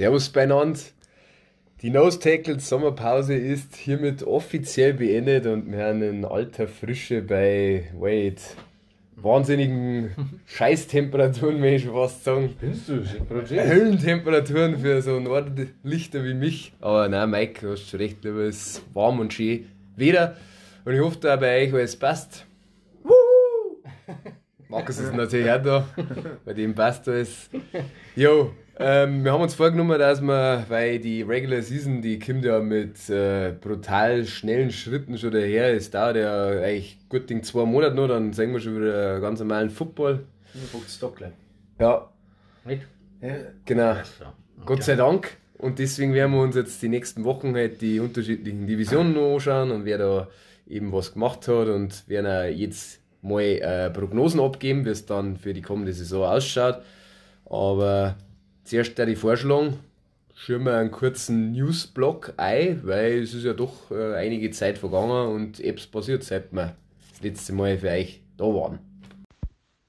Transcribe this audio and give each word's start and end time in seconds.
Servus 0.00 0.30
beieinander. 0.30 0.80
Die 1.82 1.90
Nose 1.90 2.18
Tackles 2.20 2.70
Sommerpause 2.70 3.34
ist 3.34 3.76
hiermit 3.76 4.22
offiziell 4.22 4.94
beendet 4.94 5.44
und 5.44 5.70
wir 5.70 5.84
haben 5.84 6.00
in 6.00 6.24
alter 6.24 6.68
Frische 6.68 7.20
bei 7.20 7.90
Wade 7.92 8.40
wahnsinnigen 9.16 10.12
Scheißtemperaturen, 10.46 11.60
wenn 11.60 11.74
ich 11.74 11.82
schon 11.82 11.92
fast 11.92 12.24
sagen. 12.24 12.56
Höllentemperaturen 13.50 14.78
für 14.78 15.02
so 15.02 15.20
Nordlichter 15.20 16.24
wie 16.24 16.32
mich. 16.32 16.72
Aber 16.80 17.06
nein, 17.06 17.28
Mike, 17.28 17.60
du 17.60 17.72
hast 17.72 17.90
schon 17.90 18.00
recht, 18.00 18.24
lieber 18.24 18.44
ist 18.44 18.80
warm 18.94 19.20
und 19.20 19.34
schön 19.34 19.66
Wetter. 19.96 20.34
Und 20.86 20.94
ich 20.94 21.00
hoffe, 21.02 21.18
da 21.20 21.36
bei 21.36 21.66
euch 21.66 21.74
alles 21.74 21.94
passt. 21.94 22.46
Markus 24.66 24.98
ist 24.98 25.12
natürlich 25.12 25.50
auch 25.50 25.62
da, 25.62 25.86
bei 26.46 26.54
dem 26.54 26.74
passt 26.74 27.06
alles. 27.06 27.50
Jo, 28.16 28.52
ähm, 28.80 29.24
wir 29.24 29.32
haben 29.32 29.42
uns 29.42 29.54
vorgenommen, 29.54 29.98
dass 29.98 30.22
wir, 30.22 30.64
weil 30.68 30.98
die 30.98 31.20
Regular 31.20 31.60
Season, 31.60 32.00
die 32.00 32.18
kommt 32.18 32.44
ja 32.44 32.60
mit 32.60 33.10
äh, 33.10 33.52
brutal 33.52 34.24
schnellen 34.24 34.70
Schritten 34.70 35.18
schon 35.18 35.32
daher. 35.32 35.74
Es 35.74 35.90
dauert 35.90 36.16
ja 36.16 36.48
eigentlich 36.48 36.98
gut 37.10 37.28
Ding 37.28 37.42
zwei 37.42 37.66
Monate 37.66 37.94
noch, 37.94 38.08
dann 38.08 38.32
sehen 38.32 38.52
wir 38.52 38.60
schon 38.60 38.76
wieder 38.76 39.20
ganz 39.20 39.40
normalen 39.40 39.68
Football. 39.68 40.24
Ja. 41.78 42.08
Nicht? 42.64 42.82
Ja, 43.20 43.34
genau. 43.66 43.96
Gott 44.64 44.82
sei 44.82 44.96
Dank. 44.96 45.36
Und 45.58 45.78
deswegen 45.78 46.14
werden 46.14 46.32
wir 46.32 46.40
uns 46.40 46.56
jetzt 46.56 46.80
die 46.80 46.88
nächsten 46.88 47.24
Wochen 47.24 47.54
halt 47.54 47.82
die 47.82 48.00
unterschiedlichen 48.00 48.66
Divisionen 48.66 49.12
noch 49.12 49.34
anschauen 49.34 49.72
und 49.72 49.84
wer 49.84 49.98
da 49.98 50.28
eben 50.66 50.90
was 50.90 51.12
gemacht 51.12 51.46
hat 51.48 51.68
und 51.68 52.08
werden 52.08 52.26
auch 52.26 52.56
jetzt 52.56 53.00
mal 53.20 53.42
äh, 53.42 53.90
Prognosen 53.90 54.40
abgeben, 54.40 54.86
wie 54.86 54.90
es 54.90 55.04
dann 55.04 55.36
für 55.36 55.52
die 55.52 55.60
kommende 55.60 55.92
Saison 55.92 56.24
ausschaut. 56.24 56.78
Aber 57.44 58.16
zuerst 58.70 58.96
der 58.98 59.06
die 59.06 59.16
Vorschlag, 59.16 59.72
schirmen 60.32 60.66
wir 60.66 60.76
einen 60.76 60.92
kurzen 60.92 61.50
Newsblock 61.50 62.34
ein, 62.36 62.80
weil 62.84 63.18
es 63.18 63.34
ist 63.34 63.42
ja 63.42 63.52
doch 63.52 63.90
äh, 63.90 64.14
einige 64.14 64.52
Zeit 64.52 64.78
vergangen 64.78 65.26
und 65.34 65.58
etwas 65.58 65.88
passiert, 65.88 66.22
seit 66.22 66.52
wir 66.52 66.76
das 67.10 67.20
letzte 67.20 67.52
Mal 67.52 67.78
für 67.78 67.88
euch 67.88 68.22
da 68.36 68.44
waren. 68.44 68.78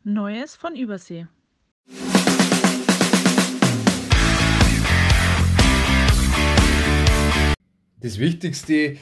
Neues 0.03 0.55
von 0.55 0.75
Übersee. 0.75 1.27
Das 7.99 8.17
Wichtigste 8.17 8.97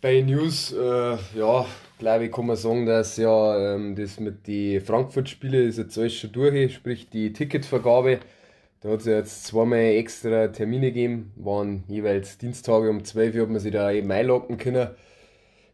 bei 0.00 0.20
News, 0.20 0.72
äh, 0.72 1.16
ja, 1.36 1.66
glaube 1.98 2.26
ich, 2.26 2.30
kann 2.30 2.46
man 2.46 2.54
sagen, 2.54 2.86
dass 2.86 3.16
ja 3.16 3.74
ähm, 3.74 3.96
das 3.96 4.20
mit 4.20 4.46
den 4.46 4.80
Frankfurt-Spielen 4.80 5.68
ist 5.68 5.78
jetzt 5.78 5.98
alles 5.98 6.14
schon 6.14 6.30
durch, 6.30 6.72
sprich 6.72 7.08
die 7.08 7.32
Ticketvergabe. 7.32 8.20
Da 8.84 8.90
hat 8.90 9.00
es 9.00 9.06
ja 9.06 9.14
jetzt 9.14 9.46
zweimal 9.46 9.78
extra 9.78 10.48
Termine 10.48 10.88
gegeben, 10.88 11.32
waren 11.36 11.84
jeweils 11.88 12.36
Dienstage 12.36 12.90
um 12.90 13.02
12 13.02 13.34
Uhr, 13.34 13.42
hat 13.44 13.48
man 13.48 13.58
sich 13.58 13.72
da 13.72 13.90
eben 13.90 14.12
einloggen 14.12 14.58
können. 14.58 14.88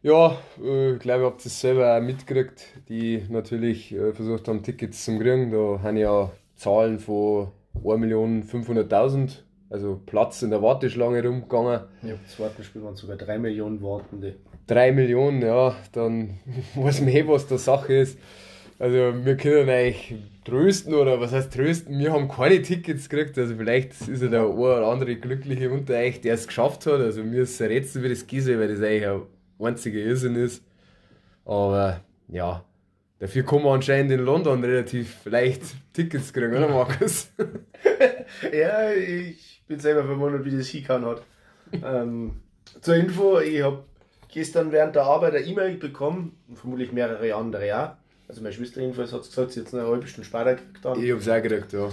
Ja, 0.00 0.38
äh, 0.62 0.92
ich 0.92 1.00
glaube, 1.00 1.24
ihr 1.24 1.26
habt 1.26 1.44
es 1.44 1.60
selber 1.60 1.96
auch 1.96 2.00
mitgekriegt, 2.00 2.66
die 2.88 3.24
natürlich 3.28 3.92
äh, 3.92 4.12
versucht 4.12 4.46
haben, 4.46 4.62
Tickets 4.62 5.04
zu 5.04 5.18
kriegen. 5.18 5.50
Da 5.50 5.80
haben 5.82 5.96
ja 5.96 6.30
Zahlen 6.54 7.00
von 7.00 7.48
1.500.000, 7.82 9.38
also 9.70 10.00
Platz 10.06 10.42
in 10.42 10.50
der 10.50 10.62
Warteschlange 10.62 11.26
rumgegangen. 11.26 11.80
Ja, 12.02 12.14
das 12.24 12.38
Wartenspiel 12.38 12.84
waren 12.84 12.94
sogar 12.94 13.16
3 13.16 13.40
Millionen 13.40 13.82
Wartende. 13.82 14.36
3 14.68 14.92
Millionen, 14.92 15.42
ja, 15.42 15.74
dann 15.90 16.38
weiß 16.76 17.00
man 17.00 17.08
eh, 17.08 17.26
was 17.26 17.48
der 17.48 17.58
Sache 17.58 17.92
ist. 17.92 18.20
Also 18.80 19.26
wir 19.26 19.36
können 19.36 19.68
euch 19.68 20.14
trösten 20.42 20.94
oder 20.94 21.20
was 21.20 21.32
heißt 21.32 21.52
trösten, 21.52 21.98
wir 21.98 22.14
haben 22.14 22.28
keine 22.28 22.62
Tickets 22.62 23.10
gekriegt, 23.10 23.36
also 23.36 23.54
vielleicht 23.54 24.08
ist 24.08 24.22
ja 24.22 24.28
der 24.28 24.40
eine 24.40 24.48
oder 24.54 24.86
andere 24.86 25.16
Glückliche 25.16 25.70
unter 25.70 25.96
euch, 25.96 26.22
der 26.22 26.32
es 26.32 26.46
geschafft 26.46 26.86
hat. 26.86 27.00
Also 27.00 27.22
mir 27.22 27.42
ist 27.42 27.60
ein 27.60 27.68
Rätsel, 27.68 28.02
wie 28.02 28.08
das 28.08 28.26
geht, 28.26 28.46
weil 28.46 28.68
das 28.68 28.80
eigentlich 28.80 29.06
ein 29.06 29.22
einziger 29.60 29.98
Irrsinn 29.98 30.34
ist. 30.34 30.64
Aber 31.44 32.00
ja, 32.28 32.64
dafür 33.18 33.44
kann 33.44 33.62
man 33.62 33.74
anscheinend 33.74 34.12
in 34.12 34.20
London 34.20 34.64
relativ 34.64 35.26
leicht 35.26 35.62
Tickets 35.92 36.32
kriegen, 36.32 36.56
oder 36.56 36.68
Markus? 36.68 37.30
Ja, 38.52 38.92
ich 38.92 39.62
bin 39.66 39.78
selber 39.78 40.04
verwundert, 40.04 40.44
wie 40.46 40.56
das 40.56 40.68
hingehauen 40.68 41.04
hat. 41.04 41.22
ähm, 41.84 42.40
zur 42.80 42.94
Info, 42.94 43.40
ich 43.40 43.62
habe 43.62 43.84
gestern 44.28 44.72
während 44.72 44.94
der 44.96 45.02
Arbeit 45.02 45.34
eine 45.34 45.44
E-Mail 45.44 45.76
bekommen, 45.76 46.38
vermutlich 46.54 46.92
mehrere 46.92 47.34
andere 47.34 47.78
auch. 47.78 47.99
Also 48.30 48.42
meine 48.42 48.54
Schwester 48.54 48.80
jedenfalls 48.80 49.12
hat 49.12 49.22
gesagt, 49.22 49.50
sie 49.50 49.58
hat 49.58 49.64
jetzt 49.64 49.74
eine 49.74 49.88
halbe 49.88 50.06
Stunde 50.06 50.24
später 50.24 50.54
gekriegt. 50.54 50.86
Ich 51.02 51.10
hab's 51.12 51.28
auch 51.28 51.42
gekriegt, 51.42 51.72
ja. 51.72 51.88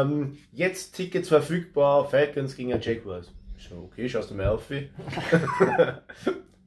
Ähm, 0.00 0.38
jetzt 0.54 0.94
Tickets 0.96 1.28
verfügbar, 1.28 2.08
Falcons 2.08 2.56
gegen 2.56 2.70
Jaguars. 2.80 3.30
Schon 3.58 3.80
okay, 3.84 4.08
schaust 4.08 4.30
du 4.30 4.34
mal 4.34 4.48
auf. 4.48 4.62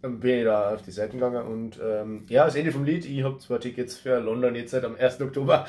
Dann 0.03 0.19
bin 0.19 0.37
ich 0.37 0.43
da 0.43 0.75
auf 0.75 0.83
die 0.83 0.91
Seiten 0.91 1.13
gegangen 1.17 1.47
und 1.47 1.79
ähm, 1.83 2.25
ja, 2.29 2.45
das 2.45 2.55
Ende 2.55 2.71
vom 2.71 2.83
Lied. 2.85 3.05
Ich 3.05 3.23
habe 3.23 3.39
zwei 3.39 3.57
Tickets 3.57 3.97
für 3.97 4.19
London 4.19 4.53
jetzt 4.53 4.69
seit 4.69 4.85
am 4.85 4.95
1. 4.95 5.19
Oktober. 5.21 5.65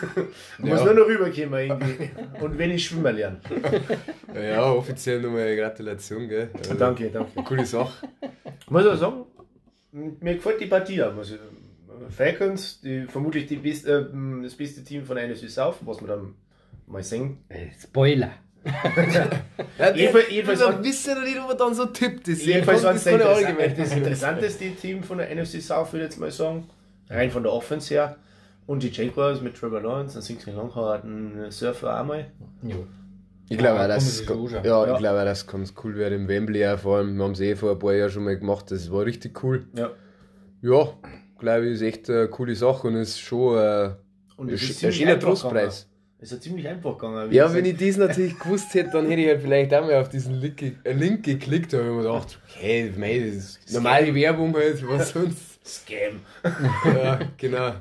Muss 0.58 0.80
Ja. 0.80 0.84
nur 0.86 0.94
noch 0.94 1.06
rüberkommen 1.06 1.60
irgendwie. 1.60 2.10
Und 2.40 2.58
wenn 2.58 2.72
ich 2.72 2.84
schwimmen 2.86 3.14
lerne. 3.14 3.40
Ja, 4.34 4.72
offiziell 4.72 5.20
nochmal 5.20 5.54
Gratulation, 5.56 6.28
gell? 6.28 6.50
Also, 6.58 6.74
Danke, 6.74 7.08
danke. 7.10 7.40
Coole 7.44 7.64
Sache. 7.64 8.08
Muss 8.68 8.84
ich 8.84 8.98
sagen, 8.98 9.24
mir 9.92 10.34
gefällt 10.34 10.60
die 10.60 10.66
Partie 10.66 11.00
auch. 11.04 11.14
Muss 11.14 11.30
ich, 11.30 11.38
Falcons, 12.10 12.80
die, 12.80 13.06
vermutlich 13.08 13.46
die 13.46 13.56
best, 13.56 13.86
äh, 13.86 14.04
das 14.42 14.54
beste 14.54 14.82
Team 14.84 15.04
von 15.04 15.16
NFC 15.16 15.48
South, 15.50 15.76
was 15.82 16.00
wir 16.00 16.08
dann 16.08 16.34
mal 16.86 17.02
sehen. 17.02 17.38
Äh, 17.48 17.66
Spoiler. 17.80 18.30
Ja, 19.78 19.94
Jedenfalls- 19.94 20.30
jedenfalls 20.30 20.58
dann 20.60 20.74
war- 20.74 20.84
wisst 20.84 21.06
ihr 21.08 21.14
doch 21.14 21.22
nicht, 21.22 21.38
ob 21.40 21.48
man 21.48 21.56
dann 21.58 21.74
so 21.74 21.86
tippt. 21.86 22.28
Das, 22.28 22.44
Jedenfalls 22.44 22.82
war 22.84 22.92
das 22.92 23.06
es 23.06 23.10
kann 23.10 23.18
das, 23.20 23.28
ja 23.28 23.32
Interess 23.32 23.46
allgemein 23.58 23.76
das 23.78 23.96
interessanteste 23.96 24.70
Team 24.74 25.02
von 25.02 25.18
der 25.18 25.34
NFC 25.34 25.62
South, 25.62 25.92
würde 25.92 26.04
ich 26.04 26.10
jetzt 26.10 26.20
mal 26.20 26.30
sagen. 26.30 26.68
Rein 27.08 27.30
von 27.30 27.42
der 27.42 27.52
Offense 27.52 27.94
her. 27.94 28.16
Und 28.66 28.82
die 28.82 28.88
Jaguars 28.90 29.40
mit 29.40 29.56
Trevor 29.56 29.80
Lawrence, 29.80 30.14
dann 30.14 30.22
Singsley 30.22 30.52
Longhart, 30.54 31.04
ein 31.04 31.50
Surfer 31.50 32.00
auch 32.00 32.04
mal. 32.04 32.26
Ja. 32.62 32.76
Ich 33.48 33.56
glaube 33.58 33.78
Ja, 33.78 33.84
auch, 33.84 33.88
kann 33.88 33.88
dass 33.88 34.20
ja, 34.26 34.62
Ja. 34.62 34.92
ich 34.92 34.98
glaube 34.98 35.20
auch, 35.20 35.24
dass 35.24 35.38
es 35.38 35.46
ganz 35.46 35.74
cool 35.82 35.94
wird 35.96 36.12
im 36.12 36.28
Wembley 36.28 36.66
auch 36.68 36.78
vor 36.78 36.98
allem. 36.98 37.16
Wir 37.16 37.24
haben 37.24 37.32
es 37.32 37.40
eh 37.40 37.56
vor 37.56 37.72
ein 37.72 37.78
paar 37.78 37.94
Jahren 37.94 38.10
schon 38.10 38.24
mal 38.24 38.38
gemacht, 38.38 38.70
das 38.70 38.92
war 38.92 39.04
richtig 39.06 39.42
cool. 39.42 39.66
Ja. 39.74 39.90
Ja, 40.62 40.92
glaube 41.40 41.66
ich, 41.66 41.72
ist 41.74 41.82
echt 41.82 42.08
eine 42.10 42.28
coole 42.28 42.54
Sache 42.54 42.86
und 42.88 42.96
ist 42.96 43.18
schon 43.18 43.58
ein, 43.58 43.96
Und 44.36 44.50
es 44.50 44.62
ist 44.62 44.70
ein 44.70 44.74
ziemlich 44.76 44.96
schöner 44.98 45.12
einfach 45.14 45.28
Trostpreis. 45.28 45.86
gegangen. 45.86 45.90
Es 46.22 46.32
ist 46.32 46.42
ziemlich 46.42 46.68
einfach 46.68 46.98
gegangen. 46.98 47.32
Ja, 47.32 47.52
wenn 47.54 47.64
ich 47.64 47.76
das 47.78 47.96
natürlich 47.96 48.38
gewusst 48.38 48.74
hätte, 48.74 48.90
dann 48.92 49.08
hätte 49.08 49.22
ich 49.22 49.28
halt 49.28 49.40
vielleicht 49.42 49.72
auch 49.74 49.82
mal 49.86 49.94
auf 49.94 50.08
diesen 50.10 50.34
Link, 50.34 50.62
äh, 50.84 50.92
Link 50.92 51.24
geklickt, 51.24 51.72
da 51.72 51.78
habe 51.78 51.88
ich 51.88 51.94
mir 51.94 52.02
gedacht, 52.02 52.38
hey, 52.58 52.92
mei, 52.96 53.18
das 53.18 53.56
ist 53.56 53.72
normale 53.72 54.14
Werbung 54.14 54.54
halt, 54.54 54.86
was 54.86 55.10
sonst. 55.10 55.66
Scam. 55.66 56.20
Ja, 56.84 57.20
genau. 57.36 57.72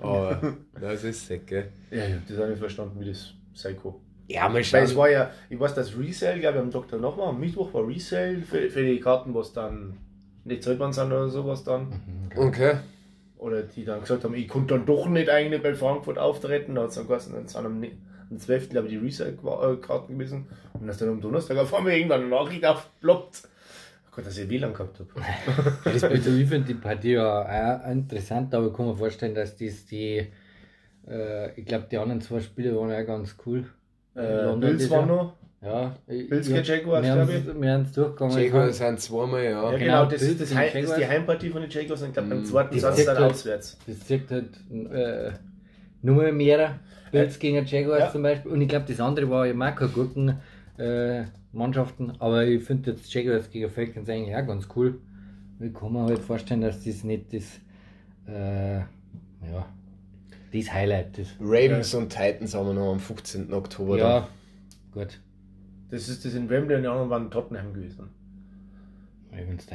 Aber, 0.00 0.56
das 0.80 1.04
ist 1.04 1.26
sick, 1.26 1.46
gell. 1.46 1.68
Ja, 1.90 1.98
ja, 2.04 2.16
das 2.28 2.38
habe 2.38 2.52
ich 2.52 2.58
verstanden, 2.58 3.00
wie 3.00 3.08
das 3.10 3.34
kann. 3.82 3.94
Ja, 4.28 4.48
mal 4.48 4.54
Weil 4.54 4.60
es 4.60 4.68
schauen. 4.68 4.96
war 4.96 5.10
ja, 5.10 5.30
ich 5.48 5.58
weiß, 5.58 5.74
dass 5.74 5.96
Resale, 5.98 6.40
glaube 6.40 6.58
ich, 6.58 6.62
am 6.64 6.70
Doktor 6.70 6.98
nochmal, 6.98 7.28
am 7.28 7.40
Mittwoch 7.40 7.72
war 7.72 7.86
Resale 7.86 8.42
für, 8.42 8.68
für 8.68 8.82
die 8.84 9.00
Karten, 9.00 9.34
was 9.34 9.52
dann 9.52 9.96
nicht 10.48 10.66
worden 10.66 10.92
sind 10.92 11.06
oder 11.06 11.28
sowas 11.28 11.64
dann. 11.64 11.92
Okay. 12.36 12.78
Oder 13.38 13.62
die 13.62 13.84
dann 13.84 14.00
gesagt 14.00 14.24
haben, 14.24 14.34
ich 14.34 14.48
konnte 14.48 14.74
dann 14.74 14.86
doch 14.86 15.06
nicht 15.06 15.30
eigentlich 15.30 15.62
bei 15.62 15.74
Frankfurt 15.74 16.18
auftreten. 16.18 16.74
Da 16.74 16.82
hat 16.82 16.88
es 16.90 16.96
dann 16.96 17.06
geheißen, 17.06 17.32
dann 17.32 17.46
sind 17.46 17.64
am, 17.64 17.84
am 18.30 18.38
12. 18.38 18.70
glaube 18.70 18.88
ich 18.88 18.94
die 18.94 18.98
Resale-Karten 18.98 20.18
gewesen. 20.18 20.46
Und 20.74 20.86
dass 20.88 20.98
dann 20.98 21.10
am 21.10 21.20
Donnerstag 21.20 21.56
auf 21.58 21.72
einmal 21.72 21.92
irgendwann 21.92 22.22
eine 22.22 22.30
Nachricht 22.30 22.66
aufploppt. 22.66 23.48
Gott, 24.18 24.26
dass 24.26 24.36
ich 24.36 24.50
WLAN 24.50 24.72
gehabt 24.72 24.98
habe. 24.98 25.94
Ich 25.94 26.48
finde 26.48 26.66
die 26.66 26.74
Partie 26.74 27.12
ja 27.12 27.84
auch 27.84 27.88
interessant, 27.88 28.52
aber 28.52 28.66
ich 28.66 28.72
kann 28.72 28.86
mir 28.86 28.96
vorstellen, 28.96 29.32
dass 29.32 29.56
das 29.56 29.86
die, 29.86 30.26
äh, 31.08 31.52
ich 31.54 31.64
glaube 31.64 31.86
die 31.88 31.98
anderen 31.98 32.20
zwei 32.20 32.40
Spiele 32.40 32.76
waren 32.76 32.90
ja 32.90 33.02
ganz 33.02 33.36
cool. 33.46 33.66
Äh, 34.16 34.58
das 34.58 34.90
war 34.90 35.06
noch. 35.06 35.37
Ja, 35.60 35.96
ich- 36.06 36.28
Bills 36.28 36.46
ich- 36.48 36.54
gegen 36.54 36.64
Jaguars, 36.66 37.04
wir 37.04 37.14
glaub 37.14 37.28
haben's- 37.28 37.60
Wir 37.62 37.72
haben 37.72 37.82
es 37.82 37.92
durchgegangen. 37.92 38.38
Jaguars 38.38 38.78
sind 38.78 39.00
zweimal, 39.00 39.42
ja. 39.44 39.50
Ja, 39.50 39.70
genau, 39.70 39.78
genau, 39.78 40.04
das, 40.06 40.20
das, 40.20 40.38
gegen 40.38 40.54
Heim, 40.56 40.70
das 40.72 40.90
ist 40.90 40.96
die. 40.98 41.06
Heimpartie 41.06 41.50
von 41.50 41.62
den 41.62 41.70
Jaguars 41.70 42.02
und 42.02 42.08
ich 42.08 42.14
glaube 42.14 42.28
beim 42.28 42.40
Mm, 42.42 42.44
zweiten 42.44 42.74
das 42.74 42.80
sind 42.82 42.90
sie 42.92 42.96
zählt 42.96 43.08
dann 43.08 43.18
halt- 43.24 43.32
auswärts. 43.32 43.78
Das 43.86 44.06
zeigt 44.06 44.30
halt 44.30 44.48
äh, 44.92 45.32
nur 46.02 46.30
mehr 46.32 46.78
Bills 47.10 47.38
gegen 47.40 47.66
Jaguars 47.66 48.00
Ja. 48.00 48.12
zum 48.12 48.22
Beispiel. 48.22 48.52
Und 48.52 48.60
ich 48.60 48.68
glaube, 48.68 48.84
das 48.86 49.00
andere 49.00 49.28
war 49.30 49.46
auch 49.48 49.74
keine 49.74 49.90
guten 49.90 50.36
äh, 50.78 51.24
Mannschaften. 51.52 52.12
Aber 52.20 52.44
ich 52.44 52.62
finde 52.62 52.92
jetzt 52.92 53.12
Jaguars 53.12 53.50
gegen 53.50 53.68
Falcons 53.68 54.08
eigentlich 54.08 54.36
auch 54.36 54.46
ganz 54.46 54.68
cool. 54.76 55.00
Ich 55.58 55.74
kann 55.74 55.92
mir 55.92 56.04
halt 56.04 56.20
vorstellen, 56.20 56.60
dass 56.60 56.84
das 56.84 57.02
nicht 57.02 57.32
das, 57.34 57.42
äh, 58.32 58.76
ja, 58.78 59.66
das 60.52 60.72
Highlight 60.72 61.18
ist. 61.18 61.34
Ravens 61.40 61.94
und 61.94 62.10
Titans 62.10 62.54
haben 62.54 62.68
wir 62.68 62.74
noch 62.74 62.92
am 62.92 63.00
15. 63.00 63.52
Oktober. 63.52 63.98
Ja, 63.98 64.28
gut. 64.92 65.18
Das 65.90 66.08
ist 66.08 66.24
das 66.24 66.34
in 66.34 66.48
Wembley 66.50 66.76
und 66.76 66.82
die 66.82 66.88
anderen 66.88 67.10
waren 67.10 67.30
Tottenham 67.30 67.72
gewesen. 67.72 68.10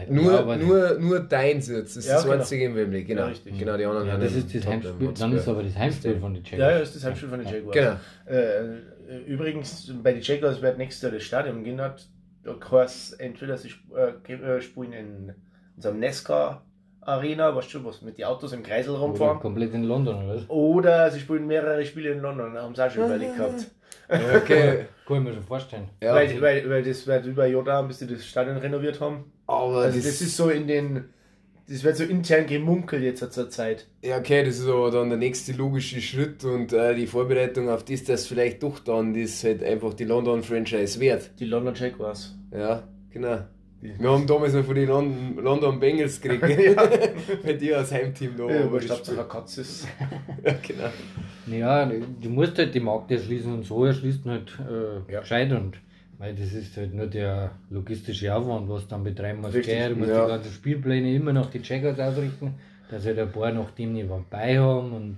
Nur, 0.10 0.34
Ja, 0.48 0.56
nur, 0.58 1.00
nur 1.00 1.20
deins 1.22 1.70
jetzt. 1.70 1.96
Das 1.96 2.04
ist 2.04 2.10
Ja, 2.10 2.16
das 2.16 2.24
genau. 2.26 2.36
einzige 2.38 2.66
im 2.66 2.76
Wembley. 2.76 3.04
Genau. 3.04 3.28
Ja, 3.28 3.34
genau, 3.58 3.78
die 3.78 3.86
anderen 3.86 4.08
Ja, 4.08 4.18
das 4.18 4.32
in 4.34 4.38
ist 4.40 4.56
das 4.56 4.68
Heimspiel. 4.68 5.14
Dann 5.18 5.32
ist 5.34 5.48
aber 5.48 5.64
das 5.64 5.76
Heimspiel 5.78 6.20
von 6.20 6.34
den 6.34 6.44
Ja, 6.44 6.52
Jaguars. 6.52 6.72
ja, 6.74 6.80
das 6.80 6.88
ist 6.90 6.96
das 6.98 7.04
Heimspiel 7.06 7.30
von 7.30 7.40
den 7.40 7.48
Jaguars. 7.48 7.74
Genau. 7.74 8.38
Äh, 8.38 9.18
übrigens, 9.28 9.94
bei 10.04 10.14
den 10.14 10.22
Jaguars 10.22 10.62
wird 10.62 10.78
nächstes 10.78 11.04
Jahr 11.04 11.12
das 11.12 11.24
Stadion 11.24 11.64
gehen. 11.64 11.80
hat. 11.80 12.08
Da 12.44 12.54
kannst 12.60 13.18
entweder 13.22 13.58
sie 13.58 13.72
äh, 13.96 14.34
äh, 14.34 14.62
spielen 14.62 14.92
in 14.92 15.34
unserem 15.78 16.00
Nesca 16.00 16.62
Arena, 17.00 17.56
weißt 17.56 17.74
du, 17.76 17.86
was 17.86 18.02
mit 18.02 18.18
den 18.18 18.26
Autos 18.26 18.52
im 18.54 18.64
Kreisel 18.64 18.92
Oder 18.92 19.02
rumfahren. 19.02 19.40
komplett 19.40 19.74
in 19.74 19.84
London, 19.84 20.16
oder 20.26 20.36
was? 20.36 20.50
Oder 20.50 21.10
sie 21.12 21.20
spielen 21.22 21.48
mehrere 21.48 21.86
Spiele 21.86 22.12
in 22.12 22.20
London, 22.20 22.54
haben 22.58 22.76
sie 22.76 22.86
auch 22.86 22.90
schon 22.92 23.06
überlegt 23.06 23.38
gehabt. 23.38 23.72
Ja, 24.10 24.36
okay. 24.38 24.86
Kann 25.06 25.18
ich 25.18 25.24
mir 25.24 25.34
schon 25.34 25.44
vorstellen. 25.44 25.90
Ja, 26.02 26.14
weil, 26.16 26.42
weil, 26.42 26.70
weil 26.70 26.84
das 26.84 27.06
wird 27.06 27.26
über 27.26 27.46
Jahre, 27.46 27.88
bis 27.88 28.00
sie 28.00 28.08
das 28.08 28.26
Stadion 28.26 28.58
renoviert 28.58 29.00
haben. 29.00 29.32
aber 29.48 29.78
Also 29.78 29.98
das, 29.98 30.06
das 30.06 30.22
ist 30.22 30.38
so 30.38 30.50
in 30.50 30.68
den. 30.68 31.06
Das 31.68 31.82
wird 31.86 31.96
so 31.96 32.04
intern 32.04 32.46
gemunkelt 32.46 33.04
jetzt 33.04 33.32
zur 33.32 33.50
Zeit. 33.50 33.88
Ja, 34.04 34.18
okay, 34.18 34.44
das 34.44 34.60
ist 34.60 34.68
aber 34.68 34.92
dann 34.92 35.08
der 35.08 35.18
nächste 35.18 35.54
logische 35.54 36.02
Schritt 36.02 36.44
und 36.44 36.74
äh, 36.74 36.94
die 36.94 37.08
Vorbereitung 37.08 37.70
auf 37.70 37.86
das, 37.86 38.04
das 38.04 38.28
vielleicht 38.28 38.62
doch 38.64 38.80
dann 38.80 39.14
das 39.14 39.42
halt 39.46 39.64
einfach 39.64 39.94
die 39.94 40.04
London-Franchise 40.04 41.00
wert. 41.00 41.32
Die 41.40 41.46
London 41.46 41.74
Jaguars. 41.74 42.36
Ja, 42.52 42.84
genau. 43.12 43.46
Wir 44.00 44.10
haben 44.10 44.26
damals 44.26 44.54
noch 44.54 44.64
von 44.64 44.76
den 44.76 44.88
London, 44.88 45.44
London 45.44 45.80
Bengals 45.80 46.22
gekriegt, 46.22 46.60
Ja. 46.76 46.76
weil 47.44 47.58
die 47.58 47.74
als 47.74 47.92
Heimteam 47.92 48.32
da 48.38 48.44
Ja, 48.48 48.60
waren. 48.62 48.72
wurscht, 48.72 48.90
Hauptsache 48.90 49.24
Katze 49.28 49.62
ist. 49.62 49.88
Ja, 50.44 50.54
genau. 50.66 50.90
Ja, 51.58 51.86
du 52.22 52.30
musst 52.30 52.58
halt 52.58 52.74
die 52.74 52.80
Markt 52.80 53.12
erschließen 53.12 53.52
und 53.54 53.64
so 53.66 53.84
erschließt 53.86 54.26
man 54.26 54.36
halt 54.36 54.58
äh, 55.10 55.12
Ja. 55.14 55.20
gescheit 55.20 55.52
und 55.52 55.78
weil 56.18 56.34
das 56.36 56.54
ist 56.54 56.78
halt 56.78 56.94
nur 56.94 57.08
der 57.08 57.52
logistische 57.70 58.34
Aufwand, 58.34 58.70
was 58.70 58.84
du 58.84 58.90
dann 58.92 59.04
betreiben 59.04 59.42
musst. 59.42 59.56
Richtig, 59.56 59.74
Gell? 59.76 59.90
Du 59.90 59.96
musst 59.98 60.12
ja. 60.12 60.24
die 60.26 60.32
ganzen 60.32 60.52
Spielpläne 60.54 61.14
immer 61.14 61.34
nach 61.34 61.50
die 61.50 61.62
Checkers 61.62 62.00
ausrichten, 62.00 62.54
dass 62.90 63.06
halt 63.06 63.20
ein 63.20 63.32
paar 63.32 63.52
nach 63.52 63.72
dem 63.72 63.92
Niveau 63.94 64.24
bei 64.30 64.58
haben 64.58 64.94
und 64.94 65.18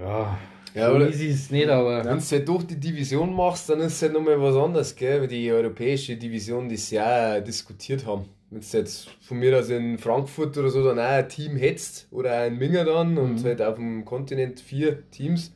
ja, 0.00 0.38
Ja, 0.74 0.90
so 0.90 0.96
oder- 0.96 1.08
easy 1.08 1.26
ist 1.28 1.44
es 1.44 1.50
nicht, 1.50 1.68
aber 1.68 2.04
Wenn 2.04 2.18
du 2.18 2.24
halt 2.24 2.48
durch 2.48 2.64
die 2.64 2.76
Division 2.76 3.34
machst, 3.34 3.68
dann 3.70 3.80
ist 3.80 3.94
es 3.94 4.02
halt 4.02 4.12
nochmal 4.12 4.40
was 4.40 4.56
anderes, 4.56 4.94
gell? 4.94 5.22
Weil 5.22 5.28
die 5.28 5.50
europäische 5.50 6.16
Division 6.16 6.68
das 6.68 6.90
ja 6.90 7.36
auch 7.38 7.44
diskutiert 7.44 8.04
haben. 8.06 8.24
Wenn 8.50 8.60
du 8.60 8.66
jetzt 8.76 9.08
von 9.22 9.38
mir 9.38 9.58
aus 9.58 9.70
in 9.70 9.98
Frankfurt 9.98 10.56
oder 10.58 10.68
so 10.68 10.84
dann 10.84 10.98
auch 10.98 11.02
ein 11.02 11.28
Team 11.28 11.56
hättest 11.56 12.06
oder 12.12 12.42
auch 12.42 12.46
in 12.46 12.58
Minga 12.58 12.84
dann 12.84 13.18
und 13.18 13.42
halt 13.44 13.60
auf 13.60 13.74
dem 13.76 14.04
Kontinent 14.04 14.60
vier 14.60 15.08
Teams 15.10 15.52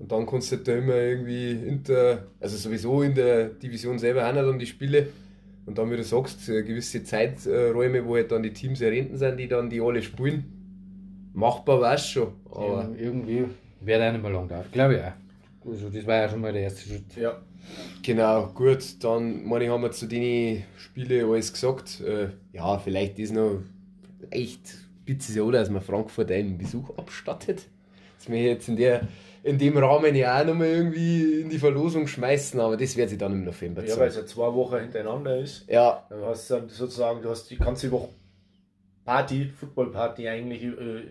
und 0.00 0.10
dann 0.10 0.26
kannst 0.26 0.50
du 0.50 0.56
halt 0.56 0.66
da 0.66 0.74
immer 0.74 0.96
irgendwie 0.96 1.52
inter, 1.52 2.24
also 2.40 2.56
sowieso 2.56 3.02
in 3.02 3.14
der 3.14 3.50
Division 3.50 3.98
selber 4.00 4.24
haben 4.24 4.36
dann 4.36 4.58
die 4.58 4.66
Spiele 4.66 5.08
und 5.66 5.78
dann, 5.78 5.90
wie 5.92 5.96
du 5.96 6.02
sagst, 6.02 6.44
gewisse 6.46 7.04
Zeiträume, 7.04 8.04
wo 8.04 8.16
halt 8.16 8.32
dann 8.32 8.42
die 8.42 8.52
Teams 8.52 8.80
errenten 8.80 9.16
sind, 9.16 9.36
die 9.38 9.46
dann 9.46 9.70
die 9.70 9.80
alle 9.80 10.02
spielen. 10.02 10.44
Machbar 11.34 11.80
war 11.80 11.94
es 11.94 12.06
schon, 12.08 12.32
aber. 12.50 12.90
ja, 12.98 13.04
irgendwie 13.04 13.44
wäre 13.86 14.16
mehr 14.18 14.30
lang 14.30 14.48
da. 14.48 14.64
Glaube 14.72 14.94
ich 14.94 15.00
auch. 15.00 15.72
Also 15.72 15.88
das 15.88 16.06
war 16.06 16.16
ja 16.16 16.28
schon 16.28 16.40
mal 16.40 16.52
der 16.52 16.62
erste 16.62 16.88
Schritt. 16.88 17.16
Ja. 17.16 17.40
Genau, 18.02 18.48
gut, 18.48 19.02
dann 19.02 19.44
meine 19.46 19.64
ich, 19.64 19.70
haben 19.70 19.82
wir 19.82 19.90
zu 19.90 20.06
den 20.06 20.64
Spielen 20.76 21.30
alles 21.30 21.52
gesagt. 21.52 22.00
Äh, 22.00 22.28
ja, 22.52 22.78
vielleicht 22.78 23.18
ist 23.18 23.32
noch 23.32 23.60
echt 24.30 24.74
bitte 25.04 25.32
so, 25.32 25.50
dass 25.50 25.70
man 25.70 25.82
Frankfurt 25.82 26.30
einen 26.30 26.58
Besuch 26.58 26.90
abstattet. 26.98 27.62
Das 28.18 28.28
wir 28.28 28.42
jetzt 28.42 28.68
in, 28.68 28.76
der, 28.76 29.06
in 29.42 29.58
dem 29.58 29.76
Rahmen 29.76 30.14
ja 30.14 30.40
auch 30.40 30.46
nochmal 30.46 30.68
irgendwie 30.68 31.40
in 31.40 31.50
die 31.50 31.58
Verlosung 31.58 32.06
schmeißen, 32.06 32.58
aber 32.60 32.76
das 32.76 32.96
wird 32.96 33.10
sich 33.10 33.18
dann 33.18 33.32
im 33.32 33.44
November 33.44 33.84
Ja, 33.84 33.98
weil 33.98 34.08
es 34.08 34.16
ja 34.16 34.26
zwei 34.26 34.52
Wochen 34.52 34.78
hintereinander 34.78 35.38
ist. 35.38 35.68
Ja, 35.68 36.06
Dann 36.08 36.22
hast 36.22 36.50
du 36.50 36.68
sozusagen, 36.68 37.22
du 37.22 37.30
hast 37.30 37.50
die 37.50 37.56
ganze 37.56 37.90
Woche 37.90 38.08
Party, 39.04 39.46
Footballparty 39.46 40.28
eigentlich 40.28 40.62
äh, 40.64 41.02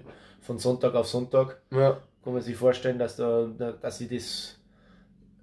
von 0.42 0.58
Sonntag 0.58 0.96
auf 0.96 1.08
Sonntag. 1.08 1.62
ja, 1.72 1.98
Kann 2.24 2.34
man 2.34 2.42
sich 2.42 2.56
vorstellen, 2.56 2.98
dass, 3.00 3.16
da, 3.18 3.48
da, 3.58 3.72
dass 3.74 3.98
sie 3.98 4.08
das 4.08 4.58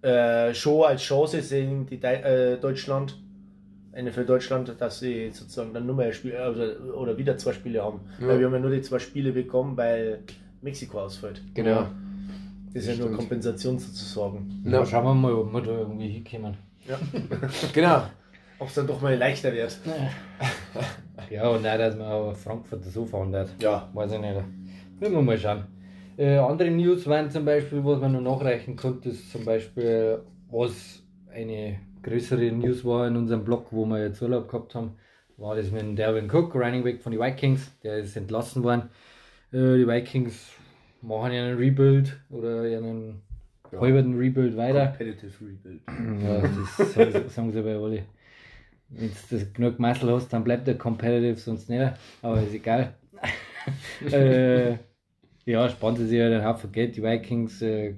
äh, 0.03 0.55
schon 0.55 0.85
als 0.85 1.03
Chance 1.03 1.43
sehen, 1.43 1.87
die 1.87 2.01
Dei- 2.01 2.23
äh, 2.23 2.57
Deutschland, 2.59 3.19
eine 3.93 4.13
für 4.13 4.25
Deutschland, 4.25 4.75
dass 4.79 5.01
sie 5.01 5.31
sozusagen 5.31 5.75
dann 5.75 5.85
nur 5.87 5.97
mehr 5.97 6.13
Spiele 6.13 6.41
also, 6.41 6.63
oder 6.95 7.19
wieder 7.19 7.37
zwei 7.37 7.53
Spiele 7.53 7.83
haben. 7.83 8.01
Ja. 8.21 8.29
Weil 8.29 8.39
wir 8.39 8.47
haben 8.47 8.55
ja 8.55 8.61
nur 8.61 8.71
die 8.71 8.83
zwei 8.83 8.99
Spiele 8.99 9.33
bekommen, 9.33 9.77
weil 9.77 10.21
Mexiko 10.63 11.01
ausfällt. 11.01 11.43
genau. 11.55 11.87
Das 12.73 12.85
ist 12.85 12.89
ja 12.89 12.95
nur 12.95 13.07
Stimmt. 13.07 13.19
Kompensation 13.19 13.79
sozusagen. 13.81 14.63
Ja. 14.65 14.71
Ja. 14.71 14.87
Schauen 14.87 15.05
wir 15.05 15.15
mal, 15.15 15.33
ob 15.33 15.53
wir 15.53 15.61
da 15.61 15.71
irgendwie 15.73 16.09
hinkommen. 16.09 16.57
Genau. 17.73 18.03
Ob 18.61 18.69
es 18.69 18.75
dann 18.75 18.87
doch 18.87 19.01
mal 19.01 19.15
leichter 19.17 19.53
wird. 19.53 19.77
Ja, 21.31 21.49
und 21.49 21.67
auch, 21.67 21.79
dass 21.79 21.97
man 21.97 22.35
Frankfurt 22.37 22.85
so 22.85 23.05
fahren 23.05 23.33
wird. 23.33 23.51
Ja. 23.61 23.89
Weiß 23.93 24.13
ich 24.13 24.21
nicht. 24.21 24.35
Werden 24.35 25.15
wir 25.15 25.23
mal 25.23 25.37
schauen. 25.39 25.65
Äh, 26.17 26.37
andere 26.37 26.71
News 26.71 27.07
waren 27.07 27.31
zum 27.31 27.45
Beispiel, 27.45 27.85
was 27.85 28.01
man 28.01 28.13
noch 28.13 28.21
nachreichen 28.21 28.77
konnte, 28.77 29.11
ist 29.11 29.31
zum 29.31 29.45
Beispiel, 29.45 30.21
was 30.51 31.03
eine 31.33 31.79
größere 32.03 32.53
News 32.53 32.85
war 32.85 33.07
in 33.07 33.17
unserem 33.17 33.45
Blog, 33.45 33.67
wo 33.71 33.85
wir 33.87 34.03
jetzt 34.03 34.21
Urlaub 34.23 34.49
gehabt 34.49 34.75
haben, 34.75 34.93
war 35.37 35.57
das 35.57 35.71
mit 35.71 35.83
dem 35.83 35.97
Derwin 35.97 36.31
Cook, 36.31 36.55
Running 36.55 36.85
Back 36.85 37.01
von 37.03 37.13
den 37.13 37.21
Vikings. 37.21 37.73
Der 37.83 37.99
ist 37.99 38.17
entlassen 38.17 38.63
worden. 38.63 38.91
Äh, 39.53 39.79
die 39.79 39.87
Vikings 39.87 40.51
machen 41.03 41.33
einen 41.33 41.57
Rebuild 41.57 42.21
oder 42.29 42.63
einen 42.63 43.23
halben 43.73 44.19
Rebuild 44.19 44.57
weiter. 44.57 44.89
Competitive 44.89 45.33
Rebuild. 45.41 45.81
Ja, 46.23 46.43
das 46.77 46.93
sagen, 46.93 47.29
sagen 47.29 47.53
sie 47.53 47.63
bei 47.63 47.75
alle. 47.75 48.05
Wenn 48.91 49.09
du 49.09 49.37
das 49.37 49.53
genug 49.53 49.79
Muscle 49.79 50.13
hast, 50.13 50.33
dann 50.33 50.45
bleibt 50.45 50.67
der 50.67 50.77
competitive, 50.77 51.37
sonst 51.37 51.71
nicht. 51.71 51.93
Aber 52.23 52.43
ist 52.43 52.55
egal. 52.55 52.95
äh, 54.11 54.77
ja, 55.51 55.69
spannend 55.69 56.01
ist 56.01 56.11
ja 56.13 56.29
den 56.29 56.45
Haufen 56.45 56.73
Geld. 56.73 56.97
Die 56.97 57.03
Vikings, 57.03 57.61
äh, 57.63 57.95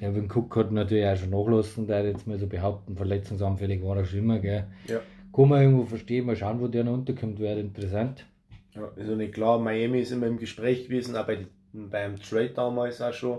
der 0.00 0.14
Win 0.14 0.30
Cook 0.30 0.56
hat 0.56 0.72
natürlich 0.72 1.06
auch 1.06 1.16
schon 1.16 1.30
nachlassen, 1.30 1.86
der 1.86 2.04
jetzt 2.04 2.26
mal 2.26 2.38
so 2.38 2.46
behaupten, 2.46 2.96
verletzungsanfällig 2.96 3.82
war 3.82 3.96
er 3.96 4.04
schon 4.04 4.20
immer, 4.20 4.38
gell. 4.38 4.64
Ja. 4.88 5.00
Kann 5.32 5.48
man 5.48 5.62
irgendwo 5.62 5.84
verstehen, 5.84 6.26
mal 6.26 6.36
schauen, 6.36 6.60
wo 6.60 6.66
der 6.68 6.84
noch 6.84 6.94
unterkommt, 6.94 7.38
wäre 7.38 7.60
interessant. 7.60 8.26
Ja, 8.74 8.90
also 8.96 9.14
nicht 9.14 9.34
klar, 9.34 9.58
Miami 9.58 10.00
ist 10.00 10.12
immer 10.12 10.26
im 10.26 10.38
Gespräch 10.38 10.84
gewesen, 10.84 11.14
bei, 11.26 11.36
die- 11.36 11.46
beim 11.72 12.16
Trade 12.20 12.50
damals 12.54 13.00
auch 13.00 13.12
schon. 13.12 13.38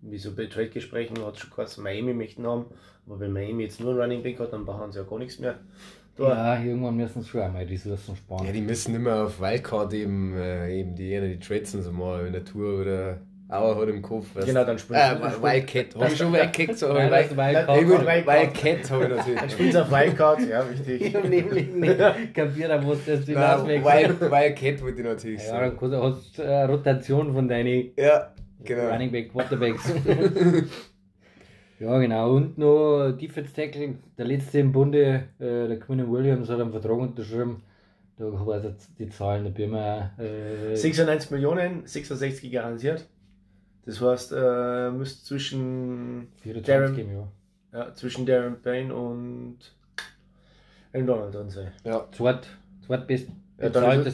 Wie 0.00 0.18
so 0.18 0.34
bei 0.34 0.46
Trade-Gesprächen 0.46 1.18
hat 1.24 1.34
es 1.34 1.40
schon 1.40 1.50
geheißen, 1.50 1.82
Miami 1.82 2.14
möchten 2.14 2.46
haben. 2.46 2.66
Aber 3.06 3.18
wenn 3.20 3.32
Miami 3.32 3.64
jetzt 3.64 3.80
nur 3.80 3.90
einen 3.90 4.00
Running 4.00 4.22
Back 4.22 4.38
hat, 4.38 4.52
dann 4.52 4.64
brauchen 4.64 4.92
sie 4.92 4.98
ja 4.98 5.04
gar 5.04 5.18
nichts 5.18 5.38
mehr. 5.40 5.58
Da, 6.18 6.56
Ja, 6.56 6.62
irgendwann 6.64 6.96
müssen 6.96 7.22
sie 7.22 7.28
schon 7.28 7.40
einmal 7.42 7.64
Ressourcen 7.64 8.16
sparen. 8.16 8.46
Ja, 8.46 8.52
die 8.52 8.60
müssen 8.60 8.94
immer 8.94 9.24
auf 9.24 9.40
Wildcard 9.40 9.94
eben, 9.94 10.36
äh, 10.36 10.70
eben 10.80 10.94
die, 10.94 11.18
die 11.20 11.38
Trades 11.38 11.74
und 11.76 11.82
so 11.82 11.92
mal 11.92 12.26
in 12.26 12.32
der 12.32 12.44
Tour 12.44 12.80
oder 12.80 13.18
Auer 13.50 13.80
hat 13.80 13.88
im 13.88 14.02
Kopf. 14.02 14.26
weißt 14.34 14.46
Genau, 14.46 14.60
du. 14.60 14.66
dann 14.66 14.78
spielen 14.78 14.98
Äh, 15.00 15.42
Wildcat. 15.42 15.86
Hab 15.98 16.12
ich 16.12 16.18
schon 16.18 16.32
Wildcat 16.34 16.66
gesagt? 16.68 16.92
Nein, 16.92 17.10
das 17.10 17.30
Wildcard. 17.30 17.68
Ja, 17.68 17.82
gut. 17.82 18.06
Wildcat 18.06 18.90
habe 18.90 19.04
ich 19.04 19.10
natürlich. 19.10 19.40
dann 19.40 19.50
spielen 19.50 19.72
sie 19.72 19.80
auf 19.82 19.90
Wildcard, 19.90 20.40
ja, 20.48 20.64
Ich 20.64 20.80
richtig. 20.86 21.14
habe 21.14 21.28
nämlich 21.28 21.68
nicht 21.72 22.34
kapiert, 22.34 22.84
wo 22.84 22.90
das 22.94 23.06
Nein, 23.06 23.24
hinauswächst. 23.24 23.86
Wild, 23.86 24.20
Wildcat 24.20 24.82
wollte 24.82 24.98
ich 25.00 25.06
natürlich 25.06 25.42
Ja, 25.44 25.48
sagen. 25.48 25.70
dann 25.70 25.78
kannst 25.78 25.94
du 25.94 26.02
hast 26.02 26.38
du 26.38 26.42
eine 26.42 26.68
Rotation 26.68 27.32
von 27.32 27.48
deinen 27.48 27.90
Ja, 27.96 28.34
genau. 28.64 28.88
Running 28.90 29.12
Back 29.12 29.32
Quarterbacks. 29.32 29.92
ja, 31.80 31.98
genau. 31.98 32.34
Und 32.36 32.58
noch 32.58 33.12
Defense 33.12 33.52
Tackle, 33.54 33.94
der 34.16 34.24
letzte 34.26 34.58
im 34.60 34.72
Bunde, 34.72 35.24
äh, 35.38 35.68
der 35.68 35.78
Quinn 35.78 36.10
Williams 36.10 36.48
hat 36.48 36.60
einen 36.60 36.70
Vertrag 36.72 36.98
unterschrieben. 36.98 37.62
Da 38.16 38.24
weiß 38.24 38.64
jetzt 38.64 38.90
die 38.98 39.08
Zahlen, 39.08 39.44
da 39.44 39.50
bin 39.50 39.66
ich 39.66 39.70
mir. 39.70 40.10
Äh, 40.18 40.74
96 40.74 41.30
Millionen, 41.30 41.86
66 41.86 42.50
garantiert. 42.50 43.06
Das 43.86 44.00
heißt, 44.00 44.32
äh, 44.36 44.90
müsste 44.90 45.24
zwischen, 45.24 46.28
24 46.42 46.66
Darren- 46.66 46.98
im 46.98 47.12
Jahr. 47.12 47.32
ja, 47.72 47.94
zwischen 47.94 48.26
Darren 48.26 48.60
Payne 48.60 48.92
und 48.94 49.58
Aaron 50.92 51.06
Donald 51.06 51.34
drin 51.34 51.48
sein. 51.50 51.72
Ja, 51.84 52.06
Zweit, 52.12 52.48
zweitbest 52.86 53.28
Ja, 53.28 53.68
dann 53.68 53.68
ist 53.68 53.72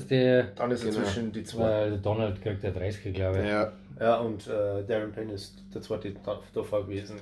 bezahlteste, 0.09 0.49
Dann 0.57 0.71
ist 0.71 0.85
er 0.85 0.91
Genau. 0.91 1.03
zwischen 1.05 1.33
die 1.33 1.43
zwei. 1.45 1.63
weil 1.65 1.91
der 1.91 1.99
Donald 1.99 2.43
kriegt 2.43 2.63
der 2.63 2.73
30, 2.73 3.13
glaube 3.15 3.39
ich. 3.43 3.49
ja. 3.49 3.73
Ja, 4.01 4.17
und 4.19 4.47
äh, 4.49 4.85
Darren 4.87 5.13
Payne 5.13 5.33
ist 5.33 5.63
der 5.73 5.81
zweite 5.83 6.13
da- 6.25 6.41
davor 6.53 6.85
gewesen. 6.85 7.17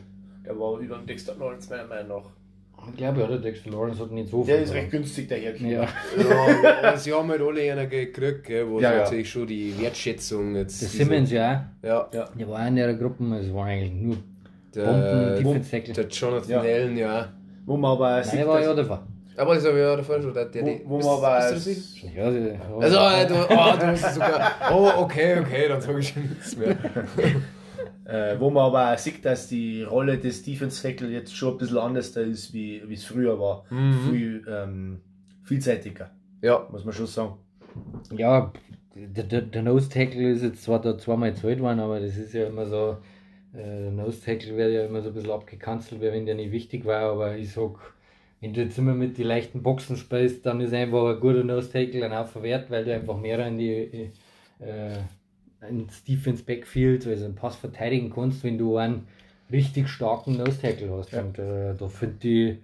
Der 0.45 0.59
war 0.59 0.79
über 0.79 0.97
dem 0.97 1.07
Dexter 1.07 1.35
Lawrence 1.39 1.71
meiner 1.71 1.85
Meinung 1.87 2.09
nach. 2.23 2.31
Ich 2.91 2.97
glaube, 2.97 3.21
ja, 3.21 3.27
der 3.29 3.39
Dexter 3.39 3.71
Lawrence 3.71 4.01
hat 4.03 4.11
nicht 4.11 4.29
so 4.29 4.43
Der 4.43 4.57
viel 4.57 4.65
ist 4.65 4.75
recht 4.75 4.91
günstig, 4.91 5.29
der 5.29 5.39
Herr 5.39 5.55
Ja. 5.57 5.87
ja 6.83 6.97
sie 6.97 7.13
haben 7.13 7.31
halt 7.31 7.41
alle 7.41 7.71
einer 7.73 7.87
gekriegt, 7.87 8.45
gell, 8.45 8.69
wo 8.69 8.81
Ja, 8.81 8.93
ja. 8.93 8.99
natürlich 9.03 9.31
schon 9.31 9.47
die 9.47 9.73
Wertschätzung 9.81 10.57
jetzt. 10.57 10.83
Der 10.83 10.89
Simmons, 10.89 11.31
ja. 11.31 11.71
Ja, 11.83 12.09
Ja. 12.13 12.29
Der 12.37 12.49
war 12.49 12.67
in 12.67 12.75
der 12.75 12.93
Gruppe, 12.95 13.25
es 13.37 13.55
war 13.55 13.67
eigentlich 13.67 13.93
nur 13.93 14.17
der, 14.75 14.85
Bomben, 15.43 15.63
der. 15.95 16.09
Jonathan 16.09 16.51
Ja. 16.51 16.61
Allen, 16.61 16.97
ja. 16.97 17.29
Wo 17.67 17.77
man 17.77 17.93
aber 17.93 18.11
Nein, 18.11 18.25
sieht, 18.25 18.41
der 18.41 18.49
war 18.49 18.61
ja 18.61 18.75
davor. 18.75 19.07
Aber 19.37 19.55
das 19.55 19.65
habe 19.65 19.75
ich 19.79 19.81
ja 19.85 19.97
davor 19.97 20.17
schon 20.21 20.35
gedacht. 20.35 20.55
Der, 20.55 20.63
Wo- 20.63 20.67
die- 20.67 20.81
wo 20.85 20.97
bist- 20.97 21.09
man 21.09 21.19
aber 21.19 21.37
bist 21.53 21.67
du 21.67 21.71
als- 21.71 21.95
das 22.03 22.15
Ja, 22.17 22.31
der- 22.31 22.61
Also, 22.81 22.97
äh, 22.99 23.27
du, 23.29 23.35
oh, 23.49 23.77
du 23.79 23.87
es 23.93 24.15
sogar. 24.15 24.51
Oh, 24.73 24.91
okay, 25.05 25.39
okay, 25.39 25.69
dann 25.69 25.81
sage 25.81 26.01
ich 26.01 26.09
schon 26.09 26.23
nichts 26.23 26.57
mehr. 26.57 26.77
Äh, 28.05 28.41
wo 28.41 28.51
man 28.51 28.65
aber 28.65 28.93
auch 28.93 28.99
sieht, 28.99 29.25
dass 29.25 29.49
die 29.49 29.85
Rolle 29.85 30.19
des 30.19 30.43
Defense 30.43 30.83
Tackle 30.83 31.09
jetzt 31.09 31.37
schon 31.37 31.53
ein 31.53 31.59
bisschen 31.59 31.79
anders 31.79 32.13
da 32.13 32.21
ist, 32.21 32.53
wie 32.53 32.83
wie 32.87 32.95
es 32.95 33.05
früher 33.05 33.39
war. 33.39 33.65
Mhm. 33.71 34.11
Viel 34.11 34.45
ähm, 34.49 35.01
vielseitiger. 35.45 36.11
Ja. 36.41 36.67
Muss 36.71 36.85
man 36.85 36.93
schon 36.93 37.07
sagen. 37.07 37.37
Ja, 38.17 38.53
der, 38.95 39.25
der, 39.25 39.43
der 39.43 39.63
Nose 39.63 39.89
Tackle 39.89 40.31
ist 40.31 40.43
jetzt 40.43 40.65
zwar 40.65 40.81
da 40.81 40.99
zweimal 40.99 41.33
gezahlt 41.33 41.61
worden, 41.61 41.81
aber 41.81 42.01
das 42.01 42.17
ist 42.17 42.35
ja 42.35 42.47
immer 42.47 42.67
so, 42.67 42.99
äh, 43.55 43.83
der 43.83 43.93
Nose 43.93 44.21
Tackle 44.21 44.57
wird 44.57 44.73
ja 44.73 44.85
immer 44.85 45.01
so 45.01 45.09
ein 45.09 45.15
bisschen 45.15 45.31
abgekanzelt, 45.31 46.01
wenn 46.01 46.27
der 46.27 46.35
nicht 46.35 46.53
wichtig 46.53 46.85
war, 46.85 47.13
aber 47.13 47.37
ich 47.37 47.53
sag, 47.53 47.79
wenn 48.41 48.53
du 48.53 48.63
jetzt 48.63 48.77
immer 48.79 48.95
mit 48.95 49.17
die 49.17 49.23
leichten 49.23 49.63
Boxen 49.63 49.97
spielst, 49.97 50.45
dann 50.45 50.61
ist 50.61 50.75
einfach 50.75 51.15
ein 51.15 51.21
guter 51.21 51.45
Nose 51.45 51.71
Tackle 51.71 52.05
ein 52.05 52.17
Haufen 52.17 52.43
wert, 52.43 52.71
weil 52.71 52.85
du 52.85 52.93
einfach 52.93 53.17
mehr 53.17 53.47
in 53.47 53.59
die 53.59 54.11
äh, 54.59 54.99
ins 55.69 56.05
Defense 56.05 56.43
Backfield, 56.43 57.07
also 57.07 57.25
einen 57.25 57.35
Pass 57.35 57.57
verteidigen 57.57 58.11
kannst, 58.11 58.45
wenn 58.45 58.59
du 58.59 58.77
einen 58.77 59.07
richtig 59.51 59.89
starken 59.89 60.37
Nose 60.37 60.61
Tackle 60.61 60.91
hast. 60.93 61.13
Ja. 61.13 61.23
Und 61.23 61.39
äh, 61.39 61.75
da 61.75 61.89
finde 61.89 62.29
ich, 62.29 62.59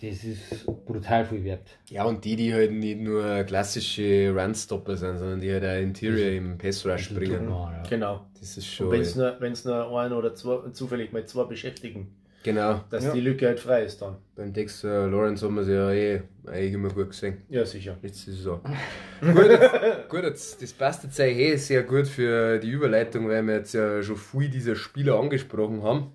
das 0.00 0.24
ist 0.24 0.66
brutal 0.84 1.24
viel 1.24 1.44
wert. 1.44 1.78
Ja, 1.88 2.04
und 2.04 2.24
die, 2.24 2.36
die 2.36 2.52
halt 2.52 2.72
nicht 2.72 3.00
nur 3.00 3.44
klassische 3.44 4.34
Run-Stopper 4.36 4.96
sind, 4.96 5.18
sondern 5.18 5.40
die 5.40 5.52
halt 5.52 5.64
auch 5.64 5.82
Interior 5.82 6.30
im 6.30 6.58
Pass-Rush 6.58 7.14
bringen. 7.14 7.48
Ja. 7.48 7.82
Genau. 7.88 8.26
Das 8.38 8.56
ist 8.56 8.56
Und 8.56 8.64
schon. 8.64 8.90
wenn 8.90 9.00
es 9.00 9.16
nur, 9.16 9.36
wenn's 9.40 9.64
nur 9.64 9.98
ein 10.00 10.12
oder 10.12 10.34
zwei, 10.34 10.70
zufällig 10.70 11.12
mal 11.12 11.24
zwei 11.24 11.44
beschäftigen, 11.44 12.08
Genau. 12.44 12.84
dass 12.90 13.04
Ja. 13.04 13.12
die 13.12 13.20
Lücke 13.20 13.46
halt 13.46 13.58
frei 13.58 13.84
ist 13.84 14.00
dann. 14.02 14.18
Beim 14.36 14.52
Dexter 14.52 15.08
Lawrence 15.08 15.44
haben 15.44 15.54
wir 15.56 15.64
sie 15.64 15.72
ja 15.72 15.90
eh 15.92 16.22
eigentlich 16.46 16.74
immer 16.74 16.90
gut 16.90 17.08
gesehen. 17.10 17.38
Ja, 17.48 17.64
sicher. 17.64 17.96
Letzte 18.02 18.32
Saison. 18.32 18.60
gut, 19.20 19.48
jetzt, 19.48 20.08
gut 20.10 20.22
jetzt, 20.22 20.62
das 20.62 20.72
passt 20.74 21.04
jetzt 21.04 21.18
eh 21.18 21.56
sehr 21.56 21.82
gut 21.82 22.06
für 22.06 22.58
die 22.58 22.70
Überleitung, 22.70 23.28
weil 23.28 23.42
wir 23.46 23.54
jetzt 23.56 23.72
ja 23.72 24.02
schon 24.02 24.16
viel 24.16 24.50
dieser 24.50 24.76
Spieler 24.76 25.18
angesprochen 25.18 25.82
haben, 25.82 26.12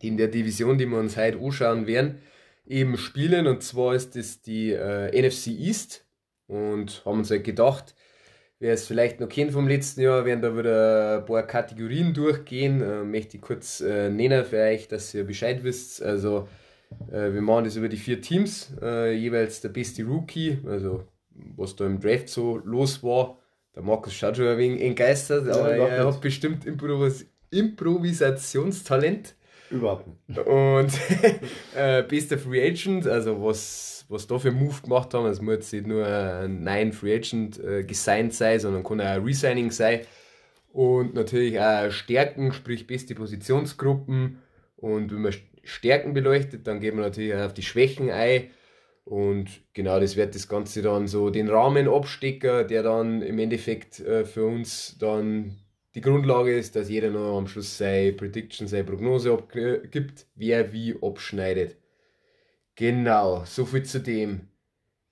die 0.00 0.08
in 0.08 0.16
der 0.16 0.28
Division, 0.28 0.78
die 0.78 0.86
wir 0.86 0.98
uns 0.98 1.16
heute 1.16 1.38
anschauen 1.38 1.86
werden, 1.88 2.20
eben 2.66 2.96
spielen. 2.96 3.48
Und 3.48 3.62
zwar 3.64 3.94
ist 3.96 4.14
das 4.16 4.40
die 4.40 4.70
äh, 4.72 5.10
NFC 5.20 5.48
East. 5.48 6.06
Und 6.46 7.02
haben 7.04 7.18
uns 7.18 7.30
halt 7.30 7.42
gedacht, 7.42 7.94
wer 8.64 8.72
es 8.72 8.86
vielleicht 8.86 9.20
noch 9.20 9.28
kennt 9.28 9.52
vom 9.52 9.68
letzten 9.68 10.00
Jahr, 10.00 10.24
werden 10.24 10.40
da 10.40 10.56
wieder 10.56 11.18
ein 11.18 11.26
paar 11.26 11.42
Kategorien 11.42 12.14
durchgehen. 12.14 12.80
Äh, 12.80 13.04
möchte 13.04 13.36
ich 13.36 13.42
kurz 13.42 13.82
äh, 13.82 14.08
nennen 14.08 14.42
für 14.42 14.56
euch, 14.56 14.88
dass 14.88 15.12
ihr 15.12 15.24
Bescheid 15.24 15.62
wisst. 15.62 16.02
Also, 16.02 16.48
äh, 17.12 17.30
wir 17.34 17.42
machen 17.42 17.64
das 17.64 17.76
über 17.76 17.90
die 17.90 17.98
vier 17.98 18.22
Teams, 18.22 18.72
äh, 18.80 19.12
jeweils 19.12 19.60
der 19.60 19.68
beste 19.68 20.02
Rookie, 20.04 20.60
also 20.66 21.04
was 21.56 21.76
da 21.76 21.84
im 21.84 22.00
Draft 22.00 22.30
so 22.30 22.56
los 22.64 23.02
war. 23.02 23.38
Der 23.76 23.82
Markus 23.82 24.14
schaut 24.14 24.38
schon 24.38 24.48
ein 24.48 24.56
wenig 24.56 24.80
entgeistert, 24.80 25.46
Ja, 25.46 25.56
aber 25.56 25.76
er 25.76 26.06
hat 26.06 26.22
bestimmt 26.22 26.64
Improvis 26.64 27.26
Improvisationstalent. 27.50 29.34
Überhaupt 29.70 30.06
nicht. 30.06 30.38
Und 30.38 30.90
äh, 31.76 32.02
bester 32.02 32.38
Free 32.38 32.66
Agent, 32.66 33.06
also 33.06 33.42
was, 33.42 33.93
was 34.08 34.26
da 34.26 34.38
für 34.38 34.52
Move 34.52 34.82
gemacht 34.82 35.14
haben, 35.14 35.26
es 35.26 35.40
muss 35.40 35.72
nicht 35.72 35.86
nur 35.86 36.06
ein 36.06 36.62
neuen 36.62 36.92
Free 36.92 37.16
Agent 37.16 37.58
äh, 37.62 37.84
gesigned 37.84 38.34
sein, 38.34 38.60
sondern 38.60 38.84
kann 38.84 39.00
auch 39.00 39.04
ein 39.04 39.24
Resigning 39.24 39.70
sein. 39.70 40.00
Und 40.72 41.14
natürlich 41.14 41.60
auch 41.60 41.90
Stärken, 41.90 42.52
sprich 42.52 42.86
beste 42.86 43.14
Positionsgruppen. 43.14 44.38
Und 44.76 45.12
wenn 45.12 45.22
man 45.22 45.34
Stärken 45.62 46.14
beleuchtet, 46.14 46.66
dann 46.66 46.80
gehen 46.80 46.96
wir 46.96 47.04
natürlich 47.04 47.34
auch 47.34 47.46
auf 47.46 47.54
die 47.54 47.62
Schwächen 47.62 48.10
ein. 48.10 48.50
Und 49.04 49.48
genau 49.74 50.00
das 50.00 50.16
wird 50.16 50.34
das 50.34 50.48
Ganze 50.48 50.82
dann 50.82 51.06
so 51.06 51.30
den 51.30 51.48
Rahmen 51.48 51.88
abstecken, 51.88 52.66
der 52.68 52.82
dann 52.82 53.22
im 53.22 53.38
Endeffekt 53.38 54.00
äh, 54.00 54.24
für 54.24 54.46
uns 54.46 54.96
dann 54.98 55.56
die 55.94 56.00
Grundlage 56.00 56.56
ist, 56.56 56.74
dass 56.74 56.88
jeder 56.88 57.10
noch 57.10 57.38
am 57.38 57.46
Schluss 57.46 57.78
seine 57.78 58.12
Prediction, 58.12 58.66
seine 58.66 58.84
Prognose 58.84 59.32
abgibt, 59.32 60.26
wer 60.34 60.72
wie 60.72 60.96
abschneidet. 61.00 61.76
Genau, 62.76 63.44
soviel 63.44 63.84
zu 63.84 64.00
dem. 64.00 64.48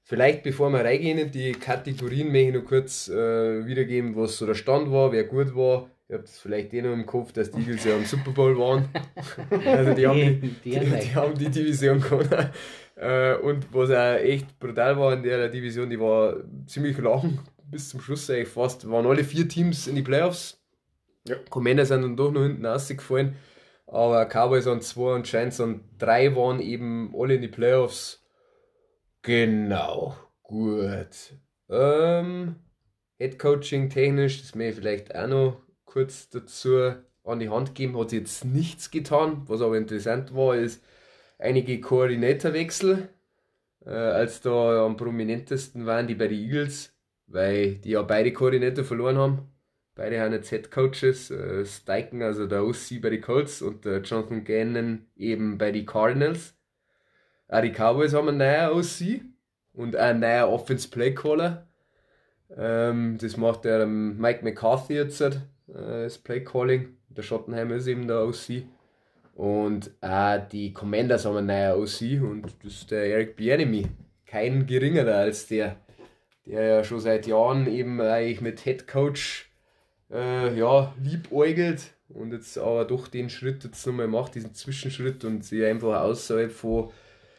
Vielleicht 0.04 0.42
bevor 0.42 0.70
wir 0.70 0.84
reingehen 0.84 1.18
in 1.18 1.30
die 1.30 1.52
Kategorien, 1.52 2.32
möchte 2.32 2.48
ich 2.48 2.54
noch 2.54 2.64
kurz 2.64 3.08
äh, 3.08 3.64
wiedergeben, 3.66 4.16
was 4.16 4.36
so 4.36 4.46
der 4.46 4.54
Stand 4.54 4.90
war, 4.90 5.12
wer 5.12 5.24
gut 5.24 5.54
war. 5.54 5.88
Ihr 6.08 6.18
habt 6.18 6.28
es 6.28 6.38
vielleicht 6.38 6.74
eh 6.74 6.82
noch 6.82 6.92
im 6.92 7.06
Kopf, 7.06 7.32
dass 7.32 7.50
die 7.50 7.60
Eagles 7.60 7.84
ja 7.84 7.96
im 7.96 8.04
Super 8.04 8.32
Bowl 8.32 8.58
waren. 8.58 8.88
also 9.64 9.94
die 9.94 10.06
haben 10.06 10.18
die, 10.18 10.54
die, 10.64 10.80
die 10.80 11.14
haben 11.14 11.38
die 11.38 11.48
Division 11.48 12.00
gewonnen. 12.00 12.50
Äh, 12.96 13.36
und 13.36 13.72
was 13.72 13.90
auch 13.90 14.20
echt 14.20 14.58
brutal 14.58 14.98
war 14.98 15.14
in 15.14 15.22
der 15.22 15.48
Division, 15.48 15.88
die 15.88 15.98
war 15.98 16.36
ziemlich 16.66 16.98
lang, 16.98 17.38
bis 17.64 17.88
zum 17.88 18.00
Schluss 18.00 18.28
eigentlich 18.28 18.48
fast, 18.48 18.88
waren 18.90 19.06
alle 19.06 19.24
vier 19.24 19.48
Teams 19.48 19.86
in 19.86 19.94
die 19.94 20.02
Playoffs. 20.02 20.60
Ja. 21.26 21.36
Commander 21.48 21.86
sind 21.86 22.02
dann 22.02 22.16
doch 22.16 22.32
noch 22.32 22.42
hinten 22.42 22.66
rausgefallen, 22.66 23.34
aber 23.86 24.26
Cowboys 24.26 24.66
an 24.66 24.80
zwei 24.80 25.14
und 25.14 25.26
Giants 25.26 25.60
an 25.60 25.84
drei 25.98 26.34
waren 26.34 26.60
eben 26.60 27.14
alle 27.16 27.34
in 27.34 27.42
die 27.42 27.48
Playoffs. 27.48 28.24
Genau, 29.22 30.16
gut. 30.42 31.34
Ähm, 31.68 32.56
Head 33.18 33.38
Coaching 33.38 33.88
technisch, 33.88 34.40
das 34.40 34.54
mir 34.54 34.72
vielleicht 34.72 35.14
auch 35.14 35.28
noch 35.28 35.62
kurz 35.84 36.28
dazu 36.28 36.94
an 37.24 37.38
die 37.38 37.50
Hand 37.50 37.74
geben, 37.74 37.96
hat 37.98 38.12
jetzt 38.12 38.44
nichts 38.44 38.90
getan. 38.90 39.42
Was 39.46 39.62
aber 39.62 39.76
interessant 39.76 40.34
war, 40.34 40.56
ist 40.56 40.82
einige 41.38 41.80
Koordinatorwechsel, 41.80 43.08
äh, 43.84 43.90
als 43.90 44.40
da 44.40 44.84
am 44.84 44.96
prominentesten 44.96 45.86
waren 45.86 46.06
die 46.06 46.14
bei 46.14 46.28
den 46.28 46.38
Eagles, 46.38 46.94
weil 47.26 47.76
die 47.76 47.90
ja 47.90 48.02
beide 48.02 48.32
Koordinator 48.32 48.84
verloren 48.84 49.18
haben. 49.18 49.51
Beide 50.02 50.20
haben 50.20 50.32
jetzt 50.32 50.50
Head 50.50 50.72
Coaches, 50.72 51.30
äh, 51.30 51.64
Steichen, 51.64 52.22
also 52.22 52.48
der 52.48 52.64
OC 52.64 53.00
bei 53.00 53.10
den 53.10 53.20
Colts 53.20 53.62
und 53.62 53.84
der 53.84 54.00
Jonathan 54.00 54.42
Gannon 54.42 55.06
eben 55.16 55.58
bei 55.58 55.70
den 55.70 55.86
Cardinals. 55.86 56.56
Auch 57.46 57.60
die 57.60 57.70
Cowboys 57.70 58.12
haben 58.12 58.26
einen 58.26 58.38
neuen 58.38 58.70
OC 58.72 59.20
und 59.74 59.94
einen 59.94 60.18
neuen 60.18 60.46
Offense 60.46 60.88
Play 60.88 61.14
Caller. 61.14 61.68
Ähm, 62.56 63.16
das 63.20 63.36
macht 63.36 63.64
der 63.64 63.82
ähm, 63.82 64.18
Mike 64.18 64.42
McCarthy 64.42 64.94
jetzt, 64.94 65.20
äh, 65.20 65.30
das 65.68 66.18
Play 66.18 66.42
Calling. 66.42 66.96
Der 67.08 67.22
Schottenheim 67.22 67.70
ist 67.70 67.86
eben 67.86 68.08
der 68.08 68.24
OC. 68.24 68.64
Und 69.36 69.92
auch 70.00 70.48
die 70.48 70.72
Commanders 70.72 71.26
haben 71.26 71.36
einen 71.36 71.46
neuen 71.46 71.80
OC 71.80 72.28
und 72.28 72.46
das 72.64 72.72
ist 72.72 72.90
der 72.90 73.04
Eric 73.06 73.36
Bieniemy. 73.36 73.86
Kein 74.26 74.66
geringerer 74.66 75.18
als 75.18 75.46
der, 75.46 75.76
der 76.44 76.64
ja 76.64 76.82
schon 76.82 76.98
seit 76.98 77.28
Jahren 77.28 77.68
eben 77.68 78.00
eigentlich 78.00 78.40
mit 78.40 78.58
Head 78.62 78.88
Coach 78.88 79.51
äh, 80.12 80.56
ja, 80.56 80.94
liebäugelt 81.02 81.94
und 82.08 82.32
jetzt 82.32 82.58
aber 82.58 82.84
doch 82.84 83.08
den 83.08 83.30
Schritt 83.30 83.64
jetzt 83.64 83.86
nochmal 83.86 84.08
macht, 84.08 84.34
diesen 84.34 84.54
Zwischenschritt 84.54 85.24
und 85.24 85.44
sich 85.44 85.64
einfach 85.64 86.02
außerhalb 86.02 86.52
von 86.52 86.90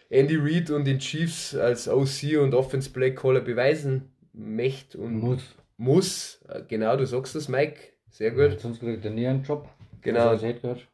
Andy 0.10 0.36
Reid 0.36 0.70
und 0.72 0.86
den 0.86 1.00
Chiefs 1.00 1.56
als 1.56 1.88
OC 1.88 2.38
und 2.42 2.54
Offense 2.54 2.90
Play 2.90 3.14
Caller 3.16 3.42
beweisen 3.42 4.12
möchte 4.34 4.98
und 4.98 5.16
Muss. 5.20 5.56
muss. 5.78 6.40
Äh, 6.50 6.62
Genau, 6.68 6.96
du 6.98 7.06
sagst 7.06 7.36
das, 7.36 7.48
Mike. 7.48 7.80
Sehr 8.10 8.32
gut. 8.32 8.60
Sonst 8.60 8.80
kriegt 8.80 9.04
er 9.06 9.12
nie 9.12 9.28
einen 9.28 9.44
Job. 9.44 9.68
Genau. 10.02 10.36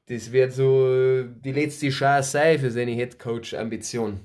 Das 0.07 0.31
wird 0.31 0.53
so 0.53 1.23
die 1.23 1.51
letzte 1.51 1.89
Chance 1.89 2.31
sein 2.31 2.59
für 2.59 2.69
seine 2.71 2.91
Headcoach-Ambition. 2.91 4.19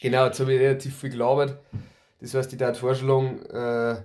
Genau, 0.00 0.26
jetzt 0.26 0.40
habe 0.40 0.54
ich 0.54 0.60
relativ 0.60 0.96
viel 0.98 1.10
gelabert. 1.10 1.60
Das 2.20 2.34
heißt, 2.34 2.52
ich 2.52 2.58
darf 2.58 2.78
vorschlagen, 2.78 3.40
äh, 3.46 4.02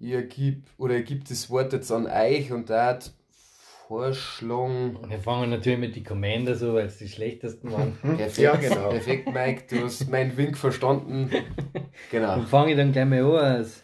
ihr 0.00 0.22
gibt 0.22 0.68
oder 0.78 0.94
ihr 0.96 1.02
gibt 1.02 1.30
das 1.30 1.50
Wort 1.50 1.72
jetzt 1.72 1.90
an 1.90 2.06
euch 2.06 2.52
und 2.52 2.70
da 2.70 2.98
vorschlagen. 3.88 4.96
Und 4.96 5.10
wir 5.10 5.18
fangen 5.18 5.50
natürlich 5.50 5.78
mit 5.78 5.96
den 5.96 6.04
Commander 6.04 6.54
so, 6.54 6.74
weil 6.74 6.86
es 6.86 6.98
die 6.98 7.08
schlechtesten 7.08 7.72
waren. 7.72 7.96
Perfekt, 8.02 8.38
Ja, 8.38 8.56
genau. 8.56 8.90
perfekt, 8.90 9.32
Mike, 9.32 9.62
du 9.70 9.84
hast 9.84 10.08
meinen 10.10 10.36
Wink 10.36 10.56
verstanden. 10.56 11.30
Genau. 12.10 12.36
Dann 12.36 12.46
fange 12.46 12.70
ich 12.70 12.76
dann 12.76 12.92
gleich 12.92 13.06
mal 13.06 13.22
an. 13.22 13.56
Als 13.56 13.82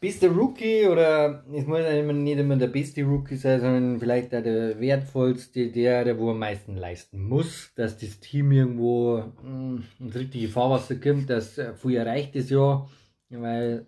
bester 0.00 0.28
Rookie 0.28 0.86
oder 0.86 1.44
es 1.54 1.66
muss 1.66 1.78
nicht 2.14 2.38
immer 2.38 2.56
der 2.56 2.66
beste 2.66 3.04
Rookie 3.04 3.36
sein, 3.36 3.60
sondern 3.60 4.00
vielleicht 4.00 4.34
auch 4.34 4.42
der 4.42 4.80
wertvollste, 4.80 5.68
der, 5.68 6.04
der 6.04 6.18
wo 6.18 6.30
am 6.30 6.38
meisten 6.40 6.76
leisten 6.76 7.22
muss, 7.22 7.72
dass 7.76 7.96
das 7.96 8.18
Team 8.18 8.50
irgendwo 8.50 9.22
mh, 9.42 9.82
ins 10.00 10.14
richtige 10.16 10.48
Fahrwasser 10.48 10.96
kommt, 10.96 11.30
dass 11.30 11.58
äh, 11.58 11.74
viel 11.74 11.96
erreicht 11.96 12.34
ist 12.34 12.50
ja, 12.50 12.86
weil 13.30 13.86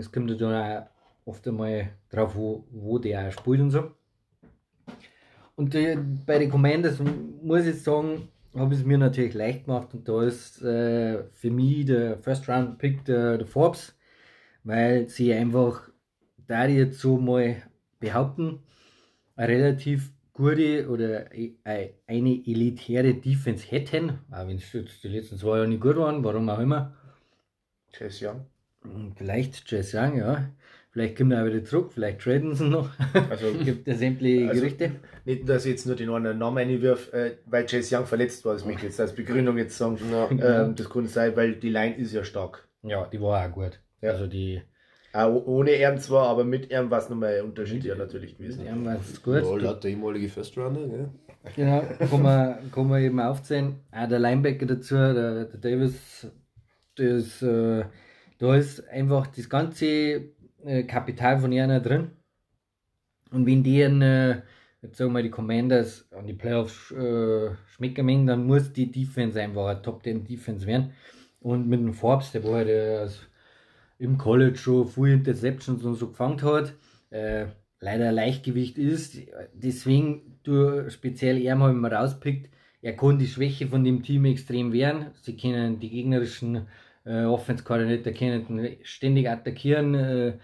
es 0.00 0.10
kommt 0.12 0.30
ja 0.30 0.36
dann 0.36 0.54
auch 0.54 0.86
oft 1.26 1.46
einmal 1.46 1.90
drauf, 2.10 2.34
wo, 2.34 2.64
wo 2.70 2.98
der 2.98 3.30
spielt 3.30 3.60
und 3.60 3.70
so. 3.70 3.90
Und 5.56 5.74
äh, 5.74 5.98
bei 6.24 6.38
den 6.38 6.50
Commanders 6.50 7.00
muss 7.42 7.66
ich 7.66 7.82
sagen, 7.82 8.28
habe 8.54 8.74
ich 8.74 8.80
es 8.80 8.86
mir 8.86 8.98
natürlich 8.98 9.34
leicht 9.34 9.66
gemacht 9.66 9.92
und 9.92 10.08
da 10.08 10.22
ist 10.22 10.62
äh, 10.62 11.24
für 11.32 11.50
mich 11.50 11.84
der 11.86 12.18
First 12.18 12.48
Round 12.48 12.78
Pick 12.78 13.04
der, 13.04 13.38
der 13.38 13.46
Forbes, 13.46 13.96
weil 14.64 15.08
sie 15.08 15.32
einfach, 15.34 15.90
da 16.46 16.66
die 16.66 16.74
jetzt 16.74 17.00
so 17.00 17.18
mal 17.18 17.56
behaupten, 18.00 18.60
eine 19.36 19.48
relativ 19.48 20.12
gute 20.32 20.88
oder 20.88 21.30
ei- 21.32 21.94
eine 22.06 22.42
elitäre 22.46 23.14
Defense 23.14 23.66
hätten, 23.68 24.20
auch 24.30 24.46
wenn 24.46 24.56
es 24.56 24.70
die 24.70 25.08
letzten 25.08 25.36
zwei 25.36 25.56
Jahre 25.56 25.68
nicht 25.68 25.80
gut 25.80 25.96
waren, 25.96 26.22
warum 26.22 26.48
auch 26.48 26.60
immer. 26.60 26.94
Chase 27.92 28.28
Young. 28.28 28.46
Hm, 28.82 29.12
Vielleicht 29.16 29.70
Jess 29.70 29.94
Young, 29.94 30.16
ja. 30.18 30.48
Vielleicht 30.90 31.16
kommt 31.18 31.32
er 31.32 31.42
auch 31.42 31.46
wieder 31.46 31.62
zurück, 31.64 31.92
vielleicht 31.92 32.20
traden 32.20 32.54
sie 32.54 32.66
noch. 32.68 32.88
Also 33.30 33.52
Gibt 33.64 33.86
es 33.86 33.98
sämtliche 33.98 34.48
Also- 34.48 34.60
Gerüchte. 34.62 34.92
nicht, 35.26 35.48
dass 35.48 35.64
ich 35.66 35.72
jetzt 35.72 35.86
nur 35.86 35.96
den 35.96 36.10
einen 36.10 36.38
Namen 36.38 36.58
einwirf, 36.58 37.12
äh, 37.12 37.36
weil 37.46 37.66
Chase 37.66 37.96
Young 37.96 38.06
verletzt 38.06 38.44
war, 38.44 38.54
das 38.54 38.64
möchte 38.64 38.80
ich 38.80 38.84
jetzt 38.90 39.00
als 39.00 39.14
Begründung 39.14 39.58
jetzt 39.58 39.76
sagen. 39.76 39.98
Ja. 40.10 40.28
Ähm, 40.64 40.74
das 40.74 40.88
kann 40.88 41.06
sein, 41.06 41.36
weil 41.36 41.54
die 41.56 41.68
Line 41.68 41.96
ist 41.96 42.12
ja 42.12 42.24
stark. 42.24 42.66
Ja, 42.82 43.06
die 43.06 43.20
war 43.20 43.46
auch 43.46 43.52
gut. 43.52 43.78
Ja. 44.00 44.12
Also 44.12 44.26
die, 44.26 44.62
Auch 45.12 45.44
ohne 45.46 45.72
Erm 45.72 45.98
zwar, 45.98 46.28
aber 46.28 46.44
mit 46.44 46.70
Erm 46.70 46.90
war 46.90 46.98
es 47.00 47.08
nochmal 47.10 47.38
ein 47.38 47.44
Unterschied 47.44 47.84
ja 47.84 47.94
natürlich 47.94 48.38
gewesen. 48.38 48.68
haben 48.68 48.84
wir 48.84 48.94
jetzt 48.94 49.22
gut. 49.22 49.34
Ja, 49.42 49.56
laut 49.56 49.84
der 49.84 49.90
ehemalige 49.90 50.28
First 50.28 50.56
Runner, 50.56 50.86
gell? 50.86 51.08
Genau, 51.54 51.82
kann 52.10 52.22
man, 52.22 52.72
kann 52.72 52.88
man 52.88 53.02
eben 53.02 53.20
aufzählen. 53.20 53.76
Auch 53.92 54.08
der 54.08 54.18
Linebacker 54.18 54.66
dazu, 54.66 54.94
der, 54.94 55.44
der 55.44 55.60
Davis, 55.60 56.26
das, 56.96 57.42
äh, 57.42 57.84
da 58.38 58.54
ist 58.54 58.88
einfach 58.88 59.26
das 59.28 59.48
ganze 59.48 59.86
äh, 60.64 60.82
Kapital 60.84 61.38
von 61.40 61.52
ihnen 61.52 61.82
drin. 61.82 62.10
Und 63.30 63.46
wenn 63.46 63.62
die 63.62 63.80
äh, 63.80 64.42
jetzt 64.82 64.96
sagen 64.96 65.12
wir 65.12 65.22
die 65.22 65.30
Commanders 65.30 66.06
an 66.12 66.26
die 66.26 66.34
Playoffs 66.34 66.90
äh, 66.92 67.50
schmecken 67.74 68.06
mögen, 68.06 68.26
dann 68.26 68.46
muss 68.46 68.72
die 68.72 68.90
Defense 68.90 69.40
einfach 69.40 69.66
eine 69.66 69.82
Top 69.82 70.02
10 70.02 70.24
Defense 70.24 70.66
werden. 70.66 70.92
Und 71.40 71.68
mit 71.68 71.80
dem 71.80 71.94
Forbes, 71.94 72.32
der 72.32 72.44
war 72.44 72.56
halt 72.56 72.68
äh, 72.68 73.08
im 73.98 74.18
College 74.18 74.56
schon 74.56 74.88
viele 74.88 75.14
Interceptions 75.14 75.84
und 75.84 75.94
so 75.94 76.08
gefangen 76.08 76.40
hat, 76.42 76.74
äh, 77.10 77.46
leider 77.80 78.12
Leichtgewicht 78.12 78.78
ist. 78.78 79.18
Deswegen, 79.52 80.38
du 80.42 80.90
speziell 80.90 81.40
er 81.40 81.56
mal 81.56 81.94
rauspickt, 81.94 82.50
er 82.80 82.96
kann 82.96 83.18
die 83.18 83.26
Schwäche 83.26 83.66
von 83.66 83.82
dem 83.82 84.02
Team 84.02 84.24
extrem 84.24 84.72
wehren. 84.72 85.06
Sie 85.22 85.36
können 85.36 85.80
die 85.80 85.90
gegnerischen 85.90 86.68
äh, 87.08 87.24
Offense-Koordinator 87.24 88.12
können 88.12 88.76
ständig 88.82 89.28
attackieren. 89.28 89.94
Äh, 89.94 90.38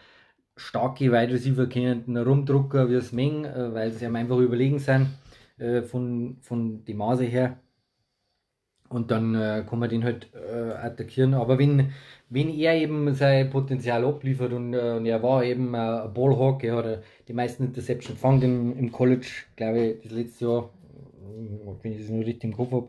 starke 0.56 1.12
Wide 1.12 1.32
Receiver 1.32 1.66
können 1.66 2.16
rumdrucken 2.16 2.88
wie 2.88 2.94
es 2.94 3.12
Meng, 3.12 3.44
äh, 3.44 3.74
weil 3.74 3.92
sie 3.92 4.06
einfach 4.06 4.38
überlegen 4.38 4.78
sind 4.78 5.08
äh, 5.58 5.82
von, 5.82 6.38
von 6.40 6.84
die 6.84 6.94
Maße 6.94 7.24
her. 7.24 7.58
Und 8.88 9.10
dann 9.10 9.34
äh, 9.34 9.64
kann 9.68 9.78
man 9.80 9.88
den 9.90 10.04
halt 10.04 10.28
äh, 10.34 10.72
attackieren. 10.72 11.34
Aber 11.34 11.58
wenn, 11.58 11.92
wenn 12.28 12.48
er 12.50 12.74
eben 12.74 13.12
sein 13.14 13.50
Potenzial 13.50 14.04
abliefert 14.04 14.52
und, 14.52 14.74
und 14.74 15.06
er 15.06 15.22
war 15.22 15.42
eben 15.42 15.74
ein 15.74 16.14
Ballhawk, 16.14 16.62
er 16.62 16.76
hat 16.76 17.02
die 17.26 17.32
meisten 17.32 17.64
Interceptions 17.64 18.16
gefangen 18.16 18.42
im, 18.42 18.78
im 18.78 18.92
College, 18.92 19.26
glaube 19.56 19.80
ich, 19.80 20.02
das 20.02 20.12
letzte 20.12 20.44
Jahr, 20.44 20.70
wenn 21.82 21.92
ich 21.92 22.02
das 22.02 22.10
nur 22.10 22.24
richtig 22.24 22.44
im 22.44 22.56
Kopf 22.56 22.70
habe. 22.72 22.88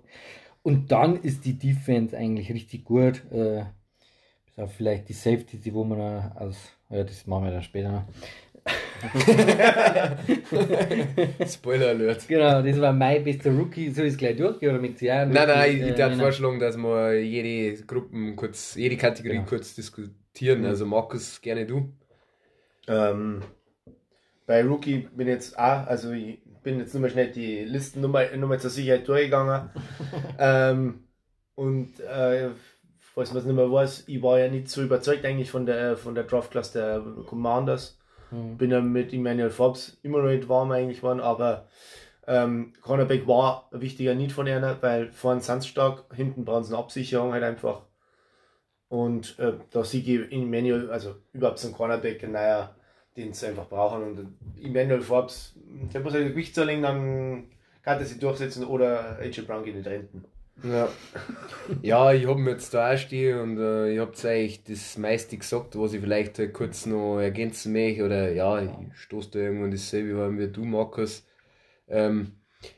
Und 0.66 0.92
dann 0.92 1.22
ist 1.22 1.46
die 1.46 1.60
Defense 1.60 2.18
eigentlich 2.18 2.52
richtig 2.52 2.86
gut. 2.86 3.22
Äh, 3.32 3.66
bis 4.48 4.58
auf 4.58 4.74
vielleicht 4.74 5.08
die 5.10 5.14
Safety, 5.14 5.58
die 5.58 5.72
wo 5.72 5.84
man 5.84 6.32
aus, 6.32 6.58
ja, 6.90 7.04
das 7.04 7.28
machen 7.28 7.44
wir 7.44 7.52
dann 7.52 7.62
später. 7.62 8.08
Spoiler 11.48 11.90
Alert. 11.90 12.28
Genau, 12.28 12.64
das 12.64 12.82
war 12.82 12.94
mein 12.94 13.24
bester 13.24 13.52
Rookie. 13.52 13.90
Ich 13.90 13.98
es 14.00 14.18
gleich 14.18 14.38
durchgehen 14.38 14.72
oder 14.72 14.82
mit 14.82 15.00
ja, 15.02 15.24
Nein, 15.24 15.48
nein, 15.48 15.76
ich, 15.76 15.82
äh, 15.84 15.90
ich 15.90 15.96
darf 15.96 16.10
nein, 16.10 16.20
vorschlagen, 16.20 16.60
dass 16.60 16.78
wir 16.78 17.22
jede 17.22 17.84
Gruppen 17.84 18.36
kurz, 18.36 18.74
jede 18.74 18.98
Kategorie 18.98 19.36
Genau. 19.36 19.48
kurz 19.48 19.76
diskutieren. 19.76 20.66
Also 20.66 20.88
Markus, 20.88 21.40
gerne 21.42 21.68
du. 21.68 21.94
Ähm, 22.88 23.44
bei 24.48 24.64
Rookie 24.64 25.08
bin 25.16 25.28
jetzt 25.28 25.60
auch, 25.60 25.86
also 25.86 26.12
ich 26.12 26.40
bin 26.66 26.80
jetzt 26.80 26.94
nur 26.94 27.02
mal 27.02 27.10
schnell 27.10 27.32
die 27.32 27.64
Listen 27.64 28.02
nur 28.02 28.10
mal, 28.10 28.60
zur 28.60 28.70
Sicherheit 28.70 29.08
durchgegangen. 29.08 29.70
ähm, 30.40 31.04
und 31.54 32.00
äh, 32.02 32.50
falls 33.00 33.30
man 33.30 33.40
es 33.40 33.46
nicht 33.46 33.56
mehr 33.56 33.72
weiß, 33.72 34.06
ich 34.08 34.22
war 34.22 34.40
ja 34.40 34.50
nicht 34.50 34.68
so 34.68 34.82
überzeugt 34.82 35.24
eigentlich 35.24 35.52
von 35.52 35.66
der 35.66 35.96
von 35.96 36.16
der 36.16 36.26
Draft 36.26 36.52
Class 36.52 36.74
der 36.74 37.02
Commanders. 37.28 37.98
Mhm. 38.32 38.58
Bin 38.58 38.72
ja 38.72 38.82
mit 38.82 39.14
Emmanuel 39.14 39.52
Forbes 39.52 39.98
immer 40.02 40.22
noch 40.22 40.30
nicht 40.30 40.50
warm 40.50 40.72
eigentlich 40.72 40.98
geworden, 40.98 41.22
aber 41.22 41.68
ähm, 42.28 42.74
Cornerback 42.82 43.28
war 43.28 43.70
ein 43.72 43.82
wichtiger 43.82 44.16
Need 44.16 44.32
von 44.32 44.48
einer, 44.48 44.82
weil 44.82 45.12
vorne 45.12 45.42
sind 45.42 45.62
sie 45.62 45.70
stark, 45.70 46.06
hinten 46.16 46.44
brauchen 46.44 46.64
sie 46.64 46.74
eine 46.74 46.84
Absicherung 46.84 47.32
halt 47.32 47.44
einfach. 47.44 47.84
Und 48.88 49.38
äh, 49.38 49.54
da 49.70 49.84
sehe 49.84 50.02
ich 50.02 50.32
Emmanuel, 50.32 50.90
also 50.90 51.16
überhaupt 51.32 51.60
so 51.60 51.68
ein 51.68 51.74
Cornerback, 51.76 52.28
naja, 52.28 52.76
den 53.18 53.34
sie 53.34 53.48
einfach 53.48 53.68
brauchen. 53.68 54.04
Und 54.04 54.36
Emmanuel 54.62 55.02
Forbes, 55.02 55.56
der 55.94 56.02
muss 56.02 56.14
halt 56.14 56.28
Gewicht 56.28 56.56
zulegen, 56.56 56.84
dann 56.84 57.44
kann 57.84 58.00
er 58.00 58.06
sich 58.06 58.20
durchsetzen 58.20 58.66
oder 58.66 59.18
AJ 59.20 59.42
Brown 59.42 59.64
geht 59.64 59.76
nicht 59.76 59.88
renten. 59.88 60.26
Ja, 60.64 60.88
ja 61.82 62.14
ich 62.14 62.28
habe 62.28 62.40
mir 62.40 62.52
jetzt 62.52 62.74
da 62.74 62.94
auch 62.94 62.98
stehen 62.98 63.40
und 63.40 63.58
äh, 63.60 63.94
ich 63.94 64.00
habe 64.00 64.14
eigentlich 64.28 64.64
das 64.64 64.98
meiste 64.98 65.38
gesagt, 65.38 65.78
was 65.78 65.94
ich 65.94 66.02
vielleicht 66.02 66.40
halt 66.40 66.54
kurz 66.54 66.86
noch 66.86 67.20
ergänzen 67.20 67.74
möchte. 67.74 68.06
Oder 68.06 68.32
ja, 68.32 68.62
ich 68.62 68.70
stoße 68.96 69.32
da 69.32 69.40
irgendwann 69.40 69.72
dasselbe 69.72 70.18
haben 70.20 70.40
wie 70.40 70.48
du, 70.48 70.64
Markus. 70.64 71.26
Ähm, 71.88 72.34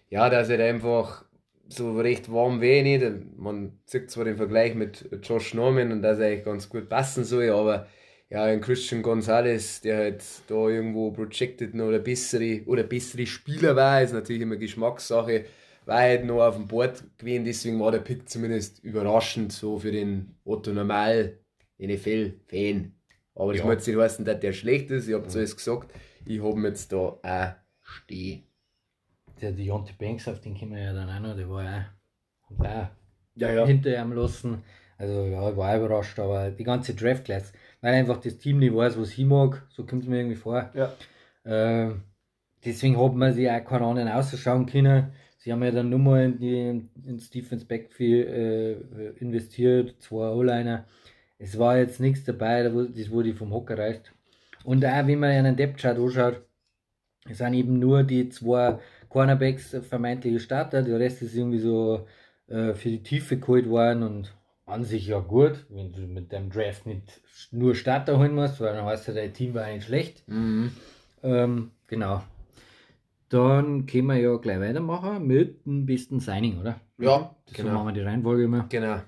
ja, 0.10 0.30
dass 0.30 0.50
er 0.50 0.64
einfach 0.64 1.26
so 1.70 1.98
recht 2.00 2.32
warm 2.32 2.60
nicht. 2.60 3.06
Man 3.38 3.80
sieht 3.86 4.10
zwar 4.10 4.26
den 4.26 4.38
Vergleich 4.38 4.74
mit 4.74 5.10
Josh 5.24 5.54
Norman 5.54 5.92
und 5.92 6.02
dass 6.02 6.20
er 6.20 6.28
eigentlich 6.28 6.46
ganz 6.46 6.70
gut 6.70 6.90
passen 6.90 7.24
soll, 7.24 7.50
aber 7.50 7.88
ja, 8.30 8.44
ein 8.44 8.62
Christian 8.62 9.02
Gonzalez, 9.02 9.82
der 9.82 9.98
halt 9.98 10.24
da 10.48 10.68
irgendwo 10.68 11.12
projected 11.12 11.74
noch 11.74 11.86
oder 11.86 12.00
bessere 12.00 12.64
oder 12.66 12.84
bessere 12.84 13.26
Spieler 13.26 13.76
war, 13.76 14.02
ist 14.02 14.14
natürlich 14.14 14.42
immer 14.42 14.58
Geschmackssache, 14.58 15.46
war 15.86 16.00
halt 16.00 16.26
noch 16.26 16.42
auf 16.46 16.56
dem 16.56 16.68
Board 16.68 17.04
gewesen, 17.18 17.46
deswegen 17.46 17.80
war 17.80 17.92
der 17.92 18.00
Pick 18.00 18.28
zumindest 18.30 18.84
überraschend 18.84 19.54
so 19.54 19.80
für 19.80 19.92
den 19.92 20.36
Otto 20.44 20.72
Normal 20.74 21.40
NFL-Fan. 21.78 22.94
Aber 23.36 23.54
das 23.54 23.62
Ja. 23.62 23.74
muss 23.76 23.88
nicht 23.88 23.98
heißen, 23.98 24.26
dass 24.26 24.40
der 24.40 24.52
schlecht 24.54 24.92
ist, 24.92 25.08
ich 25.08 25.14
habe 25.14 25.28
alles 25.30 25.56
gesagt, 25.56 25.94
ich 26.26 26.42
habe 26.42 26.60
ihn 26.60 26.66
jetzt 26.66 26.92
da 26.92 26.98
auch 26.98 27.56
stehen. 27.82 28.44
Der 29.42 29.52
Deontay 29.54 29.94
Banks, 29.98 30.28
auf 30.28 30.42
den 30.42 30.58
kommen 30.58 30.74
wir 30.76 30.82
ja 30.84 30.94
dann 30.94 31.10
auch 31.10 31.20
noch, 31.22 31.36
der 31.36 31.50
war 31.50 31.64
ja 31.64 31.86
auch, 32.50 32.64
Ja, 33.36 33.64
auch 33.64 33.68
hinter 33.68 34.02
ihm 34.02 34.12
lassen. 34.14 34.64
Also 34.98 35.26
ja, 35.28 35.50
ich 35.50 35.58
war 35.58 35.74
auch 35.74 35.78
überrascht, 35.86 36.20
aber 36.20 36.50
die 36.52 36.64
ganze 36.64 36.96
Draft 36.96 37.26
Class, 37.26 37.54
weil 37.82 37.94
einfach 37.94 38.18
das 38.18 38.38
Team 38.38 38.60
nicht 38.60 38.76
weiß, 38.76 39.00
was 39.00 39.18
ich 39.18 39.26
mag, 39.26 39.66
so 39.70 39.86
kommt 39.86 40.04
es 40.04 40.10
mir 40.10 40.18
irgendwie 40.18 40.36
vor. 40.36 40.72
Ja. 40.74 40.94
Äh, 41.44 41.94
deswegen 42.66 43.02
hat 43.02 43.16
man 43.16 43.34
sich 43.34 43.50
auch 43.50 43.64
keinen 43.64 43.84
anderen 43.84 44.10
ausschauen 44.10 44.66
können. 44.66 45.12
Sie 45.38 45.52
haben 45.52 45.64
ja 45.64 45.72
dann 45.72 45.90
nur 45.90 46.00
mal 46.00 46.26
in 46.26 46.40
die, 46.40 47.08
ins 47.08 47.30
Defense 47.30 47.66
Backfield 47.66 48.28
äh, 48.28 49.10
investiert, 49.20 49.96
zwei 50.00 50.30
O-Liner. 50.30 50.86
Es 51.38 51.58
war 51.58 51.78
jetzt 51.78 52.00
nichts 52.00 52.26
dabei, 52.26 52.64
das 52.64 53.12
wurde 53.12 53.34
vom 53.34 53.54
Hocker 53.54 53.78
reißt. 53.78 54.12
Und 54.64 54.86
auch 54.86 55.08
wenn 55.08 55.20
man 55.20 55.30
einen 55.30 55.56
Depth 55.56 55.80
Chart 55.80 55.98
anschaut, 55.98 56.42
es 57.30 57.38
sind 57.38 57.54
eben 57.54 57.80
nur 57.80 58.04
die 58.04 58.30
zwei 58.30 58.80
Cornerbacks 59.10 59.74
äh, 59.74 59.82
vermeintliche 59.82 60.40
Starter, 60.40 60.82
der 60.82 61.00
Rest 61.00 61.22
ist 61.22 61.36
irgendwie 61.36 61.60
so 61.60 62.06
äh, 62.48 62.74
für 62.74 62.90
die 62.90 63.04
Tiefe 63.04 63.38
geholt 63.38 63.70
worden 63.70 64.04
und 64.04 64.34
an 64.68 64.84
sich 64.84 65.08
ja 65.08 65.20
gut, 65.20 65.66
wenn 65.70 65.94
du 65.94 66.02
mit 66.02 66.32
dem 66.32 66.50
Draft 66.50 66.86
nicht 66.86 67.22
nur 67.52 67.74
Starter 67.74 68.20
holen 68.20 68.36
musst, 68.36 68.60
weil 68.60 68.74
dann 68.76 68.86
heißt 68.86 69.08
ja, 69.08 69.14
dein 69.14 69.34
Team 69.34 69.54
war 69.54 69.64
eigentlich 69.64 69.86
schlecht. 69.86 70.28
Mhm. 70.28 70.72
Ähm, 71.24 71.72
genau. 71.88 72.22
Dann 73.30 73.86
können 73.86 74.08
wir 74.08 74.18
ja 74.18 74.36
gleich 74.38 74.60
weitermachen 74.60 75.26
mit 75.26 75.66
dem 75.66 75.86
besten 75.86 76.20
Signing, 76.20 76.60
oder? 76.60 76.80
Ja, 76.98 77.36
So 77.46 77.64
genau. 77.64 77.76
machen 77.76 77.88
wir 77.88 77.94
die 77.94 78.02
Reihenfolge 78.02 78.44
immer. 78.44 78.66
Genau. 78.70 79.02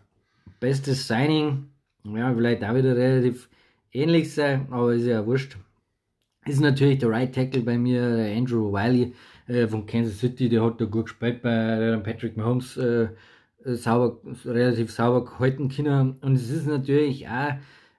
Bestes 0.60 1.08
Signing, 1.08 1.70
ja, 2.04 2.34
vielleicht 2.34 2.64
auch 2.64 2.76
wieder 2.76 2.96
relativ 2.96 3.50
ähnlich 3.92 4.34
sein, 4.34 4.68
aber 4.72 4.94
ist 4.94 5.06
ja 5.06 5.26
wurscht. 5.26 5.58
Ist 6.46 6.62
natürlich 6.62 7.00
der 7.00 7.10
Right 7.10 7.36
Tackle 7.36 7.62
bei 7.62 7.78
mir, 7.78 8.16
der 8.16 8.36
Andrew 8.36 8.72
Wiley 8.72 9.14
äh, 9.48 9.68
von 9.68 9.86
Kansas 9.86 10.20
City, 10.20 10.48
der 10.48 10.64
hat 10.64 10.80
da 10.80 10.86
gut 10.86 11.06
gespielt 11.06 11.42
bei 11.42 11.98
Patrick 12.04 12.38
Mahomes, 12.38 12.78
äh, 12.78 13.10
sauber, 13.64 14.20
relativ 14.46 14.92
sauber 14.92 15.26
gehalten 15.26 15.70
können. 15.70 16.18
Und 16.22 16.36
es 16.36 16.50
ist 16.50 16.68
natürlich 16.68 17.28
auch 17.28 17.54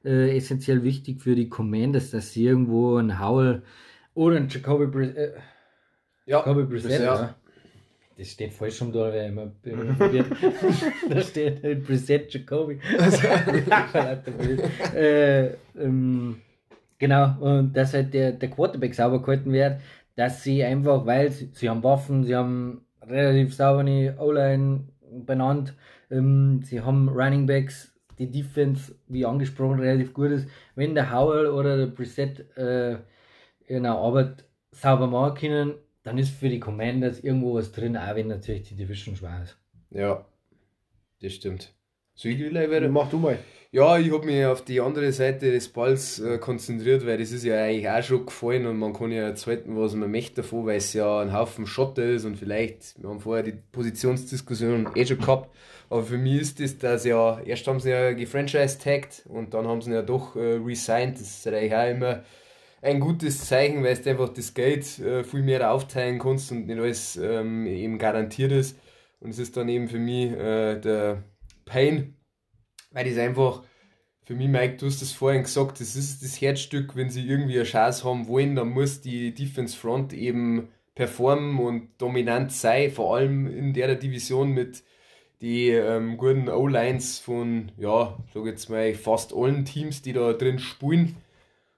äh, 0.05 0.37
essentiell 0.37 0.83
wichtig 0.83 1.21
für 1.21 1.35
die 1.35 1.49
Commanders, 1.49 2.11
dass 2.11 2.33
sie 2.33 2.47
irgendwo 2.47 2.97
einen 2.97 3.21
Howell 3.21 3.63
oder 4.15 4.37
einen 4.37 4.49
Jacoby, 4.49 4.87
Br 4.87 5.17
äh, 5.17 5.33
Ja, 6.27 6.39
Jacoby 6.39 6.65
Brissett, 6.65 7.03
ja. 7.03 7.35
Das 8.17 8.29
steht 8.29 8.53
falsch 8.53 8.83
rum 8.83 8.93
da, 8.93 9.11
weil 9.11 9.31
immer 9.31 9.51
verwirrt. 9.97 10.27
da 11.09 11.21
steht 11.23 11.63
halt 11.63 11.87
Brissett 11.87 12.33
Jacoby. 12.33 12.79
äh, 14.95 15.55
ähm, 15.79 16.37
genau, 16.99 17.39
und 17.41 17.73
dass 17.73 17.95
halt 17.95 18.13
der, 18.13 18.33
der 18.33 18.51
Quarterback 18.51 18.95
sauber 18.95 19.23
gehalten 19.23 19.53
wird, 19.53 19.81
dass 20.17 20.43
sie 20.43 20.63
einfach, 20.63 21.07
weil 21.07 21.31
sie, 21.31 21.49
sie 21.55 21.71
haben 21.71 21.83
Waffen, 21.83 22.25
sie 22.25 22.37
haben 22.37 22.85
relativ 23.01 23.55
saubere 23.55 24.15
O-Line 24.19 24.85
benannt, 25.11 25.75
ähm, 26.11 26.63
sie 26.63 26.81
haben 26.81 27.09
Running 27.09 27.47
Backs, 27.47 27.93
die 28.19 28.31
Defense, 28.31 28.95
wie 29.09 29.25
angesprochen, 29.25 29.81
relativ 29.81 30.13
gut 30.13 30.31
ist. 30.31 30.49
Wenn 30.75 30.95
der 30.95 31.13
Howell 31.13 31.47
oder 31.47 31.77
der 31.77 31.87
Brissett 31.87 32.57
äh, 32.57 32.99
der 33.69 33.93
Arbeit 33.93 34.45
sauber 34.73 35.07
machen 35.07 35.39
können, 35.39 35.75
dann 36.03 36.19
ist 36.19 36.31
für 36.31 36.49
die 36.49 36.61
Commanders 36.61 37.21
irgendwo 37.21 37.55
was 37.55 37.73
drin, 37.73 37.97
auch 37.97 38.15
wenn 38.15 38.29
natürlich 38.29 38.69
die 38.69 38.77
Division 38.77 39.17
schwer 39.17 39.43
ist. 39.43 39.57
Ja, 39.91 40.25
das 41.21 41.33
stimmt. 41.33 41.73
Soll 42.21 42.33
ich 42.33 42.55
weiter? 42.55 42.87
Mach 42.91 43.09
du 43.09 43.17
mal. 43.17 43.39
Ja, 43.73 43.97
ich 43.97 44.13
habe 44.13 44.27
mich 44.27 44.45
auf 44.45 44.63
die 44.63 44.79
andere 44.79 45.11
Seite 45.11 45.51
des 45.53 45.69
Balls 45.69 46.19
äh, 46.19 46.37
konzentriert, 46.37 47.07
weil 47.07 47.17
das 47.17 47.33
ist 47.33 47.45
ja 47.45 47.65
eigentlich 47.65 47.89
auch 47.89 48.03
schon 48.03 48.27
gefallen 48.27 48.67
und 48.67 48.79
man 48.79 48.93
kann 48.93 49.11
ja 49.11 49.23
erzählen, 49.23 49.63
was 49.69 49.95
man 49.95 50.11
möchte 50.11 50.43
davon, 50.43 50.67
weil 50.67 50.77
es 50.77 50.93
ja 50.93 51.21
ein 51.21 51.33
Haufen 51.33 51.67
Schotter 51.67 52.05
ist 52.05 52.27
und 52.27 52.37
vielleicht, 52.37 53.01
wir 53.01 53.09
haben 53.09 53.21
vorher 53.21 53.43
die 53.43 53.55
Positionsdiskussion 53.73 54.91
eh 54.95 55.07
schon 55.07 55.19
gehabt, 55.19 55.49
aber 55.89 56.03
für 56.03 56.19
mich 56.19 56.43
ist 56.43 56.61
das, 56.61 56.77
dass 56.77 57.07
ja, 57.07 57.41
erst 57.41 57.67
haben 57.67 57.81
sie 57.81 57.89
ja 57.89 58.13
gefranchise-tagged 58.13 59.23
und 59.27 59.55
dann 59.55 59.67
haben 59.67 59.81
sie 59.81 59.93
ja 59.93 60.03
doch 60.03 60.37
äh, 60.37 60.59
resigned, 60.63 61.15
das 61.15 61.39
ist 61.39 61.47
eigentlich 61.47 61.75
auch 61.75 61.89
immer 61.89 62.23
ein 62.83 63.01
gutes 63.01 63.47
Zeichen, 63.47 63.83
weil 63.83 63.97
du 63.97 64.11
einfach 64.11 64.29
das 64.29 64.53
Geld 64.53 64.99
äh, 64.99 65.25
viel 65.25 65.43
mehr 65.43 65.73
aufteilen 65.73 66.19
kannst 66.19 66.53
und 66.53 66.67
nicht 66.67 66.79
alles 66.79 67.17
ähm, 67.17 67.67
eben 67.67 67.97
garantiert 67.99 68.53
ist 68.53 68.77
und 69.21 69.31
es 69.31 69.39
ist 69.39 69.57
dann 69.57 69.71
eben 69.71 69.89
für 69.89 69.99
mich 69.99 70.33
äh, 70.33 70.79
der 70.79 71.23
Pain, 71.71 72.17
weil 72.93 73.09
das 73.09 73.19
einfach, 73.19 73.63
für 74.25 74.35
mich, 74.35 74.49
Mike, 74.49 74.77
du 74.79 74.87
hast 74.87 75.03
das 75.03 75.13
vorhin 75.13 75.45
gesagt, 75.45 75.81
das 75.81 75.97
ist 75.97 76.23
das 76.23 76.41
Herzstück, 76.41 76.97
wenn 76.97 77.11
sie 77.11 77.27
irgendwie 77.27 77.55
eine 77.57 77.65
Chance 77.65 78.05
haben 78.05 78.29
wollen, 78.29 78.57
dann 78.57 78.71
muss 78.71 79.01
die 79.01 79.35
Defense 79.35 79.77
Front 79.77 80.13
eben 80.13 80.69
performen 80.97 81.59
und 81.61 81.91
dominant 81.99 82.53
sein, 82.53 82.91
vor 82.91 83.17
allem 83.17 83.47
in 83.47 83.73
der 83.73 83.95
Division 83.97 84.53
mit 84.53 84.83
die 85.43 85.71
ähm, 85.71 86.17
guten 86.19 86.49
O-Lines 86.49 87.19
von, 87.21 87.73
ja, 87.79 88.19
sag 88.35 88.47
jetzt 88.47 88.69
mal, 88.71 88.95
fast 88.95 89.33
allen 89.35 89.65
Teams, 89.65 90.03
die 90.03 90.13
da 90.13 90.33
drin 90.35 90.59
spielen. 90.59 91.17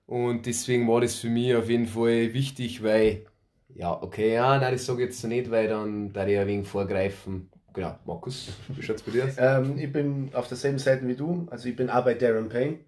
Und 0.06 0.46
deswegen 0.46 0.88
war 0.88 1.00
das 1.02 1.16
für 1.16 1.30
mich 1.30 1.54
auf 1.56 1.70
jeden 1.70 1.86
Fall 1.88 2.34
wichtig, 2.34 2.82
weil, 2.82 3.26
ja, 3.74 4.02
okay, 4.02 4.34
ja, 4.34 4.58
nein, 4.58 4.72
das 4.74 4.86
sage 4.86 5.02
ich 5.02 5.10
jetzt 5.10 5.20
so 5.20 5.28
nicht, 5.28 5.50
weil 5.50 5.68
dann 5.68 6.12
da 6.12 6.26
ich 6.26 6.38
ein 6.38 6.48
wenig 6.48 6.68
vorgreifen. 6.68 7.51
Genau, 7.74 7.98
Markus, 8.04 8.48
wie 8.68 8.82
schaut 8.82 8.96
es 8.96 9.02
bei 9.02 9.12
dir 9.12 9.24
aus? 9.24 9.34
Ähm, 9.38 9.78
ich 9.78 9.92
bin 9.92 10.30
auf 10.34 10.48
derselben 10.48 10.78
Seite 10.78 11.06
wie 11.06 11.16
du, 11.16 11.46
also 11.50 11.68
ich 11.68 11.76
bin 11.76 11.90
auch 11.90 12.04
bei 12.04 12.14
Darren 12.14 12.48
Payne. 12.48 12.80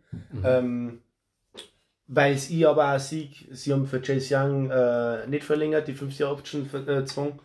Ähm, 0.44 1.00
weil 2.06 2.34
ich 2.34 2.66
aber 2.66 2.94
auch 2.94 3.00
sehe, 3.00 3.30
sie 3.50 3.72
haben 3.72 3.86
für 3.86 4.00
Chase 4.00 4.36
Young 4.36 4.70
äh, 4.70 5.26
nicht 5.26 5.44
verlängert, 5.44 5.88
die 5.88 5.94
5-Jahr-Option 5.94 6.68
äh, 6.72 6.84
gezwungen. 6.84 7.40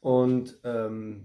Und 0.00 0.56
ähm, 0.62 1.24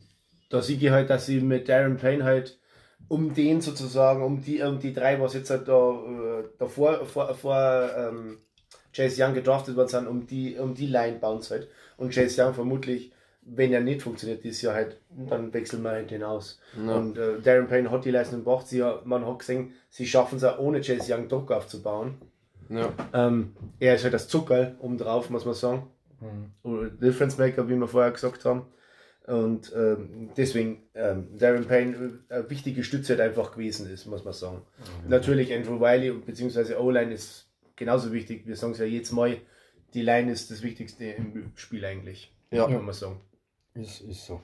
da 0.50 0.62
sehe 0.62 0.78
ich 0.78 0.90
halt, 0.90 1.10
dass 1.10 1.28
sie 1.28 1.40
mit 1.40 1.70
Darren 1.70 1.98
Payne 1.98 2.24
halt 2.24 2.60
um 3.08 3.34
den 3.34 3.62
sozusagen, 3.62 4.24
um 4.24 4.42
die, 4.42 4.62
um 4.62 4.80
die 4.80 4.94
drei, 4.94 5.20
was 5.22 5.36
jetzt 5.36 5.52
halt 5.52 5.68
da 5.68 5.92
äh, 5.92 6.44
davor 6.58 7.06
vor, 7.06 7.34
vor 7.36 7.90
ähm, 7.96 8.40
Chase 8.92 9.24
Young 9.24 9.34
gedraftet 9.34 9.76
worden 9.76 9.90
sind, 9.90 10.08
um 10.08 10.26
die, 10.26 10.58
um 10.58 10.74
die 10.74 10.88
Line 10.88 11.20
bauen 11.20 11.42
halt. 11.48 11.68
Und 11.98 12.14
Chase 12.14 12.44
Young 12.44 12.54
vermutlich, 12.56 13.13
wenn 13.46 13.74
er 13.74 13.82
nicht 13.82 14.02
funktioniert 14.02 14.44
dieses 14.44 14.62
Jahr 14.62 14.74
halt, 14.74 14.98
dann 15.30 15.54
wechseln 15.54 15.84
wir 15.84 15.92
halt 15.92 16.12
den 16.12 16.24
aus. 16.24 16.60
Ja. 16.86 16.96
Und 16.96 17.18
äh, 17.18 17.40
Darren 17.42 17.68
Payne 17.68 17.92
hat 17.92 18.06
die 18.06 18.12
Leistung 18.12 18.40
gebracht. 18.40 18.68
Sie, 18.68 18.84
man 19.04 19.26
hat 19.26 19.40
gesehen, 19.40 19.74
sie 19.90 20.06
schaffen 20.06 20.38
es 20.38 20.44
auch 20.44 20.60
ohne 20.60 20.82
Chase 20.82 21.14
Young 21.14 21.28
Druck 21.28 21.52
aufzubauen. 21.52 22.16
Ja, 22.70 22.92
Ähm, 23.14 23.56
er 23.80 23.96
ist 23.96 24.04
halt 24.04 24.14
das 24.14 24.28
Zuckerl 24.28 24.76
obendrauf, 24.80 25.30
muss 25.30 25.46
man 25.46 25.54
sagen. 25.54 25.88
Oder 26.64 26.90
Difference 26.90 27.38
Maker, 27.38 27.68
wie 27.68 27.76
wir 27.76 27.88
vorher 27.88 28.12
gesagt 28.12 28.46
haben. 28.46 28.66
Und 29.28 29.72
ähm, 29.76 30.30
deswegen 30.36 30.84
ähm, 30.96 31.38
Darren 31.38 31.66
Payne 31.66 32.20
äh, 32.30 32.34
eine 32.34 32.50
wichtige 32.50 32.84
Stütze 32.84 33.14
halt 33.14 33.22
einfach 33.22 33.52
gewesen 33.52 33.90
ist, 33.90 34.06
muss 34.06 34.26
man 34.26 34.34
sagen. 34.34 34.62
Natürlich 35.08 35.54
Andrew 35.54 35.80
Wiley 35.80 36.12
bzw. 36.12 36.76
O-Line 36.76 37.14
ist 37.14 37.48
genauso 37.76 38.12
wichtig. 38.12 38.46
Wir 38.46 38.56
sagen 38.56 38.74
es 38.74 38.80
ja 38.80 38.86
jedes 38.86 39.12
Mal, 39.12 39.38
die 39.94 40.02
Line 40.02 40.32
ist 40.32 40.52
das 40.52 40.62
Wichtigste 40.62 41.06
im 41.06 41.52
Spiel 41.56 41.86
eigentlich. 41.86 42.34
Ja. 42.52 42.68
Muss 42.68 42.82
man 42.82 42.94
sagen. 42.94 43.22
Ist, 43.76 44.02
ist 44.02 44.26
so. 44.26 44.42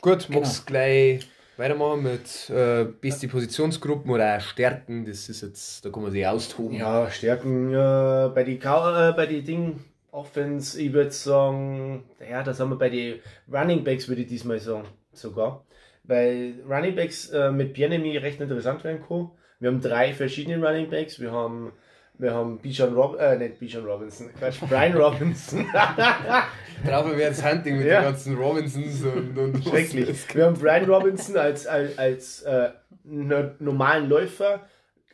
Gut, 0.00 0.28
magst 0.30 0.66
gleich 0.66 1.28
weitermachen 1.56 2.02
mit 2.02 2.50
äh, 2.50 2.84
beste 2.84 3.28
Positionsgruppen 3.28 4.10
oder 4.10 4.36
auch 4.36 4.40
Stärken, 4.40 5.04
das 5.04 5.28
ist 5.28 5.42
jetzt, 5.42 5.84
da 5.84 5.90
kann 5.90 6.02
man 6.02 6.10
sich 6.10 6.26
austoben. 6.26 6.76
Ja, 6.76 7.10
Stärken 7.10 7.72
äh, 7.72 8.30
bei 8.34 8.44
die 8.44 8.58
Kau- 8.58 9.10
äh, 9.10 9.12
bei 9.12 9.26
die 9.26 9.42
Ding 9.42 9.78
Offense, 10.10 10.80
ich 10.80 10.92
würde 10.92 11.10
sagen, 11.12 12.04
ja, 12.28 12.42
das 12.42 12.58
haben 12.58 12.70
wir 12.70 12.78
bei 12.78 12.88
den 12.88 13.20
Running 13.52 13.84
Backs, 13.84 14.08
würde 14.08 14.22
ich 14.22 14.28
diesmal 14.28 14.58
sagen, 14.58 14.88
sogar. 15.12 15.64
Weil 16.02 16.54
Running 16.68 16.96
Backs 16.96 17.28
äh, 17.28 17.52
mit 17.52 17.74
Bienemy 17.74 18.16
recht 18.16 18.40
interessant 18.40 18.82
werden 18.82 19.04
kann. 19.06 19.30
Wir 19.60 19.70
haben 19.70 19.80
drei 19.80 20.14
verschiedene 20.14 20.66
Running 20.66 20.88
Backs. 20.90 21.20
Wir 21.20 21.30
haben 21.30 21.72
wir 22.20 22.34
haben 22.34 22.58
Bijan 22.58 22.92
Rob 22.94 23.18
äh, 23.18 23.36
nicht 23.36 23.58
Bijan 23.58 23.84
Robinson, 23.84 24.28
Quatsch, 24.38 24.60
Brian 24.68 24.94
Robinson. 24.96 25.66
Brauchen 26.84 27.12
wir 27.12 27.18
jetzt 27.18 27.44
Hunting 27.44 27.78
mit 27.78 27.86
Ja. 27.86 28.00
den 28.00 28.04
ganzen 28.12 28.36
Robinsons 28.36 29.02
und, 29.02 29.36
und 29.38 29.64
Schrecklich. 29.64 30.34
Wir 30.34 30.46
haben 30.46 30.54
Brian 30.54 30.84
Robinson 30.90 31.36
als, 31.36 31.66
als, 31.66 31.98
als 31.98 32.42
äh, 32.42 32.70
no- 33.04 33.50
normalen 33.58 34.08
Läufer. 34.08 34.60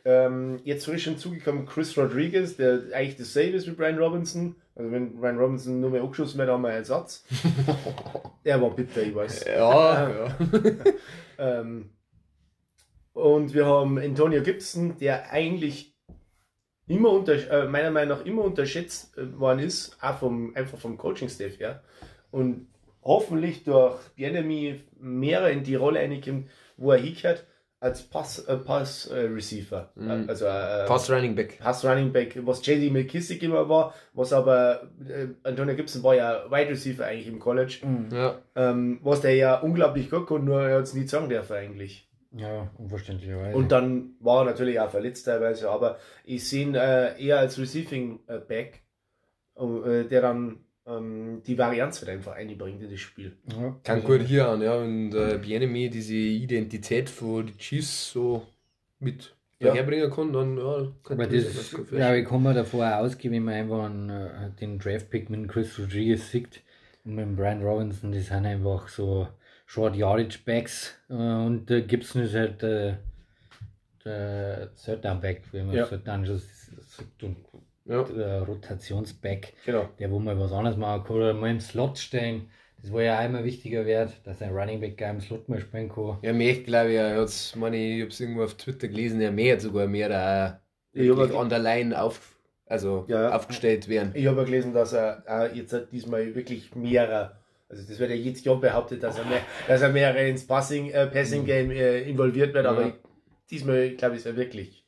Ähm, 0.05 0.59
jetzt 0.63 0.85
frisch 0.85 1.03
hinzugekommen 1.03 1.65
Chris 1.65 1.97
Rodriguez, 1.97 2.55
der 2.55 2.79
eigentlich 2.93 3.17
dasselbe 3.17 3.57
ist 3.57 3.67
wie 3.67 3.71
Brian 3.71 3.97
Robinson. 3.97 4.55
Also 4.75 4.91
wenn 4.91 5.17
Brian 5.19 5.37
Robinson 5.37 5.81
nur 5.81 5.89
mehr 5.89 6.01
angeschossen 6.01 6.37
wird, 6.37 6.49
haben 6.49 6.61
wir 6.61 6.69
einen 6.69 6.77
Ersatz. 6.77 7.25
Der 8.45 8.61
war 8.61 8.69
bitter, 8.69 9.01
ich 9.01 9.13
weiß. 9.15 9.45
Ja, 9.45 10.09
ja. 10.09 10.27
Ähm, 11.39 11.89
und 13.13 13.53
wir 13.53 13.65
haben 13.65 13.97
Antonio 13.99 14.41
Gibson, 14.41 14.97
der 14.99 15.31
eigentlich 15.31 15.96
immer 16.87 17.09
unter, 17.11 17.33
äh, 17.33 17.67
meiner 17.67 17.91
Meinung 17.91 18.17
nach 18.17 18.25
immer 18.25 18.43
unterschätzt 18.43 19.17
äh, 19.17 19.39
worden 19.39 19.59
ist, 19.59 19.97
auch 20.01 20.17
vom, 20.19 20.55
einfach 20.55 20.77
vom 20.77 20.97
Coaching-Staff 20.97 21.59
her. 21.59 21.83
Und 22.31 22.67
hoffentlich 23.03 23.63
durch 23.63 23.97
Bienemy 24.15 24.81
mehr 24.99 25.47
in 25.49 25.63
die 25.63 25.75
Rolle 25.75 25.99
reinkommt, 25.99 26.49
wo 26.77 26.91
er 26.91 26.99
hingehört, 26.99 27.45
als 27.79 28.01
Pass, 28.01 28.39
äh, 28.39 28.57
Pass 28.57 29.05
äh, 29.07 29.19
Receiver. 29.19 29.91
Mhm. 29.95 30.25
Also 30.27 30.45
äh, 30.45 30.85
Pass 30.87 31.11
Running 31.11 31.35
Back. 31.35 31.59
Pass 31.59 31.85
Running 31.85 32.11
Back, 32.11 32.35
was 32.43 32.65
JD 32.65 32.91
McKissick 32.91 33.43
immer 33.43 33.69
war, 33.69 33.93
was 34.13 34.33
aber 34.33 34.89
äh, 35.07 35.27
Antonio 35.43 35.75
Gibson 35.75 36.01
war 36.01 36.15
ja 36.15 36.49
Wide 36.49 36.71
Receiver 36.71 37.05
eigentlich 37.05 37.27
im 37.27 37.37
College, 37.39 37.81
Ja. 38.11 38.39
ähm, 38.55 38.99
was 39.03 39.21
der 39.21 39.35
ja 39.35 39.59
unglaublich 39.59 40.09
gut 40.09 40.25
konnte, 40.25 40.45
nur 40.47 40.61
er 40.63 40.77
hat 40.77 40.83
es 40.85 40.95
nie 40.95 41.05
sagen 41.07 41.29
dürfen 41.29 41.55
eigentlich. 41.55 42.06
Ja, 42.35 42.69
unverständlicherweise. 42.77 43.55
Und 43.57 43.71
dann 43.71 44.11
war 44.19 44.41
er 44.41 44.45
natürlich 44.51 44.79
auch 44.79 44.89
verletzt 44.89 45.25
teilweise, 45.25 45.69
aber 45.69 45.97
ich 46.25 46.47
sehe 46.47 46.63
ihn 46.67 46.75
äh, 46.75 47.19
eher 47.21 47.39
als 47.39 47.57
Receiving 47.57 48.19
äh, 48.27 48.39
Back, 48.39 48.81
äh, 49.55 50.03
der 50.03 50.21
dann 50.21 50.57
ähm, 50.85 51.41
die 51.45 51.57
Varianz 51.57 51.99
halt 52.01 52.09
einfach 52.09 52.33
einbringt 52.33 52.81
in 52.81 52.89
das 52.91 52.99
Spiel. 52.99 53.37
ja, 53.49 53.75
Kann 53.83 53.97
also- 54.01 54.07
gut 54.07 54.21
hier 54.21 54.47
an, 54.47 54.61
ja. 54.61 54.75
Und 54.75 55.13
äh, 55.13 55.37
Bienemy 55.41 55.89
diese 55.89 56.13
Identität 56.15 57.09
von 57.09 57.45
den 57.47 57.57
Chiefs 57.57 58.11
so 58.11 58.45
mit 58.99 59.35
Ja. 59.59 59.73
herbringen 59.73 60.09
kann, 60.11 60.31
dann 60.33 60.57
ja, 60.57 60.87
kann 61.03 61.19
Aber 61.19 61.27
das, 61.27 61.75
ja, 61.91 62.13
ich 62.15 62.25
kann 62.27 62.43
mir 62.43 62.53
davor 62.53 62.85
auch 62.87 63.03
ausgehen, 63.05 63.33
wenn 63.33 63.43
man 63.43 63.53
einfach 63.55 63.85
einen, 63.85 64.09
äh, 64.09 64.51
den 64.59 64.79
Draftpick 64.79 65.29
mit 65.29 65.47
Chris 65.49 65.77
Rodriguez 65.79 66.29
sieht 66.31 66.61
und 67.05 67.15
mit 67.15 67.35
Brian 67.35 67.63
Robinson, 67.63 68.11
die 68.11 68.19
sind 68.21 68.45
einfach 68.45 68.87
so 68.87 69.27
Short 69.69 69.95
Yardage 69.97 70.39
Backs 70.45 70.95
äh, 71.09 71.13
und 71.13 71.65
der 71.69 71.81
Gibson 71.81 72.21
ist 72.23 72.33
halt 72.33 72.63
äh, 72.63 72.95
der 74.05 74.69
Third 74.75 75.03
Down 75.03 75.19
Back, 75.19 75.41
wie 75.51 75.61
man 75.61 75.75
Ja. 75.75 75.85
so 75.85 75.97
dann 75.97 76.25
schon 76.25 76.37
sagt, 76.39 77.23
und 77.23 77.37
Ja. 77.85 78.03
der 78.03 78.41
Rotationsback, 78.43 79.53
Genau. 79.65 79.89
der 79.99 80.09
wo 80.09 80.19
mal 80.19 80.39
was 80.39 80.51
anderes 80.53 80.77
machen 80.77 81.03
kann 81.05 81.15
oder 81.17 81.33
mal 81.33 81.51
im 81.51 81.59
Slot 81.59 81.97
stehen. 81.97 82.49
Das 82.81 82.93
war 82.93 83.01
ja 83.01 83.19
auch 83.19 83.25
immer 83.25 83.43
wichtiger 83.43 83.85
Wert, 83.85 84.13
dass 84.23 84.41
ein 84.41 84.51
Running 84.55 84.79
Back 84.79 85.01
im 85.01 85.19
Slot 85.19 85.49
mal 85.49 85.59
spielen 85.59 85.89
kann. 85.89 86.17
Er 86.21 86.33
möchte, 86.33 86.63
glaube 86.63 86.91
ich, 86.91 86.95
er 86.97 87.19
hat's, 87.19 87.55
meine, 87.55 87.75
ich 87.77 88.01
habe 88.01 88.11
es 88.11 88.19
irgendwo 88.21 88.43
auf 88.43 88.53
Twitter 88.55 88.87
gelesen, 88.87 89.19
er 89.19 89.31
möchte 89.31 89.61
sogar 89.61 89.87
mehr 89.87 90.09
da 90.09 90.61
Ich 90.93 91.09
hab 91.09 91.35
an 91.35 91.49
der 91.49 91.59
Line 91.59 91.99
auf, 92.01 92.37
also 92.67 93.03
Ja, 93.09 93.23
ja. 93.23 93.35
aufgestellt 93.35 93.89
werden. 93.89 94.11
Ich 94.13 94.25
habe 94.27 94.37
ja 94.37 94.43
gelesen, 94.45 94.73
dass 94.73 94.93
er 94.93 95.23
äh, 95.27 95.57
jetzt 95.57 95.75
diesmal 95.91 96.33
wirklich 96.35 96.73
mehrere, 96.75 97.37
also 97.69 97.83
das 97.87 97.99
wird 97.99 98.09
ja 98.09 98.15
jedes 98.15 98.43
Jahr 98.43 98.59
behauptet, 98.59 99.03
dass 99.03 99.17
er, 99.17 99.25
mehr, 99.25 99.41
dass 99.67 99.81
er 99.81 99.89
mehrere 99.89 100.27
ins 100.29 100.45
Passing, 100.47 100.89
äh, 100.91 101.07
Passing 101.07 101.45
Game 101.45 101.71
äh, 101.71 102.01
involviert 102.09 102.53
wird, 102.53 102.65
aber 102.65 102.81
Ja. 102.81 102.87
ich, 102.87 102.93
diesmal 103.49 103.89
glaube 103.91 104.15
ich 104.15 104.19
ist 104.21 104.25
er 104.25 104.35
wirklich. 104.37 104.83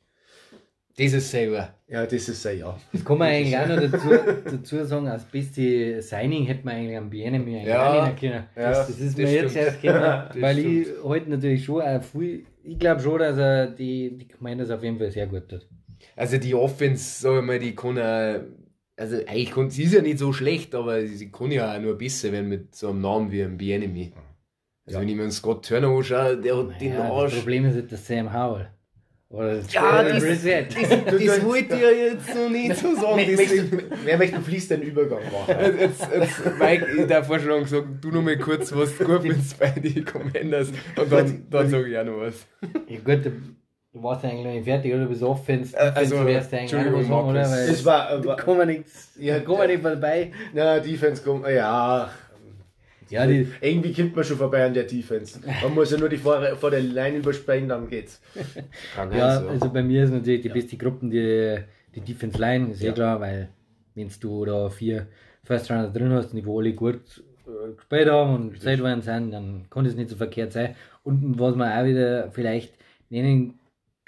Das 0.98 1.12
ist 1.14 1.30
selber. 1.30 1.74
Ja, 1.88 2.04
das 2.04 2.28
ist 2.28 2.44
er 2.44 2.52
ja. 2.52 2.78
Das 2.92 3.04
kann 3.04 3.16
man 3.18 3.28
eigentlich 3.28 3.56
auch 3.56 3.66
noch 3.66 3.80
dazu, 3.80 4.08
dazu 4.44 4.84
sagen, 4.84 5.08
als 5.08 5.24
beste 5.24 6.02
Signing 6.02 6.44
hätte 6.44 6.64
man 6.64 6.74
eigentlich 6.74 6.96
am 6.98 7.08
Bienenmi 7.08 7.56
eigentlich 7.56 7.68
Ja, 7.68 8.04
nehmen 8.04 8.16
können. 8.16 8.44
ja, 8.56 8.70
das, 8.70 8.86
das 8.88 8.98
ist 9.00 9.18
das 9.18 9.24
mir 9.24 9.32
jetzt 9.32 9.50
stimmt. 9.52 9.66
erst 9.66 9.82
gekommen, 9.82 10.24
weil 10.42 10.58
ich 10.58 10.88
heute 11.02 11.30
natürlich 11.30 11.64
schon 11.64 11.80
auch 11.82 12.02
viel, 12.02 12.44
ich 12.64 12.78
glaube 12.78 13.00
schon, 13.00 13.18
dass 13.18 13.38
er 13.38 13.68
die, 13.68 14.18
die 14.18 14.28
Gemeinde 14.28 14.72
auf 14.74 14.82
jeden 14.82 14.98
Fall 14.98 15.10
sehr 15.10 15.26
gut 15.26 15.48
tut. 15.48 15.66
Also 16.16 16.36
die 16.38 16.54
Offense, 16.54 17.22
sag 17.22 17.38
ich 17.40 17.44
mal, 17.46 17.58
die 17.58 17.74
kann 17.74 17.96
ja, 17.96 18.40
also 19.00 19.16
eigentlich 19.16 19.50
kann, 19.52 19.70
sie 19.70 19.84
ist 19.84 19.94
ja 19.94 20.02
nicht 20.02 20.18
so 20.18 20.32
schlecht, 20.32 20.74
aber 20.74 21.04
sie 21.06 21.30
kann 21.32 21.50
ja 21.50 21.74
auch 21.76 21.80
nur 21.80 21.96
besser 21.98 22.30
werden 22.32 22.48
mit 22.48 22.74
so 22.74 22.90
einem 22.90 23.00
Namen 23.00 23.32
wie 23.32 23.42
einem 23.42 23.56
Bienemy. 23.56 24.12
Also 24.86 24.98
Ja. 24.98 25.02
wenn 25.02 25.08
ich 25.08 25.16
mir 25.16 25.22
einen 25.22 25.32
Scott 25.32 25.66
Turner 25.66 25.88
anschaue, 25.88 26.36
der 26.36 26.56
hat 26.56 26.80
den 26.80 26.90
Naja, 26.90 27.02
das 27.04 27.12
Arsch. 27.12 27.34
Problem 27.36 27.64
ist 27.66 27.74
halt 27.74 27.90
der 27.90 27.98
Sam 27.98 28.32
Howell. 28.32 28.68
Oder 29.30 29.56
das 29.58 29.72
Ja, 29.72 30.02
äh, 30.02 30.12
das- 30.12 30.22
Reset. 30.24 30.66
Das 31.06 31.44
wollte 31.44 31.74
ich 31.76 31.80
ja 31.80 31.90
jetzt 31.90 32.34
noch 32.34 32.50
nicht 32.50 32.76
so 32.76 32.94
sagen. 32.96 33.16
Wer 33.16 33.26
deswegen- 33.26 33.70
möchte, 33.76 33.90
wer 34.04 34.18
möchte 34.18 34.34
einen 34.36 34.44
fließenden 34.44 34.88
Übergang 34.88 35.20
machen? 35.32 35.54
Jetzt, 35.78 36.08
jetzt, 36.12 36.58
Mike, 36.58 36.86
ich 36.98 37.06
darf 37.06 37.26
vorher 37.28 37.44
schon 37.46 37.64
sagen, 37.66 37.98
du 38.00 38.08
noch 38.10 38.22
mal 38.22 38.36
kurz, 38.38 38.72
was 38.74 38.94
du 38.98 39.04
gut 39.04 39.22
findest 39.22 39.56
bei 39.58 39.70
den 39.70 40.04
Commanders 40.04 40.72
und 40.96 41.12
dann, 41.12 41.46
dann 41.48 41.70
sage 41.70 41.88
ich 41.88 41.96
auch 41.98 42.04
noch 42.04 42.18
was. 42.22 42.44
Ja 42.88 42.98
gut, 43.04 43.32
du 43.92 44.02
warst 44.02 44.22
ja 44.24 44.30
eigentlich 44.30 44.46
noch 44.46 44.52
nicht 44.52 44.64
fertig, 44.64 44.94
oder? 44.94 45.06
Bis 45.06 45.22
Offense, 45.22 45.76
Äh, 45.76 45.92
also, 45.94 46.24
Defense 46.24 46.26
wärst 46.26 46.52
du 46.52 46.56
eigentlich 46.56 46.70
sagen, 47.08 47.28
oder? 47.28 47.50
Weil 47.50 47.66
Das 47.68 47.84
war, 47.84 48.12
äh, 48.12 48.24
war 48.24 48.36
kann 48.44 48.56
man 48.56 48.68
nichts, 48.68 49.10
Ja, 49.18 49.40
kann 49.40 49.58
man 49.58 49.66
nicht 49.68 49.82
vorbei. 49.82 50.32
na, 50.54 50.78
Defense 50.78 51.22
kommt, 51.22 51.46
ja. 51.48 52.10
Ja, 53.08 53.26
die, 53.26 53.48
Irgendwie 53.60 53.92
kommt 53.92 54.14
man 54.14 54.24
schon 54.24 54.36
vorbei 54.36 54.64
an 54.64 54.72
der 54.72 54.84
Defense. 54.84 55.40
Man 55.62 55.74
muss 55.74 55.90
ja 55.90 55.98
nur 55.98 56.08
die 56.08 56.16
vor, 56.16 56.40
vor 56.56 56.70
der 56.70 56.80
Line 56.80 57.18
überspringen, 57.18 57.68
dann 57.68 57.88
geht's. 57.88 58.20
Kann 58.94 59.12
ja, 59.12 59.36
sein, 59.40 59.48
also 59.48 59.68
bei 59.72 59.82
mir 59.82 60.04
ist 60.04 60.10
natürlich 60.12 60.42
die 60.42 60.48
beste 60.48 60.76
Gruppe 60.76 61.08
die, 61.08 61.58
die 61.96 62.00
Defense 62.12 62.38
Line, 62.38 62.70
ist 62.70 62.84
eh 62.84 62.92
klar, 62.92 63.20
weil 63.20 63.48
wenn 63.96 64.08
du 64.20 64.44
da 64.44 64.70
vier 64.70 65.08
First 65.42 65.68
Runner 65.70 65.88
drin 65.88 66.12
hast 66.12 66.32
und 66.32 66.36
die 66.44 66.48
alle 66.48 66.72
gut 66.72 67.24
äh, 67.46 67.74
gespielt 67.74 68.08
haben 68.08 68.34
und 68.34 68.62
Zeit 68.62 68.80
waren 68.80 69.02
sind, 69.02 69.32
dann 69.32 69.64
kann 69.68 69.84
das 69.84 69.96
nicht 69.96 70.10
so 70.10 70.14
verkehrt 70.16 70.52
sein. 70.52 70.76
Und 71.02 71.36
was 71.40 71.56
man 71.56 71.72
auch 71.76 71.84
wieder 71.84 72.30
vielleicht 72.30 72.74
nennen 73.08 73.58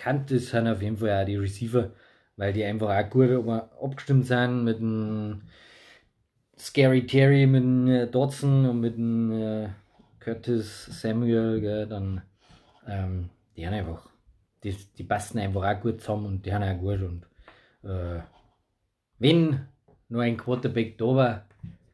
das 0.05 0.47
sind 0.47 0.69
auf 0.69 0.83
jeden 0.83 0.97
Fall 0.97 1.23
auch 1.23 1.27
die 1.27 1.37
Receiver, 1.37 1.91
weil 2.37 2.53
die 2.53 2.65
einfach 2.65 2.89
auch 2.89 3.11
gut 3.11 3.31
ab- 3.31 3.77
abgestimmt 3.83 4.27
sind 4.27 4.65
mit 4.65 4.79
dem 4.79 5.43
Scary 6.59 7.07
Terry, 7.07 7.47
mit 7.47 7.63
dem 7.63 7.89
äh, 7.89 8.07
Dodson 8.07 8.67
und 8.67 8.81
mit 8.81 8.97
dem 8.97 9.33
äh, 9.33 9.69
Curtis 10.21 10.87
Samuel, 10.87 11.61
gell, 11.61 11.87
dann 11.87 12.23
ähm, 12.87 13.31
die 13.57 13.67
haben 13.67 13.75
einfach, 13.75 14.09
die, 14.63 14.77
die 14.97 15.05
passen 15.05 15.39
einfach 15.39 15.63
auch 15.65 15.81
gut 15.81 16.01
zusammen 16.01 16.27
und 16.27 16.47
die 16.47 16.53
haben 16.53 16.63
auch 16.63 16.81
gut 16.81 17.03
und 17.03 17.27
äh, 17.89 18.21
wenn 19.19 19.67
nur 20.09 20.23
ein 20.23 20.37
Quarterback 20.37 20.99
da 20.99 21.05
war, 21.05 21.47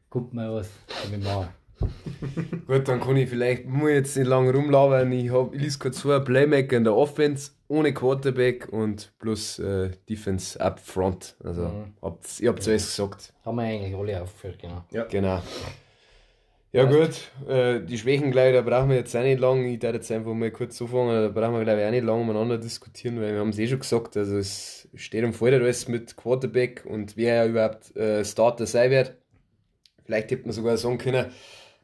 kommt 0.09 0.33
mal 0.33 0.53
was 0.53 0.71
damit 1.03 1.23
machen. 1.23 1.58
Gut, 2.67 2.87
dann 2.87 2.99
kann 2.99 3.15
ich 3.17 3.29
vielleicht, 3.29 3.65
muss 3.65 3.89
ich 3.89 3.95
jetzt 3.95 4.17
nicht 4.17 4.27
lange 4.27 4.53
rumlabern. 4.53 5.11
Ich, 5.11 5.31
hab, 5.31 5.53
ich 5.53 5.61
lese 5.61 5.79
kurz 5.79 6.01
vor: 6.01 6.19
Playmaker 6.19 6.77
in 6.77 6.83
der 6.83 6.95
Offense, 6.95 7.51
ohne 7.67 7.93
Quarterback 7.93 8.67
und 8.71 9.11
plus 9.19 9.59
äh, 9.59 9.91
Defense 10.09 10.59
up 10.59 10.79
front. 10.79 11.35
Also, 11.43 11.63
Mhm. 11.63 11.93
habt, 12.01 12.39
ihr 12.39 12.49
habt 12.49 12.67
alles 12.67 12.85
gesagt. 12.87 13.33
Haben 13.45 13.55
wir 13.57 13.63
eigentlich 13.63 13.95
alle 13.95 14.21
aufgeführt, 14.21 14.59
genau. 14.59 14.83
Genau. 15.09 15.41
Ja, 16.71 16.83
gut, 16.85 17.31
äh, 17.47 17.79
die 17.81 17.97
Schwächen, 17.97 18.29
glaube 18.29 18.49
ich, 18.49 18.55
da 18.55 18.61
brauchen 18.61 18.89
wir 18.89 18.97
jetzt 18.97 19.15
auch 19.15 19.23
nicht 19.23 19.39
lang. 19.39 19.65
Ich 19.65 19.79
darf 19.79 19.95
jetzt 19.95 20.11
einfach 20.11 20.35
mal 20.35 20.51
kurz 20.51 20.77
so 20.77 20.85
fangen, 20.85 21.09
da 21.09 21.27
brauchen 21.29 21.55
wir, 21.55 21.63
glaube 21.63 21.81
ich, 21.81 21.87
auch 21.87 21.91
nicht 21.91 22.03
lange 22.03 22.21
umeinander 22.21 22.59
diskutieren, 22.59 23.19
weil 23.19 23.33
wir 23.33 23.39
haben 23.39 23.49
es 23.49 23.57
eh 23.57 23.67
schon 23.67 23.79
gesagt. 23.79 24.15
Also, 24.17 24.37
es 24.37 24.87
steht 24.93 25.23
und 25.23 25.33
fällt 25.33 25.59
alles 25.59 25.87
mit 25.87 26.15
Quarterback 26.15 26.85
und 26.85 27.17
wer 27.17 27.35
ja 27.37 27.45
überhaupt 27.47 27.95
äh, 27.95 28.23
Starter 28.23 28.67
sein 28.67 28.91
wird. 28.91 29.15
Vielleicht 30.05 30.29
hätte 30.29 30.43
man 30.43 30.51
sogar 30.51 30.77
sagen 30.77 30.99
können, 30.99 31.27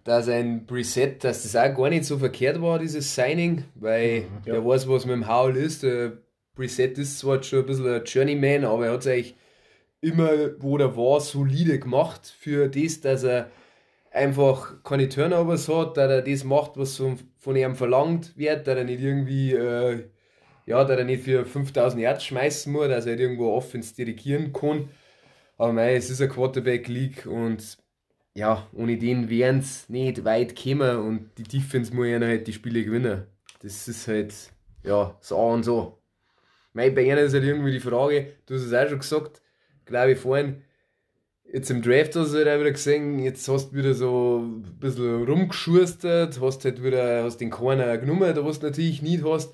dass 0.06 0.30
ein 0.30 0.66
Preset, 0.68 1.24
dass 1.24 1.44
das 1.44 1.56
auch 1.56 1.76
gar 1.76 1.90
nicht 1.90 2.06
so 2.06 2.18
verkehrt 2.20 2.62
war, 2.62 2.80
dieses 2.80 3.14
Signing, 3.14 3.66
weil 3.74 4.28
Ja. 4.46 4.54
der 4.54 4.66
weiß, 4.66 4.88
was 4.88 5.06
mit 5.06 5.16
dem 5.16 5.28
Howl 5.28 5.58
ist. 5.58 5.84
Der 5.84 6.14
Preset 6.56 6.98
ist 7.00 7.20
zwar 7.20 7.42
schon 7.44 7.60
ein 7.60 7.66
bisschen 7.66 7.88
ein 7.88 8.04
Journeyman, 8.06 8.64
aber 8.66 8.86
er 8.86 8.94
hat 8.94 9.02
es 9.02 9.08
eigentlich 9.08 9.36
immer, 10.02 10.30
wo 10.60 10.78
der 10.78 10.96
war, 10.96 11.20
solide 11.20 11.80
gemacht 11.80 12.34
für 12.40 12.70
das, 12.70 13.02
dass 13.02 13.24
er 13.24 13.50
einfach 14.12 14.84
keine 14.84 15.10
Turnovers 15.10 15.68
hat, 15.68 15.98
dass 15.98 16.12
er 16.12 16.22
das 16.22 16.44
macht, 16.44 16.78
was 16.78 16.98
von, 16.98 17.18
von 17.40 17.56
ihm 17.56 17.76
verlangt 17.76 18.38
wird, 18.38 18.68
dass 18.68 18.78
er 18.78 18.84
nicht 18.84 19.02
irgendwie, 19.02 19.54
äh, 19.54 20.04
ja, 20.68 20.84
dass 20.84 21.00
er 21.00 21.04
nicht 21.04 21.24
für 21.24 21.46
5000 21.46 22.02
Yards 22.02 22.24
schmeißen 22.24 22.72
muss, 22.72 22.88
dass 22.90 23.08
er 23.08 23.20
irgendwo 23.20 23.54
Offense 23.54 23.96
dirigieren 23.96 24.54
kann. 24.54 24.90
Aber 25.58 25.74
mei, 25.74 25.96
es 25.96 26.12
ist 26.12 26.22
eine 26.22 26.30
Quarterback-League 26.30 27.26
und 27.26 27.78
ja, 28.36 28.68
ohne 28.74 28.98
den 28.98 29.30
wären 29.30 29.60
es 29.60 29.90
nicht 29.90 30.26
weit 30.26 30.56
gekommen 30.56 30.98
und 30.98 31.30
die 31.38 31.44
Defense 31.44 31.96
muss 31.96 32.08
ja 32.08 32.20
halt 32.20 32.46
die 32.46 32.54
Spiele 32.54 32.84
gewinnen. 32.84 33.24
Das 33.62 33.88
ist 33.88 34.08
halt, 34.08 34.34
ja, 34.84 35.18
so 35.22 35.38
und 35.38 35.64
so. 35.64 35.98
Mei, 36.74 36.90
bei 36.90 37.04
ihnen 37.04 37.18
ist 37.18 37.34
halt 37.34 37.46
irgendwie 37.46 37.72
die 37.72 37.80
Frage, 37.80 38.34
du 38.46 38.56
hast 38.56 38.64
es 38.64 38.74
auch 38.74 38.90
schon 38.90 39.00
gesagt, 39.00 39.42
glaube 39.86 40.12
ich 40.12 40.20
vorhin, 40.20 40.64
jetzt 41.52 41.72
im 41.72 41.82
Draft 41.82 42.16
hast 42.18 42.34
du 42.34 42.38
halt 42.38 42.50
auch 42.50 42.60
wieder 42.60 42.72
gesehen, 42.72 43.20
jetzt 43.20 43.48
hast 43.48 43.72
du 43.72 43.78
wieder 43.78 43.94
so 43.94 44.40
ein 44.44 44.80
bisschen 44.80 45.24
rumgeschustert, 45.24 46.42
hast 46.42 46.66
halt 46.66 46.84
wieder, 46.84 47.24
hast 47.24 47.38
den 47.38 47.50
Corner 47.50 47.98
genommen, 47.98 48.36
da 48.36 48.44
was 48.44 48.60
du 48.60 48.66
natürlich 48.68 49.02
nicht 49.02 49.24
hast. 49.24 49.54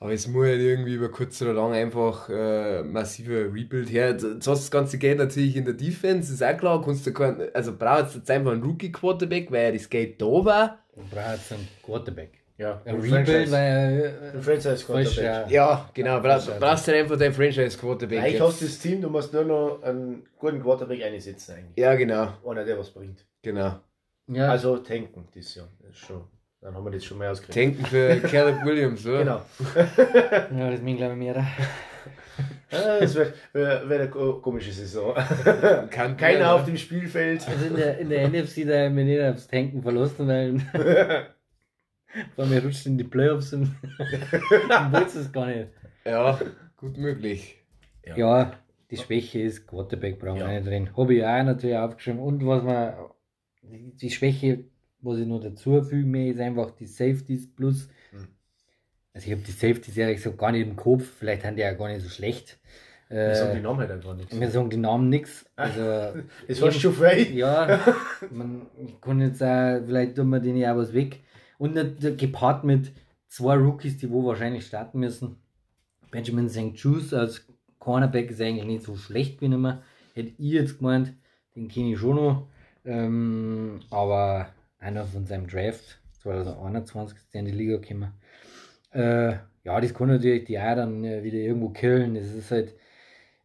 Aber 0.00 0.12
es 0.12 0.28
muss 0.28 0.46
halt 0.46 0.60
irgendwie 0.60 0.94
über 0.94 1.10
kurz 1.10 1.42
oder 1.42 1.54
lang 1.54 1.72
einfach 1.72 2.28
äh, 2.28 2.84
massiver 2.84 3.52
Rebuild 3.52 3.90
her. 3.90 4.10
Jetzt 4.10 4.24
hast 4.24 4.46
du 4.46 4.50
das 4.52 4.70
ganze 4.70 4.96
Geld 4.98 5.18
natürlich 5.18 5.56
in 5.56 5.64
der 5.64 5.74
Defense, 5.74 6.32
ist 6.32 6.42
auch 6.42 6.56
klar, 6.56 6.80
kannst 6.84 7.04
du 7.06 7.12
kein, 7.12 7.52
also 7.52 7.76
brauchst 7.76 8.14
du 8.14 8.18
jetzt 8.18 8.30
einfach 8.30 8.52
einen 8.52 8.62
Rookie-Quarterback, 8.62 9.50
weil 9.50 9.64
ja 9.64 9.72
das 9.72 9.90
Geld 9.90 10.22
da 10.22 10.26
war. 10.26 10.78
Du 10.94 11.02
brauchst 11.10 11.52
einen 11.52 11.66
Quarterback. 11.82 12.32
Ja, 12.58 12.80
Ein 12.84 12.96
Rebuild, 12.96 13.12
Franchise, 13.28 13.52
weil 13.52 14.32
ein 14.34 14.42
Franchise 14.42 14.76
frisch, 14.84 15.14
Quarterback. 15.16 15.50
ja. 15.50 15.66
Ja, 15.74 15.90
genau, 15.94 16.20
brauchst, 16.20 16.58
brauchst 16.60 16.88
du 16.88 16.92
halt 16.92 17.02
einfach 17.02 17.16
deinen 17.18 17.32
Franchise-Quarterback. 17.32 18.18
Eigentlich 18.20 18.40
hast 18.40 18.60
du 18.60 18.64
das 18.66 18.78
Team, 18.78 19.00
du 19.00 19.08
musst 19.10 19.32
nur 19.32 19.44
noch 19.44 19.82
einen 19.82 20.24
guten 20.38 20.60
Quarterback 20.62 21.02
einsetzen 21.04 21.54
eigentlich. 21.56 21.76
Ja, 21.76 21.94
genau, 21.96 22.32
Einer, 22.48 22.64
der 22.64 22.78
was 22.78 22.90
bringt. 22.90 23.24
genau. 23.42 23.80
ja, 24.28 24.48
Also 24.50 24.76
tanken, 24.78 25.26
das 25.34 25.54
Jahr. 25.54 25.68
Das 25.80 25.90
ist 25.90 25.98
schon. 25.98 26.22
Dann 26.60 26.74
haben 26.74 26.84
wir 26.84 26.90
das 26.90 27.04
schon 27.04 27.18
mal 27.18 27.28
ausgekriegt. 27.28 27.76
Tanken 27.78 27.86
für 27.86 28.16
Caleb 28.28 28.64
Williams, 28.64 29.06
oder? 29.06 29.18
Genau. 29.18 29.42
ja, 30.58 30.70
das 30.70 30.80
glaube 30.80 31.12
ich 31.12 31.16
mehr. 31.18 31.34
da. 31.34 31.46
Das 32.70 33.14
wäre 33.14 33.32
wär, 33.52 33.88
wär 33.88 34.00
eine 34.00 34.10
ko- 34.10 34.40
komische 34.40 34.72
Saison. 34.72 35.14
Kann 35.90 36.16
Keiner 36.16 36.52
auf 36.54 36.64
dem 36.64 36.76
Spielfeld. 36.76 37.46
Also 37.48 37.66
in 37.66 37.76
der, 37.76 37.98
in 37.98 38.08
der 38.10 38.28
NFC, 38.28 38.66
da 38.66 38.84
haben 38.84 38.96
wir 38.96 39.04
nicht 39.04 39.20
aufs 39.22 39.46
Tanken 39.48 39.82
verlassen, 39.82 40.28
weil 40.28 40.60
vor 42.34 42.46
mir 42.46 42.62
rutscht 42.62 42.86
in 42.86 42.98
die 42.98 43.04
Playoffs 43.04 43.52
und 43.52 43.74
dann 44.68 44.92
willst 44.92 45.16
es 45.16 45.32
gar 45.32 45.46
nicht. 45.46 45.68
Ja, 46.04 46.38
gut 46.76 46.96
möglich. 46.98 47.56
Ja, 48.16 48.52
die 48.90 48.96
Schwäche 48.96 49.40
ist 49.42 49.66
Quarterback 49.66 50.18
brauchen 50.18 50.40
wir 50.40 50.46
Ja. 50.52 50.58
nicht 50.60 50.66
drin. 50.66 50.90
Habe 50.96 51.14
ich 51.14 51.24
auch 51.24 51.42
natürlich 51.44 51.76
aufgeschrieben. 51.76 52.20
Und 52.20 52.46
was 52.46 52.62
man, 52.62 52.94
die 53.62 54.10
Schwäche, 54.10 54.64
was 55.00 55.18
ich 55.18 55.26
noch 55.26 55.40
dazu 55.40 55.82
fügen 55.82 56.10
möchte, 56.10 56.34
ist 56.34 56.40
einfach 56.40 56.70
die 56.72 56.86
Safeties 56.86 57.52
plus. 57.54 57.88
Hm. 58.10 58.28
Also 59.14 59.26
ich 59.26 59.32
habe 59.32 59.42
die 59.42 59.50
Safeties 59.52 59.96
ehrlich 59.96 60.16
gesagt 60.16 60.38
gar 60.38 60.52
nicht 60.52 60.66
im 60.66 60.76
Kopf, 60.76 61.04
vielleicht 61.18 61.44
haben 61.44 61.56
die 61.56 61.62
ja 61.62 61.72
gar 61.72 61.88
nicht 61.88 62.02
so 62.02 62.08
schlecht. 62.08 62.58
Wir 63.10 63.34
sagen 63.34 63.52
die 63.54 63.58
Äh, 63.60 63.62
Namen 63.62 63.78
halt 63.80 63.90
einfach 63.90 64.14
nichts. 64.14 64.34
mir 64.34 64.50
sagen 64.50 64.68
die 64.68 64.76
Namen 64.76 65.08
nichts. 65.08 65.46
Also, 65.56 65.80
Das 66.46 66.60
war 66.60 66.70
schon 66.70 66.92
frei. 66.92 67.20
ja, 67.32 67.80
man 68.30 68.66
kann 69.00 69.20
jetzt 69.22 69.42
auch, 69.42 69.80
vielleicht 69.86 70.16
tun 70.16 70.28
wir 70.28 70.40
denen 70.40 70.58
ja 70.58 70.74
auch 70.74 70.78
was 70.78 70.92
weg. 70.92 71.20
Und 71.56 71.74
nicht- 71.74 72.18
gepaart 72.18 72.64
mit 72.64 72.92
zwei 73.28 73.54
Rookies, 73.56 73.96
die 73.96 74.10
wo 74.10 74.24
wahrscheinlich 74.26 74.66
starten 74.66 74.98
müssen. 75.00 75.36
Benjamin 76.10 76.48
St. 76.50 76.72
Juice 76.76 77.14
als 77.14 77.46
Cornerback 77.78 78.30
ist 78.30 78.40
eigentlich 78.42 78.66
nicht 78.66 78.84
so 78.84 78.94
schlecht 78.96 79.40
wie 79.40 79.46
immer. 79.46 79.82
Hätte 80.14 80.32
ich 80.38 80.52
jetzt 80.52 80.78
gemeint, 80.78 81.14
den 81.56 81.68
kenne 81.68 81.92
ich 81.92 81.98
schon 81.98 82.16
noch. 82.16 82.46
Ähm, 82.84 83.80
aber 83.90 84.48
einer 84.78 85.04
von 85.04 85.26
seinem 85.26 85.46
Draft 85.46 86.00
2021 86.22 87.18
ist 87.18 87.34
der 87.34 87.40
in 87.40 87.46
die 87.46 87.52
Liga 87.52 87.76
gekommen. 87.76 88.12
Äh, 88.92 89.34
ja, 89.64 89.80
das 89.80 89.94
kann 89.94 90.08
natürlich 90.08 90.44
die 90.44 90.58
auch 90.58 90.74
dann 90.74 91.04
äh, 91.04 91.22
wieder 91.22 91.38
irgendwo 91.38 91.70
killen. 91.70 92.14
Das 92.14 92.32
ist 92.32 92.50
halt, 92.50 92.74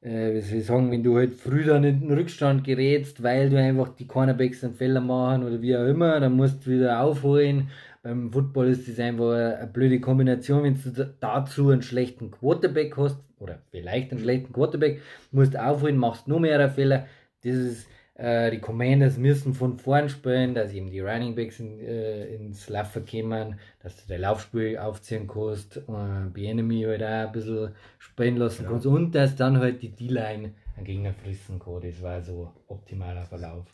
äh, 0.02 0.34
wie 0.34 0.42
soll 0.42 0.60
ich 0.60 0.66
sagen, 0.66 0.92
wenn 0.92 1.04
du 1.04 1.18
halt 1.18 1.36
früh 1.36 1.66
dann 1.66 1.84
in 1.84 2.02
den 2.02 2.14
Rückstand 2.14 2.64
gerätst, 2.64 3.24
weil 3.24 3.50
du 3.50 3.58
einfach 3.60 3.90
die 3.90 4.08
Cornerbacks 4.08 4.64
einen 4.64 4.76
Fehler 4.76 5.02
machen 5.02 5.44
oder 5.44 5.62
wie 5.62 5.76
auch 5.76 5.86
immer, 5.86 6.20
dann 6.20 6.34
musst 6.34 6.66
du 6.66 6.72
wieder 6.72 7.02
aufholen. 7.02 7.70
Beim 8.04 8.32
Football 8.32 8.68
ist 8.68 8.88
das 8.88 9.00
einfach 9.00 9.32
eine, 9.32 9.58
eine 9.58 9.68
blöde 9.68 10.00
Kombination, 10.00 10.64
wenn 10.64 10.82
du 10.82 10.90
da- 10.92 11.10
dazu 11.20 11.70
einen 11.70 11.82
schlechten 11.82 12.32
Quarterback 12.32 12.98
hast 12.98 13.18
oder 13.40 13.60
vielleicht 13.72 14.12
einen 14.12 14.22
schlechten 14.22 14.54
Quarterback, 14.54 15.02
musst 15.32 15.58
aufholen, 15.58 15.98
machst 15.98 16.28
nur 16.28 16.40
mehr 16.40 16.70
Fehler. 16.70 17.08
Das 17.44 17.56
ist, 17.56 17.88
äh, 18.16 18.52
die 18.52 18.60
Commanders 18.60 19.18
müssen 19.18 19.54
von 19.54 19.78
vorn 19.80 20.10
spielen, 20.10 20.54
dass 20.54 20.72
eben 20.72 20.90
die 20.92 21.00
Running 21.00 21.36
Backs 21.36 21.60
in, 21.60 21.80
äh, 21.80 22.36
ins 22.36 22.70
Laufen 22.70 23.06
kommen, 23.06 23.60
dass 23.82 23.96
du 23.96 24.04
dein 24.08 24.22
Laufspiel 24.22 24.78
aufziehen 24.78 25.28
kannst, 25.28 25.78
äh, 25.78 26.30
die 26.36 26.46
Enemy 26.48 26.84
halt 26.84 27.04
auch 27.04 27.28
ein 27.28 27.32
bisschen 27.32 27.76
spielen 27.98 28.38
lassen 28.38 28.66
kannst 28.68 28.86
und 28.86 29.14
dass 29.14 29.36
dann 29.36 29.58
halt 29.58 29.82
die 29.82 29.90
D-Line 29.90 30.54
einen 30.76 30.86
Gegner 30.86 31.14
frissen 31.14 31.60
kann. 31.60 31.82
Das 31.82 32.02
war 32.02 32.22
so 32.22 32.52
optimaler 32.68 33.26
Verlauf. 33.26 33.66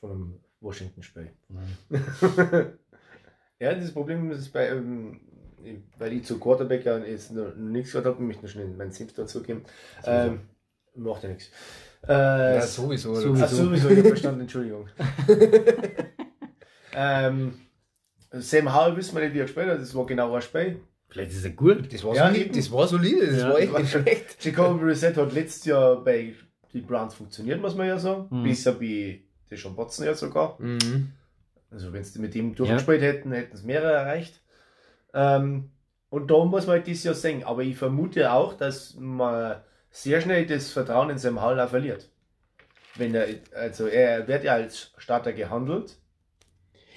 Von 0.00 0.10
einem 0.10 0.40
Washington-Spiel. 0.60 1.30
Ja, 3.60 3.74
das 3.74 3.92
Problem 3.92 4.30
ist 4.30 4.52
bei, 4.52 4.68
ähm, 4.68 5.20
weil 5.98 6.12
ich 6.12 6.24
zu 6.24 6.38
Quarterback 6.38 6.84
ja 6.84 6.98
jetzt 6.98 7.32
noch 7.32 7.56
nichts 7.56 7.90
gehört 7.90 8.06
habe, 8.06 8.22
möchte 8.22 8.42
noch 8.44 8.50
schnell 8.50 8.68
meinen 8.68 8.92
Senf 8.92 9.12
dazu 9.14 9.42
geben. 9.42 9.64
Ähm, 10.04 10.40
macht 10.94 11.24
ja 11.24 11.30
nichts. 11.30 11.50
Äh, 12.06 12.60
sowieso. 12.62 13.14
sowieso. 13.14 13.44
Ach, 13.44 13.48
sowieso, 13.48 13.88
ich 13.90 13.98
habe 13.98 14.08
verstanden, 14.08 14.40
Entschuldigung. 14.42 14.88
ähm, 16.94 17.54
Sam 18.32 18.74
Howell 18.74 18.96
wissen 18.96 19.14
wir 19.16 19.22
nicht, 19.24 19.34
wie 19.34 19.40
er 19.40 19.44
gespielt 19.44 19.68
hat, 19.68 19.80
das 19.80 19.94
war 19.94 20.06
genau 20.06 20.34
ein 20.34 20.42
Spiel. 20.42 20.80
Vielleicht 21.08 21.32
ist 21.32 21.44
er 21.44 21.50
gut. 21.50 21.92
Das 21.92 22.04
war 22.04 22.14
Ja, 22.14 22.28
solide, 22.28 22.50
das 22.56 22.70
war 22.70 22.86
solide, 22.86 23.26
das 23.26 23.40
Ja, 23.40 23.48
war 23.50 23.58
echt 23.58 23.78
nicht 23.78 23.90
schlecht. 23.90 24.44
Jacoby 24.44 24.84
Brissett 24.84 25.16
hat 25.16 25.32
letztes 25.32 25.64
Jahr 25.64 26.04
bei 26.04 26.34
den 26.74 26.86
Browns 26.86 27.14
funktioniert, 27.14 27.60
muss 27.60 27.74
man 27.74 27.86
ja 27.88 27.98
sagen. 27.98 28.26
Mhm. 28.30 28.44
Besser 28.44 28.78
wie 28.78 29.24
Deshaun 29.50 29.76
Watson 29.76 30.04
ja 30.04 30.14
sogar. 30.14 30.56
Mhm. 30.60 31.12
Also 31.70 31.92
wenn 31.92 32.04
sie 32.04 32.18
mit 32.18 32.34
ihm 32.34 32.54
durchgespielt 32.54 33.02
hätten, 33.02 33.32
hätten 33.32 33.54
es 33.54 33.62
mehrere 33.62 33.92
erreicht. 33.92 34.42
Ähm, 35.14 35.70
und 36.10 36.30
da 36.30 36.44
muss 36.44 36.66
man 36.66 36.76
halt 36.76 36.86
dieses 36.86 37.04
Jahr 37.04 37.14
sehen. 37.14 37.42
Aber 37.44 37.62
ich 37.62 37.76
vermute 37.76 38.30
auch, 38.32 38.54
dass 38.54 38.94
man 38.98 39.56
sehr 40.02 40.20
schnell 40.20 40.46
das 40.46 40.70
Vertrauen 40.70 41.10
in 41.10 41.18
seinem 41.18 41.40
Hall 41.40 41.58
auch 41.60 41.68
verliert. 41.70 42.08
Wenn 42.96 43.14
er, 43.14 43.26
also 43.54 43.86
er 43.86 44.26
wird 44.28 44.44
ja 44.44 44.54
als 44.54 44.92
Starter 44.96 45.32
gehandelt, 45.32 45.96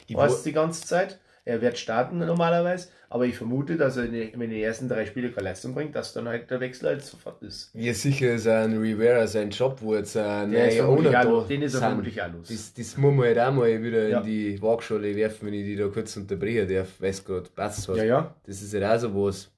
Ich 0.07 0.15
fast 0.15 0.45
die 0.45 0.51
ganze 0.53 0.85
Zeit. 0.85 1.19
Er 1.43 1.59
wird 1.59 1.79
starten 1.79 2.19
normalerweise, 2.19 2.89
aber 3.09 3.25
ich 3.25 3.35
vermute, 3.35 3.75
dass 3.75 3.97
er, 3.97 4.03
in 4.05 4.39
wenn 4.39 4.51
die 4.51 4.61
ersten 4.61 4.87
drei 4.87 5.07
Spiele 5.07 5.31
keine 5.31 5.49
Leistung 5.49 5.73
bringt, 5.73 5.95
dass 5.95 6.13
dann 6.13 6.27
halt 6.27 6.51
der 6.51 6.59
Wechsel 6.59 6.89
halt 6.89 7.03
sofort 7.03 7.41
ist. 7.41 7.71
Ja, 7.73 7.91
sicher 7.95 8.35
ist 8.35 8.47
ein 8.47 8.77
Rivera 8.77 9.25
sein 9.25 9.49
Job, 9.49 9.77
wo 9.81 9.95
jetzt 9.95 10.15
ein 10.15 10.51
Der 10.51 10.69
ist 10.69 10.79
auch. 10.81 11.47
Den 11.47 11.63
ist 11.63 11.73
er 11.73 11.79
vermutlich 11.79 12.21
auch 12.21 12.31
los. 12.31 12.47
Das, 12.47 12.73
das 12.75 12.95
muss 12.97 13.15
man 13.15 13.25
halt 13.25 13.39
auch 13.39 13.51
mal 13.53 13.83
wieder 13.83 14.07
Ja. 14.07 14.19
in 14.19 14.25
die 14.27 14.61
Waagschale 14.61 15.15
werfen, 15.15 15.47
wenn 15.47 15.55
ich 15.55 15.65
die 15.65 15.75
da 15.75 15.87
kurz 15.87 16.15
unterbrechen 16.15 16.67
darf, 16.71 16.89
weil 16.99 17.09
es 17.09 17.25
gerade 17.25 17.49
passt 17.55 17.89
hat. 17.89 17.97
Ja, 17.97 18.03
ja. 18.03 18.35
Das 18.45 18.61
ist 18.61 18.73
halt 18.75 18.83
auch 18.83 18.99
so 18.99 19.25
was. 19.25 19.49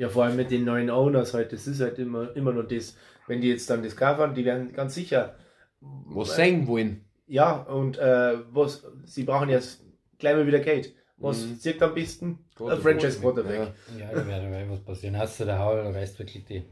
Ja, 0.00 0.08
vor 0.08 0.24
allem 0.24 0.36
mit 0.36 0.50
den 0.50 0.64
neuen 0.64 0.88
Owners 0.90 1.34
halt, 1.34 1.52
das 1.52 1.66
ist 1.66 1.80
halt 1.80 1.98
immer, 1.98 2.34
immer 2.34 2.52
noch 2.52 2.66
das, 2.66 2.96
wenn 3.26 3.40
die 3.42 3.48
jetzt 3.50 3.68
dann 3.68 3.82
das 3.82 3.94
kaufen, 3.96 4.34
die 4.34 4.44
werden 4.46 4.72
ganz 4.72 4.94
sicher, 4.94 5.36
Was 5.80 6.36
sein 6.36 6.66
wollen. 6.66 7.04
ja, 7.26 7.52
und 7.62 7.98
äh, 7.98 8.38
was, 8.50 8.86
sie 9.04 9.24
brauchen 9.24 9.50
jetzt 9.50 9.82
gleich 10.18 10.34
mal 10.36 10.46
wieder 10.46 10.60
Geld. 10.60 10.94
Was 11.18 11.44
Mhm. 11.44 11.58
zirkt 11.58 11.82
am 11.82 11.92
besten? 11.94 12.38
Ein. 12.58 12.80
Franchise 12.80 13.20
Quarterback. 13.20 13.72
Ja. 13.98 14.06
Ja, 14.12 14.22
da 14.40 14.50
wird 14.50 14.70
was 14.70 14.80
passieren. 14.80 15.18
Hast 15.18 15.38
du 15.38 15.44
der 15.44 15.58
Haul, 15.58 15.78
reißt 15.80 16.18
wirklich 16.18 16.46
die, 16.46 16.62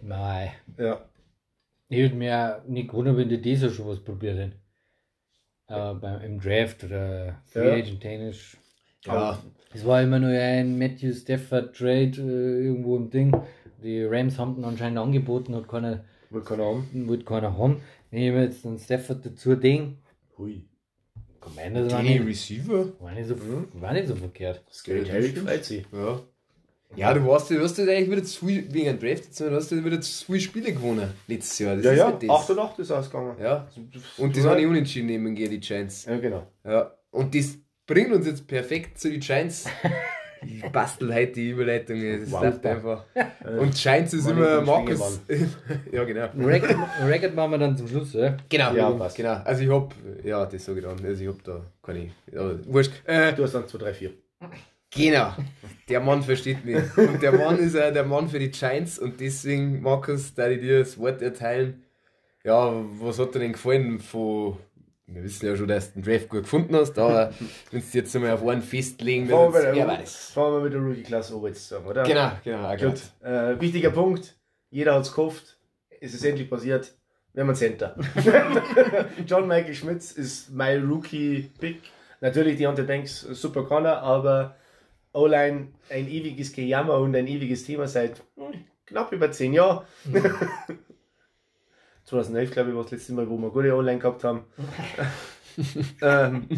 die 0.00 0.04
Mauer. 0.04 0.48
Ja. 0.78 1.08
Ich 1.88 1.98
würde 2.00 2.16
mir 2.16 2.62
nicht 2.66 2.92
wundern, 2.92 3.16
wenn 3.16 3.28
die 3.28 3.40
dieser 3.40 3.70
schon 3.70 3.86
was 3.86 4.00
probiert 4.00 4.36
hätten. 4.36 4.60
Aber 5.68 5.94
beim, 5.94 6.20
im 6.22 6.40
Draft 6.40 6.82
oder 6.82 7.40
Free 7.46 7.68
Ja. 7.68 7.74
Agent 7.74 8.00
technisch. 8.00 8.56
Ja. 9.04 9.38
Es 9.74 9.84
war 9.86 10.02
immer 10.02 10.18
nur 10.18 10.30
ein 10.30 10.78
Matthew 10.78 11.12
Stafford 11.12 11.76
Trade 11.76 12.12
äh, 12.18 12.64
irgendwo 12.66 12.96
im 12.96 13.10
Ding. 13.10 13.32
Die 13.82 14.02
Rams 14.04 14.38
haben 14.38 14.56
ihn 14.56 14.64
anscheinend 14.64 14.98
angeboten, 14.98 15.54
hat 15.54 15.68
keiner, 15.68 16.04
Wohl 16.30 16.42
keine 16.42 16.62
Ahnung. 16.64 16.86
wollte 17.06 17.24
keiner 17.24 17.56
haben. 17.56 17.80
Ich 18.10 18.32
mir 18.32 18.42
jetzt 18.42 18.64
einen 18.66 18.78
Stafford 18.78 19.24
dazu 19.26 19.54
denke, 19.54 19.98
Hui. 20.38 20.64
komm 21.40 21.52
rein, 21.58 21.74
das 21.74 21.92
war 21.92 22.02
Die 22.02 22.18
nicht, 22.18 22.26
Receiver? 22.26 22.92
war 23.00 23.12
nicht, 23.12 23.28
so, 23.28 23.36
war 23.74 23.92
nicht 23.92 24.08
so 24.08 24.16
verkehrt. 24.16 24.64
Das 24.66 24.82
Geld 24.82 25.06
gefällt 25.34 25.64
sich. 25.64 25.84
Ja. 25.92 26.20
Ja, 26.96 27.12
du 27.12 27.26
warst, 27.26 27.50
du 27.50 27.60
hast 27.60 27.76
jetzt 27.76 27.88
eigentlich 27.90 28.10
wieder 28.10 28.24
zu 28.24 28.46
viel, 28.46 28.72
wegen 28.72 28.88
einem 28.88 28.98
Draft, 28.98 29.38
du 29.38 29.50
hast 29.50 29.70
jetzt 29.70 29.84
wieder 29.84 30.00
zu 30.00 30.24
viele 30.24 30.40
Spiele 30.40 30.72
gewonnen 30.72 31.10
letztes 31.26 31.58
Jahr. 31.58 31.76
Das 31.76 31.84
Ja, 31.84 31.92
ist 31.92 31.98
ja, 31.98 32.06
halt 32.06 32.22
das. 32.22 32.30
8 32.30 32.50
und 32.50 32.58
8 32.60 32.78
ist 32.78 32.90
ausgegangen. 32.90 33.36
Ja. 33.42 33.68
Und 34.16 34.34
das 34.34 34.44
habe 34.46 34.60
ich 34.62 34.66
unentschieden 34.66 35.06
nehmen 35.06 35.34
gegen 35.34 35.50
die 35.50 35.60
Giants. 35.60 36.06
Ja, 36.06 36.16
genau. 36.18 36.50
Ja. 36.64 36.94
Und 37.10 37.34
das 37.34 37.58
bringt 37.88 38.12
uns 38.12 38.26
jetzt 38.26 38.46
perfekt 38.46 38.98
zu 39.00 39.10
den 39.10 39.18
Giants. 39.20 39.66
Ich 40.46 40.62
bastel 40.70 41.12
heute 41.12 41.32
die 41.32 41.50
Überleitung, 41.50 42.00
das 42.20 42.30
Wow. 42.30 42.42
läuft 42.44 42.64
einfach. 42.64 43.04
Und 43.58 43.74
Giants 43.74 44.14
ist 44.14 44.28
immer 44.30 44.60
Markus. 44.60 45.20
ja, 45.90 46.04
genau. 46.04 46.28
Record, 46.46 46.76
Record 47.04 47.34
machen 47.34 47.50
wir 47.50 47.58
dann 47.58 47.76
zum 47.76 47.88
Schluss, 47.88 48.12
ja? 48.12 48.36
Genau, 48.48 48.68
Ja, 48.70 48.88
ja, 48.88 48.90
passt. 48.92 49.16
genau. 49.16 49.32
Also 49.44 49.64
ich 49.64 49.68
hab, 49.68 49.92
ja, 50.22 50.46
das 50.46 50.68
ich 50.68 50.80
dann. 50.80 51.04
Also 51.04 51.22
ich 51.24 51.28
hab 51.28 51.42
da 51.42 51.60
keine, 51.82 52.10
ja, 52.32 52.52
wurscht. 52.66 52.92
Äh, 53.04 53.32
Du 53.32 53.42
hast 53.42 53.52
dann 53.56 53.66
2, 53.66 53.78
3, 53.78 53.92
4. 53.94 54.10
genau. 54.94 55.32
Der 55.88 55.98
Mann 56.00 56.22
versteht 56.22 56.64
mich. 56.64 56.78
Und 56.96 57.20
der 57.20 57.32
Mann 57.32 57.58
ist 57.58 57.74
auch 57.76 57.92
der 57.92 58.04
Mann 58.04 58.28
für 58.28 58.38
die 58.38 58.52
Giants 58.52 59.00
und 59.00 59.18
deswegen, 59.20 59.82
Markus, 59.82 60.34
da 60.34 60.48
ich 60.48 60.60
dir 60.60 60.78
das 60.78 60.96
Wort 60.98 61.20
erteilen. 61.20 61.82
Ja, 62.44 62.72
was 63.00 63.18
hat 63.18 63.34
dir 63.34 63.40
denn 63.40 63.52
gefallen 63.54 63.98
von, 63.98 64.56
wir 65.08 65.22
wissen 65.22 65.46
ja 65.46 65.56
schon, 65.56 65.68
dass 65.68 65.92
du 65.92 66.00
den 66.00 66.10
Draft 66.10 66.28
gut 66.28 66.42
gefunden 66.42 66.76
hast, 66.76 66.98
aber 66.98 67.32
wenn 67.70 67.80
du 67.80 67.98
jetzt 67.98 68.14
einmal 68.14 68.32
auf 68.32 68.46
einen 68.46 68.62
festlegen 68.62 69.28
bei 69.28 69.52
wer 69.52 69.86
weiß. 69.86 70.30
fangen 70.34 70.54
wir 70.54 70.60
mit 70.60 70.72
der 70.74 70.80
Rookie-Klasse 70.80 71.36
oben 71.36 71.46
jetzt 71.48 71.68
zusammen, 71.68 71.86
oder? 71.86 72.02
Genau, 72.04 72.32
genau, 72.44 72.76
Gut. 72.76 73.00
Äh, 73.22 73.58
wichtiger 73.60 73.90
Punkt. 73.90 74.36
Jeder 74.70 74.94
hat 74.94 75.02
es 75.02 75.08
gekauft. 75.08 75.56
Es 76.00 76.14
ist 76.14 76.24
endlich 76.24 76.48
passiert. 76.50 76.94
Wir 77.32 77.42
haben 77.42 77.48
einen 77.48 77.56
Center. 77.56 77.96
John 79.26 79.48
Michael 79.48 79.74
Schmitz 79.74 80.12
ist 80.12 80.50
mein 80.50 80.86
Rookie-Pick. 80.86 81.80
Natürlich 82.20 82.56
die 82.56 82.66
Hunter 82.66 82.82
Banks 82.82 83.20
super 83.20 83.64
Corner, 83.64 84.02
aber 84.02 84.56
O-Line 85.12 85.68
ein 85.88 86.08
ewiges 86.08 86.52
Gejammer 86.52 86.98
und 86.98 87.14
ein 87.16 87.26
ewiges 87.26 87.64
Thema 87.64 87.86
seit 87.86 88.22
hm, 88.36 88.64
knapp 88.86 89.12
über 89.12 89.30
10 89.30 89.54
Jahren. 89.54 89.86
2011, 92.08 92.50
glaube 92.50 92.70
ich, 92.70 92.76
war 92.76 92.82
das 92.82 92.92
letzte 92.92 93.12
Mal, 93.12 93.28
wo 93.28 93.36
wir 93.36 93.50
gute 93.50 93.74
O-Line 93.74 93.98
gehabt 93.98 94.24
haben. 94.24 94.44
ähm, 96.02 96.48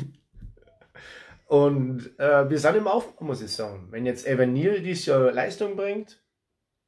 und 1.47 2.19
äh, 2.19 2.49
wir 2.49 2.59
sind 2.59 2.77
im 2.77 2.87
Aufbau, 2.87 3.25
muss 3.25 3.43
ich 3.43 3.51
sagen. 3.51 3.89
Wenn 3.91 4.07
jetzt 4.07 4.27
Evan 4.27 4.53
Neal 4.53 4.81
dieses 4.81 5.07
Jahr 5.07 5.33
Leistung 5.33 5.75
bringt, 5.77 6.23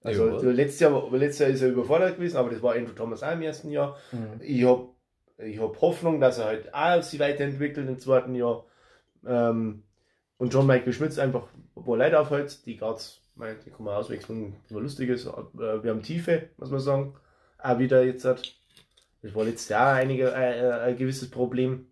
also 0.03 0.40
Ja. 0.40 0.51
letztes, 0.51 0.81
Jahr, 0.81 1.11
letztes 1.12 1.38
Jahr 1.40 1.51
ist 1.51 1.62
er 1.62 1.70
überfordert 1.70 2.16
gewesen, 2.16 2.37
aber 2.37 2.51
das 2.51 2.62
war 2.62 2.75
Andrew 2.75 2.92
Thomas 2.92 3.22
auch 3.22 3.33
im 3.33 3.42
ersten 3.42 3.70
Jahr. 3.70 3.96
Ich 4.40 4.64
habe 4.64 4.88
ich 5.38 5.61
hab 5.61 5.81
Hoffnung, 5.81 6.20
dass 6.20 6.38
er 6.38 6.44
halt 6.46 6.75
auch 6.75 7.03
sich 7.03 7.18
weiterentwickelt 7.18 7.88
im 7.88 7.98
zweiten 7.98 8.35
Jahr. 8.35 8.64
Ähm, 9.27 9.83
und 10.38 10.53
John 10.53 10.66
Michael 10.66 10.92
Schmitz 10.92 11.18
einfach, 11.18 11.48
wo 11.75 11.94
er 11.94 11.98
Leute 11.98 12.20
aufhält, 12.20 12.64
die 12.66 12.77
Guards, 12.77 13.20
die 13.37 13.70
kann 13.70 13.85
man 13.85 13.94
auswechseln, 13.94 14.57
was 14.68 14.83
lustig 14.83 15.09
ist. 15.09 15.27
Äh, 15.27 15.83
wir 15.83 15.90
haben 15.90 16.03
Tiefe, 16.03 16.51
muss 16.57 16.70
man 16.70 16.81
sagen. 16.81 17.14
Auch 17.62 17.79
wieder 17.79 18.05
jetzt 18.05 18.25
hat. 18.25 18.55
Das 19.22 19.35
war 19.35 19.44
letztes 19.44 19.68
Jahr 19.68 19.94
einige, 19.94 20.33
äh, 20.33 20.61
äh, 20.61 20.72
ein 20.81 20.96
gewisses 20.96 21.31
Problem. 21.31 21.87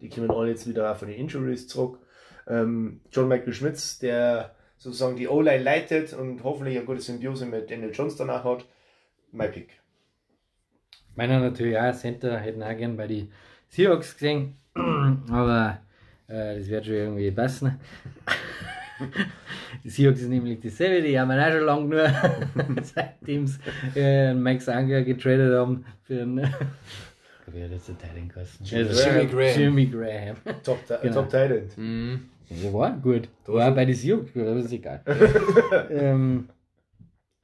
Die 0.00 0.08
kommen 0.08 0.30
alle 0.30 0.50
jetzt 0.50 0.66
wieder 0.66 0.94
von 0.94 1.08
den 1.08 1.18
Injuries 1.18 1.68
zurück. 1.68 1.98
Ähm, 2.46 3.02
John 3.12 3.28
Michael 3.28 3.52
Schmitz, 3.52 3.98
der 3.98 4.54
sozusagen 4.78 5.16
die 5.16 5.28
O-Line 5.28 5.62
leitet 5.62 6.14
und 6.14 6.42
hoffentlich 6.42 6.76
eine 6.76 6.86
gute 6.86 7.02
Symbiose 7.02 7.44
mit 7.44 7.70
Daniel 7.70 7.92
Jones 7.92 8.16
danach 8.16 8.44
hat. 8.44 8.64
Mein 9.30 9.52
Pick. 9.52 9.78
Meiner 11.16 11.38
natürlich 11.40 11.76
auch 11.76 11.94
Center, 11.94 12.38
hätten 12.38 12.62
auch 12.62 12.76
gern 12.76 12.96
bei 12.96 13.06
die 13.06 13.30
Seahawks 13.68 14.14
gesehen, 14.14 14.56
aber 14.74 15.80
äh, 16.28 16.58
das 16.58 16.68
wird 16.68 16.86
schon 16.86 16.94
irgendwie 16.94 17.30
passen. 17.30 17.78
Die 19.84 19.90
Seahawks 19.90 20.20
ist 20.20 20.28
nämlich 20.28 20.60
dieselbe, 20.60 21.06
die 21.06 21.18
haben 21.18 21.28
wir 21.28 21.46
auch 21.46 21.52
schon 21.52 21.64
lange 21.64 21.86
nur, 21.86 22.82
seitdem 22.82 23.46
sie 23.46 23.58
äh, 23.96 24.34
Mike 24.34 24.62
Sanger 24.62 25.02
getradet 25.02 25.54
haben 25.56 25.84
für 26.02 26.22
einen. 26.22 26.54
Wie 27.52 27.64
hat 27.64 27.70
jetzt 27.70 27.88
der 27.88 27.98
Titan 27.98 28.30
kosten? 28.32 28.64
Jimmy 28.64 29.26
Graham. 29.26 29.60
Jimmy 29.60 29.86
Graham. 29.86 30.36
Top, 30.62 30.78
Genau. 31.02 31.14
Top 31.14 31.30
Titan. 31.30 31.62
Mhm. 31.76 32.20
Ja, 32.50 32.72
war 32.72 32.96
gut. 32.98 33.28
War 33.46 33.70
bei 33.72 33.84
den 33.84 33.94
Seahawks 33.94 34.32
gut, 34.32 34.42
aber 34.42 34.56
ist 34.56 34.72
egal. 34.72 35.02
ähm, 35.90 36.48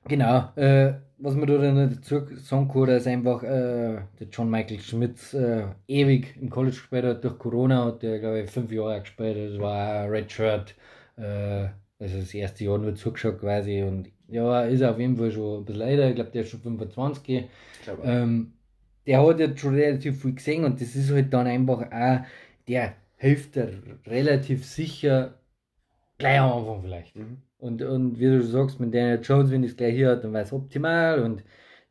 genau. 0.07 0.51
Äh, 0.57 0.95
was 1.19 1.35
man 1.35 1.47
da 1.47 1.57
dann 1.57 1.91
dazu 1.95 2.27
sagen 2.37 2.69
kann, 2.69 2.87
dass 2.87 3.07
einfach 3.07 3.43
äh, 3.43 3.99
der 4.21 4.27
John 4.31 4.51
Michael 4.51 4.81
Schmitz 4.81 5.33
äh, 5.33 5.65
ewig 5.89 6.37
im 6.41 6.51
College 6.51 6.77
gespielt 6.77 7.05
hat. 7.05 7.25
Durch 7.25 7.39
Corona 7.39 7.87
hat 7.87 8.05
er, 8.05 8.19
glaube 8.19 8.43
ich, 8.43 8.51
fünf 8.51 8.71
Jahre 8.71 9.01
gespielt. 9.01 9.55
Das 9.55 9.61
war 9.61 10.03
ein 10.03 10.11
Redshirt. 10.11 10.75
Äh, 11.17 11.69
also 11.99 12.19
das 12.21 12.35
erste 12.35 12.65
Jahr 12.65 12.79
nur 12.79 12.95
zugeschaut 12.95 13.41
quasi. 13.41 13.83
Und 13.83 14.11
ja, 14.29 14.63
ist 14.65 14.83
auf 14.83 14.99
jeden 14.99 15.17
Fall 15.17 15.31
schon 15.31 15.61
ein 15.61 15.65
bisschen 15.65 15.83
älter. 15.83 16.09
Ich 16.09 16.15
glaube, 16.15 16.31
der 16.31 16.43
ist 16.43 16.51
schon 16.51 16.61
25. 16.61 17.45
Ich 17.79 17.85
glaube, 17.85 18.03
Ähm, 18.05 18.53
der 19.07 19.25
hat 19.27 19.39
jetzt 19.39 19.61
schon 19.61 19.75
relativ 19.75 20.21
viel 20.21 20.35
gesehen 20.35 20.65
und 20.65 20.81
das 20.81 20.97
ist 20.97 21.11
halt 21.13 21.33
dann 21.33 21.47
einfach 21.47 21.91
auch, 21.93 22.27
der 22.69 22.95
hilft 23.19 23.55
dir 23.55 23.81
relativ 24.07 24.67
sicher 24.67 25.35
gleich 26.19 26.41
am 26.41 26.53
Anfang 26.59 26.83
vielleicht. 26.83 27.17
Mhm. 27.17 27.39
Und, 27.59 27.83
und 27.83 28.19
wie 28.19 28.27
du 28.27 28.43
sagst, 28.43 28.81
mit 28.81 28.95
Daniel 28.95 29.21
Jones, 29.23 29.51
wenn 29.51 29.65
es 29.65 29.77
gleich 29.77 29.95
hier 29.95 30.11
hat, 30.11 30.25
dann 30.25 30.33
war 30.33 30.43
es 30.43 30.53
optimal 30.53 31.21
und 31.23 31.43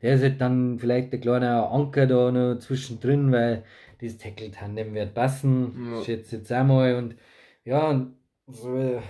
der 0.02 0.14
ist 0.14 0.22
halt 0.22 0.40
dann 0.40 0.78
vielleicht 0.78 1.12
der 1.12 1.20
kleine 1.20 1.66
Anker 1.68 2.06
da 2.06 2.30
noch 2.30 2.58
zwischendrin, 2.58 3.32
weil 3.32 3.64
das 4.00 4.18
Tackle-Tandem 4.18 4.94
wird 4.94 5.14
passen, 5.14 5.72
Ja. 5.92 6.02
schätze 6.04 6.36
jetzt 6.36 6.52
einmal 6.52 6.96
und 6.96 7.16
ja, 7.64 7.88
und 7.90 8.15
so, 8.46 9.02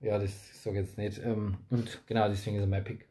ja, 0.00 0.18
das 0.18 0.62
sage 0.62 0.80
ich 0.80 0.86
jetzt 0.86 0.98
nicht. 0.98 1.18
Ähm, 1.24 1.56
und 1.70 2.02
genau, 2.06 2.28
deswegen 2.28 2.56
ist 2.56 2.62
er 2.62 2.66
mein 2.68 2.84
Pick. 2.84 3.08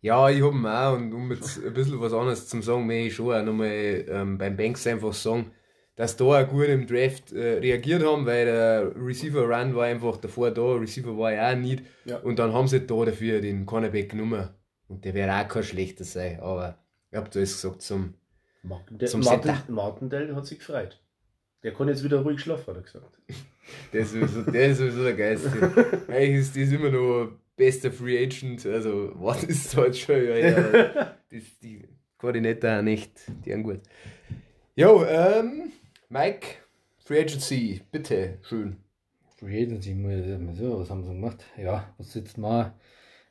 Ja, 0.00 0.28
ich 0.28 0.42
hab 0.42 0.52
ihn 0.52 0.66
auch 0.66 0.96
und 0.96 1.12
um 1.12 1.32
jetzt 1.32 1.58
ein 1.64 1.72
bisschen 1.74 2.00
was 2.00 2.12
anderes 2.12 2.48
zu 2.48 2.60
sagen, 2.62 2.86
möchte 2.86 3.06
ich 3.08 3.14
schon 3.14 3.34
auch 3.34 3.42
nochmal 3.44 4.04
ähm, 4.08 4.38
beim 4.38 4.56
Banks 4.56 4.86
einfach 4.86 5.12
sagen, 5.12 5.50
dass 5.96 6.16
da 6.16 6.24
auch 6.24 6.48
gut 6.48 6.66
im 6.66 6.86
Draft 6.86 7.32
äh, 7.32 7.58
reagiert 7.58 8.04
haben, 8.04 8.26
weil 8.26 8.44
der 8.44 8.92
Receiver 8.94 9.42
Run 9.42 9.74
war 9.74 9.84
einfach 9.86 10.18
davor 10.18 10.50
da, 10.50 10.74
Receiver 10.74 11.16
war 11.16 11.32
ja 11.32 11.50
auch 11.52 11.56
nicht 11.56 11.82
Ja. 12.04 12.18
und 12.18 12.38
dann 12.38 12.52
haben 12.52 12.68
sie 12.68 12.86
da 12.86 13.04
dafür 13.04 13.40
den 13.40 13.64
Cornerback 13.66 14.10
genommen 14.10 14.50
und 14.88 15.04
der 15.04 15.14
wäre 15.14 15.32
auch 15.42 15.48
kein 15.48 15.62
schlechter 15.64 16.04
sein, 16.04 16.38
aber 16.40 16.78
ich 17.10 17.16
hab 17.16 17.30
da 17.30 17.38
alles 17.40 17.54
gesagt 17.60 17.82
zum, 17.82 18.14
Martindale, 18.62 19.10
Zum 19.10 19.20
Martin. 19.22 19.54
Martindale 19.68 20.36
hat 20.36 20.46
sich 20.46 20.58
gefreut. 20.58 21.00
Der 21.62 21.72
kann 21.72 21.88
jetzt 21.88 22.04
wieder 22.04 22.20
ruhig 22.20 22.40
schlafen, 22.40 22.66
hat 22.66 22.76
er 22.76 22.82
gesagt. 22.82 23.18
Der 23.92 24.00
ist 24.00 24.12
sowieso 24.12 24.42
der, 24.42 24.68
ist 24.68 24.78
sowieso 24.78 25.02
der 25.04 25.14
Geilste. 25.14 25.50
Eigentlich 26.08 26.40
ist 26.40 26.56
das 26.56 26.72
immer 26.72 26.90
noch 26.90 27.30
bester 27.56 27.90
Free 27.90 28.22
Agent. 28.22 28.66
Also, 28.66 29.12
was 29.14 29.44
ist 29.44 29.66
das 29.66 29.76
halt 29.76 29.96
schon? 29.96 30.24
Ja, 30.24 30.36
ja. 30.36 31.16
Das, 31.30 31.58
die 31.62 31.82
Koordinator 32.18 32.78
auch 32.78 32.82
nicht. 32.82 33.12
Die 33.44 33.52
haben 33.52 33.62
gut. 33.62 33.80
Jo, 34.74 35.04
ähm, 35.04 35.72
Mike, 36.08 36.46
Free 36.98 37.20
Agency, 37.20 37.82
bitte, 37.90 38.38
schön. 38.42 38.76
Free 39.38 39.62
Agency, 39.62 39.94
muss 39.94 40.58
so, 40.58 40.80
was 40.80 40.90
haben 40.90 41.02
sie 41.02 41.10
gemacht? 41.10 41.44
Ja, 41.56 41.94
was 41.98 42.14
jetzt 42.14 42.38
mal? 42.38 42.74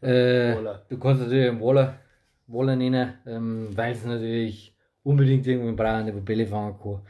Äh, 0.01 0.55
du 0.89 0.99
kannst 0.99 1.23
natürlich 1.23 1.49
einen 1.49 1.61
Waller, 1.61 1.99
Waller 2.47 2.75
nennen, 2.75 3.13
ähm, 3.25 3.69
weil 3.75 3.95
sie 3.95 4.07
natürlich 4.07 4.75
unbedingt 5.03 5.47
irgendwie 5.47 5.75
brauchen, 5.75 6.05
der 6.05 6.13
Bälle 6.13 6.45
fangen 6.45 6.77
kann. 6.81 7.01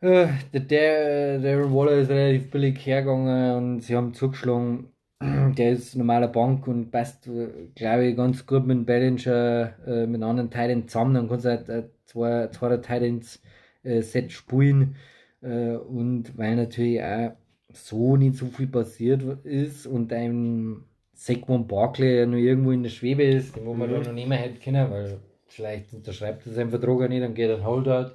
Äh, 0.00 0.28
der, 0.52 0.60
der, 0.60 1.38
der 1.38 1.72
Waller 1.72 1.92
ist 1.92 2.10
relativ 2.10 2.50
billig 2.50 2.84
hergegangen 2.84 3.56
und 3.56 3.80
sie 3.80 3.96
haben 3.96 4.14
zugeschlagen. 4.14 4.92
Der 5.22 5.72
ist 5.72 5.96
normaler 5.96 6.28
Bank 6.28 6.68
und 6.68 6.90
passt, 6.90 7.26
äh, 7.26 7.48
glaube 7.74 8.06
ich, 8.06 8.16
ganz 8.16 8.44
gut 8.46 8.66
mit 8.66 8.76
dem 8.76 8.84
Ballinger, 8.84 9.74
äh, 9.86 10.06
mit 10.06 10.22
anderen 10.22 10.50
Teilen 10.50 10.88
zusammen. 10.88 11.14
Dann 11.14 11.28
kannst 11.28 11.46
du 11.46 11.48
halt 11.50 11.68
äh, 11.70 11.88
zwei, 12.04 12.48
zwei 12.48 12.76
Titans 12.76 13.42
äh, 13.82 14.02
Set 14.02 14.30
spielen. 14.32 14.96
Äh, 15.40 15.76
und 15.76 16.36
weil 16.36 16.56
natürlich 16.56 17.02
auch 17.02 17.32
so 17.72 18.16
nicht 18.16 18.36
so 18.36 18.46
viel 18.46 18.66
passiert 18.66 19.22
ist 19.44 19.86
und 19.86 20.12
ein 20.12 20.84
Saquon 21.14 21.66
Barkley 21.66 22.18
ja 22.18 22.26
noch 22.26 22.36
irgendwo 22.36 22.70
in 22.72 22.82
der 22.82 22.90
Schwebe 22.90 23.22
ist, 23.24 23.56
wo 23.64 23.72
man 23.74 23.88
Mhm. 23.88 23.90
da 23.90 24.00
noch 24.00 24.12
nehmen 24.12 24.32
hätte 24.32 24.58
können, 24.60 24.90
weil 24.90 25.18
vielleicht 25.46 25.94
unterschreibt 25.94 26.46
er 26.46 26.52
seinen 26.52 26.70
Vertrag 26.70 27.00
auch 27.02 27.08
nicht, 27.08 27.22
dann 27.22 27.34
geht 27.34 27.48
er 27.50 27.56
ein 27.56 27.64
Holdout. 27.64 28.12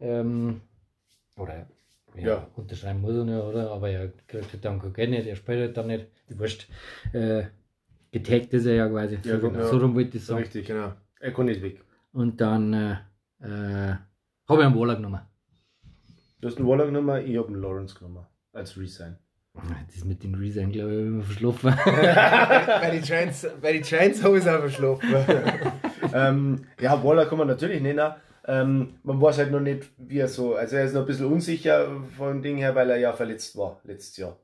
Ähm, 0.00 0.60
oder 1.36 1.66
ja, 2.16 2.22
Ja. 2.26 2.46
unterschreiben 2.56 3.00
muss 3.00 3.14
er 3.14 3.24
nicht, 3.24 3.34
oder? 3.42 3.70
Aber 3.70 3.88
er 3.88 4.08
kriegt 4.26 4.52
halt 4.52 4.64
dann 4.64 4.80
kein 4.80 4.92
Geld 4.92 5.10
nicht, 5.10 5.26
er 5.26 5.36
spielt 5.36 5.60
halt 5.60 5.76
dann 5.76 5.86
nicht. 5.86 6.06
Die 6.28 6.38
Wurscht. 6.38 6.68
Äh, 7.12 7.44
getaggt 8.10 8.52
ist 8.54 8.66
er 8.66 8.74
ja 8.74 8.88
quasi. 8.88 9.18
Ja, 9.22 9.38
so, 9.40 9.50
genau. 9.50 9.66
so 9.66 9.78
rum 9.78 9.94
wollte 9.94 10.16
ich 10.16 10.24
sagen. 10.24 10.40
Richtig. 10.40 10.66
Genau. 10.66 10.92
Er 11.20 11.32
kann 11.32 11.46
nicht 11.46 11.62
weg. 11.62 11.82
Und 12.12 12.40
dann 12.40 12.72
äh, 12.72 12.92
äh, 13.40 13.94
habe 14.48 14.60
ich 14.62 14.66
einen 14.66 14.78
Waller 14.78 14.96
genommen. 14.96 15.20
Du 16.40 16.48
hast 16.48 16.56
einen 16.56 16.66
Waller 16.66 16.86
genommen, 16.86 17.24
ich 17.24 17.36
habe 17.36 17.48
einen 17.48 17.60
Lawrence 17.60 17.94
genommen. 17.94 18.26
Als 18.52 18.76
Resign. 18.76 19.16
Das 19.92 20.04
mit 20.04 20.22
den 20.22 20.34
Resign, 20.36 20.70
glaube 20.72 20.90
ich, 20.90 20.96
habe 20.96 21.04
ich 21.04 21.08
immer 21.08 21.22
verschlafen. 21.22 21.74
bei 22.80 22.90
den 22.90 23.02
Giants, 23.02 23.46
bei 23.60 23.72
den 23.72 23.82
Giants 23.82 24.22
habe 24.22 24.38
ich 24.38 24.44
es 24.44 24.48
auch 24.48 24.60
verschlafen. 24.60 25.08
ähm, 26.14 26.64
ja, 26.80 27.02
Waller 27.04 27.26
kann 27.26 27.38
man 27.38 27.48
natürlich 27.48 27.80
nennen. 27.82 28.12
Ähm, 28.50 28.94
man 29.04 29.20
weiß 29.20 29.38
halt 29.38 29.52
noch 29.52 29.60
nicht, 29.60 29.88
wie 29.96 30.18
er 30.18 30.26
so. 30.26 30.56
Also 30.56 30.74
er 30.74 30.84
ist 30.84 30.92
noch 30.92 31.02
ein 31.02 31.06
bisschen 31.06 31.26
unsicher 31.26 31.88
von 32.16 32.42
Ding 32.42 32.56
her, 32.56 32.74
weil 32.74 32.90
er 32.90 32.96
ja 32.96 33.12
verletzt 33.12 33.56
war 33.56 33.80
letztes 33.84 34.16
Jahr. 34.16 34.36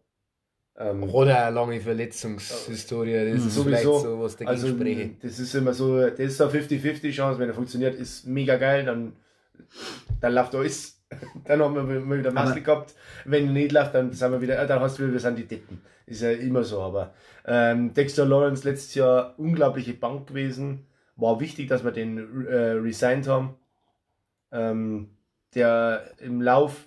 Ähm, 0.79 1.03
Oder 1.03 1.47
eine 1.47 1.55
lange 1.57 1.81
Verletzungshistorie, 1.81 3.33
das 3.33 3.45
ist 3.47 3.55
Sowieso. 3.55 3.63
vielleicht 3.65 3.85
so, 3.85 4.21
was 4.21 4.37
dagegen 4.37 4.51
also 4.51 4.69
spreche. 4.69 5.11
das 5.21 5.39
ist 5.41 5.55
immer 5.55 5.73
so, 5.75 6.01
das 6.09 6.21
ist 6.21 6.41
eine 6.41 6.51
50-50 6.53 7.11
Chance, 7.11 7.41
wenn 7.41 7.49
er 7.49 7.55
funktioniert, 7.55 7.97
ist 7.97 8.27
mega 8.27 8.57
geil, 8.57 8.85
dann, 8.85 9.15
dann 10.21 10.35
läuft 10.35 10.55
alles. 10.55 10.93
Dann 11.45 11.63
haben 11.63 11.77
wir 11.77 12.19
wieder 12.19 12.33
Maske 12.33 12.63
gehabt. 12.63 12.93
Wenn 13.27 13.47
er 13.47 13.53
nicht 13.53 13.71
läuft, 13.71 13.95
dann 13.95 14.13
sind 14.13 14.33
wir 14.33 14.41
wieder, 14.41 14.61
äh, 14.61 14.67
dann 14.67 14.81
hast 14.81 14.99
du 14.99 15.05
wieder, 15.05 15.13
wir 15.13 15.21
sind 15.21 15.39
die 15.39 15.47
Deppen. 15.47 15.81
Ist 16.05 16.21
ja 16.21 16.33
immer 16.33 16.65
so, 16.65 16.83
aber 16.83 17.15
ähm, 17.45 17.95
Dexter 17.95 18.27
Lawrence 18.27 18.69
letztes 18.69 18.97
Jahr 18.97 19.35
unglaubliche 19.39 19.95
Bank 19.95 20.27
gewesen. 20.27 20.89
War 21.15 21.39
wichtig, 21.39 21.69
dass 21.69 21.85
wir 21.85 21.93
den 21.93 22.47
äh, 22.49 22.73
resigned 22.73 23.29
haben. 23.29 23.55
Ähm, 24.53 25.11
der 25.55 26.11
im 26.19 26.41
Lauf 26.41 26.85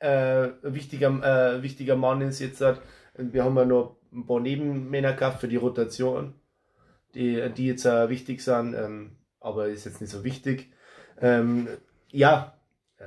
äh, 0.00 0.44
ein 0.44 0.74
wichtiger, 0.74 1.56
äh, 1.56 1.62
wichtiger 1.62 1.96
Mann 1.96 2.20
ist 2.22 2.40
jetzt. 2.40 2.60
Halt. 2.60 2.80
Wir 3.16 3.44
haben 3.44 3.56
ja 3.56 3.64
noch 3.64 3.96
ein 4.12 4.26
paar 4.26 4.40
Nebenmänner 4.40 5.12
gehabt 5.14 5.40
für 5.40 5.48
die 5.48 5.56
Rotation, 5.56 6.34
die, 7.14 7.50
die 7.56 7.66
jetzt 7.66 7.84
äh, 7.86 8.08
wichtig 8.08 8.42
sind, 8.42 8.74
ähm, 8.74 9.16
aber 9.40 9.68
ist 9.68 9.84
jetzt 9.84 10.00
nicht 10.00 10.10
so 10.10 10.24
wichtig. 10.24 10.70
Ähm, 11.20 11.68
ja, 12.10 12.58
äh, 12.98 13.04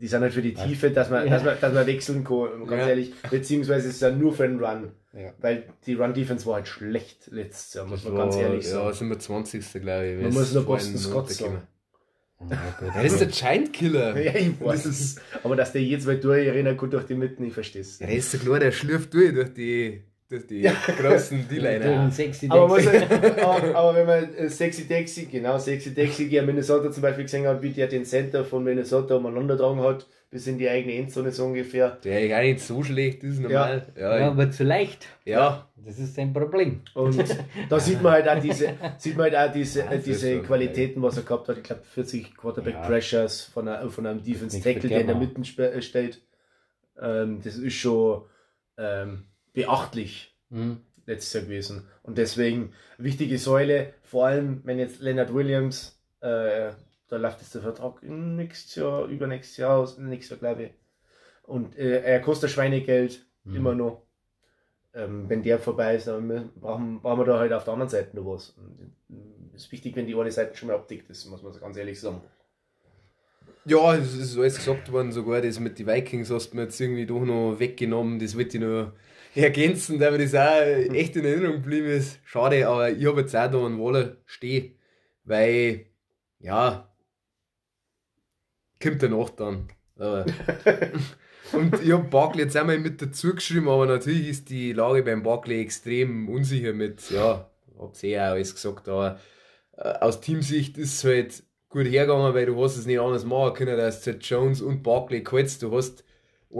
die 0.00 0.06
sind 0.06 0.22
halt 0.22 0.32
für 0.32 0.42
die 0.42 0.54
Tiefe, 0.54 0.90
dass 0.90 1.10
man, 1.10 1.24
Ja. 1.26 1.34
dass 1.34 1.44
man, 1.44 1.56
dass 1.60 1.72
man 1.74 1.86
wechseln 1.86 2.24
kann, 2.24 2.66
ganz 2.66 2.82
Ja. 2.82 2.88
ehrlich. 2.88 3.12
Beziehungsweise 3.30 3.88
ist 3.88 3.94
es 3.94 4.00
dann 4.00 4.18
nur 4.18 4.32
für 4.32 4.46
den 4.48 4.62
Run. 4.62 4.92
Ja. 5.12 5.32
Weil 5.40 5.64
die 5.86 5.94
Run-Defense 5.94 6.44
war 6.46 6.56
halt 6.56 6.68
schlecht 6.68 7.28
letztes 7.30 7.74
Jahr, 7.74 7.86
muss 7.86 8.02
Das 8.02 8.12
man 8.12 8.18
ganz 8.22 8.36
war- 8.36 8.42
ehrlich 8.42 8.64
Ja, 8.66 8.70
sagen. 8.72 8.94
sind 8.94 9.08
wir 9.08 9.18
20. 9.18 9.80
glaube 9.80 10.06
ich. 10.06 10.22
Man 10.22 10.32
muss 10.34 10.52
nur 10.54 10.64
Boston 10.64 10.98
Scott 10.98 11.30
sagen. 11.30 11.62
Gut. 12.38 12.94
Er 12.94 13.04
ist 13.04 13.20
der 13.20 13.28
Giant 13.28 13.72
Killer. 13.72 14.18
Ja, 14.20 14.34
ich 14.34 14.60
weiß 14.60 14.84
es. 14.86 15.16
Aber 15.42 15.56
dass 15.56 15.72
der 15.72 15.82
jetzt 15.82 16.06
mal 16.06 16.18
durchrennen 16.18 16.76
kann 16.76 16.90
durch 16.90 17.06
die 17.06 17.14
Mitten, 17.14 17.44
ich 17.44 17.54
verstehe 17.54 17.82
es. 17.82 17.98
Ja, 17.98 18.06
der 18.06 18.16
ist 18.16 18.30
so 18.30 18.38
klar, 18.38 18.58
der 18.60 18.72
schlürft 18.72 19.12
durch, 19.14 19.34
durch 19.34 19.52
die, 19.54 20.02
durch 20.28 20.46
die 20.46 20.62
großen 20.62 21.38
Durch 21.48 21.60
D-Liner. 21.62 22.10
sexy 22.10 22.46
Aber, 22.50 22.64
aber, 22.76 23.74
aber 23.74 23.94
wenn 23.94 24.06
man 24.06 24.34
äh, 24.34 24.48
Sexy 24.48 24.86
Dexy, 24.86 25.26
genau, 25.26 25.58
Sexy 25.58 25.94
Dexy 25.94 26.28
hier 26.28 26.40
in 26.40 26.46
Minnesota 26.46 26.90
zum 26.90 27.02
Beispiel 27.02 27.24
gesehen 27.24 27.46
hat, 27.46 27.62
wie 27.62 27.70
der 27.70 27.86
den 27.86 28.04
Center 28.04 28.44
von 28.44 28.64
Minnesota 28.64 29.16
umeinander 29.16 29.54
getragen 29.56 29.80
hat, 29.82 30.06
bis 30.28 30.46
in 30.48 30.58
die 30.58 30.68
eigene 30.68 30.94
Endzone 30.94 31.30
so 31.30 31.44
ungefähr. 31.46 31.98
Der 32.02 32.18
eigentlich 32.18 32.34
auch 32.34 32.40
nicht 32.40 32.60
so 32.60 32.82
schlecht 32.82 33.22
ist, 33.22 33.38
normal. 33.40 33.86
Ja, 33.94 34.02
Ja, 34.02 34.18
ja. 34.18 34.26
aber 34.28 34.50
zu 34.50 34.64
leicht. 34.64 35.06
Ja, 35.24 35.68
Das 35.76 35.98
ist 36.00 36.16
sein 36.16 36.32
Problem. 36.32 36.80
und 36.94 37.24
da 37.68 37.78
sieht 37.78 38.02
man 38.02 38.12
halt 38.14 38.28
auch 38.28 38.40
diese, 38.40 38.70
sieht 38.98 39.16
man 39.16 39.30
halt 39.32 39.50
auch 39.50 39.52
diese, 39.52 39.80
Ja, 39.80 39.86
das 39.90 40.02
diese 40.02 40.42
Qualitäten, 40.42 41.00
was 41.02 41.16
er 41.16 41.22
gehabt 41.22 41.48
hat. 41.48 41.58
Ich 41.58 41.62
glaube 41.62 41.82
40 41.84 42.36
Quarterback 42.36 42.74
Ja. 42.74 42.80
Pressures 42.86 43.42
von, 43.42 43.68
einer, 43.68 43.88
von 43.88 44.04
einem 44.06 44.22
Defense 44.24 44.60
Tackle, 44.60 44.88
der 44.88 45.02
in 45.02 45.06
der 45.06 45.16
Mitte 45.16 45.40
äh, 45.72 45.80
steht. 45.80 46.20
Ähm, 47.00 47.40
das 47.44 47.56
ist 47.56 47.74
schon 47.74 48.22
ähm, 48.78 49.24
beachtlich. 49.56 50.32
Mhm. 50.50 50.80
letztes 51.06 51.32
Jahr 51.32 51.42
gewesen. 51.44 51.88
Und 52.02 52.18
deswegen 52.18 52.72
wichtige 52.98 53.38
Säule, 53.38 53.94
vor 54.02 54.26
allem 54.26 54.60
wenn 54.64 54.78
jetzt 54.78 55.00
Leonard 55.00 55.32
Williams, 55.34 56.00
äh, 56.20 56.70
da 57.08 57.16
läuft 57.16 57.40
jetzt 57.40 57.54
der 57.54 57.62
Vertrag 57.62 58.02
nächstes 58.02 58.74
Jahr, 58.76 59.06
übernächstes 59.06 59.56
Jahr 59.56 59.76
aus, 59.78 59.98
nächstes 59.98 60.30
Jahr 60.30 60.38
glaube 60.38 60.64
ich. 60.64 60.70
Und 61.44 61.76
äh, 61.78 62.02
er 62.02 62.20
kostet 62.20 62.50
Schweinegeld, 62.50 63.24
Mhm. 63.44 63.56
immer 63.56 63.74
noch. 63.76 64.02
Ähm, 64.92 65.28
wenn 65.28 65.42
der 65.44 65.58
vorbei 65.60 65.94
ist, 65.94 66.08
dann 66.08 66.50
brauchen, 66.60 67.00
brauchen 67.00 67.20
wir 67.20 67.24
da 67.26 67.38
halt 67.38 67.52
auf 67.52 67.62
der 67.62 67.74
anderen 67.74 67.90
Seite 67.90 68.16
noch 68.16 68.26
was. 68.34 68.50
Und, 68.50 68.92
äh, 69.10 69.56
ist 69.56 69.70
wichtig, 69.70 69.94
wenn 69.94 70.06
die 70.08 70.16
eine 70.16 70.32
Seite 70.32 70.56
schon 70.56 70.68
mal 70.68 70.74
abdeckt 70.74 71.08
ist, 71.10 71.26
muss 71.26 71.42
man 71.44 71.52
ganz 71.60 71.76
ehrlich 71.76 72.00
sagen. 72.00 72.20
ja, 73.64 73.94
es 73.94 74.14
ist 74.16 74.36
alles 74.36 74.56
gesagt 74.56 74.90
worden, 74.90 75.12
sogar 75.12 75.40
das 75.40 75.60
mit 75.60 75.78
den 75.78 75.86
Vikings 75.86 76.30
hast 76.30 76.50
du 76.50 76.56
mir 76.56 76.62
jetzt 76.64 76.80
irgendwie 76.80 77.06
doch 77.06 77.24
noch 77.24 77.56
weggenommen. 77.58 78.18
Das 78.18 78.36
wollte 78.36 78.56
ich 78.58 78.62
noch 78.64 78.92
ergänzen, 79.36 79.98
da 79.98 80.10
mir 80.10 80.18
das 80.18 80.34
auch 80.34 80.94
echt 80.94 81.16
in 81.16 81.24
Erinnerung 81.24 81.56
geblieben 81.62 81.88
ist. 81.88 82.18
Schade, 82.24 82.66
aber 82.68 82.90
ich 82.90 83.06
habe 83.06 83.20
jetzt 83.20 83.36
auch 83.36 83.50
da 83.50 83.64
einen 83.64 83.80
Waller 83.80 84.16
stehen, 84.26 84.78
weil, 85.24 85.86
ja, 86.38 86.90
kommt 88.82 89.02
danach 89.02 89.30
dann. 89.30 89.68
Und 91.52 91.80
ich 91.80 91.92
habe 91.92 92.04
Barkley 92.04 92.42
jetzt 92.42 92.56
einmal 92.56 92.78
mit 92.78 93.00
dazu 93.00 93.34
geschrieben, 93.34 93.68
aber 93.68 93.86
natürlich 93.86 94.28
ist 94.28 94.50
die 94.50 94.72
Lage 94.72 95.02
beim 95.02 95.22
Barkley 95.22 95.60
extrem 95.60 96.28
unsicher 96.28 96.72
mit, 96.72 97.08
ja, 97.10 97.48
hab's 97.78 98.02
eh 98.02 98.18
auch 98.18 98.32
alles 98.32 98.54
gesagt, 98.54 98.88
aber 98.88 99.20
äh, 99.76 99.92
aus 100.00 100.20
Teamsicht 100.20 100.76
ist 100.76 100.94
es 100.94 101.04
halt 101.04 101.44
gut 101.68 101.86
hergegangen, 101.86 102.34
weil 102.34 102.46
du 102.46 102.62
hast 102.62 102.76
es 102.76 102.86
nicht 102.86 102.98
anders 102.98 103.24
machen 103.24 103.54
können, 103.54 103.76
du 103.76 103.84
jetzt 103.84 104.06
Jones 104.28 104.60
und 104.60 104.82
Barkley 104.82 105.22
gehalten 105.22 105.56
du 105.60 105.76
hast 105.76 106.04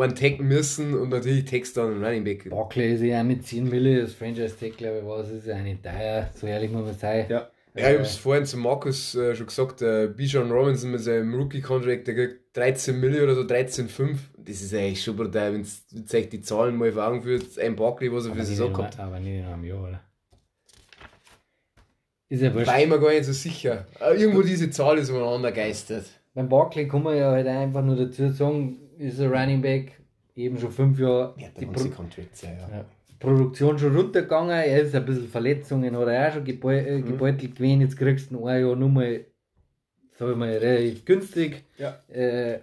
einen 0.03 0.15
taggen 0.15 0.47
müssen 0.47 0.95
und 0.95 1.11
natürlich 1.11 1.45
taggst 1.45 1.77
du 1.77 1.81
dann 1.81 1.95
einen 1.95 2.05
Running 2.05 2.25
Back. 2.25 2.51
Barclay 2.51 2.95
ist 2.95 3.03
ja 3.03 3.21
auch 3.21 3.25
mit 3.25 3.47
10 3.47 3.69
Mille, 3.69 4.03
das 4.03 4.15
Franchise 4.15 4.57
Tag, 4.59 4.77
glaube 4.77 4.99
ich, 4.99 5.07
war 5.07 5.21
es, 5.21 5.31
ist 5.31 5.47
ja 5.47 5.59
nicht 5.59 5.83
teuer, 5.83 6.29
so 6.35 6.47
ehrlich 6.47 6.71
muss 6.71 6.85
man 6.85 6.95
sein. 6.95 7.27
Ja. 7.29 7.51
Ja, 7.79 7.91
ich 7.91 7.99
hab's 7.99 8.17
vorhin 8.17 8.47
zu 8.47 8.57
Markus 8.57 9.15
äh, 9.15 9.35
schon 9.35 9.47
gesagt, 9.47 9.83
äh, 9.83 10.09
Bijan 10.09 10.51
Robinson 10.51 10.93
mit 10.93 11.01
seinem 11.01 11.35
Rookie-Contract, 11.35 12.07
der 12.07 12.15
kriegt 12.15 12.57
13 12.57 12.99
Millionen 12.99 13.25
oder 13.25 13.35
so, 13.35 13.43
13,5. 13.43 14.17
Das 14.39 14.63
ist 14.63 14.73
eigentlich 14.73 15.05
schon 15.05 15.17
brutal, 15.17 15.53
wenn 15.53 15.63
du 15.63 16.17
euch 16.17 16.29
die 16.31 16.41
Zahlen 16.41 16.77
mal 16.77 16.91
vor 16.91 17.07
Augen 17.07 17.23
führt. 17.23 17.59
Ein 17.59 17.77
Barkley, 17.77 18.11
was 18.11 18.25
er 18.25 18.31
aber, 18.31 18.41
für 18.41 18.47
Saison 18.47 18.73
gehabt 18.73 18.99
aber 18.99 19.21
nicht 19.21 19.41
in 19.41 19.45
einem 19.45 19.65
Jahr, 19.65 19.83
oder? 19.83 20.01
Ist 22.29 22.43
ja 22.43 22.55
wurscht. 22.55 22.67
War 22.67 22.81
ich 22.81 22.89
mir 22.89 22.99
gar 22.99 23.11
nicht 23.11 23.25
so 23.25 23.33
sicher. 23.33 23.87
Äh, 24.01 24.15
irgendwo 24.23 24.41
diese 24.41 24.71
Zahl 24.71 24.97
ist 24.97 25.11
umeinander 25.11 25.53
geistert. 25.53 26.07
Beim 26.35 26.49
Barclay 26.49 26.89
kann 26.89 27.03
man 27.03 27.17
ja 27.17 27.31
halt 27.31 27.47
einfach 27.47 27.83
nur 27.83 27.97
dazu 27.97 28.31
sagen, 28.31 28.79
ist 28.99 29.21
ein 29.21 29.33
Running 29.33 29.63
Back, 29.63 29.93
eben 30.35 30.59
schon 30.59 30.71
fünf 30.71 30.99
Jahre 30.99 31.35
die 31.61 31.67
Pro 31.67 31.89
Contracts, 31.91 32.43
ja, 32.43 32.51
ja. 32.51 32.69
ja, 32.79 32.85
Produktion 33.19 33.79
schon 33.79 33.97
runtergegangen, 33.97 34.51
er 34.51 34.83
ist 34.83 34.95
ein 34.95 35.05
bisschen 35.05 35.29
Verletzungen, 35.29 35.97
hat 35.97 36.09
er 36.09 36.29
auch 36.29 36.33
schon 36.35 36.45
gebeu 36.45 36.77
äh, 36.79 36.99
Mhm. 36.99 37.07
gebeutelt 37.07 37.57
gewesen, 37.57 37.81
jetzt 37.81 37.97
kriegst 37.97 38.31
du 38.31 38.47
ein 38.47 38.61
Jahr 38.65 38.77
nur 38.77 38.89
mal, 38.89 39.25
sag 40.19 40.31
ich 40.31 40.37
mal, 40.37 40.51
relativ 40.51 41.05
günstig. 41.05 41.65
Ja. 41.79 41.99
Äh, 42.09 42.61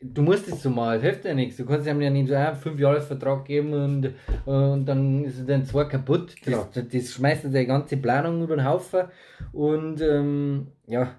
du 0.00 0.22
musst 0.22 0.48
es 0.48 0.62
so 0.62 0.70
machen, 0.70 0.94
das 0.94 1.02
hilft 1.02 1.24
ja 1.24 1.34
nichts. 1.34 1.56
Du 1.56 1.64
kannst 1.64 1.86
ihm 1.86 2.00
ja 2.00 2.10
nicht 2.10 2.28
so 2.28 2.34
einen 2.34 2.56
5 2.56 2.78
Jahres 2.78 3.06
Vertrag 3.06 3.44
geben 3.46 3.72
und, 3.72 4.14
und 4.46 4.84
dann 4.86 5.24
ist 5.24 5.38
er 5.38 5.44
dann 5.46 5.64
zwar 5.64 5.88
kaputt. 5.88 6.32
Das, 6.32 6.40
Genau. 6.42 6.68
das, 6.72 6.84
das 6.88 7.12
schmeißt 7.12 7.44
dir 7.44 7.48
die 7.50 7.66
ganze 7.66 7.96
Planung 7.96 8.42
über 8.42 8.56
den 8.56 8.66
Haufen 8.66 9.04
und 9.52 10.00
ähm, 10.02 10.66
ja, 10.86 11.14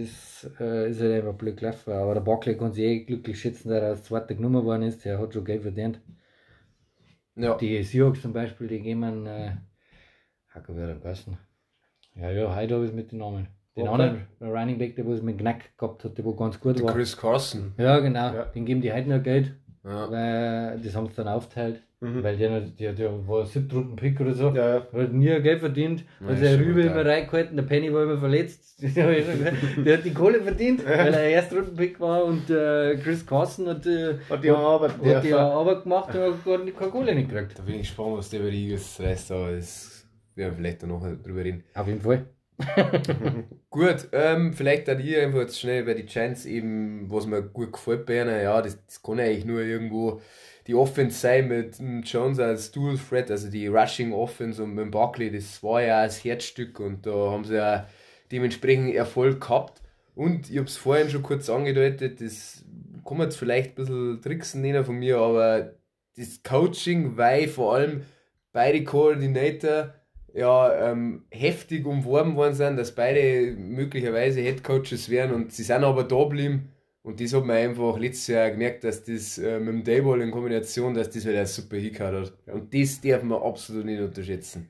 das 0.00 0.50
äh, 0.60 0.90
ist 0.90 1.00
halt 1.00 1.12
einfach 1.12 1.34
blöd 1.34 1.56
gelaufen. 1.56 1.92
Aber 1.92 2.14
der 2.14 2.20
Buckley 2.20 2.56
kann 2.56 2.72
sich 2.72 2.84
eh 2.84 3.04
glücklich 3.04 3.40
schätzen, 3.40 3.68
dass 3.70 3.82
er 3.82 3.88
als 3.90 4.04
zweiter 4.04 4.34
genommen 4.34 4.64
worden 4.64 4.82
ist. 4.82 5.04
Der 5.04 5.18
hat 5.18 5.32
schon 5.34 5.44
Geld 5.44 5.62
verdient. 5.62 6.00
Ja. 7.36 7.56
Die 7.56 7.82
Seahawks 7.82 8.22
zum 8.22 8.32
Beispiel, 8.32 8.66
die 8.66 8.80
gehen 8.80 8.98
man, 9.00 9.26
äh, 9.26 9.52
Hacker 10.48 10.74
wäre 10.76 10.88
der 10.88 10.94
Besten. 10.96 11.38
Ja, 12.14 12.30
ja, 12.30 12.54
heute 12.54 12.74
habe 12.74 12.84
ich 12.84 12.90
es 12.90 12.96
mit 12.96 13.12
den 13.12 13.18
Namen. 13.20 13.48
Den 13.76 13.86
Okay. 13.86 13.92
anderen, 13.92 14.26
der 14.40 14.48
Running 14.48 14.78
Back, 14.78 14.96
der 14.96 15.06
was 15.06 15.22
mit 15.22 15.38
Knack 15.38 15.76
gehabt 15.78 16.02
hat, 16.04 16.18
der 16.18 16.24
wo 16.24 16.34
ganz 16.34 16.58
gut 16.58 16.78
Der 16.78 16.84
war. 16.84 16.94
Chris 16.94 17.16
Carson. 17.16 17.74
Ja, 17.78 18.00
genau. 18.00 18.34
Ja. 18.34 18.44
Den 18.46 18.64
geben 18.66 18.80
die 18.80 18.92
heute 18.92 19.08
noch 19.08 19.22
Geld, 19.22 19.54
Ja. 19.88 20.10
weil 20.10 20.80
das 20.82 20.94
haben 20.94 21.06
sie 21.08 21.14
dann 21.16 21.28
aufteilt. 21.28 21.80
Mhm. 22.00 22.22
Weil 22.22 22.36
der, 22.36 22.50
noch- 22.60 22.76
der, 22.78 22.92
der 22.92 23.26
war 23.26 23.44
siebten 23.44 23.96
Pick 23.96 24.20
oder 24.20 24.32
so. 24.32 24.50
Ja, 24.50 24.76
ja. 24.76 24.86
Hat 24.92 25.12
nie 25.12 25.40
Geld 25.40 25.58
verdient, 25.60 26.04
Ja, 26.20 26.28
hat 26.28 26.40
der 26.40 26.58
Rübe 26.60 26.82
immer 26.82 27.04
reingehalten, 27.04 27.56
der 27.56 27.64
Penny 27.64 27.92
war 27.92 28.04
immer 28.04 28.18
verletzt. 28.18 28.66
Der 28.94 29.96
hat 29.98 30.04
die 30.04 30.12
Kohle 30.14 30.40
verdient, 30.40 30.86
weil 30.86 31.12
er 31.12 31.24
erst 31.30 31.52
Rundenpick 31.52 31.98
war 31.98 32.22
und 32.24 32.48
äh, 32.48 32.96
Chris 33.02 33.26
Carson 33.26 33.66
hat, 33.68 33.84
äh, 33.86 34.14
Hat 34.30 34.44
die 34.44 34.50
Arbeit 34.50 34.92
hat 34.92 35.00
die 35.24 35.28
dürfen. 35.28 35.34
Arbeit 35.34 35.82
gemacht 35.82 36.14
und 36.14 36.20
hat 36.20 36.44
gar 36.44 36.58
nicht- 36.58 36.78
keine 36.78 36.90
Kohle 36.92 37.14
nicht 37.16 37.28
gekriegt. 37.30 37.58
Da 37.58 37.62
bin 37.64 37.74
ich 37.74 37.80
gespannt, 37.80 38.18
was 38.18 38.30
der 38.30 38.40
über 38.40 38.50
die 38.52 38.64
Eagles 38.66 39.00
reißt, 39.00 39.32
aber 39.32 39.56
das 39.56 40.06
werden 40.36 40.52
wir 40.52 40.56
vielleicht 40.58 40.82
dann 40.84 40.90
noch 40.90 41.04
drüber 41.24 41.42
reden. 41.42 41.64
Auf 41.74 41.88
jeden 41.88 42.00
Fall. 42.00 42.26
Gut, 43.70 44.08
ähm, 44.12 44.52
vielleicht 44.52 44.88
dann 44.88 44.98
hier 44.98 45.22
einfach 45.22 45.40
jetzt 45.40 45.60
schnell 45.60 45.84
bei 45.84 45.94
die 45.94 46.06
Giants 46.06 46.44
eben, 46.44 47.08
was 47.10 47.26
mir 47.26 47.42
gut 47.42 47.72
gefällt 47.72 48.06
bei 48.06 48.20
ihnen, 48.20 48.42
ja, 48.42 48.60
das, 48.60 48.84
das 48.84 49.02
kann 49.02 49.20
eigentlich 49.20 49.44
nur 49.44 49.60
irgendwo 49.60 50.20
die 50.66 50.74
Offense 50.74 51.18
sein 51.18 51.48
mit 51.48 51.78
Jones 52.04 52.40
als 52.40 52.72
Dual 52.72 52.98
Threat, 52.98 53.30
also 53.30 53.48
die 53.48 53.68
Rushing 53.68 54.12
Offense 54.12 54.62
und 54.62 54.74
mit 54.74 54.84
dem 54.84 54.90
Buckley, 54.90 55.30
das 55.30 55.62
war 55.62 55.82
ja 55.82 56.04
das 56.04 56.24
Herzstück 56.24 56.80
und 56.80 57.06
da 57.06 57.12
haben 57.30 57.44
sie 57.44 57.54
ja 57.56 57.86
dementsprechend 58.32 58.94
Erfolg 58.94 59.40
gehabt. 59.40 59.80
Und 60.14 60.50
ich 60.50 60.56
habe 60.56 60.66
es 60.66 60.76
vorhin 60.76 61.08
schon 61.10 61.22
kurz 61.22 61.48
angedeutet, 61.48 62.20
das 62.20 62.64
kann 63.06 63.18
man 63.18 63.28
jetzt 63.28 63.36
vielleicht 63.38 63.70
ein 63.70 63.74
bisschen 63.76 64.20
tricksen 64.20 64.62
nennen 64.62 64.84
von 64.84 64.96
mir, 64.96 65.18
aber 65.18 65.74
das 66.16 66.42
Coaching, 66.42 67.16
weil 67.16 67.46
vor 67.48 67.76
allem 67.76 68.02
beide 68.52 68.82
Koordinator 68.82 69.94
ja, 70.38 70.90
ähm, 70.90 71.24
heftig 71.30 71.84
umworben 71.84 72.36
worden 72.36 72.54
sind, 72.54 72.76
dass 72.76 72.94
beide 72.94 73.56
möglicherweise 73.56 74.40
Head 74.40 74.62
Coaches 74.62 75.10
wären 75.10 75.34
und 75.34 75.52
sie 75.52 75.64
sind 75.64 75.82
aber 75.82 76.04
da 76.04 76.22
geblieben. 76.22 76.72
Und 77.02 77.20
das 77.20 77.32
hat 77.32 77.44
man 77.44 77.56
einfach 77.56 77.98
letztes 77.98 78.28
Jahr 78.28 78.50
gemerkt, 78.50 78.84
dass 78.84 79.02
das 79.02 79.38
äh, 79.38 79.58
mit 79.58 79.68
dem 79.68 79.84
Dayball 79.84 80.20
in 80.20 80.30
Kombination, 80.30 80.94
dass 80.94 81.10
das 81.10 81.24
halt 81.24 81.36
ein 81.36 81.46
super 81.46 81.76
hingehört 81.76 82.32
hat. 82.46 82.54
Und 82.54 82.72
das 82.72 83.00
darf 83.00 83.22
man 83.22 83.42
absolut 83.42 83.84
nicht 83.86 84.00
unterschätzen. 84.00 84.68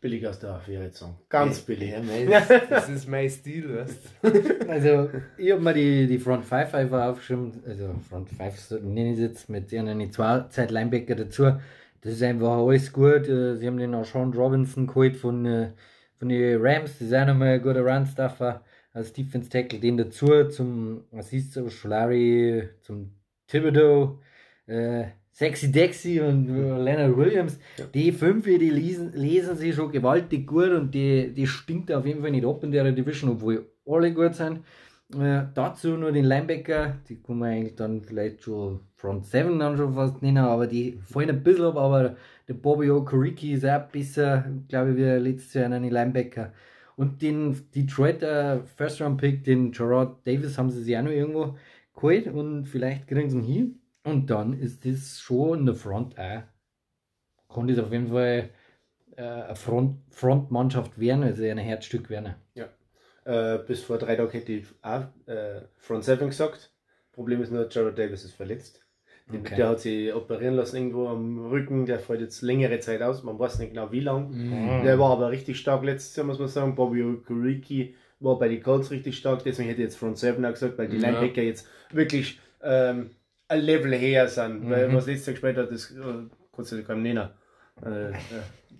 Billig 0.00 0.26
aus 0.26 0.38
der 0.38 0.54
Affäre 0.54 0.84
jetzt 0.84 0.98
sagen. 0.98 1.18
Ganz 1.28 1.60
billig. 1.60 1.90
Ja, 1.90 2.00
mein, 2.02 2.30
das, 2.70 2.88
ist 2.88 3.06
mein 3.06 3.28
Stil, 3.28 3.76
weißt 3.76 3.98
du? 4.22 4.58
Also, 4.70 5.10
ich 5.36 5.52
habe 5.52 5.60
mir 5.60 5.74
die, 5.74 6.06
die 6.06 6.18
Front 6.18 6.46
5 6.46 6.74
einfach 6.74 7.10
aufgeschrieben, 7.10 7.52
also 7.66 7.94
Front 8.08 8.30
5 8.30 8.58
so 8.58 8.78
nenne 8.78 9.12
ich 9.12 9.18
es 9.18 9.20
jetzt, 9.20 9.48
mit 9.50 9.70
ihren 9.70 10.10
zwei 10.10 10.46
Zeit 10.48 10.70
Linebacker 10.70 11.16
dazu. 11.16 11.52
Das 12.02 12.12
ist 12.12 12.22
einfach 12.22 12.58
alles 12.58 12.92
gut. 12.92 13.28
Äh, 13.28 13.56
Sie 13.56 13.66
haben 13.66 13.76
den 13.76 13.94
auch 13.94 14.04
Sean 14.04 14.32
Robinson 14.32 14.86
geholt 14.86 15.16
von, 15.16 15.44
äh, 15.46 15.72
von 16.18 16.28
den 16.28 16.60
Rams, 16.60 16.98
das 16.98 17.08
ist 17.08 17.14
auch 17.14 17.26
nochmal 17.26 17.48
ein 17.48 17.62
guter 17.62 17.84
Run-Stuffer 17.84 18.62
als 18.92 19.12
Defense 19.12 19.48
Tackle. 19.48 19.78
Den 19.78 19.96
dazu 19.96 20.48
zum 20.48 21.04
Assist 21.12 21.58
Scholari, 21.70 22.68
zum 22.82 23.10
Thibodeau, 23.46 24.18
äh, 24.66 25.04
Sexy 25.32 25.72
Dexy 25.72 26.20
und 26.20 26.48
äh, 26.48 26.82
Leonard 26.82 27.16
Williams. 27.16 27.58
Die 27.94 28.12
fünf, 28.12 28.44
die 28.44 28.70
lesen, 28.70 29.12
lesen 29.14 29.56
sich 29.56 29.74
schon 29.74 29.90
gewaltig 29.90 30.46
gut 30.46 30.70
und 30.70 30.94
die, 30.94 31.32
die 31.32 31.46
stinkt 31.46 31.90
auf 31.92 32.04
jeden 32.04 32.20
Fall 32.20 32.30
nicht 32.30 32.44
ab 32.44 32.62
in 32.64 32.72
der 32.72 32.92
Division, 32.92 33.30
obwohl 33.30 33.66
alle 33.86 34.12
gut 34.12 34.34
sind. 34.34 34.60
Äh, 35.18 35.46
dazu 35.54 35.96
nur 35.96 36.12
den 36.12 36.24
Linebacker, 36.24 36.98
die 37.08 37.20
kann 37.20 37.38
man 37.38 37.50
eigentlich 37.50 37.74
dann 37.74 38.02
vielleicht 38.02 38.42
schon 38.42 38.80
Front 38.94 39.26
7 39.26 39.58
dann 39.58 39.76
schon 39.76 39.94
fast 39.94 40.22
nennen, 40.22 40.38
aber 40.38 40.68
die 40.68 41.00
fallen 41.04 41.30
ein 41.30 41.42
bisschen 41.42 41.64
ab, 41.64 41.76
aber 41.76 42.16
der 42.46 42.54
Bobby 42.54 42.90
Okoriki 42.90 43.52
ist 43.52 43.66
auch 43.66 43.88
besser, 43.88 44.44
glaube 44.68 44.90
ich, 44.90 44.96
wie 44.98 45.02
letztes 45.02 45.54
Jahr 45.54 45.64
einen 45.64 45.90
Linebacker. 45.90 46.52
Und 46.96 47.22
den 47.22 47.70
Detroiter 47.74 48.62
First 48.76 49.00
Round 49.00 49.20
Pick, 49.20 49.42
den 49.42 49.72
Gerard 49.72 50.24
Davis, 50.26 50.58
haben 50.58 50.70
sie 50.70 50.82
sich 50.82 50.96
auch 50.96 51.02
noch 51.02 51.10
irgendwo 51.10 51.56
geholt 51.94 52.28
und 52.28 52.66
vielleicht 52.66 53.08
kriegen 53.08 53.30
sie 53.30 53.38
ihn 53.38 53.42
hier. 53.42 53.70
Und 54.04 54.30
dann 54.30 54.52
ist 54.52 54.84
das 54.84 55.20
schon 55.20 55.60
in 55.60 55.66
der 55.66 55.74
Front 55.74 56.18
auch. 56.18 56.42
Kann 57.52 57.66
das 57.66 57.78
auf 57.78 57.90
jeden 57.90 58.08
Fall 58.08 58.50
äh, 59.16 59.22
eine 59.22 59.56
Front, 59.56 59.98
Frontmannschaft 60.10 61.00
werden, 61.00 61.24
also 61.24 61.42
ein 61.42 61.58
Herzstück 61.58 62.10
werden. 62.10 62.34
Äh, 63.30 63.58
bis 63.66 63.82
vor 63.82 63.98
drei 63.98 64.16
Tagen 64.16 64.30
hätte 64.32 64.52
ich 64.52 64.64
auch 64.82 65.02
äh, 65.26 65.60
Front 65.78 66.04
7 66.04 66.28
gesagt. 66.28 66.70
Problem 67.12 67.42
ist 67.42 67.52
nur, 67.52 67.68
Jared 67.70 67.98
Davis 67.98 68.24
ist 68.24 68.34
verletzt. 68.34 68.84
Okay. 69.32 69.54
Der 69.56 69.68
hat 69.68 69.80
sich 69.80 70.12
operieren 70.12 70.54
lassen 70.54 70.76
irgendwo 70.76 71.06
am 71.08 71.46
Rücken, 71.50 71.86
der 71.86 72.00
fällt 72.00 72.20
jetzt 72.20 72.42
längere 72.42 72.80
Zeit 72.80 73.00
aus, 73.02 73.22
man 73.22 73.38
weiß 73.38 73.60
nicht 73.60 73.70
genau 73.74 73.92
wie 73.92 74.00
lang. 74.00 74.30
Mhm. 74.32 74.82
Der 74.82 74.98
war 74.98 75.12
aber 75.12 75.30
richtig 75.30 75.60
stark 75.60 75.84
letztes 75.84 76.16
Jahr, 76.16 76.26
muss 76.26 76.40
man 76.40 76.48
sagen. 76.48 76.74
Bobby 76.74 77.02
Okuriki 77.04 77.94
war 78.18 78.38
bei 78.38 78.48
den 78.48 78.60
Colts 78.62 78.90
richtig 78.90 79.16
stark, 79.16 79.44
deswegen 79.44 79.68
hätte 79.68 79.82
ich 79.82 79.86
jetzt 79.86 79.98
Front 79.98 80.18
7 80.18 80.44
auch 80.44 80.50
gesagt, 80.50 80.76
weil 80.78 80.88
die 80.88 80.96
Ja. 80.96 81.10
Linebacker 81.10 81.42
jetzt 81.42 81.68
wirklich 81.92 82.40
ähm, 82.62 83.10
ein 83.46 83.60
Level 83.60 83.92
her 83.94 84.26
sind. 84.26 84.68
Weil 84.68 84.88
Mhm. 84.88 84.94
was 84.94 85.06
letztes 85.06 85.26
Jahr 85.26 85.32
gespielt 85.34 85.56
hat, 85.58 85.70
das 85.70 85.90
äh, 85.92 86.02
kannst 86.54 86.72
du 86.72 86.82
keinem 86.82 87.02
nennen. 87.02 87.28
Äh, 87.84 88.10
äh, 88.10 88.14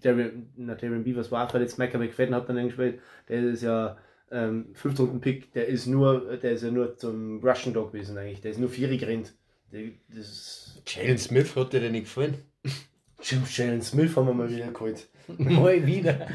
Darren, 0.02 1.04
Beavers 1.04 1.30
war 1.30 1.46
auch 1.46 1.50
verletzt, 1.50 1.78
Michael 1.78 2.00
McFadden 2.00 2.34
hat 2.34 2.48
dann 2.48 2.66
gespielt, 2.66 2.98
der 3.28 3.42
ist 3.44 3.62
ja 3.62 3.96
ähm, 4.30 4.66
fünften 4.74 5.20
Pick, 5.20 5.52
der 5.52 5.66
ist 5.66 5.86
nur, 5.86 6.36
der 6.36 6.52
ist 6.52 6.62
ja 6.62 6.70
nur 6.70 6.96
zum 6.96 7.40
Russian 7.44 7.74
Dog 7.74 7.92
gewesen 7.92 8.16
eigentlich, 8.16 8.40
der 8.40 8.52
ist 8.52 8.60
nur 8.60 8.70
vierig 8.70 9.02
rennt. 9.04 9.34
Jalen 10.86 11.18
Smith 11.18 11.54
hat 11.56 11.72
dir 11.72 11.80
denn 11.80 11.92
nicht 11.92 12.04
gefallen? 12.04 12.38
Jim 13.22 13.44
Shellen 13.46 13.82
Smith 13.82 14.16
haben 14.16 14.26
wir 14.26 14.34
mal 14.34 14.50
wieder 14.50 14.70
geholt. 14.72 15.08
Mal 15.38 15.86
wieder. 15.86 16.26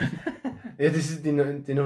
Ja, 0.78 0.90
das 0.90 1.10
ist 1.10 1.26
den, 1.26 1.64
den 1.64 1.80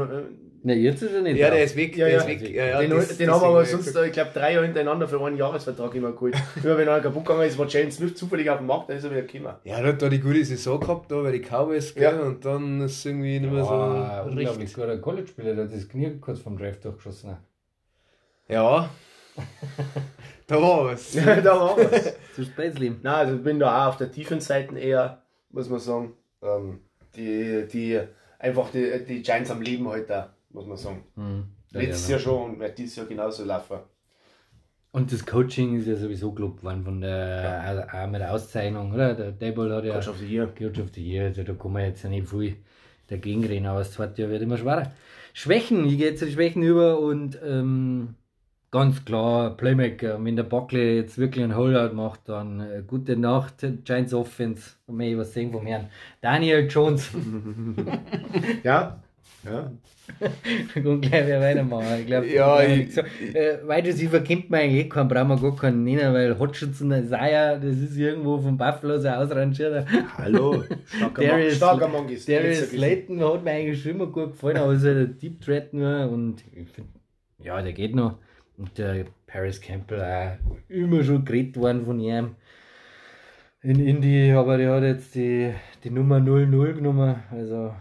Na, 0.62 0.74
jetzt 0.74 1.02
ist 1.02 1.14
er 1.14 1.22
nicht. 1.22 1.38
Ja, 1.38 1.48
drauf. 1.48 1.56
der 1.56 1.64
ist 1.66 1.76
weg, 1.78 1.96
Ja, 1.96 2.06
der 2.06 2.14
ja. 2.16 2.20
ist 2.22 2.28
weg. 2.28 2.42
Ja, 2.54 2.66
ja, 2.66 2.82
den, 2.82 2.92
das- 2.92 3.18
den 3.18 3.32
haben 3.32 3.42
wir 3.42 3.48
aber 3.48 3.66
sonst, 3.66 3.96
ich 3.96 4.12
glaube, 4.12 4.32
drei 4.34 4.54
Jahre 4.54 4.66
hintereinander 4.66 5.08
für 5.08 5.24
einen 5.26 5.38
Jahresvertrag 5.38 5.96
immer 5.96 6.12
geholt. 6.12 6.36
Immer 6.64 6.78
wenn 6.78 6.90
einer 6.90 7.00
kaputt 7.02 7.26
gegangen 7.26 7.48
ist, 7.48 7.58
war 7.58 7.68
Jalen 7.68 7.92
Smith 7.92 8.16
zufällig 8.16 8.50
auf 8.50 8.58
dem 8.58 8.68
Markt, 8.68 8.90
dann 8.90 8.98
ist 8.98 9.04
er 9.06 9.12
wieder 9.12 9.22
gekommen. 9.22 9.54
Ja, 9.64 9.78
er 9.78 9.88
hat 9.88 10.02
da 10.02 10.10
die 10.10 10.20
gute 10.20 10.44
Saison 10.44 10.80
gehabt, 10.80 11.10
da 11.12 11.22
bei 11.22 11.32
den 11.32 11.42
Cowboys, 11.44 11.96
gell? 11.96 12.04
Ja. 12.14 12.20
und 12.22 12.44
dann 12.44 12.82
ist 12.82 12.98
es 12.98 13.06
irgendwie 13.06 13.40
nicht 13.40 13.52
mehr 13.54 13.64
Ah, 13.64 14.24
so 14.26 14.30
unglaublich 14.32 14.50
richtig. 14.64 14.74
guter 14.76 14.98
College-Spieler, 14.98 15.56
der 15.56 15.66
hat 15.66 15.74
das 15.74 15.88
Knie 15.88 16.18
kurz 16.20 16.40
vom 16.40 16.58
Draft 16.58 16.84
durchgeschossen. 16.84 17.38
Ja, 18.50 18.90
da 20.48 20.62
war 20.62 20.86
was. 20.86 21.12
da 21.14 21.46
war 21.60 21.78
was. 21.78 22.14
Zu 22.36 22.44
Spätzli. 22.44 22.90
Nein, 23.02 23.14
also 23.16 23.36
ich 23.36 23.44
bin 23.44 23.60
da 23.60 23.84
auch 23.86 23.90
auf 23.90 23.98
der 23.98 24.12
tiefen 24.12 24.40
Seite 24.42 24.78
eher, 24.78 25.22
muss 25.52 25.70
man 25.70 25.80
sagen. 25.80 26.14
Ähm, 26.42 26.80
die, 27.16 27.66
die, 27.72 28.00
einfach 28.40 28.70
die, 28.72 29.06
die 29.08 29.22
Giants 29.22 29.52
am 29.52 29.62
Leben 29.62 29.88
heute, 29.88 30.14
halt 30.16 30.30
muss 30.50 30.66
man 30.66 30.78
sagen. 30.78 31.04
Hm. 31.16 31.44
Ja, 31.72 31.82
Letztes 31.82 32.08
ja, 32.08 32.12
Jahr 32.14 32.20
schon 32.20 32.52
und 32.52 32.60
wird 32.60 32.78
dieses 32.78 32.96
Jahr 32.96 33.06
genauso 33.06 33.44
laufen. 33.44 33.78
Und 34.92 35.12
das 35.12 35.24
Coaching 35.24 35.78
ist 35.78 35.88
ja 35.88 35.96
sowieso 35.96 36.32
gelobt 36.32 36.64
worden 36.64 36.84
von 36.84 37.02
der, 37.02 37.62
also 37.64 37.84
auch 37.84 38.08
mit 38.10 38.22
der 38.22 38.34
Auszeichnung, 38.34 38.92
oder? 38.92 39.14
Der 39.14 39.32
Dable 39.32 39.76
hat 39.76 39.86
ja 39.86 39.94
Coach 39.94 40.08
of 40.08 40.18
the 40.18 40.26
Year. 40.26 40.48
Coach 40.48 40.80
of 40.80 40.88
the 40.96 41.08
Year, 41.08 41.26
also 41.26 41.44
da 41.44 41.54
kann 41.54 41.74
man 41.74 41.84
jetzt 41.84 42.04
ja 42.04 42.10
nicht 42.10 42.28
viel 42.28 42.56
dagegen 43.08 43.46
reden, 43.46 43.68
aber 43.68 43.80
das 43.80 43.92
zweite 43.92 44.24
Jahr 44.24 44.32
wird 44.32 44.42
immer 44.42 44.58
schwerer. 44.58 44.92
Schwächen, 45.34 45.86
ich 45.86 45.98
gehe 45.98 46.10
jetzt 46.10 46.20
zu 46.20 46.26
den 46.26 46.34
Schwächen 46.34 46.64
über 46.64 47.00
und 47.00 47.38
ähm, 47.46 48.16
ganz 48.72 49.06
klar 49.06 49.56
Playmaker. 49.56 50.24
Wenn 50.24 50.36
der 50.36 50.44
Buckley 50.44 50.96
jetzt 50.96 51.20
wirklich 51.20 51.44
einen 51.44 51.56
Holdout 51.56 51.96
macht, 51.96 52.28
dann 52.28 52.60
äh, 52.60 52.84
gute 52.86 53.16
Nacht, 53.16 53.64
Giants 53.84 54.16
Offense. 54.16 54.72
Möchte 54.88 55.12
ich 55.12 55.18
was 55.20 55.34
sehen 55.34 55.52
vom 55.52 55.68
Herrn. 55.68 55.90
Daniel 56.22 56.68
Jones. 56.68 57.12
Ja? 58.64 59.04
Ja. 59.46 59.72
Kann 60.74 61.02
gleich 61.02 61.26
wieder 61.28 61.40
weitermachen. 61.40 62.00
Ich 62.02 62.08
glaube, 62.08 62.28
Ja, 62.28 62.62
ich- 62.64 62.94
so, 62.94 63.02
äh, 63.02 63.60
Wide 63.66 63.88
Receiver 63.88 64.20
kennt 64.22 64.50
man 64.50 64.62
eigentlich 64.62 64.86
eh 64.86 64.90
keinen, 64.90 65.08
brauchen 65.08 65.30
wir 65.30 65.38
gar 65.40 65.56
keinen 65.56 65.84
nennen, 65.84 66.14
weil 66.14 66.38
Hutchinson, 66.38 66.92
Isaiah, 66.92 67.58
das 67.58 67.78
ist 67.78 67.96
irgendwo 67.98 68.38
von 68.40 68.58
Buffalo 68.58 68.98
so 69.00 69.08
ausrangiert. 69.08 69.86
Hallo. 70.18 70.64
Starker, 71.52 71.88
Mann, 71.88 72.10
ist. 72.10 72.28
Darius 72.28 72.70
Slayton 72.72 73.24
hat 73.24 73.44
mir 73.44 73.52
eigentlich 73.52 73.82
schon 73.82 73.92
immer 73.92 74.08
gut 74.08 74.32
gefallen, 74.34 74.58
aber 74.58 74.74
ist 74.74 74.84
halt 74.84 74.98
ein 74.98 75.18
Deep 75.20 75.42
Threat 75.42 75.74
nur 75.74 76.10
und 76.10 76.44
ich 76.54 76.68
find, 76.70 76.88
ja, 77.42 77.62
der 77.62 77.74
geht 77.74 77.96
noch. 77.96 78.18
Und 78.58 78.78
der 78.78 79.06
Paris 79.26 79.62
Campbell 79.62 80.02
auch 80.02 80.58
immer 80.68 81.02
schon 81.04 81.24
geredet 81.24 81.56
worden 81.56 81.86
von 81.86 82.00
ihm 82.00 82.36
in 83.62 83.80
Indy, 83.80 84.32
aber 84.32 84.58
der 84.58 84.74
hat 84.74 84.84
jetzt 84.84 85.16
die, 85.16 85.54
die 85.84 85.90
Nummer 85.92 86.20
00 86.20 86.74
genommen, 86.74 87.16
also 87.32 87.74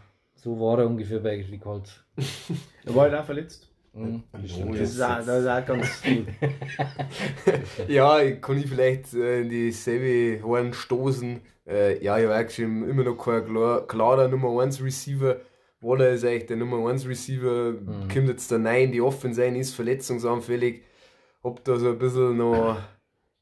so 0.56 0.60
war 0.60 0.78
er 0.78 0.86
ungefähr 0.86 1.20
bei 1.20 1.36
den 1.36 1.60
Colts. 1.60 2.00
Er 2.84 2.94
war 2.94 3.02
halt 3.02 3.14
auch 3.14 3.24
verletzt. 3.24 3.68
Mhm. 3.92 4.22
Das 4.32 4.42
ist 4.80 5.00
auch, 5.02 5.16
das 5.24 5.40
ist 5.42 5.46
auch 5.48 5.66
ganz 5.66 6.02
gut. 6.02 6.26
Ja, 7.88 8.20
ich 8.20 8.40
kann 8.40 8.58
ich 8.58 8.66
vielleicht 8.66 9.12
äh, 9.14 9.42
in 9.42 9.48
dieselbe 9.48 10.42
Horn 10.42 10.72
stoßen. 10.72 11.40
Äh, 11.66 12.02
ja, 12.02 12.18
ich 12.18 12.24
habe 12.24 12.36
auch 12.38 12.44
geschrieben, 12.46 12.88
immer 12.88 13.04
noch 13.04 13.16
kein 13.16 13.44
klar, 13.44 13.86
klarer 13.86 14.28
Nummer 14.28 14.62
1 14.62 14.82
Receiver. 14.82 15.36
Waller 15.80 16.10
ist 16.10 16.24
eigentlich 16.24 16.46
der 16.46 16.56
Nummer 16.56 16.88
1 16.88 17.06
Receiver, 17.06 17.72
Mhm. 17.72 18.08
kommt 18.12 18.28
jetzt 18.28 18.50
der 18.50 18.58
Nein, 18.58 18.90
die 18.92 19.00
offen 19.00 19.34
sein, 19.34 19.54
ist 19.54 19.74
verletzungsanfällig. 19.74 20.82
Hab 21.44 21.62
da 21.64 21.76
so 21.76 21.90
ein 21.90 21.98
bisschen 21.98 22.36
noch 22.36 22.78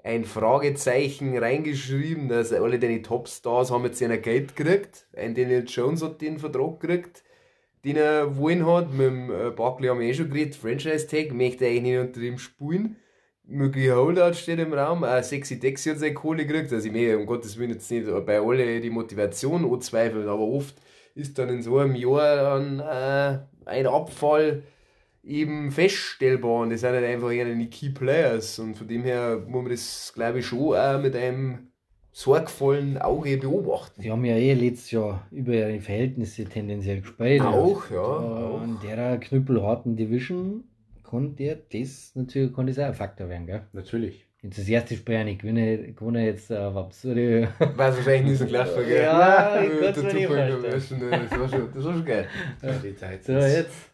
ein 0.06 0.24
Fragezeichen 0.24 1.36
reingeschrieben, 1.36 2.28
dass 2.28 2.52
alle 2.52 2.78
deine 2.78 3.02
Topstars 3.02 3.72
haben 3.72 3.84
jetzt 3.84 4.00
ihnen 4.00 4.22
Geld 4.22 4.54
gekriegt. 4.54 5.08
Ein 5.16 5.34
Daniel 5.34 5.64
Jones 5.66 6.00
hat 6.00 6.20
den 6.20 6.38
Vertrag 6.38 6.78
gekriegt, 6.78 7.24
den 7.84 7.96
er 7.96 8.36
wollen 8.36 8.64
hat. 8.64 8.92
Mit 8.92 9.06
dem 9.08 9.30
äh, 9.32 9.50
Barkley 9.50 9.88
haben 9.88 9.98
wir 9.98 10.06
eh 10.06 10.14
schon 10.14 10.30
geredet, 10.30 10.54
Franchise 10.54 11.08
Tag, 11.08 11.32
möchte 11.32 11.66
eigentlich 11.66 11.82
nicht 11.82 11.98
unter 11.98 12.20
ihm 12.20 12.38
spielen. 12.38 12.96
Möglicher 13.42 13.96
Holdout 13.96 14.34
steht 14.34 14.60
im 14.60 14.72
Raum, 14.72 15.02
auch 15.02 15.22
Sexy 15.24 15.58
Dexy 15.58 15.90
hat 15.90 15.98
seine 15.98 16.14
Kohle 16.14 16.46
gekriegt. 16.46 16.72
Also 16.72 16.86
ich 16.86 16.92
möchte 16.92 17.18
um 17.18 17.26
Gottes 17.26 17.58
Willen 17.58 17.70
jetzt 17.70 17.90
nicht 17.90 18.06
bei 18.26 18.40
alle 18.40 18.80
die 18.80 18.90
Motivation 18.90 19.68
anzweifeln, 19.72 20.28
aber 20.28 20.42
oft 20.42 20.76
ist 21.16 21.36
dann 21.36 21.48
in 21.48 21.62
so 21.62 21.78
einem 21.78 21.96
Jahr 21.96 22.36
dann 22.36 22.78
äh, 22.78 23.38
ein 23.68 23.86
Abfall 23.88 24.62
eben 25.26 25.70
feststellbar 25.70 26.62
und 26.62 26.70
das 26.70 26.80
sind 26.80 26.90
halt 26.92 27.04
einfach 27.04 27.32
eher 27.32 27.46
die 27.52 27.68
Key 27.68 27.90
Players 27.90 28.58
und 28.58 28.76
von 28.76 28.86
dem 28.86 29.02
her 29.02 29.42
muss 29.46 29.62
man 29.62 29.70
das 29.72 30.12
glaube 30.14 30.38
ich 30.38 30.46
schon 30.46 30.76
auch 30.76 31.00
mit 31.00 31.16
einem 31.16 31.68
sorgvollen 32.12 32.96
Auge 32.96 33.36
beobachten. 33.36 34.00
Sie 34.00 34.10
haben 34.10 34.24
ja 34.24 34.36
eh 34.36 34.54
letztes 34.54 34.90
Jahr 34.92 35.26
über 35.30 35.52
ihre 35.52 35.80
Verhältnisse 35.80 36.44
tendenziell 36.46 37.00
gespielt. 37.02 37.42
Auch, 37.42 37.90
ja. 37.90 37.96
Da 37.96 38.00
Auch. 38.00 38.64
In 38.64 38.78
der 38.82 39.18
knüppelharten 39.18 39.96
Division 39.96 40.64
kann 41.08 41.36
der 41.36 41.56
das 41.56 42.12
natürlich 42.14 42.54
kann 42.54 42.66
das 42.66 42.78
auch 42.78 42.84
ein 42.86 42.94
Faktor 42.94 43.28
werden, 43.28 43.46
gell? 43.46 43.62
Natürlich. 43.72 44.24
Jetzt 44.42 44.58
das 44.58 44.68
erste 44.68 44.94
Spiel 44.94 45.14
ja 45.14 45.24
nicht 45.24 45.40
gewinnen, 45.40 45.94
gewonnen 45.94 46.24
jetzt 46.24 46.52
auf 46.52 46.76
absurde. 46.76 47.48
War 47.58 47.76
wahrscheinlich 47.76 48.30
nicht 48.30 48.38
so 48.38 48.46
gelaufen, 48.46 48.84
gell? 48.86 49.02
Ja, 49.02 49.60
ich 49.60 49.70
Äh, 49.70 49.74
mir 49.74 49.80
nicht 49.82 49.94
Zufall, 49.96 50.52
vorstellen. 50.52 51.10
Das 51.10 51.38
war 51.38 51.48
schon, 51.48 51.68
das 51.74 51.84
war 51.84 51.92
schon 51.92 52.04
geil. 52.04 52.28
Die 52.84 52.96
Zeit. 52.96 53.24
So, 53.24 53.32
jetzt. 53.32 53.85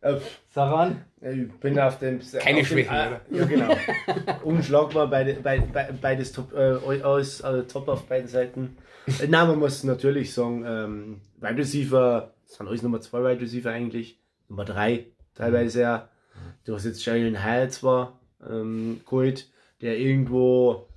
Äh, 0.00 0.16
Sag 0.50 0.72
an. 0.72 1.04
Ich 1.20 1.52
bin 1.60 1.78
auf 1.78 1.98
dem. 1.98 2.20
Keine 2.20 2.60
auf 2.60 2.68
dem, 2.68 2.78
Schwächen, 2.78 2.90
oder? 2.90 3.20
Ja, 3.30 3.44
genau. 3.44 3.76
Unschlagbar, 4.44 5.08
beide, 5.08 5.34
beide, 5.34 5.66
beide, 5.72 5.92
beides 5.92 6.32
top, 6.32 6.52
äh, 6.54 7.02
alles 7.02 7.40
äh, 7.40 7.64
top 7.64 7.88
auf 7.88 8.06
beiden 8.06 8.28
Seiten. 8.28 8.78
Äh, 9.06 9.26
Nein, 9.28 9.48
man 9.48 9.58
muss 9.58 9.84
natürlich 9.84 10.32
sagen, 10.32 10.64
ähm, 10.66 11.20
Wide 11.40 11.58
Receiver, 11.58 12.32
das 12.46 12.56
sind 12.56 12.66
alles 12.66 12.82
Nummer 12.82 13.00
2 13.00 13.18
Wide 13.22 13.40
Receiver 13.42 13.70
eigentlich, 13.70 14.18
Nummer 14.48 14.64
3 14.64 15.06
teilweise 15.34 15.80
ja. 15.80 16.08
Du 16.64 16.74
hast 16.74 16.84
jetzt 16.84 17.04
Jalen 17.04 17.42
Hall 17.42 17.70
zwar 17.70 18.20
ähm, 18.48 19.00
geholt, 19.04 19.48
der 19.80 19.98
irgendwo, 19.98 20.88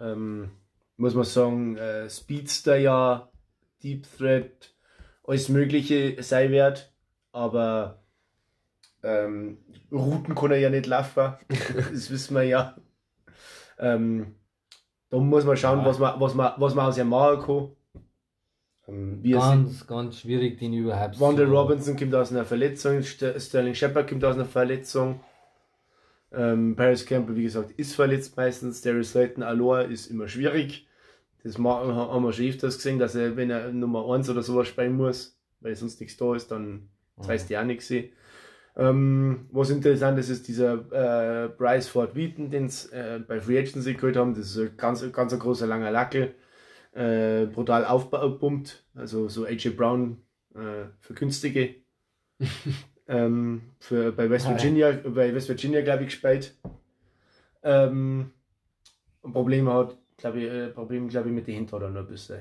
ähm, 0.00 0.50
muss 0.96 1.14
man 1.14 1.24
sagen, 1.24 1.76
äh, 1.76 2.08
Speedster 2.08 2.76
ja, 2.76 3.30
Deep 3.82 4.06
Threat, 4.16 4.74
alles 5.24 5.48
Mögliche 5.48 6.22
sein 6.22 6.50
wird, 6.50 6.92
aber 7.32 8.02
ähm, 9.02 9.58
Routen 9.90 10.34
kann 10.34 10.50
er 10.50 10.58
ja 10.58 10.70
nicht 10.70 10.86
laufen, 10.86 11.34
das 11.48 12.10
wissen 12.10 12.34
wir 12.34 12.42
ja. 12.44 12.76
Ähm, 13.78 14.34
da 15.10 15.18
muss 15.18 15.44
man 15.44 15.56
schauen, 15.56 15.80
Ja. 15.80 15.84
was, 15.86 15.98
man, 15.98 16.20
was, 16.20 16.34
man, 16.34 16.52
was 16.58 16.74
man 16.74 16.86
aus 16.86 16.98
ihm 16.98 17.08
machen 17.08 17.40
kann. 17.44 17.70
Ähm, 18.88 19.18
wie 19.22 19.32
Ganz, 19.32 19.86
ganz 19.86 20.20
schwierig, 20.20 20.58
den 20.58 20.72
überhaupt 20.74 21.18
Wandel 21.20 21.46
so- 21.48 21.58
Robinson 21.58 21.96
kommt 21.96 22.14
aus 22.14 22.30
einer 22.30 22.44
Verletzung, 22.44 23.02
St 23.02 23.24
Sterling 23.38 23.74
Shepard 23.74 24.08
kommt 24.08 24.24
aus 24.24 24.34
einer 24.36 24.44
Verletzung. 24.44 25.20
Ähm, 26.32 26.76
Paris 26.76 27.04
Campbell, 27.06 27.34
wie 27.36 27.42
gesagt, 27.42 27.72
ist 27.72 27.94
verletzt 27.94 28.36
meistens. 28.36 28.82
Darius 28.82 29.10
Slayton 29.10 29.42
Aloha 29.42 29.80
ist 29.82 30.06
immer 30.06 30.28
schwierig. 30.28 30.86
Das 31.42 31.56
haben 31.58 32.22
wir 32.24 32.32
schon 32.32 32.46
öfters 32.46 32.76
gesehen, 32.76 32.98
dass 32.98 33.14
er, 33.14 33.34
wenn 33.36 33.50
er 33.50 33.72
Nummer 33.72 34.08
1 34.14 34.28
oder 34.30 34.42
sowas 34.42 34.68
spielen 34.68 34.96
muss, 34.96 35.36
weil 35.60 35.74
sonst 35.74 35.98
nichts 36.00 36.16
da 36.18 36.34
ist, 36.36 36.50
dann 36.50 36.88
das 37.16 37.28
heißt 37.28 37.50
ja 37.50 37.62
auch 37.62 37.64
nichts. 37.64 37.92
Ähm, 38.76 39.46
was 39.50 39.70
interessant 39.70 40.18
ist, 40.18 40.28
ist 40.28 40.46
dieser 40.48 41.44
äh, 41.44 41.48
Bryce 41.48 41.88
Ford 41.88 42.14
Wheaton, 42.14 42.50
den 42.50 42.68
sie 42.68 42.92
äh, 42.92 43.18
bei 43.18 43.40
Free 43.40 43.58
Agency 43.58 43.94
geholt 43.94 44.16
haben. 44.16 44.34
Das 44.34 44.56
ist 44.56 44.58
ein 44.58 44.76
ganz, 44.76 45.12
ganz 45.12 45.32
ein 45.32 45.38
großer 45.38 45.66
langer 45.66 45.90
Lackel. 45.90 46.34
Äh, 46.92 47.46
brutal 47.46 47.84
aufgepumpt. 47.84 48.84
Also 48.94 49.28
so 49.28 49.44
AJ 49.44 49.70
Brown 49.70 50.22
äh, 50.54 50.86
für 51.00 51.14
günstige. 51.14 51.76
ähm, 53.08 53.62
für, 53.78 54.12
bei 54.12 54.30
West 54.30 54.46
Ah. 54.46 54.50
Virginia, 54.50 54.92
bei 54.92 55.34
West 55.34 55.48
Virginia, 55.48 55.82
glaube 55.82 56.04
ich, 56.04 56.10
gespielt. 56.10 56.54
Ähm, 57.62 58.30
ein 59.22 59.32
Problem 59.32 59.68
hat, 59.68 59.96
glaube 60.16 60.40
ich, 60.40 60.50
äh, 60.50 60.68
Problem, 60.68 61.08
glaube 61.08 61.28
ich, 61.28 61.34
mit 61.34 61.46
den 61.46 61.68
er 61.70 61.90
noch 61.90 62.00
ein 62.00 62.06
bisschen. 62.06 62.40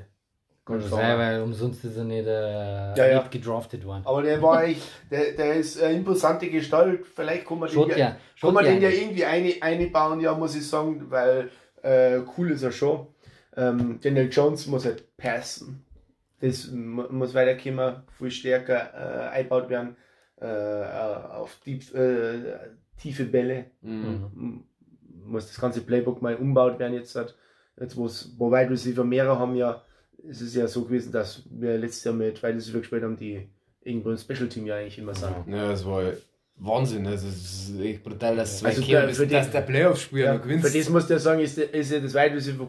Sein, 0.82 0.90
klar. 0.90 1.18
weil 1.18 1.42
umsonst 1.42 1.84
ist 1.86 1.98
er 1.98 2.04
nicht, 2.04 2.26
äh, 2.28 2.96
Ja, 2.96 3.08
ja. 3.08 3.18
nicht 3.20 3.32
gedraftet 3.32 3.86
worden. 3.86 4.04
Aber 4.06 4.22
der 4.24 4.42
war 4.42 4.64
echt, 4.64 4.82
der, 5.10 5.32
der 5.34 5.56
ist 5.56 5.82
eine 5.82 5.98
imposante 5.98 6.50
Gestalt. 6.50 7.06
Vielleicht 7.06 7.46
kann 7.48 7.60
man 7.60 7.70
den, 7.70 7.74
Schaut 7.76 7.90
ja, 7.92 7.98
ja, 7.98 8.18
kann 8.40 8.54
man 8.54 8.66
ja 8.66 8.72
den 8.72 8.82
ja 8.82 8.90
irgendwie 8.90 9.26
eine, 9.26 9.54
einbauen, 9.62 10.20
ja, 10.20 10.34
muss 10.36 10.56
ich 10.56 10.68
sagen, 10.68 11.06
weil 11.10 11.50
äh, 11.82 12.20
cool 12.38 12.52
ist 12.52 12.64
er 12.64 12.72
schon. 12.72 13.08
Ähm, 13.58 14.00
Daniel 14.02 14.30
Jones 14.32 14.68
muss 14.68 14.86
halt 14.86 15.16
passen. 15.18 15.84
Das 16.42 16.70
mu- 16.72 17.08
muss 17.10 17.34
weiterkommen, 17.34 18.04
viel 18.18 18.32
stärker 18.32 18.94
äh, 18.94 19.30
eingebaut 19.30 19.70
werden 19.70 19.96
äh, 20.40 20.46
auf 20.46 21.56
tief, 21.64 21.94
äh, 21.94 22.58
tiefe 22.98 23.26
Bälle. 23.26 23.66
Mhm. 23.82 24.64
Muss 25.26 25.48
das 25.48 25.60
ganze 25.60 25.82
Playbook 25.82 26.22
mal 26.22 26.36
umbaut 26.36 26.80
werden 26.80 26.94
jetzt. 26.94 27.16
Hat. 27.16 27.36
Jetzt, 27.80 27.98
wo 27.98 28.52
Wide 28.52 28.70
Receiver 28.72 29.04
mehrere 29.04 29.38
haben, 29.40 29.56
ja, 29.56 29.82
es 30.30 30.42
ist 30.42 30.56
ja 30.56 30.68
so 30.68 30.84
gewesen, 30.86 31.12
dass 31.12 31.44
wir 31.50 31.78
letztes 31.78 32.04
Jahr 32.04 32.14
mit 32.16 32.42
Receiver 32.44 32.80
gespielt 32.80 33.04
haben, 33.04 33.18
die 33.18 33.48
irgendwo 33.84 34.12
im 34.12 34.18
Special 34.18 34.48
Team 34.50 34.66
ja 34.66 34.76
eigentlich 34.76 34.98
immer 34.98 35.14
sind. 35.16 35.34
Ja, 35.48 35.70
das 35.70 35.86
war 35.86 36.04
Wahnsinn. 36.58 37.08
Also, 37.08 37.28
es 37.28 37.70
ist 37.70 37.80
echt 37.80 38.04
brutal, 38.04 38.36
dass, 38.36 38.64
Also 38.64 38.82
also 38.82 38.92
der- 38.92 39.06
der, 39.06 39.16
für 39.16 39.28
dass 39.28 39.52
der 39.52 39.62
Playoff-Spieler 39.62 40.26
Ja, 40.26 40.34
noch 40.36 40.42
gewinnst. 40.44 40.68
für 40.70 40.78
das 40.78 40.90
musst 40.90 41.10
du 41.10 41.14
ja 41.14 41.20
sagen, 41.20 41.40
ist, 41.42 41.58
der- 41.58 41.74
ist 41.74 41.92
ja 41.92 42.00
das 42.00 42.14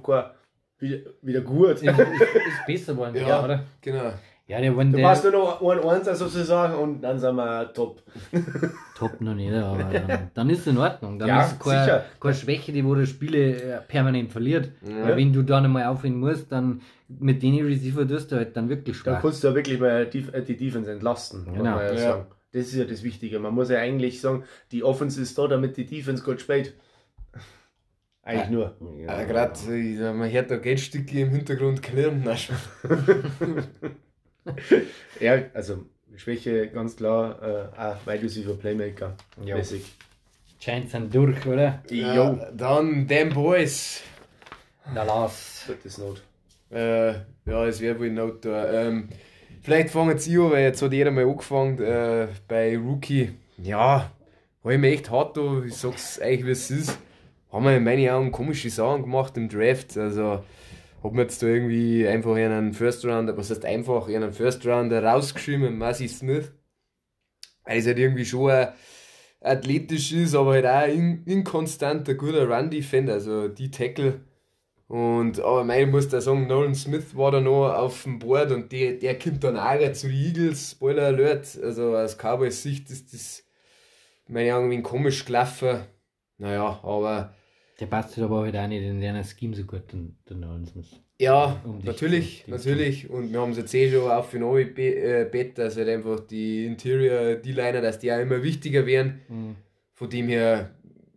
Core 0.02 0.34
wieder, 0.78 0.98
wieder 1.22 1.40
gut. 1.40 1.70
ist, 1.70 1.82
ist, 1.82 1.98
ist 1.98 2.66
besser 2.66 2.92
geworden, 2.92 3.16
Ja. 3.16 3.28
ja. 3.28 3.44
oder? 3.44 3.64
Genau. 3.80 4.12
Ja, 4.50 4.60
der 4.60 4.76
wenn 4.76 4.90
Du 4.90 4.96
der 4.96 5.06
machst 5.06 5.22
nur 5.22 5.32
noch 5.32 5.62
ein 5.62 5.78
Einser 5.88 6.16
sozusagen 6.16 6.74
und 6.74 7.02
dann 7.02 7.18
sind 7.20 7.36
wir 7.36 7.72
top. 7.72 8.02
top 8.98 9.20
noch 9.20 9.34
nicht, 9.34 9.52
aber 9.52 9.84
dann, 9.84 10.30
dann 10.34 10.50
ist 10.50 10.60
es 10.60 10.66
in 10.66 10.78
Ordnung. 10.78 11.20
Dann 11.20 11.28
Ja, 11.28 11.42
ist 11.44 11.52
es 11.52 11.58
keine, 11.60 11.84
sicher. 11.84 12.04
keine 12.20 12.34
Schwäche, 12.34 12.72
die 12.72 12.84
wo 12.84 12.96
der 12.96 13.06
Spiele 13.06 13.54
äh, 13.62 13.78
permanent 13.86 14.32
verliert. 14.32 14.72
Ja. 14.84 15.04
Weil 15.04 15.16
wenn 15.18 15.32
du 15.32 15.42
dann 15.42 15.64
einmal 15.66 15.84
aufhören 15.84 16.16
musst, 16.18 16.50
dann 16.50 16.80
mit 17.08 17.42
denen 17.44 17.64
Receiver 17.64 18.06
tust 18.08 18.32
du 18.32 18.36
halt 18.36 18.56
dann 18.56 18.68
wirklich 18.68 18.96
Da 19.04 19.12
schwach. 19.12 19.22
kannst 19.22 19.44
du 19.44 19.48
ja 19.48 19.54
wirklich 19.54 19.78
mal 19.78 20.06
die, 20.06 20.26
äh, 20.32 20.42
die 20.42 20.56
Defense 20.56 20.90
entlasten. 20.90 21.44
muss 21.44 21.54
Genau. 21.56 21.76
man 21.76 21.84
ja 21.86 21.96
sagen. 21.96 22.26
Das 22.52 22.62
ist 22.66 22.74
ja 22.74 22.84
das 22.84 23.04
Wichtige. 23.04 23.38
Man 23.38 23.54
muss 23.54 23.70
ja 23.70 23.78
eigentlich 23.78 24.20
sagen, 24.20 24.42
die 24.72 24.82
Offense 24.82 25.22
ist 25.22 25.38
da, 25.38 25.46
damit 25.46 25.76
die 25.76 25.86
Defense 25.86 26.24
gut 26.24 26.40
spielt. 26.40 26.74
Eigentlich 28.24 28.50
nur. 28.50 28.76
Ja, 29.06 29.22
gerade, 29.22 29.58
man 30.12 30.28
hört 30.30 30.50
da 30.50 30.56
Geldstücke 30.56 31.20
im 31.20 31.30
Hintergrund 31.30 31.82
klirren. 31.82 32.22
Nein, 32.24 32.36
schon. 32.36 32.56
Ja, 35.20 35.42
also 35.54 35.84
Schwäche 36.16 36.68
ganz 36.68 36.96
klar, 36.96 37.42
äh, 37.42 37.80
auch 37.80 38.06
Wide 38.06 38.22
Receiver 38.22 38.54
Playmaker. 38.54 39.14
Ja. 39.44 39.56
Mäßig. 39.56 39.82
Giants 40.58 40.92
sind 40.92 41.14
durch, 41.14 41.46
oder? 41.46 41.82
Jo. 41.90 41.96
Ja, 41.96 42.50
dann 42.52 43.06
Damn 43.06 43.30
Boys. 43.30 44.02
Da 44.94 45.04
lass. 45.04 45.70
Das 45.82 45.98
Not. 45.98 46.22
Äh, 46.70 47.12
ja, 47.46 47.66
es 47.66 47.80
wäre 47.80 47.98
wohl 47.98 48.10
not 48.10 48.44
da. 48.44 48.72
Ähm, 48.72 49.08
vielleicht 49.62 49.90
fangen 49.90 50.18
sie 50.18 50.38
an, 50.38 50.50
weil 50.50 50.64
jetzt 50.64 50.82
hat 50.82 50.92
jeder 50.92 51.10
mal 51.10 51.24
angefangen 51.24 51.80
äh, 51.80 52.28
bei 52.46 52.76
Rookie. 52.76 53.32
Ja, 53.58 54.10
habe 54.62 54.74
ich 54.74 54.80
mir 54.80 54.92
echt 54.92 55.10
hart 55.10 55.36
da, 55.36 55.62
ich 55.64 55.74
sag's 55.74 56.20
euch 56.20 56.44
wie 56.44 56.50
es 56.50 56.70
ist. 56.70 56.98
Haben 57.50 57.64
wir 57.64 57.76
in 57.76 57.84
meinen 57.84 58.08
Augen 58.10 58.30
komische 58.32 58.70
Sachen 58.70 59.02
gemacht 59.02 59.36
im 59.36 59.48
Draft. 59.48 59.96
Also, 59.96 60.44
hab 61.02 61.12
mir 61.12 61.22
jetzt 61.22 61.42
da 61.42 61.46
irgendwie 61.46 62.06
einfach 62.06 62.34
einen 62.34 62.72
First 62.72 63.04
Rounder, 63.04 63.36
was 63.36 63.50
heißt 63.50 63.64
einfach, 63.64 64.08
einen 64.08 64.32
First 64.32 64.66
Rounder 64.66 65.02
rausgeschrieben, 65.02 65.78
Massey 65.78 66.08
Smith. 66.08 66.52
Weil 67.64 67.78
es 67.78 67.86
halt 67.86 67.98
irgendwie 67.98 68.24
schon 68.24 68.50
ein 68.50 68.68
athletisch 69.40 70.12
ist, 70.12 70.34
aber 70.34 70.52
halt 70.52 70.66
auch 70.66 70.94
ein 70.94 71.24
guter 72.16 72.48
Run-Defender, 72.48 73.14
also 73.14 73.48
die 73.48 73.70
Tackle. 73.70 74.20
Und, 74.88 75.38
aber 75.40 75.64
mein, 75.64 75.86
ich 75.86 75.92
muss 75.92 76.08
da 76.08 76.20
sagen, 76.20 76.48
Nolan 76.48 76.74
Smith 76.74 77.16
war 77.16 77.30
da 77.30 77.40
noch 77.40 77.72
auf 77.72 78.02
dem 78.02 78.18
Board 78.18 78.50
und 78.50 78.72
der, 78.72 78.94
der 78.94 79.16
kommt 79.18 79.44
dann 79.44 79.56
auch 79.56 79.92
zu 79.92 80.08
den 80.08 80.16
Eagles, 80.16 80.72
Spoiler 80.72 81.04
Alert. 81.04 81.58
Also 81.62 81.96
aus 81.96 82.16
Cowboys 82.18 82.62
Sicht 82.62 82.90
ist 82.90 83.14
das, 83.14 83.44
meine 84.26 84.54
Augen, 84.54 84.72
irgendwie 84.72 84.82
komisch 84.82 85.24
gelaufen. 85.24 85.82
Naja, 86.38 86.80
aber 86.82 87.34
Der 87.80 87.86
passt 87.86 88.18
aber 88.18 88.42
halt 88.42 88.56
auch 88.56 88.66
nicht 88.68 88.82
in 88.82 89.00
deiner 89.00 89.24
Scheme 89.24 89.54
so 89.56 89.64
gut, 89.64 89.90
den, 89.92 90.18
den 90.28 90.40
Nolan 90.40 90.66
Smith. 90.66 91.00
ja, 91.18 91.60
Um 91.64 91.78
natürlich, 91.82 92.44
zu- 92.44 92.50
natürlich. 92.50 93.08
Und 93.08 93.32
wir 93.32 93.40
haben 93.40 93.52
es 93.52 93.56
jetzt 93.58 93.74
eh 93.74 93.90
schon 93.90 94.10
auf 94.10 94.30
den 94.30 94.40
neuen 94.40 94.74
Be 94.74 94.94
äh, 94.94 95.24
Bett, 95.30 95.56
dass 95.58 95.76
halt 95.76 95.88
einfach 95.88 96.20
die 96.20 96.66
Interior, 96.66 97.36
die 97.36 97.52
Liner, 97.52 97.80
dass 97.80 97.98
die 97.98 98.12
auch 98.12 98.18
immer 98.20 98.42
wichtiger 98.42 98.84
werden. 98.86 99.20
Mhm. 99.28 99.56
Von 99.94 100.10
dem 100.10 100.28
her 100.28 100.74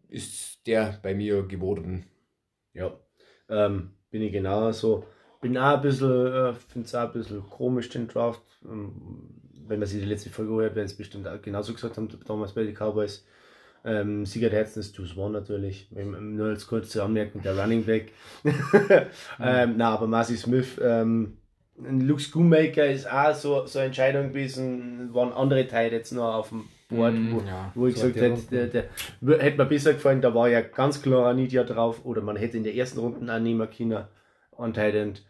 ist 0.09 0.65
der 0.67 0.99
bei 1.03 1.13
mir 1.13 1.43
geworden. 1.47 2.05
Ja, 2.73 2.97
ähm, 3.49 3.91
bin 4.09 4.21
ich 4.21 4.31
genauso. 4.31 5.05
Bin 5.41 5.57
auch 5.57 5.75
ein 5.75 5.81
bisschen, 5.81 6.27
äh, 6.27 6.53
finde 6.53 6.85
es 6.85 6.95
auch 6.95 7.07
ein 7.07 7.11
bisschen 7.13 7.43
komisch, 7.49 7.89
den 7.89 8.07
Draft. 8.07 8.41
Ähm, 8.63 9.31
wenn 9.67 9.79
man 9.79 9.87
sich 9.87 10.01
die 10.01 10.07
letzte 10.07 10.29
Folge 10.29 10.53
hört, 10.53 10.75
werden 10.75 10.85
es 10.85 10.95
bestimmt 10.95 11.27
auch 11.27 11.41
genauso 11.41 11.73
gesagt 11.73 11.97
haben, 11.97 12.07
damals 12.25 12.53
bei 12.53 12.63
den 12.63 12.73
Cowboys. 12.75 13.25
Ähm, 13.85 14.25
Sieger 14.25 14.49
der 14.49 14.59
Herzen 14.59 14.79
ist 14.79 14.97
Juice 14.97 15.17
One 15.17 15.33
natürlich. 15.33 15.89
Nur 15.91 16.47
als 16.47 16.67
kurze 16.67 17.03
Anmerkung, 17.03 17.41
der 17.41 17.57
Running 17.57 17.83
Back. 17.83 18.11
ähm, 19.41 19.73
na, 19.77 19.89
aber 19.93 20.07
Marcy 20.07 20.37
Smith, 20.37 20.79
ähm, 20.81 21.37
ein 21.77 22.01
Luke 22.01 22.21
Schoonmaker 22.21 22.85
ist 22.85 23.11
auch 23.11 23.33
so, 23.33 23.65
so 23.65 23.79
eine 23.79 23.87
Entscheidung 23.87 24.29
gewesen, 24.29 25.13
waren 25.13 25.33
andere 25.33 25.67
Teile 25.67 25.97
jetzt 25.97 26.11
noch 26.11 26.33
auf 26.33 26.49
dem 26.49 26.65
Board, 26.89 27.13
Mm, 27.13 27.33
wo, 27.33 27.39
ja, 27.41 27.71
wo 27.75 27.87
ich 27.87 27.97
so 27.97 28.09
gesagt 28.09 28.51
hätte, 28.51 28.89
hätte 29.39 29.57
mir 29.57 29.65
besser 29.65 29.93
gefallen, 29.93 30.21
da 30.21 30.33
war 30.33 30.49
ja 30.49 30.61
ganz 30.61 31.01
klar 31.01 31.29
ein 31.29 31.37
Nidia 31.37 31.63
drauf, 31.63 32.05
oder 32.05 32.21
man 32.21 32.35
hätte 32.35 32.57
in 32.57 32.63
der 32.63 32.75
ersten 32.75 32.99
Runde 32.99 33.33
auch 33.33 33.39
nehmen 33.39 33.67
können, 33.69 34.73
Thailand. 34.73 35.23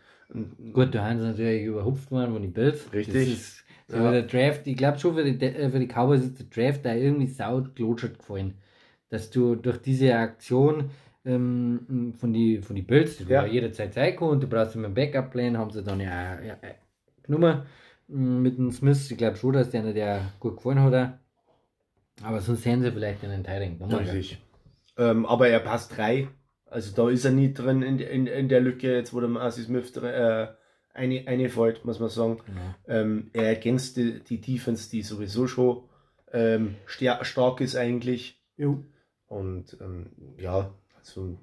Gut, 0.73 0.95
da 0.95 1.05
haben 1.05 1.19
sie 1.19 1.27
natürlich 1.27 1.63
überhupft 1.63 2.09
worden 2.11 2.33
von 2.33 2.41
den 2.41 2.53
Bills. 2.53 2.91
Richtig. 2.91 3.62
So 3.93 3.99
Ja. 3.99 4.11
der 4.11 4.23
Draft, 4.23 4.65
ich 4.65 4.75
glaube 4.75 4.97
schon 4.97 5.13
für 5.13 5.23
die, 5.23 5.45
äh, 5.45 5.69
für 5.69 5.79
die 5.79 5.87
Cowboys 5.87 6.21
ist 6.21 6.39
der 6.39 6.47
Draft 6.47 6.83
da 6.83 6.95
irgendwie 6.95 7.27
sauglotschert 7.27 8.17
gefallen. 8.17 8.55
Dass 9.09 9.29
du 9.29 9.55
durch 9.55 9.77
diese 9.77 10.15
Aktion 10.15 10.89
ähm, 11.25 12.13
von 12.17 12.33
die, 12.33 12.59
von 12.59 12.75
die 12.75 12.81
Bills, 12.81 13.17
die 13.17 13.25
Ja. 13.25 13.45
jederzeit 13.45 13.93
sein 13.93 14.15
kann 14.15 14.29
und 14.29 14.41
du 14.41 14.47
brauchst 14.47 14.75
immer 14.75 14.85
einen 14.85 14.95
Backup-Plan, 14.95 15.57
haben 15.57 15.69
sie 15.69 15.83
dann 15.83 15.99
ja, 15.99 16.41
ja 16.41 16.57
genommen 17.21 17.61
mm, 18.07 18.41
mit 18.41 18.57
dem 18.57 18.71
Smith. 18.71 19.11
Ich 19.11 19.17
glaube 19.17 19.37
schon, 19.37 19.53
dass 19.53 19.69
der 19.69 19.81
einer 19.81 19.93
der 19.93 20.21
gut 20.39 20.57
gefallen 20.57 20.81
hat. 20.81 21.19
Aber 22.23 22.41
sonst 22.41 22.65
hätten 22.65 22.81
sie 22.81 22.91
vielleicht 22.91 23.23
einen 23.23 23.43
Teiling 23.43 23.77
genommen. 23.77 23.95
Richtig. 23.95 24.39
Ähm, 24.97 25.25
aber 25.27 25.49
er 25.49 25.59
passt 25.59 25.95
drei. 25.95 26.27
Also 26.65 26.95
da 26.95 27.09
ist 27.11 27.25
er 27.25 27.31
nicht 27.31 27.53
drin 27.53 27.83
in, 27.83 27.99
in, 27.99 28.25
in 28.25 28.49
der 28.49 28.61
Lücke, 28.61 28.91
jetzt 28.95 29.13
wo 29.13 29.19
der 29.19 29.29
Marcy 29.29 29.61
Smith 29.61 29.95
äh, 29.97 30.47
eine, 30.93 31.27
eine 31.27 31.49
fällt, 31.49 31.85
muss 31.85 31.99
man 31.99 32.09
sagen. 32.09 32.39
Genau. 32.45 32.61
Ähm, 32.87 33.29
er 33.33 33.47
ergänzt 33.47 33.97
die, 33.97 34.19
die 34.19 34.39
Defense, 34.39 34.89
die 34.89 35.01
sowieso 35.01 35.47
schon 35.47 35.83
ähm, 36.31 36.75
star 36.87 37.23
stark 37.25 37.61
ist 37.61 37.75
eigentlich. 37.75 38.39
Und 39.27 39.77
ähm, 39.81 40.07
ja, 40.37 40.71
also 40.99 41.37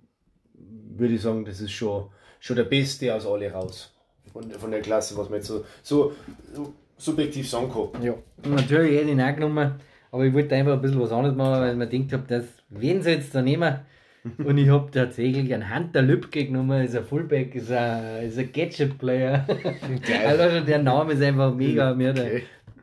würde 0.55 1.15
ich 1.15 1.23
sagen, 1.23 1.45
das 1.45 1.61
ist 1.61 1.73
schon, 1.73 2.09
schon 2.39 2.57
der 2.57 2.65
Beste 2.65 3.15
aus 3.15 3.27
alle 3.27 3.51
raus. 3.51 3.93
Von, 4.33 4.51
von 4.51 4.71
der 4.71 4.81
Klasse, 4.81 5.17
was 5.17 5.29
man 5.29 5.39
jetzt 5.39 5.49
so, 5.49 5.65
so, 5.83 6.13
so 6.53 6.73
subjektiv 6.97 7.49
sagen 7.49 7.71
kann. 7.73 8.03
Ja, 8.03 8.15
natürlich 8.45 8.93
hätte 8.93 9.07
ich 9.07 9.13
ihn 9.13 9.21
auch 9.21 9.35
genommen, 9.35 9.81
aber 10.13 10.25
ich 10.25 10.33
wollte 10.33 10.55
einfach 10.55 10.75
ein 10.75 10.83
bisschen 10.83 11.01
was 11.01 11.11
anderes 11.11 11.37
machen, 11.37 11.61
weil 11.61 11.73
ich 11.73 11.77
mir 11.77 11.89
gedacht 11.89 12.13
habe, 12.13 12.29
dass, 12.29 12.45
wen 12.69 13.03
soll 13.03 13.15
jetzt 13.15 13.35
da 13.35 13.43
nehmen? 13.43 13.81
Und 14.39 14.59
ich 14.59 14.69
habe 14.69 14.91
tatsächlich 14.91 15.53
einen 15.55 15.75
Hunter 15.75 16.03
Lübke 16.03 16.45
genommen, 16.45 16.85
ist 16.85 16.95
ein 16.97 17.05
Fullback, 17.05 17.55
ist 17.55 17.71
ein, 17.73 18.25
ist 18.25 18.39
ein 18.39 18.53
Gadget-Player. 18.53 19.47
also 20.27 20.65
der 20.65 20.83
Name 20.83 21.13
ist 21.15 21.23
einfach 21.23 21.55
mega. 21.55 21.95
Mir, 21.95 22.11
hat 22.11 22.19
er- 22.19 22.27
Okay. 22.27 22.43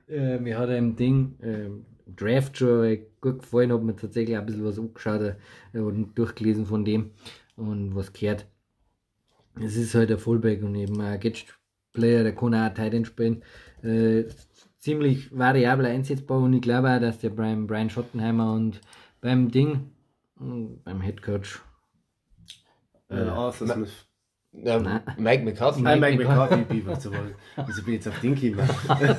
äh, 0.09 0.39
mir 0.39 0.57
hat 0.57 0.69
er 0.69 0.77
im 0.77 0.95
Ding 0.95 1.35
ähm, 1.43 1.85
Draft 2.15 2.57
schon 2.57 2.97
gut 3.21 3.39
gefallen, 3.39 3.71
habe 3.71 3.83
mir 3.83 3.95
tatsächlich 3.95 4.37
ein 4.37 4.45
bisschen 4.45 4.65
was 4.65 4.79
angeschaut 4.79 5.35
äh, 5.73 5.79
und 5.79 6.17
durchgelesen 6.17 6.65
von 6.65 6.83
dem 6.85 7.11
und 7.55 7.95
was 7.95 8.13
gehört. 8.13 8.47
Es 9.59 9.75
ist 9.75 9.95
halt 9.95 10.11
ein 10.11 10.17
Fullback 10.19 10.63
und 10.63 10.75
eben 10.75 10.99
ein 11.01 11.19
Gadget-Player, 11.19 12.23
der 12.23 12.35
kann 12.35 12.53
auch 12.55 12.73
Tight 12.73 12.93
End 12.93 13.07
spielen. 13.07 13.43
Äh, 13.83 14.25
ziemlich 14.79 15.35
variabel 15.37 15.85
einsetzbar 15.85 16.39
und 16.39 16.53
ich 16.53 16.61
glaube 16.61 16.89
auch, 16.89 16.99
dass 16.99 17.19
der 17.19 17.29
Brian, 17.29 17.67
Brian 17.67 17.89
Schottenheimer 17.89 18.53
und 18.53 18.81
beim 19.21 19.49
Ding, 19.51 19.91
beim 20.39 21.01
Headcoach, 21.01 21.59
Äh, 23.09 23.15
Arthur 23.21 23.67
Ma- 23.67 23.73
Smith. 23.75 24.05
Ja. 24.53 24.79
Mike 25.17 25.43
McCarthy. 25.43 25.81
Mike 25.81 25.99
Nein, 25.99 26.17
Mike 26.17 26.23
McCarthy. 26.29 26.55
McCarthy, 26.55 26.81
Beaver 26.81 26.99
zu 26.99 27.11
wollen. 27.11 27.35
Wieso 27.67 27.83
bin 27.83 27.93
ich 27.93 28.05
jetzt 28.05 28.07
auf 28.07 28.19
den 28.21 28.33
gekommen? 28.35 28.69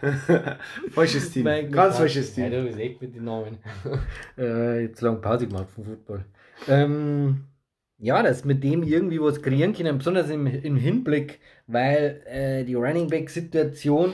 falsches 0.90 1.30
Team. 1.30 1.44
Mike 1.44 1.70
Ganz 1.70 1.74
McCarthy. 1.74 1.98
falsches 1.98 2.36
Ja, 2.36 2.48
Team. 2.48 2.52
du 2.52 2.62
bist 2.66 2.78
echt 2.78 3.00
mit 3.00 3.14
den 3.14 3.24
Namen. 3.24 3.58
äh, 4.38 4.82
jetzt 4.82 5.00
lange 5.00 5.18
Pause 5.18 5.46
gemacht 5.46 5.68
vom 5.74 5.84
Football. 5.84 6.24
Ähm, 6.68 7.44
ja, 7.98 8.22
dass 8.22 8.44
mit 8.44 8.64
dem 8.64 8.82
irgendwie 8.82 9.20
was 9.20 9.42
kreieren 9.42 9.74
können, 9.74 9.98
besonders 9.98 10.30
im, 10.30 10.46
im 10.46 10.76
Hinblick, 10.76 11.40
weil 11.66 12.22
äh, 12.26 12.64
die 12.64 12.74
Running 12.74 13.08
Back 13.08 13.28
Situation 13.30 14.12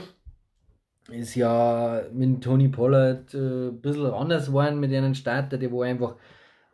ist 1.09 1.35
ja 1.35 2.03
mit 2.11 2.43
Tony 2.43 2.67
Pollard 2.67 3.33
äh, 3.33 3.69
ein 3.69 3.81
bisschen 3.81 4.11
anders 4.13 4.47
geworden 4.47 4.79
mit 4.79 4.93
einem 4.93 5.13
Starter, 5.13 5.57
der 5.57 5.71
wo 5.71 5.81
einfach 5.81 6.15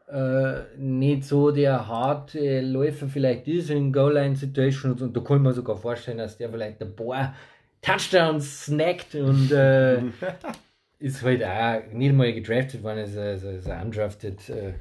äh, 0.07 0.77
nicht 0.77 1.23
so 1.23 1.51
der 1.51 1.87
harte 1.87 2.61
Läufer 2.61 3.07
vielleicht 3.07 3.47
ist 3.47 3.69
in 3.69 3.93
Goal-Line-Situations 3.93 5.01
und 5.01 5.15
da 5.15 5.21
kann 5.21 5.41
mir 5.41 5.53
sogar 5.53 5.77
vorstellen, 5.77 6.17
dass 6.17 6.37
der 6.37 6.49
vielleicht 6.49 6.81
ein 6.81 6.95
paar 6.95 7.35
Touchdowns 7.81 8.65
snackt 8.65 9.15
und 9.15 9.51
äh, 9.51 10.01
ist 10.99 11.21
halt 11.23 11.43
auch 11.43 11.91
nicht 11.91 12.13
mal 12.13 12.33
gedraftet 12.33 12.83
worden, 12.83 12.99
ist, 12.99 13.17
also, 13.17 13.49
ist 13.49 13.69
ein 13.69 13.87
undrafted 13.87 14.49
äh, 14.49 14.73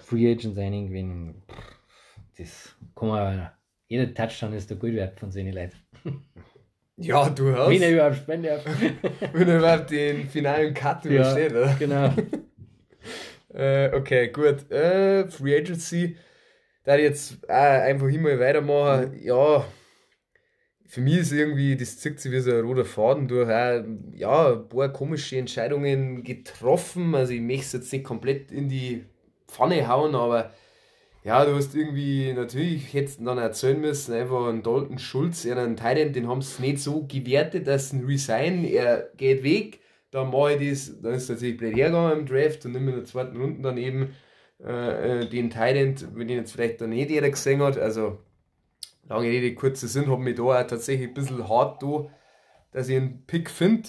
Free 0.00 0.30
Agent 0.30 0.54
Signing 0.54 0.88
gewesen. 0.88 1.42
Das 2.38 2.76
kann 2.94 3.08
man, 3.08 3.50
jeder 3.88 4.12
Touchdown 4.12 4.52
ist 4.52 4.70
der 4.70 4.76
Gold 4.76 4.94
wert 4.94 5.18
von 5.18 5.30
seinen 5.30 5.54
Leuten. 5.54 5.76
Ja, 6.98 7.28
du 7.28 7.54
hast. 7.54 7.70
Wenn 7.70 7.82
er 7.82 7.92
überhaupt 7.92 8.16
spenden 8.16 8.46
darf. 8.46 8.64
Wenn 9.32 9.48
er 9.48 9.58
überhaupt 9.58 9.90
den 9.90 10.28
finalen 10.28 10.72
Cut 10.72 11.04
Ja. 11.04 11.10
übersteht, 11.10 11.52
oder? 11.52 11.76
genau. 11.78 12.12
Äh, 13.54 13.90
okay, 13.94 14.28
gut. 14.28 14.70
Äh, 14.70 15.28
Free 15.28 15.56
Agency. 15.56 16.16
Da 16.84 16.96
ich 16.96 17.04
jetzt 17.04 17.48
auch 17.48 17.54
einfach 17.54 18.06
immer 18.08 18.38
weitermachen. 18.38 19.18
Ja, 19.22 19.64
für 20.84 21.00
mich 21.00 21.18
ist 21.18 21.32
irgendwie, 21.32 21.74
das 21.74 21.98
zieht 21.98 22.20
sich 22.20 22.30
wie 22.32 22.40
so 22.40 22.50
ein 22.52 22.60
roter 22.60 22.84
Faden 22.84 23.28
durch. 23.28 23.48
Auch, 23.48 23.82
ja, 24.12 24.52
ein 24.52 24.68
paar 24.68 24.92
komische 24.92 25.38
Entscheidungen 25.38 26.22
getroffen. 26.22 27.14
Also, 27.14 27.32
ich 27.32 27.40
möchte 27.40 27.64
es 27.64 27.72
jetzt 27.72 27.92
nicht 27.94 28.04
komplett 28.04 28.52
in 28.52 28.68
die 28.68 29.06
Pfanne 29.48 29.88
hauen, 29.88 30.14
aber 30.14 30.52
ja, 31.26 31.44
du 31.44 31.56
hast 31.56 31.74
irgendwie, 31.74 32.32
natürlich 32.32 32.94
hättest 32.94 33.18
du 33.18 33.24
dann 33.24 33.38
erzählen 33.38 33.80
müssen, 33.80 34.14
einfach 34.14 34.46
einen 34.46 34.62
Dalton 34.62 35.00
Schulz, 35.00 35.44
einen 35.44 35.74
Titan, 35.74 36.12
den 36.12 36.28
haben 36.28 36.40
sie 36.40 36.62
nicht 36.62 36.78
so 36.78 37.04
gewertet, 37.04 37.66
dass 37.66 37.92
ein 37.92 38.04
Resign, 38.04 38.64
er 38.64 39.10
geht 39.16 39.42
weg, 39.42 39.80
dann 40.12 40.30
mache 40.30 40.54
ich 40.54 40.70
das, 40.70 41.02
dann 41.02 41.14
ist 41.14 41.26
tatsächlich 41.26 41.58
blöd 41.58 41.74
hergegangen 41.74 42.20
im 42.20 42.26
Draft 42.26 42.64
und 42.64 42.72
nimm 42.72 42.88
in 42.88 42.94
der 42.94 43.04
zweiten 43.06 43.36
Runde 43.40 43.60
dann 43.60 43.76
eben 43.76 44.14
äh, 44.64 45.22
äh, 45.22 45.28
den 45.28 45.50
Titan, 45.50 45.96
wenn 46.14 46.28
ihn 46.28 46.36
jetzt 46.36 46.52
vielleicht 46.52 46.80
dann 46.80 46.90
nicht 46.90 47.10
jeder 47.10 47.28
gesehen 47.28 47.60
hat, 47.60 47.76
also 47.76 48.18
lange 49.08 49.26
Rede, 49.26 49.52
kurzer 49.56 49.88
Sinn, 49.88 50.08
habe 50.08 50.22
mich 50.22 50.36
da 50.36 50.44
auch 50.44 50.66
tatsächlich 50.68 51.08
ein 51.08 51.14
bisschen 51.14 51.48
hart 51.48 51.82
da, 51.82 52.08
dass 52.70 52.88
ich 52.88 52.98
einen 52.98 53.26
Pick 53.26 53.50
finde 53.50 53.88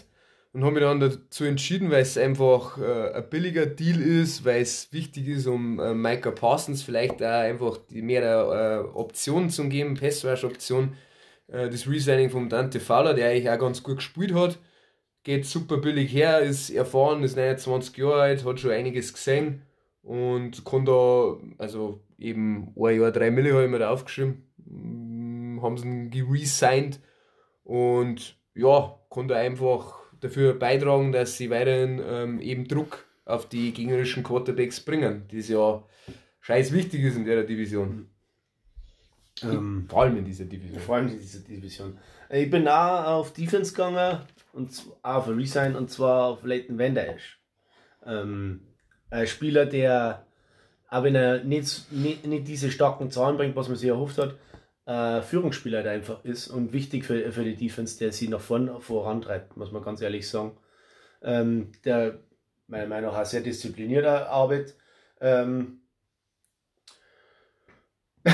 und 0.57 0.63
habe 0.63 0.73
mich 0.73 0.83
dann 0.83 0.99
dazu 0.99 1.43
entschieden, 1.43 1.91
weil 1.91 2.01
es 2.01 2.17
einfach 2.17 2.79
äh, 2.79 3.13
ein 3.13 3.29
billiger 3.29 3.67
Deal 3.67 4.01
ist, 4.01 4.43
weil 4.43 4.61
es 4.61 4.91
wichtig 4.91 5.27
ist, 5.27 5.45
um 5.45 5.79
äh, 5.79 5.93
Micah 5.93 6.31
Parsons 6.31 6.81
vielleicht 6.81 7.21
auch 7.21 7.41
einfach 7.41 7.77
die 7.91 8.01
mehr 8.01 8.23
äh, 8.23 8.97
Optionen 8.97 9.51
zu 9.51 9.69
geben, 9.69 9.93
Pass 9.93 10.25
Rush 10.25 10.43
Option, 10.43 10.95
äh, 11.47 11.69
das 11.69 11.87
Resigning 11.87 12.31
von 12.31 12.49
Dante 12.49 12.79
Fowler, 12.79 13.13
der 13.13 13.29
eigentlich 13.29 13.49
auch 13.51 13.59
ganz 13.59 13.83
gut 13.83 13.97
gespielt 13.97 14.33
hat, 14.33 14.57
geht 15.23 15.45
super 15.45 15.77
billig 15.77 16.11
her, 16.11 16.39
ist 16.39 16.71
erfahren, 16.71 17.21
ist 17.21 17.37
29 17.37 17.95
Jahre 17.95 18.21
alt, 18.21 18.43
hat 18.43 18.59
schon 18.59 18.71
einiges 18.71 19.13
gesehen 19.13 19.61
und 20.01 20.65
kann 20.65 20.85
da, 20.85 21.37
also 21.59 22.01
eben 22.17 22.73
ein 22.75 22.99
Jahr, 22.99 23.11
drei 23.11 23.29
Mille 23.29 23.53
habe 23.53 23.65
ich 23.65 23.69
mir 23.69 23.79
da 23.79 23.91
aufgeschrieben, 23.91 24.47
Mm, 24.69 25.61
haben 25.61 25.77
sie 25.77 25.87
ihn 25.87 26.09
geresigned 26.09 26.99
und 27.63 28.37
ja, 28.55 28.99
kann 29.09 29.27
da 29.27 29.35
einfach 29.35 29.96
dafür 30.19 30.53
beitragen, 30.53 31.11
dass 31.11 31.37
sie 31.37 31.49
weiterhin 31.49 32.01
ähm, 32.05 32.39
eben 32.41 32.67
Druck 32.67 33.05
auf 33.25 33.47
die 33.49 33.73
gegnerischen 33.73 34.23
Quarterbacks 34.23 34.79
bringen, 34.79 35.23
das 35.33 35.49
ja 35.49 35.83
scheiß 36.41 36.71
wichtig 36.71 37.03
ist 37.03 37.17
in 37.17 37.25
der 37.25 37.43
Division. 37.43 38.07
Ähm, 39.43 39.85
Vor 39.89 40.03
allem 40.03 40.17
in 40.17 40.25
dieser 40.25 40.45
Division. 40.45 40.79
vor 40.79 40.95
allem 40.95 41.09
in 41.09 41.19
dieser 41.19 41.39
Division. 41.39 41.97
Äh, 42.29 42.43
Ich 42.43 42.49
bin 42.49 42.67
auch 42.67 43.05
auf 43.05 43.33
Defense 43.33 43.71
gegangen 43.71 44.21
und 44.53 44.71
auch 45.03 45.15
auf 45.15 45.27
Resign 45.27 45.75
und 45.75 45.91
zwar 45.91 46.25
auf 46.25 46.43
Leighton 46.43 46.79
Van 46.79 46.95
Esch. 46.97 47.39
Ähm, 48.05 48.61
ein 49.09 49.27
Spieler, 49.27 49.65
der, 49.65 50.25
auch 50.89 51.03
wenn 51.03 51.15
er 51.15 51.43
nicht, 51.43 51.91
nicht, 51.91 52.25
nicht 52.25 52.47
diese 52.47 52.71
starken 52.71 53.11
Zahlen 53.11 53.37
bringt, 53.37 53.55
was 53.55 53.67
man 53.67 53.77
sich 53.77 53.89
erhofft 53.89 54.17
hat, 54.17 54.35
äh, 54.87 55.21
Führungsspieler 55.21 55.83
der 55.83 55.91
einfach 55.91 56.23
ist 56.25 56.47
und 56.47 56.73
wichtig 56.73 57.05
für, 57.05 57.31
für 57.31 57.43
die 57.43 57.55
Defense, 57.55 57.99
der 57.99 58.11
sie 58.11 58.29
nach 58.29 58.39
vorn 58.41 58.81
vorantreibt, 58.81 59.55
muss 59.57 59.71
man 59.71 59.83
ganz 59.83 60.01
ehrlich 60.01 60.27
sagen. 60.27 60.57
Ähm, 61.21 61.71
der 61.85 62.19
meiner 62.67 62.87
Meinung 62.87 63.11
nach 63.13 63.25
sehr 63.25 63.41
disziplinierter 63.41 64.29
Arbeit. 64.29 64.75
Ähm, 65.21 65.79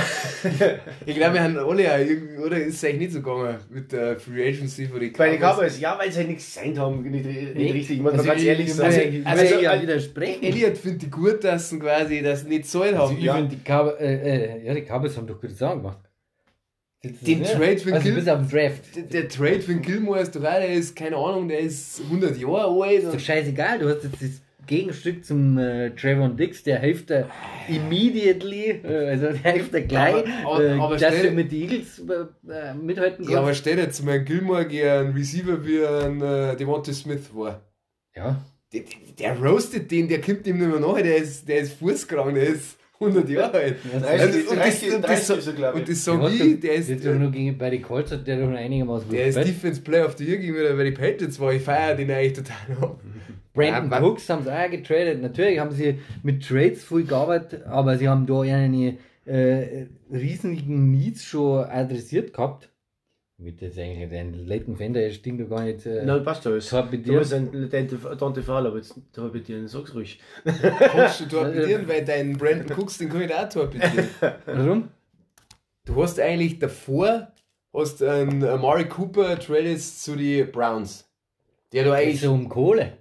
Ich 1.05 1.15
glaube, 1.15 1.35
wir 1.35 1.43
haben 1.43 1.57
alle 1.57 1.65
auch 1.93 1.97
irgendwie, 1.99 2.37
oder 2.37 2.57
ist 2.57 2.75
es 2.75 2.83
eigentlich 2.83 2.99
nicht 2.99 3.11
so 3.13 3.21
gegangen 3.21 3.57
mit 3.69 3.91
der 3.91 4.19
Free 4.19 4.47
Agency 4.49 4.87
für 4.87 4.99
die 4.99 5.11
Bei 5.11 5.29
den 5.29 5.39
Cowboys? 5.39 5.55
Cowboys, 5.55 5.79
ja, 5.79 5.97
weil 5.99 6.11
sie 6.11 6.17
halt 6.19 6.27
nichts 6.29 6.53
sein 6.53 6.77
haben, 6.79 7.01
nicht, 7.03 7.25
nicht 7.25 7.55
Nee. 7.55 7.71
richtig, 7.71 7.97
muss 8.01 8.11
man 8.11 8.19
Also 8.19 8.27
ganz 8.29 8.41
ich- 8.41 8.47
ehrlich 8.47 8.67
ich- 8.67 8.73
sagen. 8.73 8.87
Also, 8.93 9.01
Also- 9.01 9.15
ich 9.23 9.25
also- 9.57 9.67
also- 9.69 9.81
widersprechen. 9.83 10.43
Elliot 10.43 10.77
findet 10.77 11.01
die 11.03 11.09
gut, 11.09 11.43
dass 11.43 11.69
sie 11.69 11.79
quasi 11.79 12.21
das 12.21 12.43
nicht 12.43 12.65
zahlen 12.65 12.95
Also 12.95 13.09
haben. 13.09 13.17
ich 13.17 13.23
ja. 13.23 13.35
finde, 13.35 13.55
die, 13.55 13.63
Cow 13.63 13.93
äh, 13.99 14.15
äh, 14.61 14.65
ja, 14.65 14.73
die 14.73 14.81
Cowboys 14.81 15.15
haben 15.15 15.27
doch 15.27 15.39
gute 15.39 15.53
Sachen 15.53 15.77
gemacht. 15.81 15.99
Den 17.05 17.43
Trade 17.43 17.77
für 17.79 17.93
also 17.93 18.13
bis 18.13 18.23
Draft. 18.25 18.95
Der, 18.95 19.03
der 19.03 19.27
Trade 19.27 19.59
von 19.59 19.81
Gilmore 19.81 20.21
ist 20.21 20.33
doch 20.35 20.41
auch, 20.41 20.53
der 20.59 20.69
ist, 20.73 20.95
keine 20.95 21.17
Ahnung, 21.17 21.49
der 21.49 21.59
ist 21.59 22.01
100 22.01 22.37
Jahre 22.37 22.81
alt. 22.81 23.03
Ist 23.03 23.13
doch 23.13 23.19
scheißegal, 23.19 23.79
du 23.79 23.89
hast 23.89 24.03
jetzt 24.05 24.21
das 24.21 24.41
Gegenstück 24.65 25.25
zum 25.25 25.57
äh, 25.57 25.89
Trevor 25.91 26.29
Dix, 26.29 26.63
der 26.63 26.79
hilft 26.79 27.09
dir 27.09 27.29
immediately, 27.67 28.79
äh, 28.83 29.09
also 29.09 29.33
der 29.33 29.51
hilft 29.51 29.73
dir 29.73 29.81
gleich, 29.81 30.15
Aber- 30.15 30.51
aber- 30.53 30.63
äh, 30.63 30.69
aber 30.79 30.97
dass 30.97 31.13
stell- 31.13 31.29
du 31.29 31.35
mit 31.35 31.51
den 31.51 31.61
Eagles 31.63 31.99
äh, 31.99 32.49
äh, 32.49 32.73
mithalten 32.73 33.29
Ja, 33.29 33.39
aber 33.39 33.53
stell 33.53 33.75
dir 33.75 33.81
jetzt 33.83 34.03
mal 34.05 34.23
Gilmore 34.23 34.65
gegen 34.65 34.87
einen 34.87 35.13
Receiver 35.13 35.65
wie 35.65 35.85
ein 35.85 36.21
äh, 36.21 36.55
Devonta 36.55 36.93
Smith 36.93 37.27
vor. 37.33 37.59
Ja, 38.15 38.41
Der, 38.71 38.81
der, 39.17 39.33
der 39.35 39.43
roastet 39.45 39.91
den, 39.91 40.07
der 40.07 40.21
kommt 40.21 40.47
ihm 40.47 40.57
nicht 40.57 40.69
mehr 40.69 40.79
nach, 40.79 40.95
der 41.01 41.17
ist, 41.17 41.49
der 41.49 41.59
ist 41.59 41.73
fußkrank, 41.73 42.33
der 42.35 42.43
ist 42.47 42.77
100 42.99 43.29
Jahre 43.29 43.57
alt. 43.57 43.75
das 43.93 44.03
Also, 44.03 44.25
ist- 44.39 44.47
und, 44.49 44.57
das, 44.57 44.65
30, 44.79 44.95
und, 44.95 45.01
das, 45.03 45.27
30 45.27 45.37
ist 45.47 45.55
glaub 45.55 45.73
ich. 45.73 45.79
und 45.81 45.89
das 45.89 46.03
der 46.03 46.13
sag 46.13 46.21
hat 46.21 46.31
ich, 46.31 46.39
doch- 46.53 46.59
der 46.61 46.73
ist, 46.75 46.89
jetzt 46.89 47.05
doch 47.05 47.13
nur 47.15 47.31
gegen, 47.31 47.57
bei 47.57 47.69
den 47.69 47.81
Colts 47.81 48.11
hat 48.11 48.27
der 48.27 48.37
doch 48.39 48.47
noch 48.49 48.57
einigermaßen 48.57 49.07
gut 49.09 49.17
der 49.17 49.27
ist. 49.27 49.37
Defense 49.37 49.81
Player 49.81 50.05
of 50.05 50.15
the 50.17 50.25
Year 50.25 50.37
gegenüber 50.37 50.73
bei 50.75 50.83
den 50.83 50.93
Patriots, 50.93 51.39
war 51.39 51.53
ich 51.53 51.61
feier 51.61 51.95
den 51.95 52.09
eigentlich 52.11 52.33
total 52.33 52.55
ab. 52.81 52.99
Brandon 53.53 53.91
Ja, 53.91 54.01
Cooks 54.01 54.27
haben 54.29 54.43
sie 54.43 54.51
auch 54.51 54.69
getradet. 54.71 55.21
Natürlich 55.21 55.59
haben 55.59 55.71
sie 55.71 55.99
mit 56.23 56.43
Trades 56.47 56.83
viel 56.83 57.03
gearbeitet, 57.03 57.63
aber 57.67 57.97
sie 57.97 58.09
haben 58.09 58.25
da 58.25 58.41
eine 58.41 58.97
äh, 59.25 59.85
riesigen 60.11 60.91
Needs 60.91 61.23
schon 61.23 61.63
adressiert 61.65 62.33
gehabt. 62.33 62.69
Mit 63.43 63.61
jetzt 63.61 63.77
eigentlich 63.77 64.09
den 64.09 64.47
Leighton 64.47 64.77
Fender, 64.77 65.01
der 65.01 65.11
stinkt 65.11 65.41
doch 65.41 65.49
gar 65.49 65.63
nicht. 65.65 65.85
Äh, 65.85 66.05
Nein, 66.05 66.23
passt 66.23 66.47
alles. 66.47 66.69
das 66.69 66.89
bei 66.89 66.95
Du 66.95 67.19
ein 67.19 67.49
latente 67.51 67.99
Tante 68.17 68.41
Fall, 68.41 68.65
aber 68.65 68.77
jetzt 68.77 68.95
torpedieren, 69.11 69.67
sag's 69.67 69.93
ruhig. 69.93 70.17
Kannst 70.45 71.19
du 71.19 71.25
torpedieren, 71.29 71.85
weil 71.85 72.05
dein 72.05 72.37
Brandon 72.37 72.77
Cooks, 72.77 72.99
den 72.99 73.09
kann 73.09 73.23
ich 73.23 73.35
auch 73.35 73.49
torpedieren. 73.49 74.07
Warum? 74.45 74.89
Du 75.83 76.01
hast 76.01 76.21
eigentlich 76.21 76.59
davor, 76.59 77.33
hast 77.73 78.01
einen 78.01 78.45
Amari 78.45 78.87
Cooper 78.87 79.37
tradest 79.37 80.05
zu 80.05 80.15
den 80.15 80.49
Browns. 80.49 81.09
Der 81.73 81.83
Geht 81.83 81.91
eigentlich 81.91 82.21
so 82.21 82.31
um 82.31 82.47
Kohle. 82.47 82.93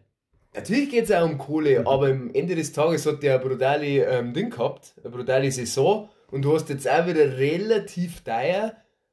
Natürlich 0.57 0.90
geht 0.90 1.05
es 1.05 1.12
auch 1.12 1.24
um 1.24 1.38
Kohle, 1.38 1.86
aber 1.86 2.09
am 2.09 2.34
Ende 2.34 2.57
des 2.57 2.72
Tages 2.72 3.07
hat 3.07 3.22
der 3.22 3.36
eine 3.36 3.45
brutale 3.49 4.05
ähm, 4.07 4.34
Ding 4.34 4.51
gehabt, 4.51 4.95
eine 5.05 5.12
brutale 5.12 5.53
Saison 5.53 6.09
und 6.32 6.43
du 6.43 6.53
hast 6.53 6.68
jetzt 6.68 6.90
auch 6.90 7.07
wieder 7.07 7.38
relativ 7.38 8.22
teuer 8.22 8.72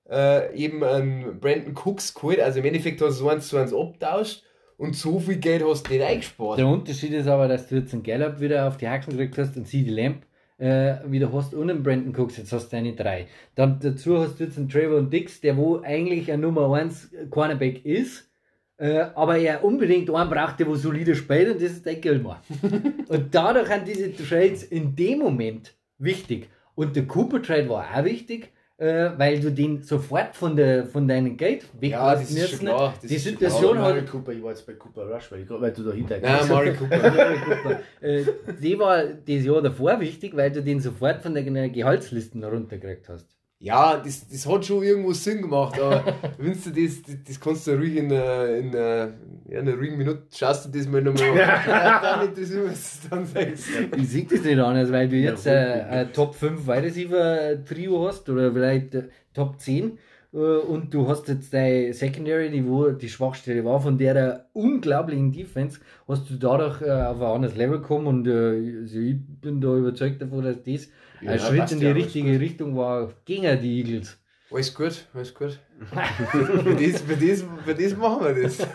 äh, 0.10 0.55
eben 0.55 0.84
einen 0.84 1.39
Brandon 1.39 1.76
Cooks 1.76 2.14
geholt, 2.14 2.39
also 2.39 2.60
im 2.60 2.66
Endeffekt 2.66 3.01
hast 3.01 3.20
du 3.20 3.30
eins 3.30 3.47
zu 3.47 3.57
eins 3.57 3.74
abtauscht 3.74 4.43
und 4.78 4.95
so 4.95 5.20
viel 5.20 5.38
Geld 5.38 5.64
hast 5.64 5.88
du 5.88 5.93
nicht 5.93 6.03
eingespart. 6.03 6.60
Der 6.60 6.68
Unterschied 6.68 7.12
ist 7.12 7.28
aber, 7.28 7.47
dass 7.47 7.68
du 7.68 7.76
jetzt 7.76 7.93
einen 7.93 8.03
Gallup 8.03 8.39
wieder 8.39 8.68
auf 8.68 8.78
die 8.78 8.88
Hacken 8.88 9.12
gekriegt 9.18 9.38
hast 9.38 9.57
und 9.57 9.68
CD 9.68 9.91
Lamp 9.91 10.26
äh, 10.57 10.95
wieder 11.05 11.32
hast 11.32 11.53
und 11.53 11.70
einen 11.70 11.84
Brandon 11.84 12.16
Cooks, 12.16 12.38
jetzt 12.38 12.51
hast 12.51 12.70
du 12.70 12.78
eine 12.78 12.93
drei. 12.93 13.28
Dann 13.55 13.80
dazu 13.82 14.20
hast 14.20 14.39
du 14.39 14.45
jetzt 14.45 14.57
einen 14.57 14.70
Trevor 14.70 15.01
Dix, 15.01 15.41
der 15.41 15.57
wo 15.57 15.82
eigentlich 15.82 16.32
ein 16.32 16.41
Nummer 16.41 16.74
1 16.74 17.12
Cornerback 17.30 17.86
ist, 17.86 18.30
äh, 18.78 19.07
aber 19.16 19.38
er 19.38 19.64
unbedingt 19.64 20.10
einen 20.10 20.30
braucht, 20.30 20.60
der 20.60 20.68
wo 20.68 20.76
solide 20.76 21.16
spielt 21.16 21.49
und 21.51 21.62
das 21.62 21.72
ist 21.74 21.86
der 21.86 21.95
Gilmore. 21.95 22.39
und 23.07 23.36
dadurch 23.36 23.68
sind 23.68 23.88
diese 23.88 24.16
Trades 24.16 24.64
in 24.64 24.95
dem 24.95 25.20
Moment 25.20 25.76
wichtig. 25.97 26.49
Und 26.76 26.95
der 26.95 27.05
Cooper 27.05 27.41
Trade 27.41 27.68
war 27.68 27.86
auch 27.93 28.05
wichtig, 28.05 28.53
äh, 28.80 29.11
weil 29.17 29.39
du 29.39 29.51
den 29.51 29.84
sofort 29.84 30.36
von, 30.36 30.55
der, 30.55 30.86
von 30.86 31.07
deinem 31.07 31.36
Geld 31.36 31.65
weg 31.80 31.91
Ja, 31.91 32.15
das 32.15 32.32
ist 32.32 32.49
schon 32.49 32.59
klar, 32.59 32.93
das 33.01 33.09
Die 33.09 33.15
ist 33.15 33.23
Situation 33.25 33.77
Aber 33.77 33.88
hat 33.88 33.95
Mari 33.95 34.05
Cooper, 34.05 34.32
ich 34.32 34.41
war 34.41 34.51
jetzt 34.51 34.65
bei 34.65 34.73
Cooper 34.73 35.13
Rush, 35.13 35.32
weil, 35.32 35.41
ich, 35.41 35.49
weil 35.49 35.71
du 35.73 35.84
dahinter 35.84 36.19
Nein, 36.19 36.39
Amari 36.39 36.73
Cooper. 36.73 36.97
Cooper. 37.01 37.80
äh, 38.01 38.23
die 38.61 38.80
war 38.80 39.03
das 39.03 39.43
Jahr 39.43 39.61
davor 39.61 39.99
wichtig, 39.99 40.36
weil 40.36 40.51
du 40.51 40.63
den 40.63 40.80
sofort 40.80 41.21
von 41.21 41.34
der 41.34 41.43
Gehaltslisten 41.69 42.43
runtergekriegt 42.43 43.09
hast. 43.09 43.39
Ja, 43.62 43.97
das, 43.97 44.26
das 44.30 44.47
hat 44.47 44.66
schon 44.66 44.84
irgendwo 44.84 45.12
Sinn 45.12 45.41
gemacht, 45.41 45.78
aber 45.82 46.01
wenn 46.38 46.53
du 46.53 46.70
das, 46.70 47.01
das, 47.01 47.16
das 47.28 47.39
kannst 47.41 47.68
du 47.68 47.72
ruhig 47.74 47.97
in, 47.97 48.05
einer- 48.12 48.47
in, 48.55 48.70
einer- 48.70 49.14
ja, 49.49 49.60
in 49.60 49.68
einer 49.68 49.76
ruhigen 49.78 49.97
Minute, 49.97 50.24
schaust 50.34 50.66
du 50.66 50.70
das 50.78 50.88
mal 50.88 51.01
nochmal 51.01 51.30
an. 51.32 51.38
Ja, 51.68 51.99
dann 52.01 52.28
interessiert 52.30 52.70
was 52.70 53.01
du 53.01 53.10
dann 53.10 53.26
sagst. 53.26 53.66
Ich 53.97 54.07
sehe 54.10 54.24
das 54.26 54.43
nicht 54.43 54.60
anders, 54.60 54.91
weil 54.93 55.10
du 55.10 55.18
jetzt 55.18 55.45
Ja, 55.45 55.51
äh, 55.53 55.82
ein 55.89 56.14
Top 56.14 56.36
5 56.36 56.66
Wide 56.68 56.84
Receiver 56.84 57.66
Trio 57.66 58.07
hast 58.07 58.30
oder 58.30 58.53
vielleicht 58.53 58.95
äh, 58.95 59.10
Top 59.34 59.60
10 59.60 59.97
äh, 60.32 60.38
und 60.38 60.93
du 60.93 61.07
hast 61.10 61.28
jetzt 61.28 61.53
deine 61.53 61.93
Secondary, 61.93 62.49
die 62.51 62.66
wo 62.66 62.91
die 62.91 63.10
Schwachstelle 63.10 63.66
war, 63.66 63.82
von 63.82 63.97
der 63.97 64.14
der 64.14 64.45
unglaublichen 64.53 65.34
Defense, 65.34 65.82
hast 66.07 66.30
du 66.30 66.36
dadurch 66.36 66.82
äh, 66.82 66.89
auf 66.91 67.18
ein 67.20 67.28
anderes 67.28 67.57
Level 67.57 67.80
gekommen 67.82 68.07
und 68.07 68.26
äh, 68.28 68.78
also 68.84 68.99
ich 68.99 69.18
bin 69.41 69.60
da 69.60 69.76
überzeugt 69.76 70.22
davon, 70.22 70.43
dass 70.45 70.64
das 70.64 70.88
Ja, 71.22 71.32
ein 71.32 71.39
Schritt 71.39 71.72
in 71.72 71.80
die 71.80 71.86
ja, 71.86 71.91
richtige 71.91 72.39
Richtung 72.39 72.76
war 72.76 73.13
gegen 73.26 73.61
die 73.61 73.80
Eagles. 73.80 74.17
Alles 74.51 74.74
gut, 74.74 75.07
alles 75.13 75.34
gut. 75.34 75.59
für, 76.32 76.76
das, 76.76 77.01
für, 77.01 77.15
das, 77.15 77.45
für 77.65 77.76
das 77.76 77.97
machen 77.97 78.26
wir 78.26 78.43
das. 78.43 78.57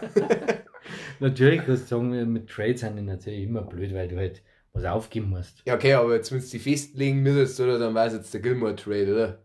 Natürlich 1.21 1.65
kannst 1.65 1.85
du 1.85 1.97
sagen, 1.97 2.33
mit 2.33 2.49
Trades 2.49 2.81
sind 2.81 2.97
die 2.97 3.03
natürlich 3.03 3.45
immer 3.45 3.63
blöd, 3.63 3.95
weil 3.95 4.09
du 4.09 4.17
halt 4.17 4.43
was 4.73 4.85
aufgeben 4.85 5.31
musst. 5.31 5.63
Ja, 5.65 5.75
okay, 5.75 5.95
aber 5.95 6.15
jetzt, 6.15 6.33
wenn 6.33 6.41
du 6.41 6.47
die 6.47 6.59
festlegen 6.59 7.23
müsstest, 7.23 7.61
oder, 7.61 7.79
dann 7.79 7.95
war 7.95 8.07
es 8.07 8.13
jetzt 8.13 8.35
der 8.35 8.41
Gilmore 8.41 8.77
Trade, 8.77 9.13
oder? 9.13 9.45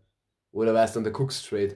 Oder 0.52 0.74
war 0.74 0.84
es 0.84 0.93
dann 0.93 1.04
der 1.04 1.14
Cooks 1.18 1.47
Trade? 1.47 1.76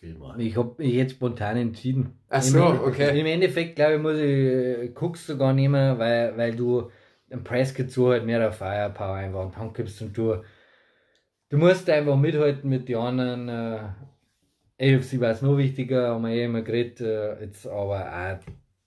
Ich 0.00 0.56
habe 0.56 0.74
mich 0.78 0.94
jetzt 0.94 1.12
spontan 1.12 1.56
entschieden. 1.56 2.20
Ach 2.28 2.42
so, 2.42 2.58
Im, 2.58 2.80
okay. 2.80 3.18
Im 3.18 3.26
Endeffekt, 3.26 3.76
glaube 3.76 3.94
ich, 3.94 4.00
muss 4.00 4.14
ich 4.14 4.22
äh, 4.22 4.92
Cooks 4.94 5.26
sogar 5.26 5.52
nehmen, 5.52 5.98
weil, 5.98 6.36
weil 6.36 6.54
du 6.54 6.90
im 7.30 7.44
Prescott 7.44 7.90
so 7.90 8.10
halt 8.10 8.24
mehr 8.24 8.48
auf 8.48 8.56
Firepower 8.56 9.16
einfach 9.16 9.44
und 9.44 9.56
Hand 9.56 9.74
gibst 9.74 10.00
du, 10.00 10.42
du 11.48 11.56
musst 11.56 11.88
einfach 11.90 12.16
mithalten 12.16 12.68
mit 12.68 12.88
den 12.88 12.96
anderen. 12.96 13.48
Äh, 13.48 13.88
AFC 14.80 15.20
war 15.20 15.30
es 15.30 15.42
noch 15.42 15.56
wichtiger, 15.56 16.10
haben 16.10 16.22
wir 16.22 16.30
eh 16.30 16.44
immer 16.44 16.62
geredet, 16.62 17.00
äh, 17.00 17.40
jetzt 17.42 17.66
aber 17.66 18.06
auch 18.06 18.38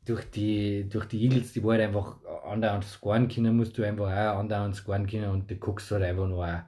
durch 0.06 0.30
die, 0.32 0.88
durch 0.89 1.06
die 1.06 1.24
Eagles, 1.24 1.54
die 1.54 1.64
wollen 1.64 1.82
einfach 1.82 2.18
andauernd 2.46 2.86
scoren 2.86 3.28
können, 3.28 3.58
musst 3.58 3.78
du 3.78 3.84
einfach 3.84 4.06
auch 4.06 4.39
andauernd 4.39 4.76
scoren 4.76 5.06
können 5.06 5.30
und 5.30 5.50
der 5.50 5.58
Cooks 5.62 5.92
hat 5.92 6.02
einfach 6.02 6.28
noch 6.28 6.64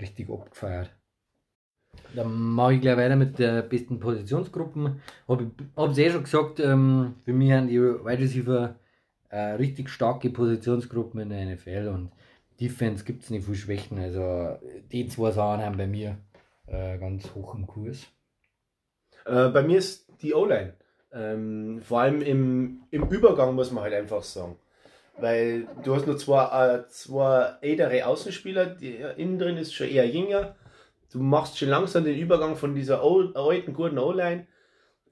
richtig 0.00 0.30
abgefeiert. 0.30 0.90
Dann 2.14 2.32
mache 2.32 2.74
ich 2.74 2.80
gleich 2.80 2.96
weiter 2.96 3.16
mit 3.16 3.38
der 3.38 3.62
besten 3.62 3.98
Positionsgruppen. 3.98 5.00
Hab 5.28 5.40
ich 5.40 5.48
hab's 5.76 5.98
eh 5.98 6.10
schon 6.10 6.22
gesagt, 6.22 6.60
ähm, 6.60 7.16
für 7.24 7.32
mich 7.32 7.52
haben 7.52 7.68
die 7.68 7.80
Wide 7.80 8.22
Receiver 8.22 8.76
äh, 9.30 9.52
richtig 9.52 9.88
starke 9.88 10.30
Positionsgruppen 10.30 11.20
in 11.20 11.30
der 11.30 11.44
NFL 11.46 11.88
und 11.92 12.10
Defense 12.60 13.04
gibt 13.04 13.22
es 13.22 13.30
nicht 13.30 13.46
viel 13.46 13.54
Schwächen. 13.54 13.98
Also 13.98 14.58
die 14.92 15.08
zwei 15.08 15.30
Sachen 15.30 15.64
haben 15.64 15.78
bei 15.78 15.86
mir 15.86 16.18
äh, 16.66 16.98
ganz 16.98 17.34
hoch 17.34 17.54
im 17.54 17.66
Kurs. 17.66 18.06
Äh, 19.24 19.48
bei 19.48 19.62
mir 19.62 19.78
ist 19.78 20.06
die 20.22 20.34
O-Line. 20.34 20.74
Ähm, 21.12 21.80
vor 21.82 22.00
allem 22.00 22.22
im, 22.22 22.82
im 22.90 23.08
Übergang 23.08 23.54
muss 23.54 23.72
man 23.72 23.84
halt 23.84 23.94
einfach 23.94 24.22
sagen. 24.22 24.56
Weil 25.18 25.66
du 25.82 25.94
hast 25.94 26.06
nur 26.06 26.18
zwei, 26.18 26.76
äh, 26.76 26.86
zwei 26.88 27.54
ältere 27.60 28.06
Außenspieler, 28.06 28.66
die, 28.66 28.96
innen 29.16 29.38
drin 29.38 29.56
ist 29.56 29.74
schon 29.74 29.88
eher 29.88 30.08
jünger. 30.08 30.56
Du 31.12 31.18
machst 31.18 31.58
schon 31.58 31.68
langsam 31.68 32.04
den 32.04 32.18
Übergang 32.18 32.56
von 32.56 32.74
dieser 32.74 33.02
alten 33.02 33.74
guten 33.74 33.98
O-Line 33.98 34.46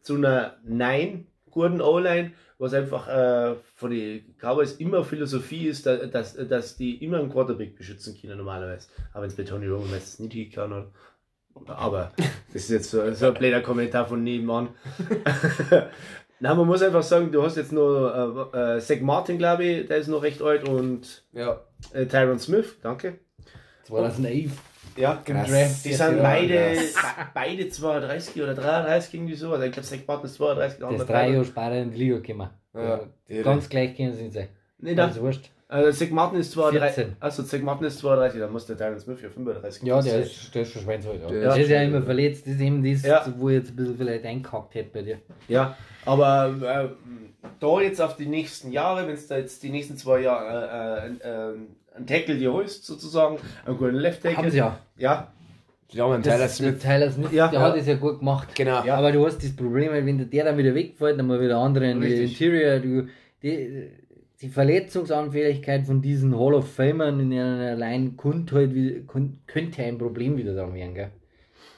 zu 0.02 0.14
einer 0.14 0.56
nein 0.64 1.26
guten 1.50 1.80
O-Line, 1.80 2.32
was 2.58 2.74
einfach 2.74 3.06
äh, 3.08 3.54
von 3.76 3.90
den 3.90 4.34
Cowboys 4.40 4.72
immer 4.76 5.04
Philosophie 5.04 5.68
ist, 5.68 5.86
da- 5.86 6.06
dass, 6.06 6.34
dass 6.34 6.76
die 6.76 7.02
immer 7.04 7.18
einen 7.18 7.30
Quarterback 7.30 7.76
beschützen 7.76 8.16
können 8.20 8.36
normalerweise. 8.38 8.88
Aber 9.12 9.22
wenn 9.22 9.30
es 9.30 9.36
bei 9.36 9.44
Tony 9.44 9.66
Romo 9.66 9.86
meistens 9.86 10.18
nicht 10.18 10.32
hingehauen 10.34 10.74
hat. 10.74 10.86
Aber 11.68 12.12
das 12.52 12.62
ist 12.62 12.70
jetzt 12.70 12.90
so, 12.90 13.12
so 13.14 13.26
ein 13.28 13.34
blöder 13.34 13.60
Kommentar 13.60 14.06
von 14.06 14.22
nebenan. 14.22 14.68
Na, 16.40 16.54
man 16.54 16.66
muss 16.68 16.82
einfach 16.82 17.02
sagen, 17.02 17.32
du 17.32 17.42
hast 17.42 17.56
jetzt 17.56 17.72
nur 17.72 18.50
äh, 18.54 18.76
äh, 18.76 18.80
Zach 18.80 19.00
Martin, 19.00 19.38
glaube 19.38 19.64
ich, 19.64 19.86
der 19.88 19.96
ist 19.98 20.06
noch 20.08 20.22
recht 20.22 20.40
alt 20.40 20.68
und 20.68 21.24
Ja. 21.32 21.60
äh, 21.92 22.06
Tyron 22.06 22.38
Smith, 22.38 22.76
danke. 22.82 23.18
2011. 23.84 24.52
Ja. 24.96 25.22
Draft. 25.24 25.84
Die 25.84 25.92
sind 25.94 26.16
Ja, 26.16 26.22
beide, 26.22 26.76
beide 27.34 27.68
32 27.68 28.42
oder 28.42 28.54
33 28.54 29.14
irgendwie 29.14 29.34
so. 29.34 29.52
Also 29.52 29.64
ich 29.64 29.72
glaube, 29.72 29.86
Zach 29.86 29.98
Martin 30.06 30.26
ist 30.26 30.34
32. 30.34 30.78
der 30.78 30.88
Der 30.88 30.96
ist 30.98 31.06
drei 31.08 31.12
33. 31.12 31.32
Jahre 31.34 31.44
später 31.44 31.82
in 31.82 31.90
die 31.92 31.98
Liga 31.98 32.16
gekommen. 32.18 32.50
Ja, 32.74 33.00
Äh, 33.28 33.42
Ganz 33.42 33.68
gleich 33.68 33.96
können 33.96 34.14
sie 34.14 34.22
nicht 34.24 34.34
sein. 34.34 34.48
Nee, 34.80 34.94
Ganz 34.94 35.14
da, 35.16 35.20
wurscht. 35.22 35.50
äh, 35.68 35.90
Zach 35.92 36.10
Martin 36.10 36.40
ist 36.40 36.52
32. 36.52 36.94
14. 36.94 37.16
Also 37.20 37.42
Zach 37.44 37.60
Martin 37.60 37.86
ist 37.86 37.98
32, 37.98 38.40
dann 38.40 38.52
muss 38.52 38.66
der 38.66 38.76
Tyron 38.76 38.98
Smith 38.98 39.18
ja 39.22 39.28
35 39.28 39.82
Ja, 39.82 40.00
der 40.02 40.20
ist, 40.20 40.54
der 40.54 40.62
ist 40.62 40.72
schon 40.72 40.82
schweinshalt. 40.82 41.20
Ja. 41.22 41.28
Der 41.28 41.40
Der 41.40 41.50
ist 41.50 41.58
ist 41.58 41.68
ja 41.70 41.82
immer 41.82 42.02
verletzt. 42.02 42.46
Das 42.46 42.54
ist 42.54 42.60
eben 42.60 42.82
das, 42.92 43.02
Ja. 43.02 43.24
wo 43.36 43.48
ich 43.50 43.56
jetzt 43.56 43.70
ein 43.70 43.76
bisschen 43.76 43.96
vielleicht 43.96 44.24
einkackt 44.24 44.74
hätte 44.74 44.90
bei 44.92 45.02
dir. 45.02 45.18
Ja, 45.48 45.76
aber 46.08 46.54
äh, 46.62 47.48
da 47.60 47.80
jetzt 47.80 48.00
auf 48.00 48.16
die 48.16 48.26
nächsten 48.26 48.72
Jahre, 48.72 49.06
wenn 49.06 49.14
es 49.14 49.26
da 49.26 49.36
jetzt 49.36 49.62
die 49.62 49.70
nächsten 49.70 49.96
zwei 49.96 50.20
Jahre 50.20 51.10
äh, 51.22 51.28
äh, 51.28 51.52
äh, 51.52 51.56
einen 51.96 52.06
Tackle 52.06 52.36
dir 52.36 52.52
holst, 52.52 52.86
sozusagen, 52.86 53.38
einen 53.64 53.76
guten 53.76 53.96
Left 53.96 54.22
Tackle. 54.22 54.38
Haben 54.38 54.50
sie 54.50 54.58
ja. 54.58 54.78
Ja, 54.96 55.32
Ja, 55.90 56.06
man, 56.06 56.22
Tyler 56.22 56.38
der 56.38 56.48
Smith. 56.48 56.78
Tyler 56.80 57.10
Smith, 57.10 57.32
Ja, 57.32 57.48
der 57.48 57.60
ja. 57.60 57.66
hat 57.66 57.76
es 57.76 57.86
ja 57.86 57.96
gut 57.96 58.20
gemacht. 58.20 58.48
Genau. 58.54 58.84
Ja, 58.84 58.96
aber 58.96 59.12
du 59.12 59.24
hast 59.26 59.42
das 59.42 59.54
Problem, 59.54 59.92
wenn 59.92 60.30
der 60.30 60.44
dann 60.44 60.58
wieder 60.58 60.74
wegfällt, 60.74 61.18
dann 61.18 61.26
mal 61.26 61.40
wieder 61.40 61.58
andere 61.58 61.90
in 61.90 62.00
die. 62.00 62.24
Interior. 62.24 62.78
Du, 62.78 63.08
die, 63.42 63.90
die 64.40 64.48
Verletzungsanfälligkeit 64.48 65.86
von 65.86 66.00
diesen 66.00 66.38
Hall 66.38 66.54
of 66.54 66.72
Famern 66.72 67.18
in 67.20 67.32
einer 67.32 67.72
allein 67.72 68.16
könnte, 68.16 68.54
halt, 68.54 69.08
könnte 69.46 69.82
ein 69.82 69.98
Problem 69.98 70.36
wieder 70.36 70.54
da 70.54 70.72
werden, 70.72 70.94
gell? 70.94 71.10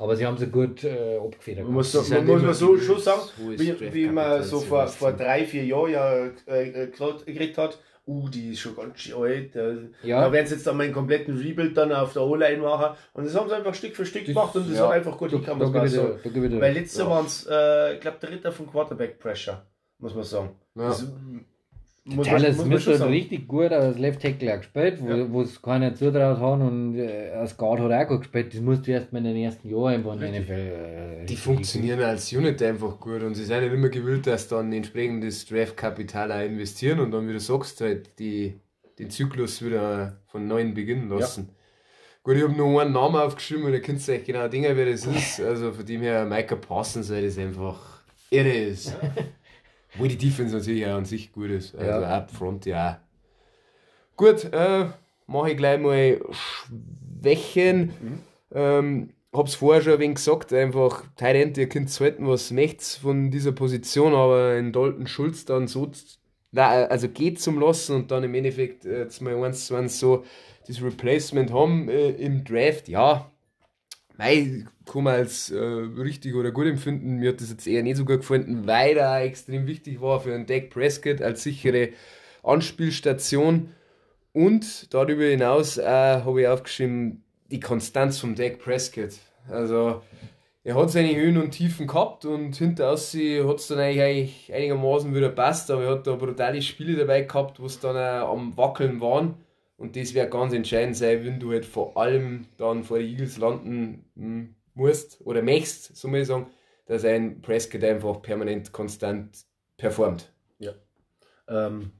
Aber 0.00 0.16
sie 0.16 0.26
haben 0.26 0.38
sie 0.38 0.46
gut 0.46 0.82
äh, 0.82 1.18
abgefedert. 1.18 1.64
Man 1.64 1.74
muss, 1.74 1.92
man, 2.08 2.26
muss 2.26 2.42
man 2.42 2.54
so 2.54 2.78
schon 2.78 2.98
sagen, 2.98 3.20
wie, 3.36 3.92
wie 3.92 4.06
man 4.06 4.42
so 4.42 4.58
vor, 4.60 4.86
vor 4.86 5.12
drei, 5.12 5.44
vier 5.44 5.64
Jahren 5.66 5.90
ja 5.90 6.26
äh, 6.46 6.84
äh, 6.84 6.90
geredet 7.26 7.58
hat, 7.58 7.78
uh, 8.06 8.28
die 8.30 8.52
ist 8.52 8.60
schon 8.60 8.74
ganz 8.76 8.98
schön 8.98 9.14
alt. 9.14 9.54
äh, 9.54 9.74
Ja. 10.02 10.22
Da 10.22 10.32
werden 10.32 10.46
sie 10.46 10.54
jetzt 10.54 10.66
einmal 10.66 10.86
einen 10.86 10.94
kompletten 10.94 11.36
Rebuild 11.36 11.76
dann 11.76 11.92
auf 11.92 12.14
der 12.14 12.22
O-Line 12.22 12.62
machen. 12.62 12.96
Und 13.12 13.26
das 13.26 13.34
haben 13.34 13.50
sie 13.50 13.54
einfach 13.54 13.74
Stück 13.74 13.94
für 13.94 14.06
Stück 14.06 14.24
gemacht 14.24 14.56
und 14.56 14.70
das 14.70 14.78
ja. 14.78 14.86
hat 14.86 14.92
einfach 14.94 15.18
gut 15.18 15.32
dir 15.32 16.60
Weil 16.62 16.72
letztes 16.72 16.98
Jahr 16.98 17.10
waren 17.10 17.26
es, 17.26 17.46
äh, 17.50 17.94
ich 17.94 18.00
glaube, 18.00 18.16
Dritter 18.20 18.52
von 18.52 18.70
Quarterback 18.70 19.18
Pressure, 19.18 19.66
muss 19.98 20.14
man 20.14 20.24
sagen. 20.24 20.56
Ja. 20.76 20.88
Das, 20.88 21.06
muss, 22.04 22.26
Tyler 22.26 22.52
Smith 22.54 22.86
hat 22.86 23.08
richtig 23.08 23.46
gut 23.46 23.70
als 23.72 23.98
Left 23.98 24.22
Tackle 24.22 24.54
auch 24.54 24.58
gespielt, 24.58 24.98
wo 25.02 25.38
Ja. 25.40 25.44
es 25.44 25.60
keiner 25.60 25.94
zutraut 25.94 26.38
haben 26.38 26.62
und 26.62 26.98
äh, 26.98 27.30
als 27.32 27.56
Guard 27.56 27.80
hat 27.80 27.92
auch 27.92 28.08
gut 28.08 28.20
gespielt. 28.20 28.54
Das 28.54 28.60
musst 28.60 28.86
du 28.86 28.92
erst 28.92 29.12
mal 29.12 29.18
in 29.18 29.24
den 29.26 29.36
ersten 29.36 29.68
Jahren 29.68 29.94
einfach 29.94 30.14
in 30.14 30.20
der. 30.20 30.40
NFL. 30.40 30.52
Äh, 31.22 31.26
Die 31.26 31.36
funktionieren 31.36 32.00
als 32.00 32.32
Unit 32.32 32.62
einfach 32.62 32.98
gut 32.98 33.22
und 33.22 33.34
sie 33.34 33.44
sind 33.44 33.62
nicht 33.62 33.72
immer 33.74 33.90
gewillt, 33.90 34.26
dass 34.26 34.48
dann 34.48 34.72
entsprechendes 34.72 35.46
Draftkapital 35.46 36.32
auch 36.32 36.40
investieren 36.44 37.00
und 37.00 37.10
dann, 37.10 37.28
wie 37.28 37.34
du 37.34 37.40
sagst, 37.40 37.80
halt 37.82 38.18
die, 38.18 38.54
den 38.98 39.10
Zyklus 39.10 39.64
wieder 39.64 40.20
von 40.28 40.46
neuem 40.46 40.72
beginnen 40.74 41.08
lassen. 41.10 41.50
Gut, 42.22 42.36
ich 42.36 42.42
habe 42.42 42.52
nur 42.54 42.80
einen 42.82 42.92
Namen 42.92 43.16
aufgeschrieben 43.16 43.64
und 43.64 43.72
ihr 43.72 43.80
könnt 43.80 44.06
euch 44.08 44.24
genau 44.24 44.46
denken, 44.48 44.72
wer 44.74 44.86
das 44.86 45.06
ist. 45.06 45.40
Also 45.40 45.72
von 45.72 45.86
dem 45.86 46.02
her, 46.02 46.24
Micah 46.26 46.56
Parsons, 46.56 47.10
weil 47.10 47.24
das 47.24 47.38
einfach 47.38 47.78
irre 48.30 48.52
ist. 48.52 48.94
Wo 49.96 50.06
die 50.06 50.16
Defense 50.16 50.56
natürlich 50.56 50.86
auch 50.86 50.96
an 50.96 51.04
sich 51.04 51.32
gut 51.32 51.50
ist. 51.50 51.74
Also 51.74 52.02
Ja. 52.02 52.16
up 52.16 52.30
front 52.30 52.66
ja. 52.66 53.00
Gut, 54.16 54.44
äh, 54.52 54.86
mache 55.26 55.50
ich 55.50 55.56
gleich 55.56 55.80
mal 55.80 56.20
Schwächen. 56.30 57.92
Ähm, 58.52 59.10
hab's 59.32 59.54
vorher 59.54 59.82
schon 59.82 59.94
ein 59.94 60.00
wenig 60.00 60.16
gesagt, 60.16 60.52
einfach 60.52 61.04
Tyrant, 61.16 61.56
ihr 61.56 61.68
könnt 61.68 61.88
halten, 62.00 62.26
was 62.26 62.50
möchtet 62.50 62.98
von 63.00 63.30
dieser 63.30 63.52
Position, 63.52 64.14
aber 64.14 64.56
in 64.56 64.72
Dalton 64.72 65.06
Schulz 65.06 65.44
dann 65.44 65.68
so, 65.68 65.90
na, 66.52 66.68
also 66.86 67.08
geht 67.08 67.40
zum 67.40 67.60
Lassen 67.60 67.94
und 67.94 68.10
dann 68.10 68.24
im 68.24 68.34
Endeffekt 68.34 68.84
äh, 68.84 69.02
jetzt 69.02 69.22
mal 69.22 69.42
eins 69.42 69.66
zu 69.66 69.76
eins 69.76 70.00
so 70.00 70.24
das 70.66 70.82
Replacement 70.82 71.52
haben 71.52 71.88
äh, 71.88 72.10
im 72.10 72.44
Draft, 72.44 72.88
ja, 72.88 73.30
mei, 74.20 74.66
kann 74.84 75.04
man 75.04 75.14
als 75.14 75.50
äh, 75.50 75.58
richtig 75.58 76.34
oder 76.34 76.50
gut 76.50 76.66
empfinden. 76.66 77.16
Mir 77.16 77.30
hat 77.30 77.40
das 77.40 77.50
jetzt 77.50 77.66
eher 77.66 77.82
nicht 77.82 77.96
so 77.96 78.04
gut 78.04 78.18
gefunden, 78.18 78.66
weil 78.66 78.98
er 78.98 79.22
extrem 79.22 79.66
wichtig 79.66 80.00
war 80.00 80.20
für 80.20 80.34
einen 80.34 80.46
Dak 80.46 80.70
Prescott 80.70 81.22
als 81.22 81.42
sichere 81.42 81.90
Anspielstation. 82.42 83.70
Und 84.32 84.92
darüber 84.92 85.24
hinaus 85.24 85.78
äh, 85.78 85.84
habe 85.86 86.42
ich 86.42 86.48
aufgeschrieben, 86.48 87.24
die 87.50 87.60
Konstanz 87.60 88.18
vom 88.18 88.34
Dak 88.34 88.58
Prescott. 88.58 89.14
Also, 89.48 90.02
er 90.62 90.74
hat 90.74 90.90
seine 90.90 91.16
Höhen 91.16 91.38
und 91.38 91.52
Tiefen 91.52 91.86
gehabt 91.86 92.26
und 92.26 92.54
hinter 92.54 92.90
aussehen 92.90 93.48
hat 93.48 93.56
es 93.56 93.68
dann 93.68 93.78
eigentlich, 93.78 94.52
einigermaßen 94.52 95.14
wieder 95.14 95.30
passt, 95.30 95.70
aber 95.70 95.84
er 95.84 95.90
hat 95.92 96.06
da 96.06 96.14
brutale 96.14 96.60
Spiele 96.60 96.96
dabei 96.96 97.22
gehabt, 97.22 97.58
wo 97.58 97.64
es 97.64 97.80
dann 97.80 97.96
am 97.96 98.54
Wackeln 98.58 99.00
waren. 99.00 99.36
Und 99.80 99.96
das 99.96 100.12
wird 100.12 100.30
ganz 100.30 100.52
entscheidend 100.52 100.94
sein, 100.94 101.24
wenn 101.24 101.40
du 101.40 101.52
halt 101.52 101.64
vor 101.64 101.96
allem 101.96 102.46
dann 102.58 102.84
vor 102.84 102.98
die 102.98 103.12
Eagles 103.12 103.38
landen 103.38 104.04
hm, 104.14 104.54
musst 104.74 105.22
oder 105.24 105.40
möchtest, 105.40 105.96
so 105.96 106.06
muss 106.06 106.20
ich 106.20 106.26
sagen, 106.26 106.48
dass 106.84 107.02
ein 107.06 107.40
Prescott 107.40 107.82
einfach 107.82 108.20
permanent 108.20 108.72
konstant 108.72 109.46
performt. 109.78 110.30
Ähm, 111.48 111.92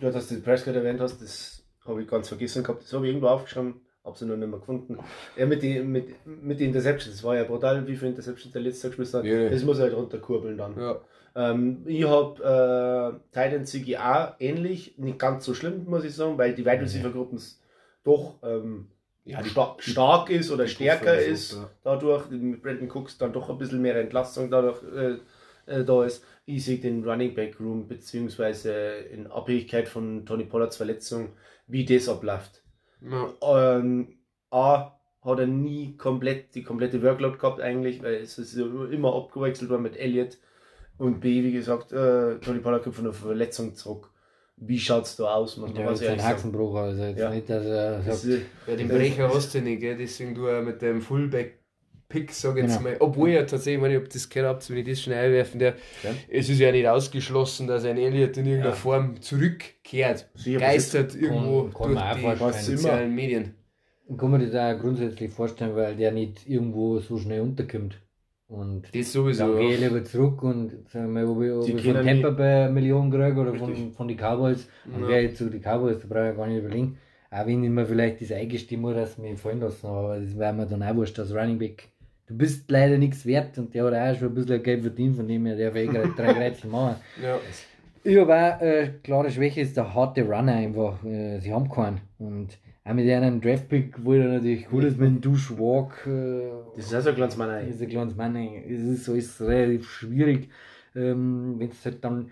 ja, 0.00 0.10
dass 0.10 0.28
du 0.28 0.34
den 0.34 0.42
Prescott 0.42 0.74
erwähnt 0.74 0.98
hast, 0.98 1.22
das 1.22 1.62
habe 1.84 2.02
ich 2.02 2.08
ganz 2.08 2.26
vergessen 2.26 2.64
gehabt. 2.64 2.82
Das 2.82 2.92
habe 2.92 3.06
ich 3.06 3.10
irgendwo 3.10 3.28
aufgeschrieben, 3.28 3.80
habe 4.04 4.18
sie 4.18 4.26
noch 4.26 4.36
nicht 4.36 4.48
mehr 4.48 4.58
gefunden. 4.58 4.98
Ja, 5.36 5.46
mit 5.46 5.62
den 5.62 5.92
mit, 5.92 6.26
mit 6.26 6.58
den 6.58 6.68
Interceptions, 6.68 7.14
das 7.14 7.22
war 7.22 7.36
ja 7.36 7.44
brutal, 7.44 7.86
wie 7.86 7.96
viele 7.96 8.10
Interceptions 8.10 8.52
der 8.52 8.62
letzte 8.62 8.88
Tag 8.88 8.96
gespielt 8.96 9.14
hat. 9.14 9.24
Ja. 9.24 9.48
Das 9.48 9.62
muss 9.62 9.78
er 9.78 9.84
halt 9.84 9.94
runterkurbeln 9.94 10.58
dann. 10.58 10.76
Ja. 10.76 11.00
Ähm, 11.34 11.82
ich 11.86 12.06
habe 12.06 13.20
äh, 13.32 13.34
Titan 13.34 13.66
Ziggy 13.66 13.96
auch 13.96 14.34
ähnlich, 14.40 14.98
nicht 14.98 15.18
ganz 15.18 15.44
so 15.44 15.54
schlimm, 15.54 15.84
muss 15.86 16.04
ich 16.04 16.14
sagen, 16.14 16.38
weil 16.38 16.54
die 16.54 16.64
Wide 16.64 16.80
Receiver 16.82 17.10
Gruppen 17.10 17.40
doch 18.04 18.38
ähm, 18.42 18.88
Ja, 19.24 19.44
sta 19.44 19.76
stark 19.78 20.30
ist 20.30 20.50
oder 20.50 20.66
stärker 20.66 21.18
ist 21.18 21.52
ja. 21.52 21.70
dadurch. 21.84 22.30
Mit 22.30 22.62
Brandon 22.62 22.90
Cooks 22.90 23.18
dann 23.18 23.32
doch 23.32 23.50
ein 23.50 23.58
bisschen 23.58 23.82
mehr 23.82 23.96
Entlastung 23.96 24.50
dadurch 24.50 24.82
äh, 24.82 25.18
äh, 25.66 25.84
da 25.84 26.04
ist. 26.04 26.24
Ich 26.46 26.64
sehe 26.64 26.78
den 26.78 27.04
Running 27.04 27.34
Back 27.34 27.60
Room 27.60 27.86
beziehungsweise 27.86 28.72
in 29.12 29.26
Abhängigkeit 29.28 29.88
von 29.88 30.26
Tony 30.26 30.44
Pollards 30.44 30.76
Verletzung, 30.76 31.34
wie 31.66 31.84
das 31.84 32.08
abläuft. 32.08 32.62
Ja. 33.02 33.76
Ähm, 33.76 34.18
A 34.50 34.96
hat 35.22 35.38
er 35.38 35.46
nie 35.46 35.96
komplett 35.96 36.54
die 36.54 36.62
komplette 36.62 37.02
Workload 37.02 37.36
gehabt 37.38 37.60
eigentlich, 37.60 38.02
weil 38.02 38.14
es 38.14 38.38
ist 38.38 38.56
immer 38.56 39.14
abgewechselt 39.14 39.70
worden 39.70 39.82
mit 39.82 39.96
Elliott. 39.96 40.38
Und 41.00 41.18
B, 41.20 41.42
wie 41.42 41.52
gesagt, 41.52 41.92
äh, 41.92 42.38
Tony 42.40 42.58
Pollard 42.60 42.82
kommt 42.82 42.94
von 42.94 43.04
der 43.04 43.14
Verletzung 43.14 43.74
zurück. 43.74 44.10
Wie 44.58 44.78
schaut 44.78 45.04
es 45.04 45.16
da 45.16 45.34
aus? 45.34 45.56
Muss 45.56 45.72
man 45.72 45.82
Ja, 45.82 45.90
jetzt 45.90 46.06
ein. 46.06 46.22
Haxenbruch, 46.22 46.74
also 46.74 47.02
jetzt 47.02 47.18
Ja. 47.18 47.30
nicht, 47.30 47.48
dass 47.48 47.64
er 47.64 48.02
sagt, 48.02 48.24
ist, 48.24 48.42
Ja, 48.66 48.76
den 48.76 48.88
Brecher 48.88 49.32
hast 49.34 49.54
du 49.54 49.62
nicht, 49.62 49.80
gell? 49.80 49.96
deswegen 49.96 50.34
du 50.34 50.46
auch 50.50 50.62
mit 50.62 50.82
dem 50.82 51.00
Fullback-Pick, 51.00 52.30
sag 52.32 52.56
ich 52.58 52.64
jetzt 52.64 52.76
Genau. 52.76 52.90
mal, 52.90 52.96
obwohl 53.00 53.30
ja 53.30 53.44
tatsächlich, 53.44 53.82
ich 53.82 53.88
nicht, 53.88 53.96
ob 54.02 54.10
das 54.10 54.28
gehört 54.28 54.48
habt, 54.56 54.68
wenn 54.68 54.76
ich 54.76 54.88
das 54.90 55.00
schon 55.00 55.14
einwerfen 55.14 55.58
der, 55.58 55.76
Ja. 56.04 56.14
es 56.28 56.50
ist 56.50 56.58
ja 56.58 56.70
nicht 56.70 56.86
ausgeschlossen, 56.86 57.66
dass 57.66 57.86
ein 57.86 57.96
Elliot 57.96 58.36
in 58.36 58.44
irgendeiner 58.44 58.74
Ja. 58.74 58.76
Form 58.76 59.22
zurückkehrt, 59.22 60.28
Sicher, 60.34 60.60
geistert 60.60 61.14
irgendwo 61.14 61.70
kann 61.70 61.94
durch 61.94 61.98
man 61.98 62.38
auch 62.42 62.50
die 62.52 62.58
sozialen 62.76 63.14
Medien. 63.14 63.54
Kann 64.18 64.30
mir 64.32 64.46
das 64.46 64.54
auch 64.54 64.78
grundsätzlich 64.78 65.32
vorstellen, 65.32 65.74
weil 65.74 65.96
der 65.96 66.12
nicht 66.12 66.46
irgendwo 66.46 66.98
so 66.98 67.16
schnell 67.16 67.40
unterkommt. 67.40 67.98
Und 68.50 68.82
Das 68.94 69.12
sowieso. 69.12 69.46
dann 69.46 69.58
gehe 69.60 69.74
ich 69.74 69.80
lieber 69.80 70.04
zurück 70.04 70.42
und 70.42 70.72
sagen 70.90 71.14
wir, 71.14 71.28
ob 71.28 71.40
ich, 71.40 71.52
ob 71.52 71.68
ich 71.68 71.84
von 71.84 72.04
Tampa 72.04 72.30
Bay 72.30 72.64
eine 72.64 72.72
Million 72.72 73.08
kriege 73.10 73.40
oder 73.40 73.54
von, 73.54 73.70
Richtig. 73.70 73.94
von 73.94 74.08
den 74.08 74.16
Cowboys. 74.16 74.68
Dann 74.90 75.02
Ja. 75.02 75.08
wäre 75.08 75.22
ich 75.22 75.36
zu 75.36 75.48
den 75.48 75.60
Cowboys, 75.62 75.98
da 76.00 76.08
brauche 76.08 76.30
ich 76.30 76.36
gar 76.36 76.46
nicht 76.48 76.58
überlegen. 76.64 76.98
Auch 77.30 77.46
wenn 77.46 77.62
ich 77.62 77.70
mir 77.70 77.86
vielleicht 77.86 78.20
das 78.20 78.32
eingestimme 78.32 78.82
muss, 78.82 78.94
dass 78.96 79.18
mich 79.18 79.38
fallen 79.38 79.60
lassen, 79.60 79.86
aber 79.86 80.18
das 80.18 80.36
wäre 80.36 80.52
mir 80.52 80.66
dann 80.66 80.82
auch 80.82 80.96
wurscht 80.96 81.16
als 81.20 81.32
Running 81.32 81.58
Back. 81.60 81.88
Du 82.26 82.36
bist 82.36 82.68
leider 82.70 82.98
nichts 82.98 83.24
wert 83.24 83.56
und 83.58 83.72
der 83.72 83.84
hat 83.84 83.94
auch 83.94 84.18
schon 84.18 84.28
ein 84.28 84.34
bisschen 84.34 84.62
Geld 84.64 84.82
verdient, 84.82 85.16
von 85.16 85.28
dem 85.28 85.46
her 85.46 85.56
darf 85.56 85.74
er 85.76 85.82
eh 85.82 85.86
gerade 85.86 86.08
drei 86.16 86.32
Kreuzchen 86.34 86.70
machen. 86.72 86.96
Ja. 87.22 87.38
Ich 88.02 88.16
habe 88.16 88.32
auch 88.34 88.60
äh, 88.62 88.90
klare 89.04 89.30
Schwäche, 89.30 89.60
ist 89.60 89.76
der 89.76 89.94
harte 89.94 90.22
Runner 90.22 90.54
einfach. 90.54 91.04
Äh, 91.04 91.38
sie 91.38 91.52
haben 91.52 91.68
keinen. 91.68 92.00
Und 92.18 92.48
auch 92.84 92.92
mit 92.94 93.10
einem 93.10 93.40
Draftpick, 93.40 93.96
er 94.20 94.28
natürlich 94.28 94.68
gut 94.68 94.84
ist 94.84 94.98
mit 94.98 95.08
dem 95.08 95.20
Duschwalk. 95.20 96.06
Äh, 96.06 96.50
das 96.76 96.86
ist 96.86 96.94
auch 96.94 97.00
so 97.02 97.10
ein 97.10 97.14
kleines 97.14 97.36
Mann. 97.36 97.68
ist 97.68 97.82
ein 97.82 97.88
kleines 97.88 98.16
Mann. 98.16 98.36
Es 98.36 98.80
ist 98.80 99.04
so 99.04 99.14
ist 99.14 99.40
relativ 99.40 99.88
schwierig, 99.90 100.48
ähm, 100.94 101.56
wenn 101.58 101.68
du 101.70 101.74
halt 101.84 102.04
dann 102.04 102.30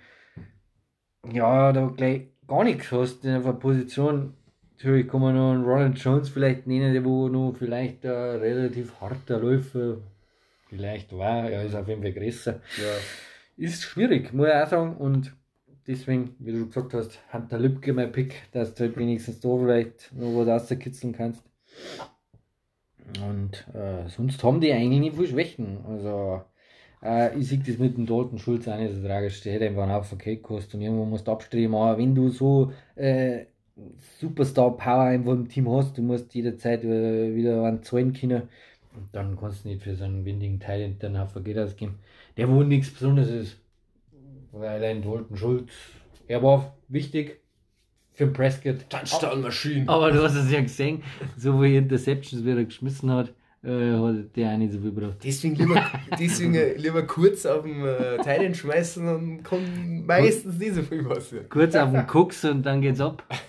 ja 1.30 1.72
da 1.72 1.86
gleich 1.94 2.28
gar 2.46 2.64
nichts 2.64 2.90
hast 2.90 3.24
in 3.24 3.30
einer 3.32 3.52
Position. 3.52 4.34
Natürlich 4.76 5.08
kann 5.08 5.20
man 5.20 5.34
noch 5.34 5.52
einen 5.52 5.64
Ronald 5.64 5.98
Jones 5.98 6.28
vielleicht 6.28 6.66
nennen, 6.66 6.92
der 6.92 7.04
wo 7.04 7.28
noch 7.28 7.54
vielleicht 7.58 8.06
ein 8.06 8.12
relativ 8.12 9.00
harter 9.00 9.40
Läufer 9.40 9.98
vielleicht 10.68 11.12
war. 11.16 11.50
Er 11.50 11.64
ist 11.64 11.74
auf 11.74 11.88
jeden 11.88 12.02
Fall 12.02 12.12
größer 12.12 12.52
Ja. 12.52 12.94
ist 13.56 13.82
schwierig, 13.82 14.32
muss 14.32 14.48
ich 14.48 14.54
auch 14.54 14.68
sagen. 14.68 14.96
Und 14.96 15.34
deswegen, 15.88 16.36
wie 16.38 16.52
du 16.52 16.66
gesagt 16.66 16.94
hast, 16.94 17.18
Hunter 17.32 17.58
Lübke 17.58 17.92
mein 17.92 18.12
Pick, 18.12 18.34
dass 18.52 18.74
du 18.74 18.84
halt 18.84 18.96
wenigstens 18.96 19.40
da 19.40 19.56
vielleicht 19.56 20.12
noch 20.14 20.36
was 20.36 20.48
rauskitzeln 20.48 21.12
kannst. 21.14 21.42
Und 23.26 23.66
äh, 23.74 24.08
sonst 24.08 24.44
haben 24.44 24.60
die 24.60 24.72
eigentlich 24.72 25.00
nicht 25.00 25.16
viel 25.16 25.26
Schwächen. 25.28 25.78
Also, 25.86 26.42
äh, 27.02 27.36
ich 27.38 27.48
sehe 27.48 27.58
das 27.58 27.78
mit 27.78 27.96
dem 27.96 28.06
Dalton 28.06 28.38
Schulz 28.38 28.68
auch 28.68 28.76
nicht 28.76 28.94
so 28.94 29.02
tragisch. 29.02 29.40
Der 29.40 29.54
hätte 29.54 29.66
einfach 29.66 29.84
einen 29.84 29.92
Haufen 29.92 30.18
Geld 30.18 30.42
gekostet 30.42 30.74
und 30.74 30.82
irgendwo 30.82 31.06
musst 31.06 31.26
du 31.26 31.32
abstreben. 31.32 31.74
Aber 31.74 31.98
wenn 31.98 32.14
du 32.14 32.28
so 32.28 32.72
äh, 32.94 33.46
Superstar 34.20 34.76
Power 34.76 35.04
einfach 35.04 35.32
im 35.32 35.48
Team 35.48 35.70
hast, 35.70 35.96
du 35.96 36.02
musst 36.02 36.34
jederzeit 36.34 36.84
äh, 36.84 37.34
wieder 37.34 37.64
einen 37.64 37.82
zahlen 37.82 38.12
können. 38.12 38.42
Und 38.94 39.08
dann 39.12 39.38
kannst 39.38 39.64
du 39.64 39.68
nicht 39.68 39.82
für 39.82 39.94
so 39.94 40.04
einen 40.04 40.24
windigen 40.24 40.60
Teil 40.60 40.94
dann 40.98 41.18
Haufen 41.18 41.44
Geld 41.44 41.58
ausgeben. 41.58 41.98
Der 42.36 42.48
wo 42.50 42.62
nichts 42.62 42.92
Besonderes 42.92 43.30
ist. 43.30 43.56
Weil 44.58 44.82
ein 44.84 45.02
Dalton 45.02 45.36
Schulz, 45.36 45.70
er 46.26 46.42
war 46.42 46.76
wichtig 46.88 47.40
für 48.12 48.26
Prescott. 48.26 48.88
Touchdown-Maschine. 48.90 49.88
Aber 49.88 50.10
du 50.10 50.22
hast 50.22 50.34
es 50.34 50.50
ja 50.50 50.60
gesehen, 50.60 51.02
so 51.36 51.62
wie 51.62 51.76
Interceptions 51.76 52.44
wieder 52.44 52.64
geschmissen 52.64 53.10
hat, 53.12 53.32
äh, 53.64 53.68
hat 53.68 54.36
der 54.36 54.52
auch 54.52 54.56
nicht 54.58 54.72
so 54.72 54.78
viel 54.80 54.92
gebracht. 54.92 55.16
Deswegen 55.24 55.56
lieber, 55.56 55.84
deswegen 56.18 56.52
lieber 56.76 57.02
kurz 57.02 57.44
auf 57.46 57.62
dem 57.64 57.84
äh, 57.84 58.16
Teilen 58.18 58.54
schmeißen 58.54 59.06
und 59.08 59.42
kommt 59.42 60.06
meistens 60.06 60.58
nicht 60.58 60.74
so 60.74 60.82
viel 60.82 61.04
was. 61.08 61.34
Kurz 61.48 61.74
auf 61.74 61.90
den 61.90 62.06
Cooks 62.12 62.44
und 62.44 62.64
dann 62.64 62.80
geht's 62.80 63.00
ab. 63.00 63.22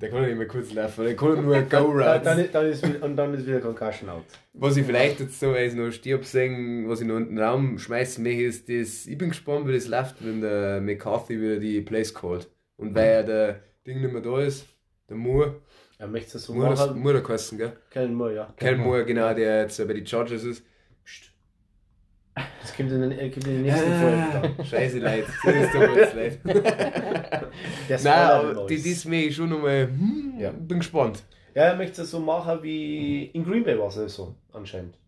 Der 0.00 0.10
kann 0.10 0.22
ja 0.22 0.28
nicht 0.28 0.38
mehr 0.38 0.48
kurz 0.48 0.72
laufen, 0.74 1.04
der 1.04 1.16
kann 1.16 1.42
nur 1.42 1.54
Dann, 1.62 1.68
Go-Routes. 1.68 2.22
dann, 2.24 2.38
ist- 2.40 2.54
dann 2.54 2.66
ist, 2.66 2.86
wieder- 2.86 3.02
und 3.06 3.16
dann 3.16 3.32
ist 3.32 3.46
wieder 3.46 3.60
Concussion 3.60 4.10
out. 4.10 4.24
Was 4.52 4.76
ich 4.76 4.84
vielleicht 4.84 5.20
jetzt 5.20 5.38
so, 5.40 5.52
weil 5.52 5.68
ich 5.68 5.74
noch 5.74 5.90
stirb 5.92 6.24
sehen, 6.24 6.88
was 6.88 7.00
ich 7.00 7.06
noch 7.06 7.16
in 7.16 7.28
den 7.28 7.38
Raum 7.38 7.78
schmeißen 7.78 8.22
möchte, 8.22 8.42
ist 8.42 8.68
das, 8.68 9.06
ich 9.06 9.16
bin 9.16 9.28
gespannt, 9.30 9.66
wie 9.66 9.72
das 9.72 9.86
läuft, 9.88 10.16
wenn 10.24 10.40
der 10.42 10.80
McCarthy 10.82 11.40
wieder 11.40 11.56
die 11.58 11.80
Plays 11.80 12.12
callt. 12.12 12.50
Und 12.76 12.94
weil 12.94 13.12
ja 13.12 13.22
der 13.22 13.60
Ding 13.86 14.00
nicht 14.02 14.12
mehr 14.12 14.20
da 14.20 14.40
ist, 14.40 14.66
der 15.08 15.16
Moore, 15.16 15.60
Er 16.04 16.08
möchte 16.08 16.36
es 16.36 16.44
so 16.44 16.52
Moore, 16.52 16.74
machen. 16.74 17.00
Moore 17.00 17.22
kosten, 17.22 17.56
gell? 17.56 17.72
Kellen 17.90 18.12
Moore, 18.14 18.34
ja. 18.34 18.54
Kellen 18.58 18.80
Moore, 18.80 19.06
genau, 19.06 19.32
der 19.32 19.62
jetzt 19.62 19.78
bei 19.78 19.94
den 19.94 20.06
Chargers 20.06 20.44
ist. 20.44 20.62
Psst. 21.02 21.30
Das 22.60 22.76
kommt 22.76 22.92
in 22.92 23.00
den, 23.00 23.12
äh, 23.12 23.30
kommt 23.30 23.46
in 23.46 23.54
den 23.54 23.62
nächsten 23.62 23.92
Folgen. 23.94 24.54
Ah, 24.58 24.64
Scheiße, 24.64 24.98
Leute. 24.98 25.24
Das 25.44 25.54
ist 25.54 25.74
doch 25.74 25.96
jetzt 25.96 26.14
leid. 26.14 26.38
Nein, 28.04 28.06
aber 28.06 28.54
Boys. 28.54 28.82
die, 28.82 28.90
das 28.92 29.04
mir 29.06 29.32
schon 29.32 29.48
nochmal. 29.48 29.86
Hm, 29.88 30.34
Ja. 30.38 30.50
Bin 30.50 30.78
gespannt. 30.80 31.22
Ja, 31.54 31.62
er 31.62 31.76
möchte 31.76 32.02
es 32.02 32.10
so 32.10 32.20
machen 32.20 32.58
wie 32.62 33.26
in 33.26 33.44
Green 33.44 33.64
Bay 33.64 33.78
war 33.78 33.88
es 33.88 33.96
ja 33.96 34.06
so, 34.08 34.34
anscheinend. 34.52 34.98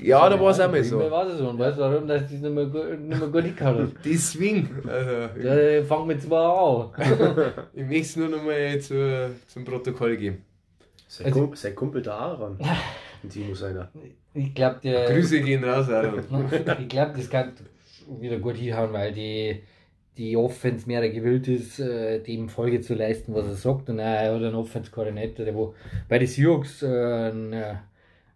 Ja, 0.00 0.28
da 0.28 0.40
war 0.40 0.50
es 0.50 0.58
auch 0.60 0.68
mal 0.70 0.78
Mir 0.78 0.84
so. 0.84 0.98
war 1.10 1.26
es 1.26 1.38
so. 1.38 1.48
Und 1.48 1.58
weißt 1.58 1.78
du 1.78 1.82
warum, 1.82 2.08
dass 2.08 2.26
die 2.26 2.36
nicht 2.38 2.52
mehr, 2.54 2.66
gut- 2.66 2.98
nicht 2.98 3.20
mehr 3.20 3.28
gut 3.42 3.60
hat? 3.60 3.88
Deswegen. 4.04 4.82
Also, 4.88 5.28
ich, 5.36 5.42
Der 5.42 5.84
fängt 5.84 6.06
mit 6.06 6.22
zwei 6.22 6.36
an. 6.38 6.90
ich 7.74 7.82
möchte 7.84 8.00
es 8.00 8.16
nur 8.16 8.28
nochmal 8.28 8.80
zu, 8.80 9.30
zum 9.46 9.64
Protokoll 9.64 10.16
geben. 10.16 10.44
Sein, 11.08 11.26
Also- 11.26 11.40
Kumpel, 11.40 11.56
sein 11.58 11.74
Kumpel 11.74 12.02
der 12.02 12.14
Aaron. 12.14 12.58
Ein 13.22 13.28
Timo 13.28 13.54
seiner. 13.54 13.90
Ich 14.34 14.54
glaube, 14.54 14.80
der. 14.82 15.12
Grüße 15.12 15.40
gehen 15.42 15.62
raus, 15.62 15.88
Aaron. 15.88 16.20
Ich 16.80 16.88
glaube, 16.88 17.12
das 17.16 17.28
kann 17.30 17.52
wieder 18.20 18.38
gut 18.38 18.56
hinhauen, 18.56 18.92
weil 18.92 19.12
die, 19.12 19.62
die 20.16 20.36
Offense 20.36 20.88
mehr 20.88 21.08
gewillt 21.10 21.46
ist, 21.46 21.78
äh, 21.78 22.18
dem 22.20 22.48
Folge 22.48 22.80
zu 22.80 22.94
leisten, 22.94 23.32
was 23.34 23.46
er 23.46 23.54
sagt. 23.54 23.88
Und 23.90 23.98
er 24.00 24.32
hat 24.34 24.42
einen 24.42 24.54
Offense-Koordinator, 24.56 25.44
der 25.44 25.54
wo 25.54 25.74
bei 26.08 26.18
den 26.18 26.26
Seahawks 26.26 26.82
äh, 26.82 26.86
einen, 26.86 27.52
äh, 27.52 27.74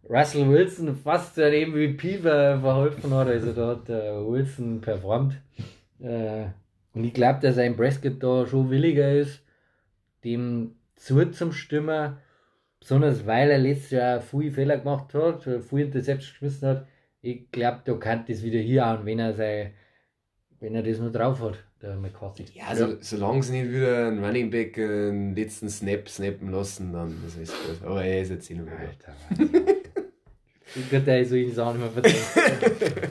Russell 0.09 0.49
Wilson 0.49 0.95
fast 0.95 1.39
ein 1.39 1.71
MVP 1.71 2.19
ver 2.19 2.61
verholfen 2.61 3.13
hat. 3.15 3.29
Also 3.29 3.53
da 3.53 3.69
hat 3.69 3.89
äh, 3.89 4.27
Wilson 4.27 4.81
performt. 4.81 5.35
Äh, 6.01 6.47
und 6.95 7.05
ich 7.05 7.13
glaube, 7.13 7.41
dass 7.41 7.59
ein 7.59 7.77
Prescott 7.77 8.23
da 8.23 8.47
schon 8.47 8.71
williger 8.71 9.13
ist, 9.13 9.43
dem 10.25 10.77
zuzustimmen. 10.97 12.17
Besonders 12.81 13.27
weil 13.27 13.51
er 13.51 13.59
letztes 13.59 13.91
Jahr 13.91 14.21
viele 14.21 14.53
Fehler 14.53 14.79
gemacht 14.79 15.13
hat, 15.15 15.47
äh, 15.47 15.61
viel 15.61 15.81
Interception 15.81 16.31
geschmissen 16.33 16.69
hat. 16.69 16.87
Ich 17.21 17.51
glaube, 17.51 17.81
da 17.85 17.95
kann 17.95 18.25
das 18.29 18.43
wieder 18.43 18.61
hier 18.61 18.87
an, 18.87 19.05
wenn 19.05 19.19
er 19.19 19.35
sei, 19.35 19.75
wenn 20.61 20.75
er 20.75 20.83
das 20.83 21.01
nur 21.01 21.11
drauf 21.11 21.41
hat, 21.41 21.65
der 21.83 21.97
McCarthy. 21.97 22.45
Ja, 22.55 22.75
so, 22.77 22.97
solange 23.01 23.43
sie 23.43 23.61
nicht 23.61 23.73
wieder 23.73 24.07
einen 24.07 24.25
Running 24.25 24.51
Back 24.51 24.79
einen 24.79 25.35
letzten 25.35 25.69
Snap 25.69 26.09
snappen 26.09 26.53
lassen, 26.53 26.93
dann 26.93 27.13
ist 27.27 27.37
alles 27.37 27.81
gut. 27.81 27.89
Aber 27.89 28.05
er 28.05 28.23
ist 28.23 28.31
jetzt 28.31 28.51
eh 28.51 28.55
noch 28.55 28.67
wieder. 28.67 29.83
Ich 30.79 30.91
könnte 30.91 31.11
ja 31.11 31.25
so 31.25 31.35
in 31.37 31.53
Sachen 31.55 31.77
immer 31.81 31.91
vertreten. 31.91 32.19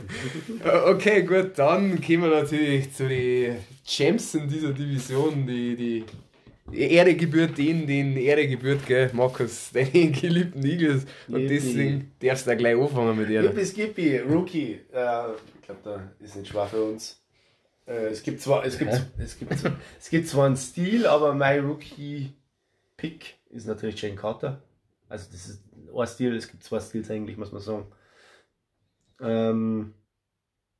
Äh, 0.64 0.92
Okay, 0.92 1.24
gut, 1.24 1.52
dann 1.58 2.02
kommen 2.02 2.22
wir 2.24 2.42
natürlich 2.42 2.92
zu 2.94 3.08
den 3.08 3.58
Champs 3.86 4.34
in 4.36 4.48
dieser 4.48 4.72
Division, 4.74 5.46
die, 5.46 5.76
die, 5.76 6.04
die 6.72 6.92
Ehre 6.92 7.14
gebührt 7.16 7.58
denen, 7.58 7.86
denen 7.86 8.18
Ehre 8.18 8.48
gebührt, 8.48 8.86
gell, 8.88 9.10
Markus, 9.14 9.72
deinen 9.74 10.12
geliebten 10.12 10.64
Eagles. 10.66 11.06
Und 11.28 11.42
Yippie. 11.42 11.48
deswegen 11.54 12.12
darfst 12.20 12.46
du 12.46 12.52
da 12.52 12.56
gleich 12.56 12.76
anfangen 12.78 13.18
mit 13.18 13.30
ihr. 13.30 13.44
Yippie 13.44 13.66
Skippy, 13.66 14.18
Rookie. 14.20 14.80
Äh, 14.94 15.32
ich 15.60 15.66
glaube, 15.66 15.82
da 15.84 16.12
ist 16.20 16.36
nicht 16.36 16.48
schwer 16.50 16.66
für 16.68 16.84
uns. 16.84 17.22
Äh, 17.88 18.08
es 18.08 18.24
gibt 18.24 18.42
zwar, 18.42 18.66
es 18.66 18.78
gibt, 18.80 18.94
Hä? 18.94 19.02
es 19.20 19.38
gibt, 19.38 19.52
es 20.00 20.10
gibt 20.10 20.28
zwar 20.28 20.46
einen 20.48 20.58
Stil, 20.58 21.06
aber 21.06 21.34
mein 21.36 21.64
Rookie-Pick 21.66 23.36
ist 23.52 23.68
natürlich 23.68 24.02
Jane 24.02 24.16
Carter. 24.16 24.62
Also 25.08 25.28
das 25.32 25.46
ist 25.48 25.64
ein 26.02 26.08
Stil, 26.08 26.36
es 26.36 26.50
gibt 26.50 26.64
zwei 26.64 26.80
Stils 26.80 27.10
eigentlich, 27.10 27.38
muss 27.38 27.52
man 27.52 27.62
sagen. 27.62 27.88
Ähm, 29.22 29.94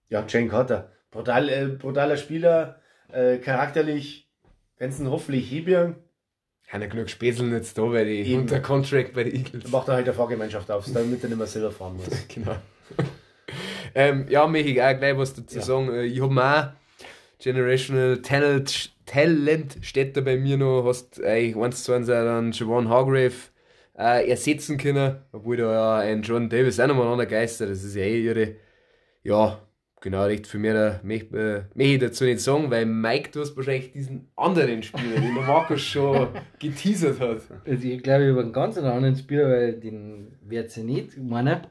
ja, 0.10 0.26
Jane 0.28 0.48
Carter. 0.48 0.92
Brutal, 1.12 1.50
äh, 1.50 1.68
brutaler 1.68 2.18
Spieler, 2.18 2.82
äh, 3.12 3.38
charakterlich, 3.38 4.30
wenn 4.78 4.90
es 4.90 5.00
hoffentlich 5.02 5.50
Haben 6.68 6.82
ja 6.82 6.88
genug 6.90 7.10
Späßeln 7.10 7.54
jetzt 7.54 7.78
da, 7.78 7.84
weil 7.84 8.06
die 8.06 8.22
Eben. 8.32 8.42
unter 8.42 8.60
Contract 8.60 9.14
bei 9.14 9.24
den 9.24 9.36
Eagles. 9.36 9.72
macht 9.72 9.88
er 9.88 9.96
halt 9.96 10.08
eine 10.08 10.14
Fahrgemeinschaft 10.16 10.70
auf, 10.72 10.86
damit 10.94 11.24
er 11.24 11.30
nicht 11.30 11.38
mehr 11.38 11.48
selber 11.48 11.72
fahren 11.72 11.96
muss. 11.98 12.08
Genau. 12.34 12.56
ähm, 13.94 14.26
ja, 14.30 14.46
ich 14.72 14.82
auch 14.82 14.98
gleich 14.98 15.18
was 15.18 15.34
dazu 15.36 15.58
Ja. 15.58 15.62
sagen. 15.64 15.90
Äh, 15.94 16.04
Ich 16.06 16.20
habe 16.22 16.34
mir 16.34 16.76
Generational 17.40 18.22
Talent, 18.22 18.92
Talent 19.06 19.78
steht 19.82 20.18
da 20.18 20.22
bei 20.22 20.38
mir 20.38 20.58
noch. 20.58 20.86
Hast 20.86 21.24
eigentlich 21.24 21.56
eins 21.56 21.84
zu 21.84 21.94
eins 21.94 22.10
auch 22.10 22.24
dann 22.24 22.52
Javon 22.52 22.90
Hargrave 22.90 23.34
äh, 23.98 24.30
ersetzen 24.30 24.78
können, 24.78 25.18
obwohl 25.32 25.58
da 25.58 25.72
ja 25.72 25.98
ein 26.00 26.22
Jordan 26.22 26.50
Davis 26.50 26.80
auch 26.80 26.88
nochmal 26.88 27.08
anderer 27.08 27.28
Geister, 27.28 27.68
das 27.68 27.84
ist 27.84 27.96
ja 27.96 28.04
eh 28.04 28.22
ihre. 28.22 28.56
Ja, 29.24 29.60
genau, 30.02 30.26
recht 30.26 30.46
viel 30.46 30.60
mehr 30.60 31.00
äh, 31.04 31.06
möchte 31.06 31.68
äh, 31.76 31.84
ich 31.94 32.00
dazu 32.00 32.26
nicht 32.26 32.40
sagen, 32.40 32.70
weil 32.70 32.86
Mike, 32.86 33.32
du 33.32 33.42
hast 33.42 33.56
wahrscheinlich 33.58 33.92
diesen 33.92 34.28
anderen 34.36 34.84
Spieler, 34.84 35.16
den 35.16 35.34
der 35.34 35.44
Markus 35.44 35.82
schon 35.82 36.28
geteasert 36.60 37.20
hat. 37.20 37.42
Also 37.66 37.88
ich 37.88 38.04
glaube 38.04 38.30
über 38.30 38.42
einen 38.42 38.54
ganz 38.54 38.78
anderen 38.78 39.16
Spieler, 39.16 39.50
weil 39.50 39.74
den 39.74 40.38
wird 40.42 40.70
sie 40.70 40.84
nicht 40.84 41.18
meinen. 41.18 41.62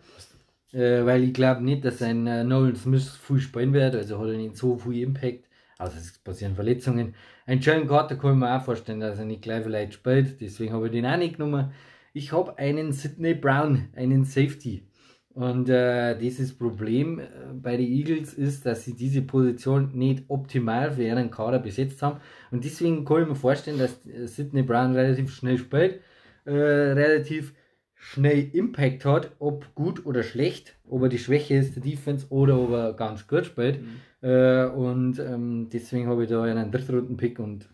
Äh, 0.72 1.06
weil 1.06 1.22
ich 1.22 1.32
glaube 1.32 1.62
nicht, 1.62 1.84
dass 1.84 2.02
ein 2.02 2.26
äh, 2.26 2.42
Nolan 2.42 2.74
Smith 2.74 3.08
viel 3.08 3.38
spielen 3.38 3.72
wird, 3.72 3.94
also 3.94 4.18
hat 4.18 4.28
er 4.28 4.36
nicht 4.36 4.56
so 4.56 4.76
viel 4.76 5.02
Impact. 5.02 5.44
Also 5.78 5.98
es 5.98 6.18
passieren 6.18 6.56
Verletzungen. 6.56 7.14
Ein 7.46 7.60
Jalen 7.60 7.86
Carter 7.86 8.16
kann 8.16 8.32
ich 8.32 8.38
mir 8.38 8.56
auch 8.56 8.64
vorstellen, 8.64 9.00
dass 9.00 9.18
er 9.18 9.24
nicht 9.24 9.42
gleich 9.42 9.62
vielleicht 9.62 9.94
spielt, 9.94 10.40
deswegen 10.40 10.72
habe 10.72 10.86
ich 10.86 10.92
den 10.92 11.06
auch 11.06 11.16
nicht 11.16 11.36
genommen. 11.36 11.72
Ich 12.16 12.32
habe 12.32 12.58
einen 12.58 12.92
Sidney 12.92 13.34
Brown, 13.34 13.88
einen 13.96 14.24
Safety. 14.24 14.86
Und 15.30 15.68
äh, 15.68 16.16
dieses 16.16 16.56
Problem 16.56 17.18
äh, 17.18 17.24
bei 17.52 17.76
den 17.76 17.90
Eagles 17.90 18.34
ist, 18.34 18.64
dass 18.66 18.84
sie 18.84 18.94
diese 18.94 19.20
Position 19.20 19.90
nicht 19.92 20.22
optimal 20.28 20.92
für 20.92 21.02
ihren 21.02 21.32
Kader 21.32 21.58
besetzt 21.58 22.02
haben. 22.02 22.20
Und 22.52 22.64
deswegen 22.64 23.04
kann 23.04 23.22
ich 23.22 23.28
mir 23.28 23.34
vorstellen, 23.34 23.78
dass 23.78 24.06
äh, 24.06 24.28
Sidney 24.28 24.62
Brown 24.62 24.94
relativ 24.94 25.34
schnell 25.34 25.58
spielt, 25.58 26.02
äh, 26.44 26.52
relativ 26.52 27.52
schnell 27.96 28.48
Impact 28.52 29.04
hat, 29.04 29.32
ob 29.40 29.74
gut 29.74 30.06
oder 30.06 30.22
schlecht, 30.22 30.76
ob 30.88 31.02
er 31.02 31.08
die 31.08 31.18
Schwäche 31.18 31.56
ist 31.56 31.74
der 31.74 31.82
Defense 31.82 32.26
oder 32.30 32.60
ob 32.60 32.70
er 32.70 32.92
ganz 32.92 33.26
gut 33.26 33.46
spielt. 33.46 33.80
Äh, 34.20 34.66
und 34.66 35.18
ähm, 35.18 35.68
deswegen 35.68 36.06
habe 36.06 36.22
ich 36.22 36.30
da 36.30 36.44
einen 36.44 36.70
Drittrunden-Pick 36.70 37.40
und 37.40 37.68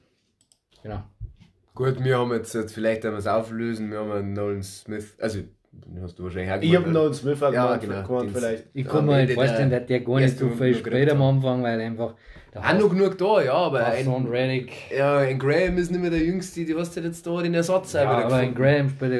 genau. 0.83 1.03
Gut, 1.81 2.05
wir 2.05 2.19
haben 2.19 2.31
jetzt, 2.35 2.55
jetzt 2.55 2.75
vielleicht 2.75 3.07
einmal 3.07 3.21
es 3.21 3.27
auflösen, 3.27 3.91
wir 3.91 4.01
haben 4.01 4.13
einen 4.13 4.35
Nolan 4.35 4.63
Smith, 4.63 5.15
also 5.19 5.39
den 5.87 6.03
hast 6.03 6.19
du 6.19 6.25
wahrscheinlich 6.25 6.53
auch 6.53 6.61
Ich 6.61 6.77
habe 6.77 6.91
noch 6.91 7.05
einen 7.07 7.15
Smith 7.15 7.41
Ja, 7.41 7.51
gemacht, 7.51 7.81
genau, 7.81 8.03
gemacht 8.07 8.25
den- 8.27 8.35
vielleicht. 8.35 8.65
Ich 8.75 8.87
kann 8.87 9.07
mir 9.07 9.13
halt 9.15 9.23
Ende 9.31 9.35
vorstellen, 9.35 9.71
der 9.71 9.81
dass 9.81 9.89
der 9.89 10.01
gar 10.01 10.21
nicht 10.21 10.39
so 10.39 10.49
viel 10.49 10.75
spielt 10.75 10.85
gekriegt 10.85 11.13
am. 11.13 11.23
Anfang, 11.23 11.63
weil 11.63 11.81
einfach 11.81 12.15
Auch 12.55 12.73
noch 12.79 12.91
genug 12.91 13.17
da, 13.19 13.43
ja, 13.43 13.53
aber 13.53 13.87
ein, 13.87 14.09
Reddick. 14.29 14.73
ja, 14.97 15.19
ein 15.19 15.39
Graham 15.39 15.79
ist 15.79 15.91
nicht 15.93 16.01
mehr 16.01 16.11
der 16.11 16.19
Jüngste, 16.21 16.65
die 16.65 16.75
hast 16.75 16.97
du 16.97 17.01
jetzt 17.01 17.25
da 17.27 17.41
den 17.43 17.55
Ersatz 17.55 17.93
Ja, 17.93 18.11
aber 18.11 18.35
ein. 18.35 18.55
Graham 18.55 18.89
spielt 18.89 19.13
äh, 19.13 19.17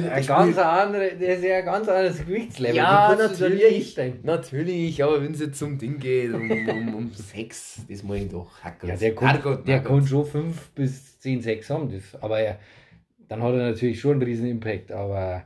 der 0.00 0.12
ein 0.14 0.26
ganz 0.26 0.56
andere, 0.58 1.10
der 1.20 1.36
ist 1.36 1.44
ja 1.44 1.56
ein 1.58 1.64
ganz 1.66 1.88
anderes 1.88 2.24
Gewichtslevel. 2.24 2.76
Ja, 2.76 3.14
du 3.14 3.22
natürlich, 3.22 3.96
natürlich, 4.22 5.04
aber 5.04 5.22
wenn 5.22 5.32
es 5.32 5.40
jetzt 5.40 5.62
um 5.62 5.76
Ding 5.78 5.98
geht, 5.98 6.32
um, 6.32 6.50
um, 6.50 6.94
um 6.94 7.10
Sex, 7.14 7.80
das 7.88 8.02
mag 8.02 8.16
ich 8.18 8.30
doch. 8.30 8.50
Hackers. 8.62 8.88
Ja, 8.88 8.96
der 8.96 9.14
kann, 9.14 9.28
Herrgott, 9.28 9.66
der 9.68 9.74
Herrgott. 9.80 9.98
kann 9.98 10.06
schon 10.06 10.24
5 10.26 10.70
bis 10.70 11.18
10 11.20 11.42
6 11.42 11.68
haben, 11.70 11.90
das, 11.92 12.20
aber 12.22 12.40
er, 12.40 12.58
dann 13.28 13.42
hat 13.42 13.52
er 13.54 13.70
natürlich 13.70 14.00
schon 14.00 14.12
einen 14.12 14.22
riesen 14.22 14.46
Impact, 14.46 14.90
aber 14.92 15.44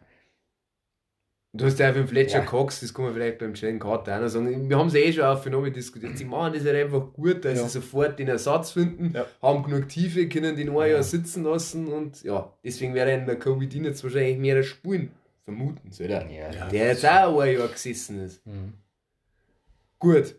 Du 1.58 1.66
hast 1.66 1.78
ja 1.78 1.90
auch 1.90 1.94
den 1.94 2.06
Fletcher 2.08 2.38
Ja. 2.38 2.44
Cox, 2.44 2.80
das 2.80 2.94
kann 2.94 3.06
man 3.06 3.14
vielleicht 3.14 3.38
beim 3.38 3.52
Jalen 3.54 3.78
Carter 3.78 4.16
auch 4.16 4.20
noch 4.22 4.28
sagen. 4.28 4.68
Wir 4.70 4.78
haben 4.78 4.86
es 4.88 4.94
eh 4.94 5.12
schon 5.12 5.24
aufgenommen 5.24 5.72
diskutiert. 5.72 6.16
Sie 6.16 6.24
machen 6.24 6.52
das 6.54 6.64
halt 6.64 6.76
einfach 6.76 7.12
gut, 7.12 7.44
dass 7.44 7.58
Ja. 7.58 7.64
sie 7.64 7.70
sofort 7.80 8.18
den 8.18 8.28
Ersatz 8.28 8.70
finden, 8.70 9.12
Ja. 9.14 9.26
haben 9.42 9.62
genug 9.64 9.88
Tiefe, 9.88 10.28
können 10.28 10.56
den 10.56 10.70
ein 10.70 10.90
Jahr 10.90 11.02
sitzen 11.02 11.44
lassen 11.44 11.88
und 11.88 12.22
ja, 12.22 12.52
deswegen 12.64 12.94
wäre 12.94 13.12
in 13.12 13.26
der 13.26 13.36
Covid 13.38 13.74
jetzt 13.74 14.02
wahrscheinlich 14.04 14.38
mehr 14.38 14.62
Spuren 14.62 15.10
vermuten, 15.42 15.90
soll 15.90 16.06
er. 16.10 16.30
ja, 16.30 16.68
Der 16.68 16.86
jetzt 16.88 17.04
auch 17.06 17.40
ein 17.40 17.54
Jahr 17.58 17.68
gesessen 17.68 18.20
ist. 18.24 18.46
Mhm. 18.46 18.74
Gut. 19.98 20.36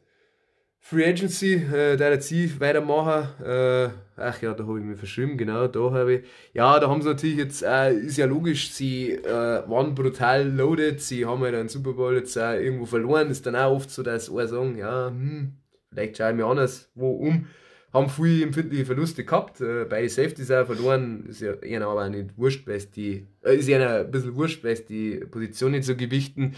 Free 0.81 1.05
Agency, 1.05 1.53
äh, 1.53 1.97
jetzt 1.97 2.31
ich 2.31 2.59
weitermachen. 2.59 3.45
Äh, 3.45 3.89
ach 4.15 4.41
ja, 4.41 4.53
da 4.53 4.65
habe 4.65 4.79
ich 4.79 4.85
mir 4.85 4.95
verschrieben, 4.95 5.37
genau, 5.37 5.67
da 5.67 5.91
habe 5.91 6.13
ich. 6.15 6.23
Ja, 6.53 6.79
da 6.79 6.89
haben 6.89 7.01
sie 7.01 7.09
natürlich 7.09 7.37
jetzt, 7.37 7.61
äh, 7.63 7.93
ist 7.93 8.17
ja 8.17 8.25
logisch, 8.25 8.71
sie 8.71 9.11
äh, 9.11 9.69
waren 9.69 9.93
brutal 9.93 10.47
loaded, 10.49 11.01
sie 11.01 11.25
haben 11.25 11.41
halt 11.41 11.53
einen 11.53 11.69
Super 11.69 11.93
Bowl 11.93 12.15
jetzt 12.15 12.37
auch 12.37 12.53
irgendwo 12.53 12.85
verloren. 12.85 13.29
Ist 13.29 13.45
dann 13.45 13.55
auch 13.55 13.75
oft 13.75 13.91
so, 13.91 14.01
dass 14.03 14.31
alle 14.31 14.47
sagen, 14.47 14.77
ja, 14.77 15.07
hm, 15.09 15.53
vielleicht 15.91 16.17
schaue 16.17 16.31
ich 16.31 16.35
mir 16.37 16.45
anders 16.45 16.89
wo 16.95 17.11
um. 17.11 17.47
Haben 17.91 18.09
viel 18.09 18.43
empfindliche 18.43 18.85
Verluste 18.85 19.25
gehabt, 19.25 19.61
äh, 19.61 19.85
beide 19.89 20.09
Safeties 20.09 20.51
auch 20.51 20.65
verloren, 20.67 21.25
ist 21.27 21.41
ja 21.41 21.53
ihnen 21.63 21.81
aber 21.81 22.07
nicht 22.09 22.37
wurscht, 22.37 22.67
weil 22.67 22.79
die, 22.95 23.25
äh, 23.43 23.55
ist 23.55 23.67
ihnen 23.67 23.87
ein 23.87 24.11
bisschen 24.11 24.35
wurscht, 24.35 24.63
weil 24.63 24.73
es 24.73 24.85
die 24.85 25.17
Position 25.17 25.71
nicht 25.71 25.85
so 25.85 25.95
gewichten. 25.95 26.55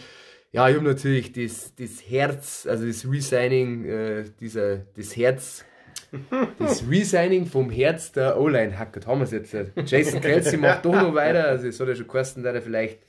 Ja, 0.53 0.67
ich 0.69 0.75
habe 0.75 0.85
natürlich 0.85 1.31
das, 1.31 1.73
das 1.75 2.09
Herz, 2.09 2.67
also 2.69 2.85
das 2.85 3.09
Resigning, 3.09 3.85
äh, 3.85 4.25
dieser, 4.39 4.77
das 4.97 5.15
Herz, 5.15 5.63
das 6.59 6.83
Resigning 6.89 7.45
vom 7.45 7.69
Herz 7.69 8.11
der 8.11 8.39
O-Line 8.39 8.77
hackert, 8.77 9.07
haben 9.07 9.19
wir 9.19 9.25
es 9.25 9.31
jetzt. 9.31 9.55
Jason 9.85 10.19
Kelsey 10.19 10.57
macht 10.57 10.83
doch 10.83 10.93
noch 10.93 11.15
weiter, 11.15 11.47
also 11.47 11.67
es 11.67 11.79
hat 11.79 11.87
ja 11.87 11.95
schon 11.95 12.07
geheißen, 12.07 12.43
dass 12.43 12.53
er 12.53 12.61
vielleicht 12.61 12.99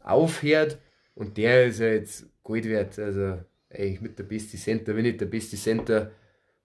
aufhört 0.00 0.78
und 1.14 1.36
der 1.36 1.66
ist 1.66 1.80
ja 1.80 1.88
jetzt 1.88 2.26
Gold 2.44 2.68
wert, 2.68 2.96
also 3.00 3.38
eigentlich 3.68 4.00
mit 4.00 4.18
der 4.18 4.24
beste 4.24 4.56
Center, 4.56 4.94
wenn 4.94 5.02
nicht 5.02 5.20
der 5.20 5.26
beste 5.26 5.56
Center 5.56 6.12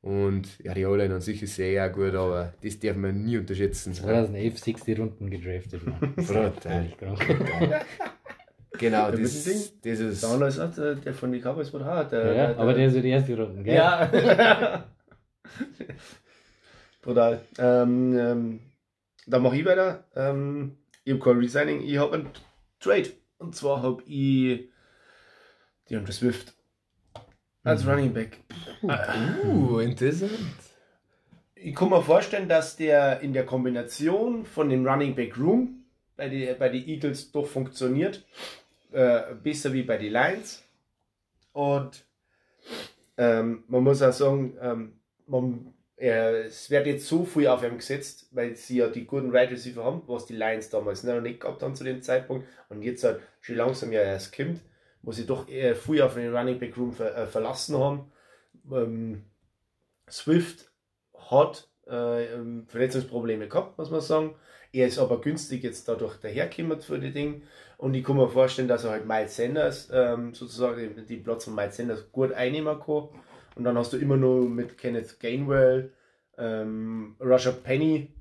Und 0.02 0.60
ja, 0.64 0.74
die 0.74 0.86
O-Line 0.86 1.16
an 1.16 1.22
sich 1.22 1.42
ist 1.44 1.56
sehr 1.56 1.90
gut, 1.90 2.14
aber 2.16 2.54
das 2.62 2.80
darf 2.80 2.96
man 2.96 3.24
nie 3.24 3.38
unterschätzen. 3.38 3.94
2011 3.94 4.60
60 4.60 5.00
Runden 5.00 5.30
gedraftet, 5.30 5.86
Mann. 5.86 6.14
Brutal. 6.16 6.94
Krank. 6.98 7.86
Genau, 8.82 9.12
Der 9.12 9.20
das, 9.20 9.46
das 9.82 10.00
ist. 10.00 10.24
Der 10.24 10.30
andere 10.30 10.50
ist 10.50 10.60
auch 10.60 10.74
der, 10.74 10.96
der 10.96 11.14
von 11.14 11.32
den 11.32 11.42
Cowboys 11.42 11.72
war 11.72 11.82
da. 11.82 12.04
Der, 12.04 12.34
Ja, 12.34 12.58
aber 12.58 12.74
der 12.74 12.88
ist 12.88 12.96
ja 12.96 13.02
die 13.02 13.10
erste 13.10 13.38
Runde, 13.38 13.62
gell? 13.64 13.76
Ja. 13.76 14.84
Brutal. 17.02 17.42
Ähm, 17.60 18.18
ähm, 18.18 18.60
dann 19.28 19.44
mache 19.44 19.58
ich 19.58 19.66
weiter. 19.66 20.06
Ähm, 20.16 20.78
ich 21.04 21.14
habe 21.14 21.24
kein 21.24 21.38
Resigning, 21.38 21.82
ich 21.82 21.98
habe 21.98 22.16
einen 22.16 22.30
Trade. 22.80 23.12
Und 23.38 23.56
zwar 23.56 23.84
habe 23.84 24.04
ich 24.06 24.70
DeAndre 25.90 26.12
Swift 26.12 26.54
als 27.64 27.86
Running 27.86 28.14
Back. 28.14 28.38
Uh, 28.82 29.80
interessant. 29.80 30.32
Ich 31.54 31.76
kann 31.76 31.90
mir 31.90 32.02
vorstellen, 32.02 32.50
dass 32.50 32.76
der 32.76 33.20
in 33.22 33.34
der 33.34 33.46
Kombination 33.46 34.46
von 34.46 34.70
dem 34.70 34.88
Running 34.88 35.14
Back 35.14 35.38
Room 35.38 35.86
bei 36.16 36.30
den 36.30 36.58
bei 36.58 36.70
die 36.70 36.88
Eagles 36.92 37.32
doch 37.32 37.46
funktioniert. 37.46 38.26
Äh, 38.92 39.36
besser 39.42 39.72
wie 39.72 39.84
bei 39.84 39.98
den 39.98 40.12
Lions. 40.12 40.64
Und 41.54 42.06
ähm, 43.18 43.64
man 43.68 43.84
muss 43.84 44.02
auch 44.02 44.12
sagen, 44.12 44.58
ähm, 44.62 45.00
man, 45.28 45.74
äh, 45.98 46.44
es 46.44 46.70
wird 46.70 46.88
jetzt 46.88 47.08
so 47.08 47.24
viel 47.24 47.48
auf 47.48 47.64
ihm 47.64 47.78
gesetzt, 47.78 48.28
weil 48.32 48.56
sie 48.56 48.78
ja 48.78 48.90
die 48.90 49.06
guten 49.06 49.32
Wide 49.32 49.52
Receiver 49.52 49.84
haben, 49.84 50.02
was 50.08 50.26
die 50.26 50.36
Lions 50.36 50.70
damals 50.70 51.04
noch 51.04 51.22
nicht 51.22 51.40
gehabt 51.40 51.64
haben 51.64 51.76
zu 51.76 51.84
dem 51.84 52.02
Zeitpunkt. 52.02 52.48
Und 52.68 52.84
jetzt 52.84 53.04
halt 53.04 53.22
schon 53.40 53.56
langsam 53.56 53.92
ja 53.94 54.02
erst 54.02 54.36
kommt, 54.36 54.60
wo 55.04 55.12
sie 55.12 55.26
doch 55.26 55.48
eher 55.48 55.76
viel 55.76 56.02
auf 56.02 56.16
den 56.16 56.36
Running 56.36 56.60
Back 56.60 56.78
Room 56.78 56.92
ver, 56.92 57.16
äh, 57.16 57.28
verlassen 57.28 57.78
haben. 57.78 58.12
Ähm, 58.72 59.24
Swift 60.10 60.70
hat 61.30 61.70
äh, 61.88 62.34
ähm, 62.34 62.66
Verletzungsprobleme 62.68 63.48
gehabt, 63.48 63.78
muss 63.78 63.90
man 63.90 64.02
sagen. 64.02 64.36
Er 64.74 64.88
ist 64.88 65.00
aber 65.00 65.20
günstig 65.20 65.64
jetzt 65.64 65.88
dadurch 65.88 66.18
dahergekommen 66.18 66.82
für 66.82 66.98
die 66.98 67.12
Dinge. 67.12 67.42
Und 67.82 67.96
ich 67.96 68.04
kann 68.04 68.16
mir 68.16 68.30
vorstellen, 68.30 68.68
dass 68.68 68.84
er 68.84 68.92
halt 68.92 69.08
Miles 69.08 69.36
Sanders 69.36 69.90
ähm, 69.92 70.36
sozusagen 70.36 70.94
den, 70.94 71.08
den 71.08 71.24
Platz 71.24 71.46
von 71.46 71.56
Miles 71.56 71.76
Sanders 71.76 72.12
gut 72.12 72.32
einnehmen 72.32 72.80
kann. 72.80 73.08
Und 73.56 73.64
dann 73.64 73.76
hast 73.76 73.92
du 73.92 73.98
immer 73.98 74.18
nur 74.18 74.48
mit 74.48 74.78
Kenneth 74.78 75.20
Gainwell, 75.20 75.92
ähm, 76.38 77.16
Roger 77.20 77.54
Penny, 77.54 78.14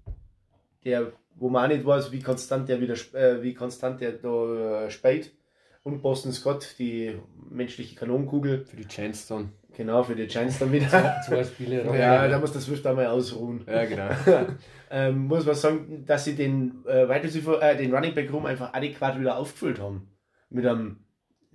der, 0.82 1.12
wo 1.34 1.50
man 1.50 1.64
auch 1.66 1.74
nicht 1.74 1.84
weiß, 1.84 2.10
wie 2.10 2.22
konstant 2.22 2.70
der 2.70 2.80
wieder 2.80 2.94
äh, 3.12 3.42
wie 3.42 3.52
konstant 3.52 4.00
der 4.00 4.12
da 4.12 4.86
äh, 4.86 4.90
spielt. 4.90 5.30
Und 5.82 6.00
Boston 6.00 6.32
Scott, 6.32 6.76
die 6.78 7.18
menschliche 7.50 7.96
Kanonenkugel, 7.96 8.64
Für 8.64 8.76
die 8.76 8.86
dann. 9.28 9.52
genau, 9.76 10.02
für 10.02 10.14
die 10.14 10.26
Giants 10.26 10.58
dann 10.58 10.72
wieder. 10.72 11.20
Zwei 11.26 11.44
Spiele. 11.44 11.84
Ja, 11.98 12.26
da 12.28 12.38
muss 12.38 12.52
das 12.52 12.64
Swift 12.64 12.86
einmal 12.86 13.08
ausruhen. 13.08 13.62
Ja, 13.66 13.84
genau. 13.84 14.08
ähm, 14.90 15.26
muss 15.26 15.46
man 15.46 15.54
sagen, 15.54 16.04
dass 16.04 16.24
sie 16.24 16.34
den, 16.34 16.84
äh, 16.84 17.02
Receiver, 17.02 17.62
äh, 17.62 17.76
den 17.76 17.94
Running 17.94 18.14
Back 18.14 18.32
Room 18.32 18.46
einfach 18.46 18.74
adäquat 18.74 19.18
wieder 19.20 19.36
aufgefüllt 19.36 19.78
haben. 19.78 20.10
Mit 20.50 20.66
einem 20.66 21.04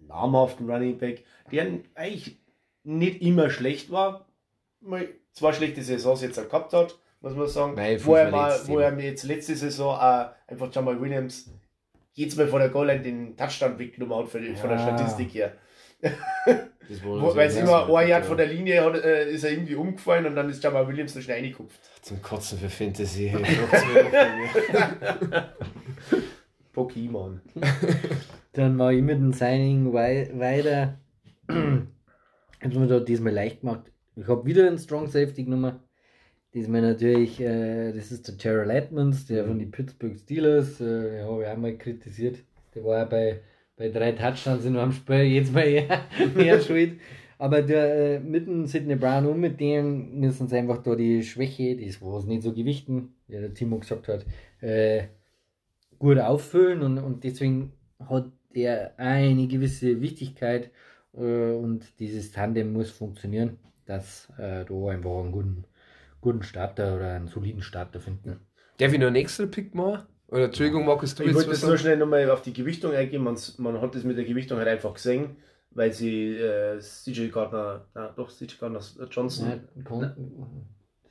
namhaften 0.08 0.70
Running 0.70 0.98
Back, 0.98 1.24
der 1.52 1.68
eigentlich 1.96 2.40
nicht 2.84 3.22
immer 3.22 3.50
schlecht 3.50 3.92
war. 3.92 4.28
Mal 4.80 5.10
zwei 5.34 5.52
schlechte 5.52 5.84
Saisons 5.84 6.22
jetzt 6.22 6.40
auch 6.40 6.48
gehabt 6.48 6.72
hat, 6.74 6.98
muss 7.20 7.36
man 7.36 7.48
sagen. 7.48 7.76
Weil 7.76 8.04
wo, 8.06 8.16
er 8.16 8.32
mal, 8.32 8.58
wo 8.68 8.80
er 8.80 8.92
mir 8.92 9.06
jetzt 9.06 9.24
letzte 9.24 9.56
Saison 9.56 9.98
äh, 10.00 10.28
einfach 10.48 10.74
Jamal 10.74 11.02
Williams 11.02 11.52
jedes 12.14 12.38
Mal 12.38 12.48
vor 12.48 12.60
der 12.60 12.70
Goal 12.70 12.88
Line 12.88 13.02
den 13.02 13.36
Touchdown 13.36 13.78
weggenommen 13.78 14.18
hat 14.18 14.30
für 14.30 14.40
die, 14.40 14.56
von 14.56 14.70
der 14.70 14.80
Ja. 14.80 14.96
Statistik 14.96 15.34
her. 15.34 15.54
Weil 17.04 17.48
es 17.48 17.56
so- 17.56 17.60
immer 17.62 17.98
ein 17.98 18.08
Yard 18.08 18.26
von 18.26 18.38
der 18.38 18.46
Linie 18.48 18.84
hat, 18.86 18.96
äh, 19.04 19.32
ist 19.32 19.44
er 19.44 19.52
irgendwie 19.52 19.76
umgefallen 19.76 20.26
und 20.28 20.36
dann 20.36 20.50
ist 20.50 20.64
Jamal 20.64 20.88
Williams 20.88 21.16
noch 21.16 21.22
schnell 21.24 21.38
reingekupft. 21.38 21.80
Zum 22.04 22.22
Kotzen 22.22 22.60
für 22.60 22.70
Fantasy. 22.70 23.34
Pokémon. 26.76 27.40
Dann 28.54 28.78
war 28.78 28.92
ich 28.94 29.02
mit 29.02 29.18
dem 29.18 29.34
Signing 29.34 29.94
wei 29.94 30.30
weiter. 30.34 30.98
Hat 31.48 32.74
mir 32.74 32.88
da 32.88 33.00
diesmal 33.00 33.34
leicht 33.34 33.62
gemacht. 33.62 33.92
Ich 34.16 34.28
habe 34.28 34.46
wieder 34.46 34.68
einen 34.68 34.78
Strong 34.78 35.08
Safety 35.08 35.44
genommen. 35.44 35.80
Diesmal 36.54 36.82
natürlich, 36.82 37.42
äh, 37.42 37.92
das 37.92 38.12
ist 38.12 38.28
der 38.30 38.38
Terrell 38.38 38.70
Edmonds, 38.70 39.26
der 39.26 39.46
von 39.46 39.60
den 39.60 39.72
Pittsburgh 39.72 40.18
Steelers. 40.18 40.80
Äh, 40.80 41.20
ja, 41.20 41.26
habe 41.26 41.44
ich 41.44 41.50
auch 41.50 41.58
mal 41.58 41.78
kritisiert. 41.78 42.38
Der 42.74 42.84
war 42.86 43.00
ja 43.00 43.06
bei, 43.06 43.42
bei 43.78 43.90
drei 43.90 44.12
Touchdowns 44.14 44.66
in 44.66 44.78
einem 44.78 44.92
Spiel 44.92 45.24
jetzt 45.24 45.54
mal 45.54 45.66
eher 45.66 46.62
schuld. 46.62 47.00
Aber 47.38 47.62
der 47.62 48.16
äh, 48.16 48.20
mit 48.20 48.48
dem 48.48 48.66
Sidney 48.66 48.96
Brown 48.96 49.26
und 49.26 49.40
mit 49.40 49.60
dem 49.60 50.20
müssen 50.20 50.48
sie 50.48 50.58
einfach 50.58 50.82
da 50.82 50.96
die 50.96 51.22
Schwäche, 51.24 51.76
das 51.76 52.02
was 52.02 52.26
nicht 52.26 52.44
so 52.44 52.54
gewichten, 52.54 53.14
wie 53.28 53.34
der 53.34 53.54
Timo 53.54 53.80
gesagt 53.80 54.08
hat, 54.08 54.26
äh, 54.62 55.08
gut 56.00 56.18
auffüllen 56.18 56.82
und, 56.82 56.98
und 56.98 57.24
deswegen 57.26 57.74
hat 58.00 58.32
er 58.54 58.98
eine 58.98 59.48
gewisse 59.48 60.02
Wichtigkeit 60.02 60.72
äh, 61.14 61.52
und 61.52 62.00
dieses 62.00 62.32
Tandem 62.32 62.72
muss 62.72 62.92
funktionieren, 62.92 63.58
dass 63.86 64.30
äh, 64.38 64.64
da 64.64 64.88
einfach 64.88 65.20
einen 65.20 65.32
guten, 65.34 65.66
guten 66.22 66.44
Starter 66.44 66.96
oder 66.96 67.16
einen 67.16 67.28
soliden 67.28 67.62
Starter 67.62 68.00
finden. 68.00 68.40
Darf 68.78 68.94
ich 68.94 69.00
noch 69.00 69.08
einen 69.08 69.18
extra 69.18 69.46
Pick 69.46 69.76
machen? 69.76 70.06
Oder 70.30 70.46
Entschuldigung, 70.46 70.86
Markus, 70.86 71.14
du 71.16 71.24
Ich 71.24 71.28
willst 71.30 71.38
wollte 71.48 71.50
das 71.52 71.64
nur 71.64 71.78
schnell 71.78 71.98
nochmal 71.98 72.30
auf 72.32 72.42
die 72.42 72.54
Gewichtung 72.54 72.94
eingehen. 72.94 73.24
Man, 73.24 73.38
man 73.58 73.80
hat 73.82 73.94
das 73.96 74.04
mit 74.04 74.18
der 74.18 74.26
Gewichtung 74.26 74.58
halt 74.58 74.68
einfach 74.68 74.94
gesehen, 74.94 75.36
weil 75.72 75.92
sie 75.94 76.36
äh, 76.36 76.80
CJ 76.80 77.28
Gardner, 77.30 77.86
na, 77.94 78.08
doch 78.16 78.32
CJ 78.32 78.56
Gardner 78.60 78.82
Johnson, 79.12 79.48
Ja, 79.76 79.84
Kon- 79.84 80.66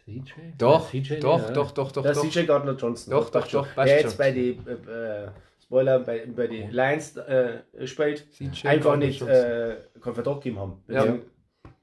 CJ? 0.05 0.33
Doch, 0.59 0.91
CJ, 0.91 1.21
doch, 1.21 1.41
ja. 1.43 1.51
doch, 1.53 1.71
doch, 1.71 1.93
doch, 1.93 2.03
der 2.03 2.13
doch. 2.13 2.29
CJ 2.29 2.45
Gardner 2.47 2.75
Johnson, 2.77 3.11
Doch, 3.13 3.31
doch, 3.31 3.47
doch, 3.49 3.75
passt 3.75 3.89
der 3.89 4.01
jetzt 4.01 4.11
schon. 4.11 4.19
bei 4.19 4.33
die 4.33 4.59
äh, 4.67 5.25
äh, 5.25 5.29
Spoiler 5.63 5.99
bei, 6.01 6.27
bei 6.27 6.47
die 6.47 6.63
Lions 6.71 7.17
äh, 7.17 7.61
spielt, 7.87 8.27
CJ 8.33 8.67
einfach 8.69 8.85
Gardner 8.91 9.07
nicht 9.07 9.21
Johnson. 9.21 9.37
äh, 9.37 9.77
keinen 10.01 10.15
Vertrag 10.15 10.37
gegeben 10.43 10.59
haben. 10.59 10.83
Ja. 10.89 11.17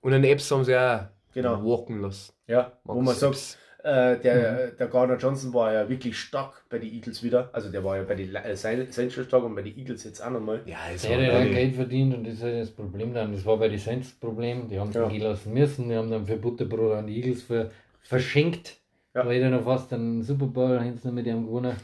Und 0.01 0.13
einen 0.13 0.23
Apps 0.25 0.51
haben 0.51 0.63
sie 0.63 0.75
auch 0.75 1.05
Genau. 1.33 1.63
walken 1.63 2.01
lassen. 2.01 2.33
Ja, 2.45 2.73
wo 2.83 2.95
man 2.95 3.05
Marcus 3.05 3.51
sagt. 3.53 3.57
Äh, 3.83 4.19
der, 4.19 4.71
der 4.71 4.87
Gardner 4.87 5.17
Johnson 5.17 5.53
war 5.53 5.73
ja 5.73 5.87
wirklich 5.89 6.17
stark 6.19 6.63
bei 6.69 6.77
den 6.79 6.91
Eagles 6.93 7.23
wieder. 7.23 7.49
Also 7.53 7.69
der 7.69 7.83
war 7.83 7.97
ja 7.97 8.03
bei 8.03 8.15
den 8.15 8.33
äh, 8.35 8.55
Saints 8.55 8.95
schon 9.13 9.23
stark 9.25 9.43
und 9.43 9.55
bei 9.55 9.61
den 9.61 9.77
Eagles 9.77 10.03
jetzt 10.03 10.21
auch 10.23 10.29
nochmal. 10.29 10.61
Ja, 10.65 10.77
es 10.93 11.01
Der 11.01 11.15
hat 11.17 11.21
ja 11.21 11.43
Geld 11.53 11.75
verdient 11.75 12.15
und 12.15 12.25
das 12.25 12.35
ist 12.35 12.43
halt 12.43 12.61
das 12.61 12.71
Problem 12.71 13.13
dann. 13.13 13.33
Das 13.33 13.45
war 13.45 13.57
bei 13.57 13.67
den 13.69 13.79
Saints 13.79 14.09
das 14.09 14.19
Problem. 14.19 14.67
Die 14.69 14.79
haben 14.79 14.91
Ja. 14.91 15.03
ja. 15.03 15.09
gehen 15.09 15.21
lassen 15.21 15.53
müssen. 15.53 15.89
Die 15.89 15.95
haben 15.95 16.09
dann 16.11 16.25
für 16.25 16.37
Butterbrot 16.37 16.93
an 16.93 17.07
die 17.07 17.17
Eagles 17.17 17.43
ver 17.43 17.71
verschenkt. 18.01 18.77
Ja. 19.13 19.21
Da 19.21 19.25
war 19.27 19.33
jeder 19.33 19.49
noch 19.49 19.63
fast 19.63 19.91
einen 19.93 20.23
Super 20.23 20.47
Bowl, 20.47 20.79
haben 20.79 20.97
sie 20.97 21.07
noch 21.07 21.13
mit 21.15 21.25
dem 21.25 21.45
gewonnen. 21.45 21.75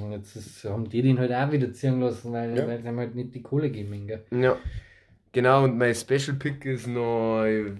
Und 0.00 0.12
jetzt 0.12 0.36
ist, 0.36 0.64
haben 0.64 0.88
die 0.88 1.02
den 1.02 1.18
halt 1.18 1.32
auch 1.32 1.50
wieder 1.50 1.72
ziehen 1.72 2.00
lassen, 2.00 2.32
weil, 2.32 2.56
Ja. 2.56 2.66
weil 2.66 2.80
sie 2.80 2.88
ihm 2.88 2.98
halt 2.98 3.14
nicht 3.14 3.34
die 3.34 3.42
Kohle 3.42 3.70
geben. 3.70 4.06
Gell? 4.06 4.24
Ja. 4.30 4.56
Genau, 5.32 5.64
und 5.64 5.76
mein 5.76 5.94
Special 5.94 6.36
Pick 6.36 6.64
ist 6.64 6.86
noch, 6.86 7.44
ich 7.44 7.72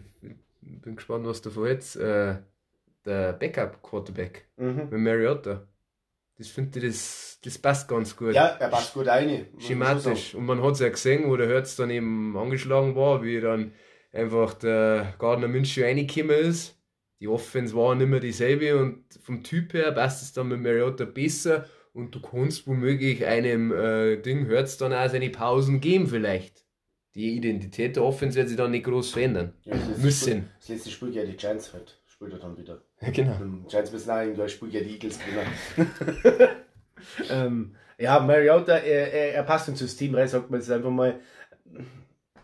bin 0.82 0.96
gespannt, 0.96 1.24
was 1.26 1.40
du 1.40 1.50
vorhältst, 1.50 1.96
äh, 1.96 2.34
der 3.04 3.32
Backup 3.34 3.82
Quarterback 3.82 4.46
Mhm. 4.56 4.88
mit 4.90 5.00
Mariota. 5.00 5.66
Das 6.36 6.48
finde 6.48 6.80
ich, 6.80 6.86
das, 6.86 7.38
das 7.44 7.58
passt 7.58 7.86
ganz 7.88 8.16
gut. 8.16 8.34
Ja, 8.34 8.46
er 8.58 8.68
passt 8.68 8.94
gut 8.94 9.06
rein. 9.06 9.46
Schematisch. 9.58 10.34
Und 10.34 10.46
man 10.46 10.60
hat 10.62 10.72
es 10.72 10.80
ja 10.80 10.88
gesehen, 10.88 11.28
wo 11.28 11.36
der 11.36 11.48
Herz 11.48 11.76
dann 11.76 11.90
eben 11.90 12.36
angeschlagen 12.36 12.96
war, 12.96 13.22
wie 13.22 13.40
dann 13.40 13.72
einfach 14.12 14.54
der 14.54 15.14
Gardner 15.18 15.46
Minshew 15.48 15.82
reingekommen 15.84 16.36
ist. 16.36 16.76
Die 17.20 17.28
Offense 17.28 17.74
war 17.76 17.94
nicht 17.94 18.08
mehr 18.08 18.18
dieselbe 18.20 18.76
und 18.76 19.04
vom 19.22 19.42
Typ 19.44 19.72
her 19.74 19.92
passt 19.92 20.22
es 20.22 20.32
dann 20.32 20.48
mit 20.48 20.60
Mariota 20.60 21.04
besser 21.04 21.66
und 21.92 22.12
du 22.14 22.20
kannst 22.20 22.66
womöglich 22.66 23.24
einem 23.24 23.72
äh, 23.72 24.16
Ding 24.16 24.46
Herz 24.46 24.76
dann 24.76 24.92
auch 24.92 25.08
seine 25.08 25.30
Pausen 25.30 25.80
geben 25.80 26.08
vielleicht. 26.08 26.64
Die 27.14 27.36
Identität 27.36 27.94
der 27.94 28.02
Offense 28.02 28.36
wird 28.36 28.48
sich 28.48 28.56
dann 28.56 28.72
nicht 28.72 28.84
groß 28.86 29.12
verändern. 29.12 29.54
Ja, 29.62 29.74
das 29.76 29.86
letzte 29.86 30.02
Müssen. 30.02 30.30
Spiel- 30.32 30.44
Das 30.58 30.68
letzte 30.68 30.90
Spiel 30.90 31.14
ja 31.14 31.24
die 31.24 31.36
Giants 31.36 31.72
halt. 31.72 31.96
Spielt 32.24 32.42
er 32.42 32.48
dann 32.48 32.56
wieder. 32.56 32.82
genau. 33.12 33.66
Giants 33.68 33.92
müssen 33.92 34.10
auch 34.10 34.20
irgendwann 34.20 34.48
spielt 34.48 34.72
ja 34.72 34.80
die 34.80 34.92
Eagles 34.92 35.18
gewinnen. 35.18 36.48
ähm, 37.30 37.76
ja, 37.98 38.18
Mariota, 38.18 38.76
er, 38.76 39.12
er, 39.12 39.34
er 39.34 39.42
passt 39.42 39.68
ins 39.68 39.78
System 39.78 40.14
rein, 40.14 40.26
sagt 40.26 40.50
man 40.50 40.60
jetzt 40.60 40.70
einfach 40.70 40.90
mal. 40.90 41.20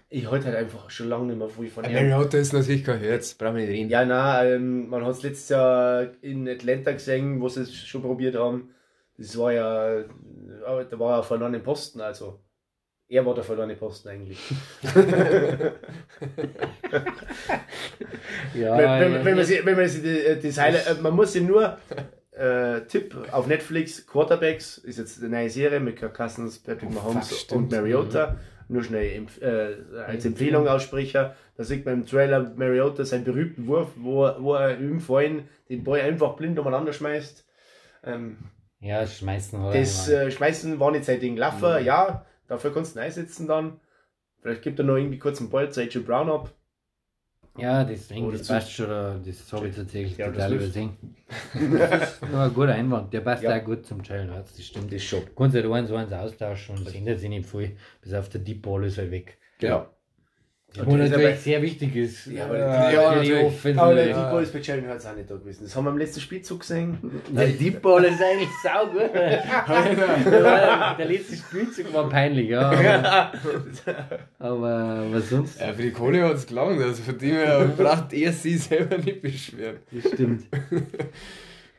Ich 0.09 0.29
halte 0.31 0.47
halt 0.47 0.57
einfach 0.57 0.91
schon 0.91 1.09
lange 1.09 1.27
nicht 1.27 1.39
mehr 1.39 1.49
viel 1.49 1.71
von 1.71 1.85
ihm. 1.85 1.93
Mariota 1.93 2.39
ist 2.39 2.53
natürlich 2.53 2.85
kein 2.85 2.99
Herz, 2.99 3.35
brauchen 3.35 3.57
wir 3.57 3.63
nicht 3.63 3.71
reden. 3.71 3.91
Ja, 3.91 4.05
na, 4.05 4.45
ähm, 4.45 4.89
man 4.89 5.05
hat 5.05 5.13
es 5.13 5.23
letztes 5.23 5.49
Jahr 5.51 6.09
in 6.21 6.49
Atlanta 6.49 6.93
gesehen, 6.93 7.41
wo 7.41 7.49
sie 7.49 7.63
es 7.63 7.75
schon 7.75 8.03
probiert 8.03 8.35
haben. 8.35 8.75
Das 9.17 9.39
war 9.39 9.53
ja, 9.53 10.03
da 10.03 10.99
war 10.99 11.19
er 11.19 11.23
verloren 11.23 11.55
im 11.55 11.63
Posten, 11.63 12.01
also. 12.01 12.41
Er 13.13 13.27
war 13.27 13.35
der 13.35 13.43
verlorene 13.43 13.75
Posten 13.75 14.09
eigentlich. 14.09 14.39
Ja, 18.55 18.77
wenn, 18.79 19.01
wenn, 19.01 19.25
wenn 19.25 19.25
man 19.25 19.39
ja, 19.39 19.45
sich, 19.45 19.65
wenn 19.67 19.77
man 19.77 19.89
sich 19.89 20.03
die, 20.03 20.41
das 20.49 20.59
Highlight, 20.59 20.87
äh, 20.89 20.95
man 21.03 21.15
muss 21.15 21.33
sich 21.33 21.43
nur 21.43 21.79
äh, 22.33 22.81
Tipp 22.83 23.15
auf 23.33 23.47
Netflix, 23.47 24.07
Quarterbacks, 24.07 24.79
ist 24.79 24.99
jetzt 24.99 25.21
eine 25.23 25.31
neue 25.37 25.51
Serie 25.51 25.81
mit 25.81 25.97
Kirk 25.97 26.15
Cousins, 26.17 26.59
Patrick 26.59 26.91
Oh, 26.91 26.95
Mahomes 26.95 27.45
und. 27.53 27.71
Mariota. 27.71 28.37
nur 28.69 28.83
schnell 28.85 29.27
äh, 29.41 30.01
als 30.07 30.25
Empfehlung 30.25 30.67
ausspreche. 30.69 31.35
Da 31.57 31.65
sieht 31.65 31.85
man 31.85 31.95
im 31.95 32.07
Trailer 32.07 32.53
Mariota 32.57 33.05
seinen 33.05 33.25
berühmten 33.25 33.67
Wurf, 33.67 33.89
wo, 33.97 34.31
wo 34.39 34.55
er 34.55 34.79
im 34.79 35.01
Fallen 35.01 35.49
den 35.69 35.83
Ball 35.85 36.01
einfach 36.01 36.37
blind 36.37 36.59
umeinander 36.59 36.93
schmeißt. 36.93 37.45
Ähm, 38.05 38.39
Ja, 38.81 39.07
schmeißen 39.07 39.61
halt. 39.61 39.75
das 39.75 40.09
äh, 40.09 40.31
Schmeißen 40.31 40.79
war 40.81 40.91
nicht 40.93 41.05
sein 41.05 41.21
Ding. 41.21 41.37
Laffer, 41.37 41.81
ja, 41.81 42.25
dafür 42.51 42.75
kannst 42.75 42.97
du 42.97 43.01
einsetzen 43.01 43.47
dann. 43.49 43.81
Vielleicht 44.43 44.63
gibt 44.63 44.79
er 44.79 44.85
noch 44.85 44.97
irgendwie 44.97 45.19
kurz 45.19 45.41
einen 45.41 45.51
Ball 45.51 45.71
zu 45.73 45.81
AJ 45.81 46.01
Brown 46.01 46.31
ab. 46.31 46.51
ja, 47.57 47.85
das, 47.85 48.11
Oder 48.11 48.39
das 48.39 48.49
passt 48.49 48.73
schon. 48.73 48.87
oder 48.87 49.19
Das 49.25 49.53
habe 49.53 49.69
ich 49.69 49.77
tatsächlich 49.77 50.17
Ja, 50.19 50.31
total 50.31 50.51
das 50.51 50.63
übersehen. 50.63 50.97
Das 51.79 52.13
ist 52.23 52.23
nur 52.31 52.41
ein 52.43 52.55
guter 52.55 52.75
Einwand. 52.75 53.13
Der 53.13 53.21
passt 53.21 53.43
Ja. 53.43 53.57
auch 53.57 53.65
gut 53.65 53.87
zum 53.87 54.03
Jalen 54.03 54.35
Hurts, 54.35 54.57
das 54.57 54.67
stimmt. 54.67 54.93
Das 54.93 55.03
schon. 55.03 55.25
Du 55.27 55.33
kannst 55.35 55.55
halt 55.57 55.67
eins 55.67 55.91
eins 55.93 56.13
austauschen 56.13 56.79
und 56.79 56.87
es 56.89 56.95
ändert 56.95 57.19
sich 57.21 57.29
nicht 57.29 57.49
viel. 57.49 57.77
Bis 58.01 58.15
auf 58.15 58.29
der 58.29 58.41
Deep 58.41 58.63
Ball 58.63 58.85
ist 58.85 58.99
halt 58.99 59.11
weg. 59.11 59.39
Genau. 59.59 59.87
Wo 60.85 60.97
das 60.97 61.07
ist 61.07 61.11
natürlich 61.11 61.27
aber- 61.27 61.37
sehr 61.37 61.63
wichtig 61.63 61.97
ist. 61.97 62.27
Ja, 62.27 62.45
aber- 62.45 62.55
äh, 62.57 62.95
ja, 62.95 63.11
die 63.15 63.17
natürlich. 63.31 63.45
Offensive. 63.45 63.83
Aber 63.83 63.95
der 63.95 64.07
Ja. 64.09 64.23
Deep 64.23 64.31
Ball 64.31 64.43
ist 64.45 64.53
bei 64.53 64.59
Jalen 64.61 64.89
Hurts 64.89 65.07
auch 65.07 65.17
nicht 65.17 65.31
da 65.31 65.35
gewesen. 65.35 65.65
Das 65.65 65.75
haben 65.77 65.85
wir 65.85 65.91
im 65.91 65.99
letzten 65.99 66.21
Spielzug 66.21 66.61
gesehen. 66.61 66.99
Der 67.31 67.47
Deep 67.49 67.83
Ball 67.83 68.05
ist 68.05 68.21
eigentlich 68.23 68.49
saugut. 68.63 69.13
der, 69.15 70.95
der 70.97 71.07
letzte 71.07 71.37
Spielzug 71.37 71.93
war 71.93 72.09
peinlich, 72.09 72.51
ja. 72.51 72.71
Aber, 74.39 74.69
aber 74.69 75.07
was 75.13 75.29
sonst? 75.29 75.61
Ja, 75.61 75.73
für 75.73 75.83
die 75.83 75.91
Kohle 75.91 76.23
hat 76.25 76.35
es 76.37 76.47
gelangt, 76.47 76.81
also 76.81 77.03
von 77.03 77.19
dem 77.19 77.31
her 77.35 77.71
braucht 77.77 78.13
er 78.13 78.33
sich 78.33 78.63
selber 78.63 78.97
nicht 78.99 79.23
beschweren. 79.23 79.77
Das 79.91 80.13
stimmt. 80.13 80.45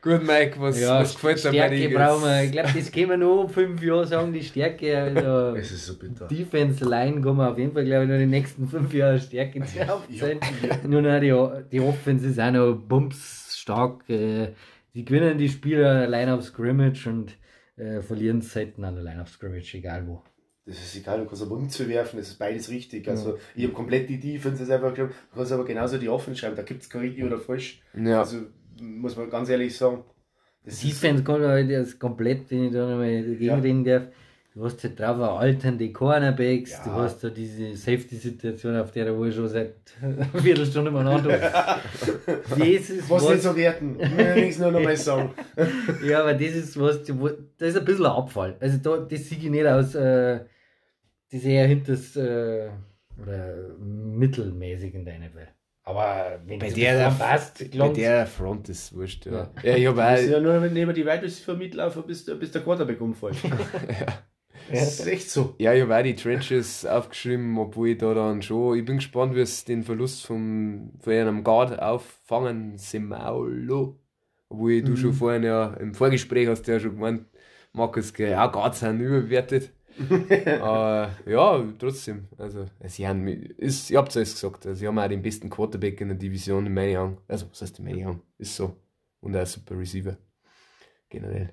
Gut, 0.02 0.26
Mike, 0.26 0.60
was, 0.60 0.80
Ja, 0.80 1.00
was 1.00 1.14
gefällt 1.14 1.38
dir 1.38 1.50
bei 1.50 1.54
Stärke 1.54 1.76
den 1.76 1.94
brauchen 1.94 2.24
wir. 2.24 2.42
Ich 2.42 2.50
glaube, 2.50 2.70
das 2.74 2.90
können 2.90 3.10
wir 3.10 3.16
noch 3.18 3.48
fünf 3.48 3.80
Jahre 3.82 4.04
sagen, 4.04 4.32
die 4.32 4.42
Stärke. 4.42 4.98
Also, 4.98 5.56
Es 5.56 5.70
ist 5.70 5.86
so 5.86 5.96
bitter. 5.96 6.26
Defense 6.26 6.84
Line 6.84 7.20
kann 7.20 7.36
man 7.36 7.52
auf 7.52 7.58
jeden 7.58 7.72
Fall, 7.72 7.84
glaube 7.84 8.04
ich, 8.04 8.10
noch 8.10 8.18
die 8.18 8.26
nächsten 8.26 8.66
fünf 8.66 8.92
Jahre 8.92 9.20
Stärke 9.20 9.62
zu 9.62 9.76
sein. 10.18 10.40
Nur 10.88 11.02
noch 11.02 11.20
die, 11.20 11.70
die 11.70 11.80
Offense 11.80 12.26
ist 12.26 12.40
auch 12.40 12.50
noch 12.50 12.74
bums 12.74 13.56
stark. 13.56 14.10
Äh, 14.10 14.48
die 14.92 15.04
gewinnen 15.04 15.38
die 15.38 15.48
Spiele 15.48 15.88
allein 15.88 16.28
auf 16.30 16.42
Scrimmage 16.42 17.06
und 17.06 17.36
äh, 17.76 18.02
verlieren 18.02 18.42
selten 18.42 18.82
an 18.84 18.96
der 18.96 19.04
Line 19.04 19.22
of 19.22 19.28
Scrimmage, 19.28 19.72
egal 19.74 20.04
wo. 20.08 20.20
Das 20.66 20.78
ist 20.78 20.96
egal, 20.96 21.18
du 21.20 21.26
kannst 21.26 21.42
einen 21.42 21.50
Mund 21.50 21.72
zu 21.72 21.88
werfen, 21.88 22.18
das 22.18 22.28
ist 22.28 22.38
beides 22.38 22.68
richtig. 22.70 23.08
Also, 23.08 23.38
ich 23.56 23.64
habe 23.64 23.72
komplett 23.72 24.08
die 24.08 24.20
Defense 24.20 24.62
einfach 24.72 24.90
geschrieben, 24.90 25.12
du 25.30 25.36
kannst 25.36 25.52
aber 25.52 25.64
genauso 25.64 25.98
die 25.98 26.08
Offense 26.08 26.38
schreiben, 26.40 26.54
da 26.54 26.62
gibt 26.62 26.82
es 26.82 26.90
kein 26.90 27.00
richtig 27.02 27.24
oder 27.24 27.38
falsch. 27.38 27.80
Ja, 27.94 28.20
Also, 28.20 28.42
muss 28.82 29.16
man 29.16 29.30
ganz 29.30 29.48
ehrlich 29.48 29.76
sagen. 29.76 30.04
Das 30.64 30.80
Defense 30.80 31.24
kann 31.24 31.42
halt 31.42 31.70
das 31.70 31.98
komplett, 31.98 32.50
wenn 32.50 32.66
ich 32.66 32.72
da 32.72 32.88
nochmal 32.88 33.22
dagegen 33.22 33.44
Ja. 33.44 33.54
reden 33.56 33.84
darf. 33.84 34.02
Du 34.54 34.62
hast 34.64 34.84
halt 34.84 35.00
drauf 35.00 35.18
alternde 35.40 35.90
Cornerbacks, 35.92 36.72
Ja. 36.72 36.84
du 36.84 36.90
hast 36.92 37.24
da 37.24 37.30
diese 37.30 37.74
Safety-Situation, 37.74 38.76
auf 38.76 38.92
der 38.92 39.08
ich 39.08 39.34
schon 39.34 39.48
seit 39.48 39.76
einer 40.02 40.24
Viertelstunde 40.42 40.90
mal 40.90 41.04
das 41.22 42.90
ist 42.90 43.08
was, 43.08 43.24
was, 43.24 43.30
nicht 43.30 43.42
so 43.42 43.56
werten, 43.56 43.96
ich 43.98 44.14
will 44.16 44.34
nichts 44.34 44.58
nur 44.58 44.70
noch 44.70 44.82
mal 44.82 44.94
sagen. 45.08 45.30
ja, 46.04 46.20
aber 46.20 46.34
das 46.34 46.54
ist 46.54 46.78
was, 46.78 47.02
das 47.02 47.68
ist 47.70 47.78
ein 47.78 47.84
bisschen 47.84 48.04
ein 48.06 48.12
Abfall. 48.12 48.56
Also 48.60 48.76
da, 48.78 48.98
das 48.98 49.26
sehe 49.28 49.38
ich 49.38 49.48
nicht 49.50 49.66
aus, 49.66 49.94
äh, 49.94 50.40
das 51.30 51.40
ist 51.40 51.44
eher 51.46 51.66
hinters, 51.66 52.14
äh, 52.16 52.68
oder 53.22 53.54
mittelmäßig 53.78 54.94
in 54.94 55.04
der 55.06 55.18
NFL. 55.18 55.48
Aber 55.84 56.40
wenn 56.46 56.60
bei 56.60 56.70
der, 56.70 57.10
passt, 57.10 57.58
bei 57.76 57.88
der 57.88 58.26
Front 58.26 58.68
ist 58.68 58.94
wurscht, 58.94 59.26
ja. 59.26 59.50
Ja, 59.62 59.76
ich 59.76 59.86
habe 59.86 60.00
Das 60.02 60.20
ist 60.20 60.28
auch, 60.28 60.32
ja 60.32 60.40
nur, 60.40 60.62
wenn 60.62 60.72
neben 60.72 60.94
die 60.94 61.02
Wide 61.04 61.22
Receiver 61.22 61.54
mitlaufen, 61.56 62.04
bis, 62.06 62.24
der- 62.24 62.36
bis 62.36 62.52
der 62.52 62.62
Quarterback 62.62 63.00
umfällt. 63.00 63.36
Das 64.70 65.00
ist 65.00 65.06
echt 65.06 65.30
so. 65.30 65.54
ja, 65.58 65.74
ich 65.74 65.82
hab 65.82 65.90
auch 65.90 66.02
die 66.02 66.14
Trenches 66.14 66.86
aufgeschrieben, 66.86 67.58
obwohl 67.58 67.88
ich 67.90 67.98
da 67.98 68.14
dann 68.14 68.42
schon, 68.42 68.78
ich 68.78 68.84
bin 68.84 68.96
gespannt, 68.96 69.34
wie 69.34 69.40
es 69.40 69.64
den 69.64 69.82
Verlust 69.82 70.24
vom, 70.26 70.92
von 71.00 71.12
einem 71.12 71.44
Guard 71.44 71.78
auffangen, 71.80 72.78
Semaulo. 72.78 73.98
Obwohl 74.48 74.82
du 74.82 74.96
schon 74.96 75.12
vorhin 75.12 75.42
ja 75.44 75.74
im 75.74 75.94
Vorgespräch 75.94 76.48
hast 76.48 76.62
du 76.68 76.72
ja 76.72 76.80
schon 76.80 76.92
gemeint, 76.94 77.26
Markus, 77.72 78.12
ja, 78.18 78.46
Guards 78.46 78.80
sind 78.80 79.00
überbewertet. 79.00 79.72
Aber 80.60 81.10
ja, 81.26 81.64
trotzdem, 81.78 82.28
also, 82.38 82.66
sie 82.86 83.06
haben, 83.06 83.26
ist, 83.26 83.90
ihr 83.90 83.98
habt 83.98 84.14
es 84.16 84.34
gesagt, 84.34 84.66
also, 84.66 84.78
sie 84.78 84.86
haben 84.86 84.98
auch 84.98 85.08
den 85.08 85.22
besten 85.22 85.50
Quarterback 85.50 86.00
in 86.00 86.08
der 86.08 86.16
Division 86.16 86.66
in 86.66 86.74
meinen 86.74 86.96
Augen. 86.96 87.18
Also, 87.28 87.46
was 87.50 87.62
heißt 87.62 87.78
in 87.78 87.84
meinen 87.84 88.06
Augen? 88.06 88.22
Ist 88.38 88.56
so. 88.56 88.76
Und 89.20 89.36
auch 89.36 89.40
ein 89.40 89.46
super 89.46 89.78
Receiver. 89.78 90.16
Generell. 91.08 91.50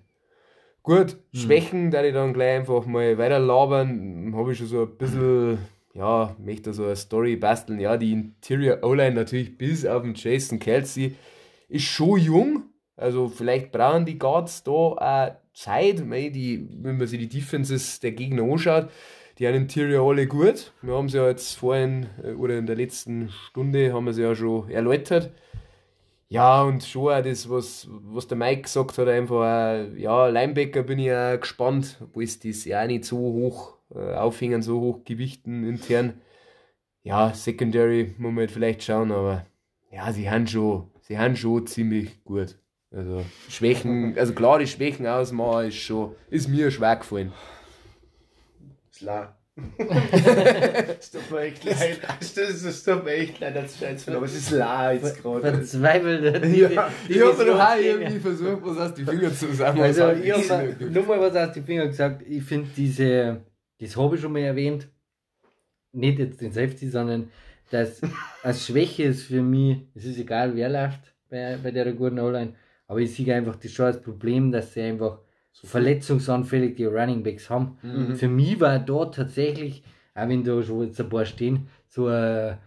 Gut, 0.82 1.18
Schwächen, 1.34 1.91
da 1.91 2.03
ich 2.03 2.14
dann 2.14 2.34
gleich 2.34 2.60
einfach 2.60 2.86
mal 2.86 3.18
weiter 3.18 3.40
labern, 3.40 4.34
habe 4.36 4.53
ich 4.53 4.57
schon 4.57 4.68
so 4.68 4.84
ein 4.84 4.98
bisschen, 4.98 5.60
ja, 5.94 6.36
möchte 6.40 6.74
so 6.74 6.86
eine 6.86 6.95
Story 6.95 7.36
basteln. 7.36 7.80
Ja, 7.80 7.98
die 7.98 8.14
Interior 8.14 8.84
O-Line 8.84 9.16
natürlich 9.16 9.57
bis 9.57 9.86
auf 9.86 10.03
den 10.03 10.16
Jason 10.16 10.57
Kelsey 10.57 11.16
ist 11.68 11.84
schon 11.84 12.20
jung. 12.20 12.64
Also 12.95 13.28
vielleicht 13.28 13.72
brauchen 13.72 14.06
die 14.06 14.18
Guards 14.18 14.64
da 14.64 14.72
auch 14.72 15.32
Zeit, 15.60 15.99
die, 15.99 16.68
wenn 16.81 16.98
man 16.98 17.07
sich 17.07 17.19
die 17.19 17.27
Defenses 17.27 17.99
der 17.99 18.14
Gegner 18.14 18.44
anschaut. 18.44 18.90
Die 19.38 19.48
haben 19.48 19.56
Interior 19.56 20.10
alle 20.10 20.27
gut. 20.27 20.73
Wir 20.81 20.94
haben 20.94 21.10
sie 21.10 21.18
ja 21.18 21.27
jetzt 21.27 21.57
vorhin 21.57 22.07
äh, 22.23 22.31
oder 22.31 22.57
in 22.57 22.65
der 22.65 22.76
letzten 22.76 23.30
Stunde 23.30 23.94
haben 23.94 24.06
wir 24.06 24.14
sie 24.14 24.22
ja 24.22 24.36
schon 24.36 24.69
erläutert. 24.69 25.31
Ja, 26.30 26.64
und 26.64 26.84
schon 26.84 27.11
auch 27.11 27.23
das, 27.23 27.49
was, 27.49 27.88
was 27.90 28.27
der 28.27 28.38
Mike 28.38 28.61
gesagt 28.64 28.98
hat, 28.99 29.07
einfach, 29.07 29.88
ja, 29.98 30.27
Linebacker 30.27 30.84
bin 30.84 30.99
ich 30.99 31.11
auch 31.11 31.40
gespannt, 31.40 31.98
obwohl 32.02 32.23
es 32.23 32.40
das 32.40 32.65
ja 32.65 32.84
auch 32.84 32.88
nicht 32.88 33.03
so 33.03 33.18
hoch 33.18 33.77
äh, 33.95 34.14
aufhängen, 34.14 34.61
so 34.61 34.80
hoch 34.80 35.03
gewichten 35.06 35.68
intern. 35.68 36.22
Ja, 37.03 37.34
Secondary 37.34 38.14
muss 38.18 38.31
man 38.31 38.40
halt 38.40 38.52
vielleicht 38.52 38.84
schauen, 38.84 39.11
aber 39.11 39.45
ja, 39.91 40.11
sie 40.14 40.30
haben 40.30 40.45
schon, 40.48 40.91
sie 41.02 41.18
haben 41.18 41.36
schon 41.36 41.65
ziemlich 41.65 42.23
gut. 42.23 42.60
Also 42.91 43.24
Schwächen, 43.49 44.18
also 44.18 44.34
klar, 44.34 44.60
die 44.60 44.68
Schwächen 44.68 45.06
ausmachen 45.06 45.68
ist 45.68 45.76
schon, 45.78 46.16
ist 46.30 46.48
mir 46.48 46.72
schwer 46.72 46.95
gefallen. 46.95 47.32
Sla. 48.91 49.36
Es 50.99 51.11
tut 51.11 51.30
mir 51.32 51.40
echt 51.41 51.64
leid. 51.66 51.99
Es 52.22 52.84
tut- 52.84 53.03
mir 53.03 53.11
echt 53.11 53.40
leid, 53.40 53.57
als 53.57 53.78
Scheiß 53.78 54.07
aber 54.10 54.26
es 54.26 54.36
ist 54.36 54.52
La 54.52 54.91
jetzt 54.94 55.22
gerade. 55.22 55.41
Verzweifelt. 55.53 56.45
Ja, 56.56 56.90
Ich 57.07 57.22
habe 57.22 57.45
doch 57.45 57.60
auch 57.60 57.76
irgendwie 57.78 58.20
versucht, 58.20 58.60
was 58.64 58.78
aus 58.78 58.94
die 58.94 59.03
Finger 59.03 59.34
zusammen 59.34 59.82
Also, 59.82 59.99
sagen. 59.99 60.22
ich 60.24 60.30
Ist 60.30 60.49
habe 60.49 60.64
nicht 60.68 60.80
gut. 60.80 60.91
nur 60.94 61.03
mal 61.06 61.20
was 61.20 61.36
aus 61.36 61.53
den 61.53 61.66
Fingern 61.66 61.88
gesagt. 61.90 62.24
Ich 62.28 62.44
finde 62.44 62.70
diese, 62.76 63.41
das 63.80 63.98
habe 63.98 64.16
ich 64.16 64.22
schon 64.22 64.32
mal 64.32 64.40
erwähnt, 64.40 64.88
nicht 65.91 66.20
jetzt 66.20 66.40
den 66.41 66.52
Safety, 66.53 66.90
sondern 66.90 67.30
dass 67.70 68.02
als 68.44 68.66
Schwäche 68.66 69.03
ist 69.03 69.24
für 69.24 69.41
mich, 69.41 69.80
es 69.94 70.06
ist 70.06 70.18
egal, 70.20 70.56
wer 70.56 70.70
läuft 70.70 71.02
bei, 71.30 71.57
bei 71.61 71.72
der 71.72 71.91
guten 71.94 72.20
O-Line, 72.20 72.53
aber 72.90 72.99
ich 72.99 73.16
sehe 73.16 73.34
einfach 73.34 73.56
das 73.56 73.72
schon 73.72 73.86
als 73.86 74.02
Problem, 74.02 74.52
dass 74.52 74.74
sie 74.74 74.82
einfach 74.82 75.20
so 75.53 75.66
verletzungsanfällig 75.68 76.76
die 76.76 76.86
Running 76.86 77.24
Backs 77.24 77.49
haben. 77.49 77.78
Mhm. 77.82 78.16
Für 78.16 78.28
mich 78.28 78.60
war 78.60 78.78
da 78.80 79.06
tatsächlich, 79.06 79.84
auch 80.16 80.28
wenn 80.28 80.44
da 80.44 80.61
schon 80.61 80.84
jetzt 80.88 80.99
ein 80.99 81.07
paar 81.10 81.26
stehen, 81.26 81.68
so 81.88 82.07
ein, 82.07 82.57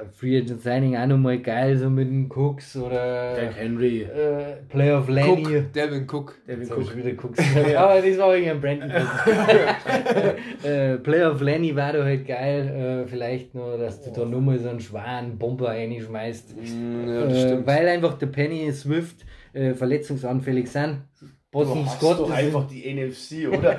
ein 0.00 0.10
Free 0.12 0.38
Agent 0.38 0.60
Signing 0.60 0.96
auch 0.96 1.06
nochmal 1.06 1.38
geil, 1.38 1.76
so 1.76 1.88
mit 1.88 2.08
dem 2.08 2.28
Cooks 2.30 2.76
oder 2.76 3.34
Derrick 3.34 3.56
Henry. 3.56 4.02
äh, 4.02 4.56
Play 4.68 4.92
of 4.92 5.08
Lenny. 5.08 5.44
Cook, 5.58 5.72
Devin 5.72 6.06
Cook. 6.10 6.34
Devin 6.48 6.70
hab 6.70 6.78
ich 6.78 6.86
Cook. 6.88 6.96
wieder 6.96 7.10
geguckt. 7.10 7.38
Aber 7.76 8.00
das 8.00 8.18
war 8.18 8.34
wegen 8.34 8.60
Brandon 8.60 8.90
Cook. 8.90 10.64
äh, 10.64 10.96
Play 10.98 11.24
of 11.24 11.40
Lenny 11.40 11.76
war 11.76 11.92
da 11.92 12.02
halt 12.04 12.26
geil. 12.26 13.04
Äh, 13.04 13.08
vielleicht 13.08 13.54
noch, 13.54 13.76
dass 13.78 14.02
du 14.02 14.10
da 14.10 14.24
nur 14.24 14.40
mal 14.40 14.58
so 14.58 14.68
einen 14.68 14.80
schweren 14.80 15.38
Bomber 15.38 15.68
reinschmeißt. 15.68 16.56
Mm, 16.56 17.08
Ja, 17.08 17.24
das 17.26 17.32
äh, 17.34 17.40
stimmt. 17.48 17.66
weil 17.66 17.86
einfach 17.88 18.14
der 18.18 18.26
Penny 18.26 18.72
Swift 18.72 19.24
äh, 19.54 19.74
verletzungsanfällig 19.74 20.70
sind. 20.70 21.02
Boston 21.50 21.86
Scott, 21.88 22.18
doch 22.18 22.28
ist 22.28 22.34
einfach 22.34 22.66
die 22.68 22.92
NFC, 22.92 23.48
oder? 23.48 23.78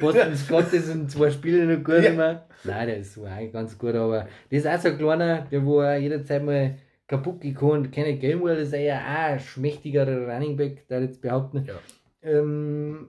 Boston 0.00 0.34
Scott 0.36 0.72
ist 0.72 0.88
in 0.88 1.08
zwei 1.08 1.30
Spielen 1.30 1.68
noch 1.72 1.84
gut 1.84 2.02
Ja. 2.02 2.10
immer. 2.10 2.46
Nein, 2.64 2.86
der 2.88 2.96
ist 2.98 3.14
so 3.14 3.24
eigentlich 3.24 3.52
ganz 3.52 3.78
gut, 3.78 3.94
aber 3.94 4.26
das 4.50 4.60
ist 4.60 4.66
auch 4.66 4.78
so 4.80 4.88
ein 4.88 4.98
kleiner, 4.98 5.42
der 5.50 5.64
wo 5.64 5.80
er 5.80 5.98
jederzeit 5.98 6.44
mal 6.44 6.74
kaputt 7.06 7.40
gekommen 7.40 7.90
Kenny 7.90 8.16
Gainwell 8.18 8.58
ist 8.58 8.72
ja 8.74 8.98
auch 8.98 9.32
ein 9.32 9.40
schmächtigerer 9.40 10.32
Running 10.32 10.56
Back, 10.56 10.86
da 10.88 10.98
jetzt 11.00 11.22
behaupten. 11.22 11.64
Ja. 11.66 11.74
Ähm, 12.22 13.08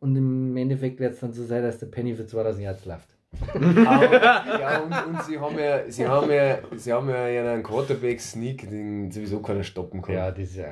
und 0.00 0.16
im 0.16 0.56
Endeffekt 0.56 0.98
wird 1.00 1.14
es 1.14 1.20
dann 1.20 1.32
so 1.32 1.44
sein, 1.44 1.62
dass 1.62 1.78
der 1.78 1.86
Penny 1.86 2.14
für 2.14 2.26
2000 2.26 2.64
Yards 2.64 2.84
läuft. 2.86 3.08
Ja, 3.54 4.80
und, 4.82 4.92
und 5.14 5.22
sie 5.24 5.38
haben 5.38 5.58
ja, 5.58 5.80
sie 5.90 6.06
haben 6.06 6.30
ja, 6.30 6.58
sie 6.76 6.92
haben 6.92 7.08
ja 7.08 7.24
einen 7.24 7.62
Quarterback-Sneak, 7.62 8.68
den 8.70 9.10
sowieso 9.10 9.40
keiner 9.40 9.62
stoppen 9.64 10.00
kann. 10.02 10.14
Ja, 10.14 10.30
das 10.30 10.56
äh, 10.56 10.64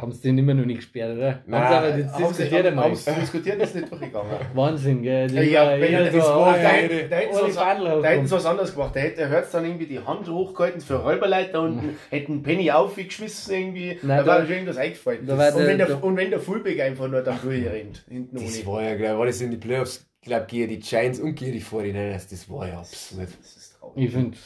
haben 0.00 0.12
sie 0.12 0.22
den 0.22 0.38
immer 0.38 0.54
noch 0.54 0.64
nicht 0.64 0.78
gesperrt, 0.78 1.16
oder? 1.16 1.42
Nein, 1.46 1.62
haben 1.62 1.68
sie 1.70 1.76
aber 1.76 1.88
das 2.02 2.12
Haben 2.12 2.22
sie 2.22 2.28
diskutiert 2.42 2.66
einmal. 2.66 2.84
haben 2.84 2.94
sie 2.96 3.10
diskutiert, 3.12 3.62
ist 3.62 3.74
nicht 3.74 3.90
durchgegangen. 3.90 4.30
Wahnsinn, 4.54 5.02
gell? 5.02 5.28
Die 5.28 5.36
Ja, 5.50 5.64
war- 5.66 5.72
er 5.78 6.10
so, 6.12 6.18
das 6.18 6.28
oh, 6.28 6.40
war, 6.40 6.56
ja, 6.56 6.62
da 6.62 6.68
ja, 6.68 6.68
hätten 6.76 7.10
da 7.10 7.16
hätten 7.16 7.34
sie 7.34 7.42
was- 7.42 7.56
Badl 7.56 7.84
da 7.84 7.90
hätten 7.90 8.04
aufkommt. 8.06 8.28
sie 8.28 8.34
was 8.34 8.46
anderes 8.46 8.74
gemacht. 8.74 8.96
Da 8.96 9.00
hätte 9.00 9.20
er 9.22 9.28
hört 9.28 9.54
dann 9.54 9.64
irgendwie 9.64 9.86
die 9.86 10.00
Hand 10.00 10.28
hochgehalten 10.28 10.80
für 10.80 10.96
Räuberleiter 10.96 11.60
und 11.62 11.80
hätten 12.10 12.42
Penny 12.42 12.70
aufgeschmissen 12.70 13.54
irgendwie. 13.54 13.98
Nein, 14.02 14.18
da 14.18 14.26
war 14.26 14.38
da- 14.40 14.44
schon 14.44 14.52
irgendwas 14.54 14.76
eingefallen. 14.76 15.26
da 15.26 15.38
war 15.38 15.48
und, 15.54 15.58
der- 15.58 15.66
wenn 15.68 15.78
der, 15.78 16.04
und 16.04 16.16
wenn 16.16 16.30
der 16.30 16.40
Fullback 16.40 16.80
einfach 16.80 17.08
nur 17.08 17.22
da 17.22 17.38
durchrennt, 17.42 18.04
hinten 18.08 18.36
Das 18.36 18.44
ohne. 18.44 18.66
war 18.66 18.82
ja 18.82 18.94
gleich, 18.96 19.16
war 19.16 19.26
das 19.26 19.40
in 19.40 19.50
die 19.50 19.56
Playoffs 19.56 20.06
glaube, 20.24 20.46
gegen 20.48 20.68
die 20.68 20.78
Giants 20.78 21.20
und 21.20 21.34
gegen 21.34 21.52
die 21.52 21.62
49ers, 21.62 22.30
das 22.30 22.48
war 22.50 22.68
ja 22.68 22.78
absurd. 22.78 23.28
Das 23.40 23.56
ist 23.56 23.76
traurig. 23.78 24.04
Ich 24.04 24.10
finde 24.12 24.36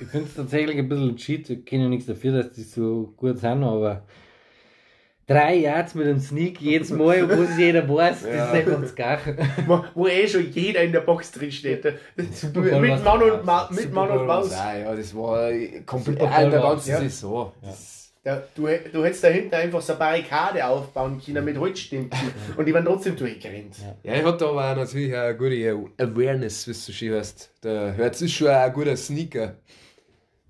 ich 0.00 0.14
es 0.14 0.34
tatsächlich 0.34 0.76
ein 0.78 0.88
bisschen 0.88 1.16
cheat. 1.16 1.48
Ich 1.50 1.64
kenne 1.64 1.84
ja 1.84 1.88
nichts 1.88 2.06
dafür, 2.06 2.42
dass 2.42 2.52
die 2.52 2.62
so 2.62 3.12
gut 3.16 3.38
sind, 3.38 3.62
aber 3.64 4.04
drei 5.26 5.56
Yards 5.56 5.94
mit 5.94 6.06
einem 6.06 6.20
Sneak 6.20 6.60
jedes 6.60 6.90
Mal, 6.90 7.24
obwohl 7.24 7.44
es 7.44 7.58
jeder 7.58 7.86
weiß, 7.88 8.22
das 8.22 8.30
Ja. 8.34 8.44
ist 8.46 8.54
einfach 8.54 8.80
das 8.80 8.94
Gleiche. 8.94 9.36
Wo- 9.66 9.84
Wo 9.94 10.06
eh 10.06 10.26
schon 10.26 10.50
jeder 10.52 10.82
in 10.82 10.92
der 10.92 11.00
Box 11.00 11.30
drin 11.32 11.52
steht. 11.52 11.84
Das- 11.84 11.94
Super 12.40 12.60
Mit 12.80 13.04
Mann 13.04 13.22
und, 13.22 13.30
auch. 13.32 13.44
Ma 13.44 13.68
mit 13.72 13.92
Mann 13.92 14.10
und 14.10 14.26
Maus. 14.26 14.50
Ja, 14.52 14.76
ja, 14.78 14.94
das 14.94 15.14
war 15.14 15.50
komplett 15.84 16.20
in 16.22 16.50
der 16.50 16.60
ganzen 16.60 16.90
ja. 16.90 17.00
Saison. 17.00 17.52
Das, 17.62 17.97
Da, 18.28 18.42
du, 18.54 18.68
du 18.92 19.04
hättest 19.04 19.24
dahinter 19.24 19.56
einfach 19.56 19.80
so 19.80 19.94
eine 19.94 20.00
Barrikade 20.00 20.66
aufbauen 20.66 21.18
können 21.18 21.42
mit 21.46 21.56
Holzstempeln 21.56 22.30
und 22.58 22.68
die 22.68 22.74
waren 22.74 22.84
trotzdem 22.84 23.16
durchgerannt. 23.16 23.76
Ja. 23.78 24.12
Ja, 24.12 24.18
er 24.18 24.26
hat 24.26 24.42
aber 24.42 24.70
auch 24.70 24.76
natürlich 24.76 25.16
eine 25.16 25.34
gute 25.34 25.88
Awareness, 25.96 26.66
wie 26.66 26.72
es 26.72 26.84
so 26.84 26.92
schön 26.92 27.14
heißt. 27.14 27.50
Der 27.64 27.92
Herz 27.92 28.20
ist 28.20 28.32
schon 28.32 28.48
ein 28.48 28.70
guter 28.74 28.94
Sneaker. 28.98 29.54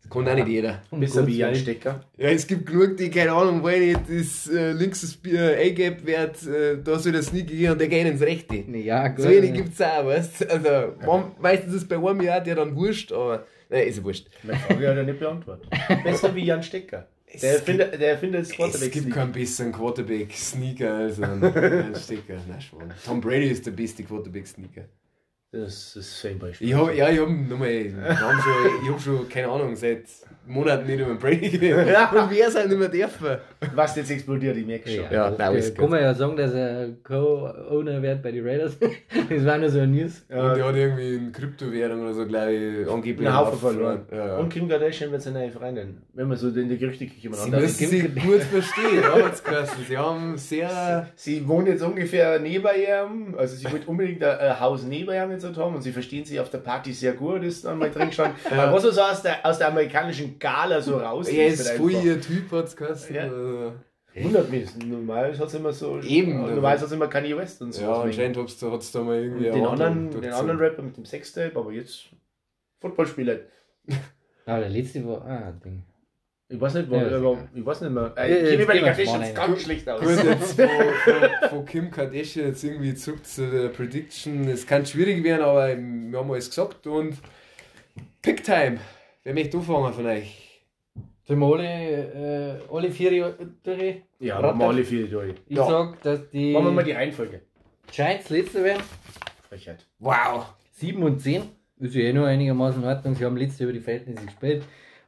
Das 0.03 0.11
kann 0.11 0.27
auch 0.27 0.35
nicht 0.35 0.49
jeder. 0.49 0.83
Um 0.91 0.99
Besser 0.99 1.25
wie 1.25 1.45
ein. 1.45 1.55
Stecker. 1.55 2.01
Ja, 2.17 2.31
es 2.31 2.49
gibt 2.49 2.67
genug, 2.67 2.97
die 2.97 3.11
keine 3.11 3.31
Ahnung 3.31 3.63
wollen, 3.63 3.81
nicht 3.81 4.01
das 4.09 4.53
äh, 4.53 4.73
links 4.73 5.03
das 5.03 5.33
äh, 5.33 5.71
A-Gap 5.71 6.05
wird, 6.05 6.47
äh, 6.49 6.83
da 6.83 6.99
soll 6.99 7.13
der 7.13 7.23
Sneaker 7.23 7.55
gehen 7.55 7.71
und 7.71 7.81
der 7.81 7.87
geht 7.87 8.09
ins 8.09 8.23
Rechte. 8.23 8.57
Ja, 8.57 9.07
gut. 9.07 9.21
So 9.21 9.29
eine 9.29 9.53
gibt 9.53 9.75
es 9.75 9.81
auch, 9.81 10.05
weißt 10.05 10.41
du? 10.41 10.51
Also, 10.51 10.97
man, 11.07 11.31
meistens 11.41 11.75
ist 11.75 11.83
es 11.83 11.89
bei 11.89 11.97
einem 11.97 12.23
Jahr 12.23 12.41
der 12.41 12.57
dann 12.57 12.75
wurscht, 12.75 13.13
aber. 13.13 13.47
Nein, 13.69 13.87
ist 13.87 13.99
ja 13.99 14.03
wurscht. 14.03 14.27
Meine 14.43 14.59
Frage 14.59 14.89
hat 14.89 14.97
er 14.97 15.05
nicht 15.05 15.21
beantwortet. 15.21 15.71
Besser 16.03 16.35
wie 16.35 16.45
Jan 16.45 16.65
Stecker. 16.65 17.07
Der 17.33 17.35
Es 17.35 17.45
erfindet, 17.45 18.01
der 18.01 18.11
erfindet 18.13 18.41
das 18.43 18.51
Es 18.51 18.57
Quarterback. 18.57 18.93
gibt 18.93 19.11
keinen 19.13 19.33
besseren 19.33 19.73
Quarterback-Sneaker 19.73 20.95
als 20.95 21.21
ein, 21.21 21.95
Stecker. 21.97 22.41
Nein, 22.49 22.61
Schwan. 22.61 22.93
Tom 23.05 23.21
Brady 23.21 23.49
ist 23.49 23.67
der 23.67 23.73
beste 23.73 24.03
Quarterback-Sneaker. 24.03 24.85
Das 25.51 25.97
ist 25.97 26.21
Fanbeispiel. 26.21 26.69
Ich 26.69 26.75
hab, 26.75 26.95
ja, 26.95 27.09
ich 27.09 27.19
hab 27.19 27.29
nochmal, 27.29 27.71
wir 27.95 28.21
haben 28.21 28.39
schon, 28.41 28.85
ich 28.85 28.91
hab 28.91 29.01
schon, 29.01 29.29
keine 29.29 29.49
Ahnung, 29.49 29.77
seit 29.77 30.05
Monaten 30.49 30.87
nicht 30.87 31.01
über 31.01 31.11
den 31.11 31.19
Brady 31.19 31.49
geredet. 31.49 31.97
Und 32.13 32.31
wer 32.31 32.51
soll 32.51 32.67
nicht 32.67 32.79
mehr 32.79 32.89
dürfen? 32.89 33.39
Was 33.75 33.97
jetzt 33.97 34.11
explodiert, 34.11 34.57
ich 34.57 34.67
merke 34.67 34.89
schon. 34.89 35.05
Ja, 35.11 35.31
nein, 35.37 35.57
äh, 35.57 35.61
gut. 35.61 35.75
kann 35.77 35.91
man 35.91 36.01
ja 36.01 36.15
sagen, 36.15 36.37
dass 36.37 36.55
er 36.55 36.89
Co-Owner 37.03 38.01
wird 38.03 38.23
bei 38.23 38.33
den 38.33 38.47
Raiders. 38.47 38.77
das 39.31 39.45
war 39.45 39.59
nur 39.59 39.69
so 39.69 39.81
ein 39.81 39.91
News. 39.91 40.25
Und 40.29 40.57
der 40.57 40.65
hat 40.65 40.77
irgendwie 40.77 41.15
in 41.15 41.33
Kryptowährung 41.33 42.03
oder 42.03 42.15
so, 42.15 42.27
glaube 42.27 42.53
ich, 42.53 42.89
angeblich 42.89 43.29
Einen 43.29 43.37
Haufen 43.37 43.59
verloren. 43.59 44.01
Ja, 44.11 44.27
ja. 44.27 44.37
Und 44.37 44.49
Kim 44.49 44.69
Kardashian 44.69 45.11
wird 45.11 45.23
seine 45.23 45.51
Freundin. 45.51 45.99
Wenn 46.13 46.29
man 46.29 46.37
so 46.37 46.49
in 46.49 46.69
die 46.69 46.79
Gerüchteküche 46.79 47.21
Sie 47.21 47.51
mal 47.51 47.61
müssen 47.61 47.89
sich 47.89 48.15
gut 48.15 48.43
verstehen, 48.43 49.03
ja. 49.03 49.67
Sie 49.87 49.99
haben 49.99 50.37
sehr. 50.37 51.09
Sie 51.15 51.47
wohnt 51.47 51.69
jetzt 51.69 51.83
ungefähr 51.83 52.39
neben 52.39 52.67
ihm, 52.67 53.35
also 53.37 53.57
sie 53.57 53.71
wollte 53.71 53.87
unbedingt 53.87 54.23
ein, 54.23 54.61
Haus 54.61 54.85
neben 54.85 55.13
ihm 55.13 55.31
jetzt 55.31 55.45
haben 55.57 55.75
und 55.75 55.83
sie 55.83 55.93
verstehen 55.93 56.25
sich 56.25 56.41
auf 56.41 56.51
der 56.51 56.59
Party 56.59 56.93
sehr 56.93 57.13
gut, 57.13 57.43
ist 57.43 57.65
dann 57.65 57.79
mal 57.79 57.91
drin 57.91 58.09
gestanden. 58.09 58.37
Aber 58.51 58.73
was 58.73 58.83
so 58.83 59.01
aus 59.01 59.23
der, 59.23 59.45
aus 59.45 59.59
der 59.59 59.69
amerikanischen 59.69 60.38
Gala 60.39 60.81
so 60.81 60.97
raus 60.99 61.29
Er 61.29 61.49
ist 61.49 61.71
voll 61.71 61.93
ihr 61.93 62.21
Typ, 62.21 62.51
hat's 62.53 62.77
geheißen. 62.77 63.15
Ja. 63.15 63.23
Also, 63.23 63.73
Wundert 64.21 64.51
mich, 64.51 64.69
normal 64.85 65.39
hat 65.39 65.47
es 65.47 65.55
immer 65.55 65.73
so. 65.73 66.01
Eben. 66.01 66.41
Normal 66.41 66.77
hat 66.77 66.83
es 66.83 66.91
immer 66.93 67.07
Kanye 67.07 67.37
West 67.37 67.63
und 67.63 67.73
so. 67.73 67.83
ja, 67.83 68.01
anscheinend 68.03 68.37
da, 68.37 68.71
hat's 68.73 68.91
da 68.91 69.03
mal 69.03 69.17
irgendwie. 69.23 69.45
den 69.51 69.65
anderen, 69.65 70.11
den 70.11 70.33
anderen 70.33 70.59
Rapper 70.59 70.83
mit 70.83 70.97
dem 70.97 71.05
Sextape, 71.05 71.57
aber 71.57 71.71
jetzt 71.73 72.09
Footballspieler. 72.81 73.39
Ah, 74.47 74.61
der 74.61 74.71
letzte 74.71 75.07
war. 75.07 75.27
Ah, 75.27 75.53
Ding. 75.63 75.83
Ich 76.49 76.59
weiß 76.59 76.73
nicht, 76.73 76.91
Ja, 76.91 76.93
wo, 76.93 76.97
aber, 77.05 77.33
egal. 77.33 77.49
ich 77.55 77.67
weiß 77.67 77.81
nicht 77.83 77.91
mehr. 77.93 78.15
Ja, 78.17 78.25
Äh, 78.25 78.51
Kim 78.57 78.61
über 78.61 78.73
die 78.73 78.79
gehen 78.79 78.87
wir 78.87 78.93
Kardashians 78.95 79.35
ganz 79.35 79.63
schlecht 79.63 79.89
aus. 79.91 80.01
Gut, 80.01 80.25
jetzt 80.25 80.61
von, 80.61 81.49
von 81.51 81.65
Kim 81.67 81.91
Kardashian 81.91 82.47
jetzt 82.47 82.65
irgendwie 82.65 82.95
zurück 82.95 83.27
zu 83.27 83.51
der 83.51 83.69
Prediction. 83.69 84.49
Es 84.49 84.67
kann 84.67 84.87
schwierig 84.87 85.23
werden, 85.23 85.43
aber 85.43 85.77
wir 85.77 86.19
haben 86.19 86.31
alles 86.33 86.49
gesagt. 86.49 86.87
Und 86.87 87.19
Picktime. 88.23 88.79
Wer 89.29 89.35
möchte 89.35 89.59
anfangen 89.59 89.93
von 89.93 90.07
euch? 90.07 90.63
Wir 91.27 91.37
alle, 91.37 92.63
äh, 92.65 92.75
alle 92.75 92.91
vier 92.91 93.11
durch? 93.63 93.97
Ja, 94.21 94.41
machen 94.41 94.59
wir 94.59 94.67
alle 94.69 94.83
vier 94.83 95.07
durch. 95.07 95.35
Ich 95.47 95.55
Ja. 95.59 95.67
sag, 95.69 96.01
dass 96.01 96.31
die 96.31 96.53
Machen 96.55 96.65
wir 96.65 96.73
mal 96.73 96.83
die 96.83 96.93
Reihenfolge. 96.93 97.43
Giants 97.93 98.31
letzte 98.31 98.65
werden. 98.65 98.83
Frechheit. 99.47 99.85
Wow. 99.99 100.47
7 100.73 101.03
und 101.03 101.21
10. 101.21 101.43
Ist 101.79 101.95
ja 101.95 102.05
eh 102.05 102.13
noch 102.15 102.25
einigermaßen 102.25 102.83
in 102.83 102.89
Ordnung. 102.89 103.15
Sie 103.17 103.25
haben 103.27 103.37
letzte 103.37 103.65
über 103.65 103.75
die 103.75 103.81
Verhältnisse 103.81 104.25
gespielt. 104.25 104.63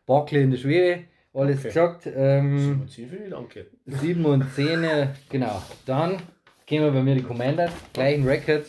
Barkley 0.05 0.43
in 0.43 0.51
der 0.51 0.59
Schwere. 0.59 1.05
Alles 1.33 1.61
Okay. 1.61 1.69
gesagt. 1.69 2.07
Ähm, 2.15 2.87
7 2.87 3.09
für 3.09 3.17
die 3.25 3.31
Danke. 3.31 3.67
7 3.87 4.27
und 4.27 4.45
10, 4.55 4.85
äh, 4.85 5.07
genau. 5.31 5.63
Dann 5.87 6.19
gehen 6.67 6.83
wir 6.83 6.91
bei 6.91 7.03
mir 7.03 7.15
die 7.15 7.23
Commanders. 7.23 7.73
Gleichen 7.95 8.29
Record. 8.29 8.67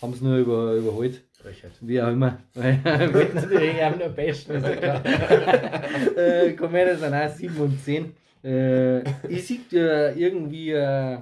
Haben 0.00 0.12
es 0.12 0.20
nur 0.20 0.38
über, 0.38 0.72
überholt. 0.72 1.22
Frechheit. 1.42 1.72
Wie 1.80 2.00
auch 2.00 2.08
immer. 2.08 2.38
Weil 2.54 2.80
wir 2.84 3.14
wollten 3.14 3.36
natürlich 3.36 3.82
am 3.82 4.14
besten. 4.14 4.52
Ist 4.52 4.64
ja 4.64 4.76
klar. 4.76 5.04
äh, 6.16 6.96
sind 6.96 7.14
auch 7.14 7.28
7 7.28 7.56
und 7.56 7.84
10. 7.84 8.14
Äh, 8.44 9.00
ich 9.28 9.46
sehe 9.46 9.60
äh, 9.72 10.18
irgendwie 10.18 10.70
äh, 10.72 11.18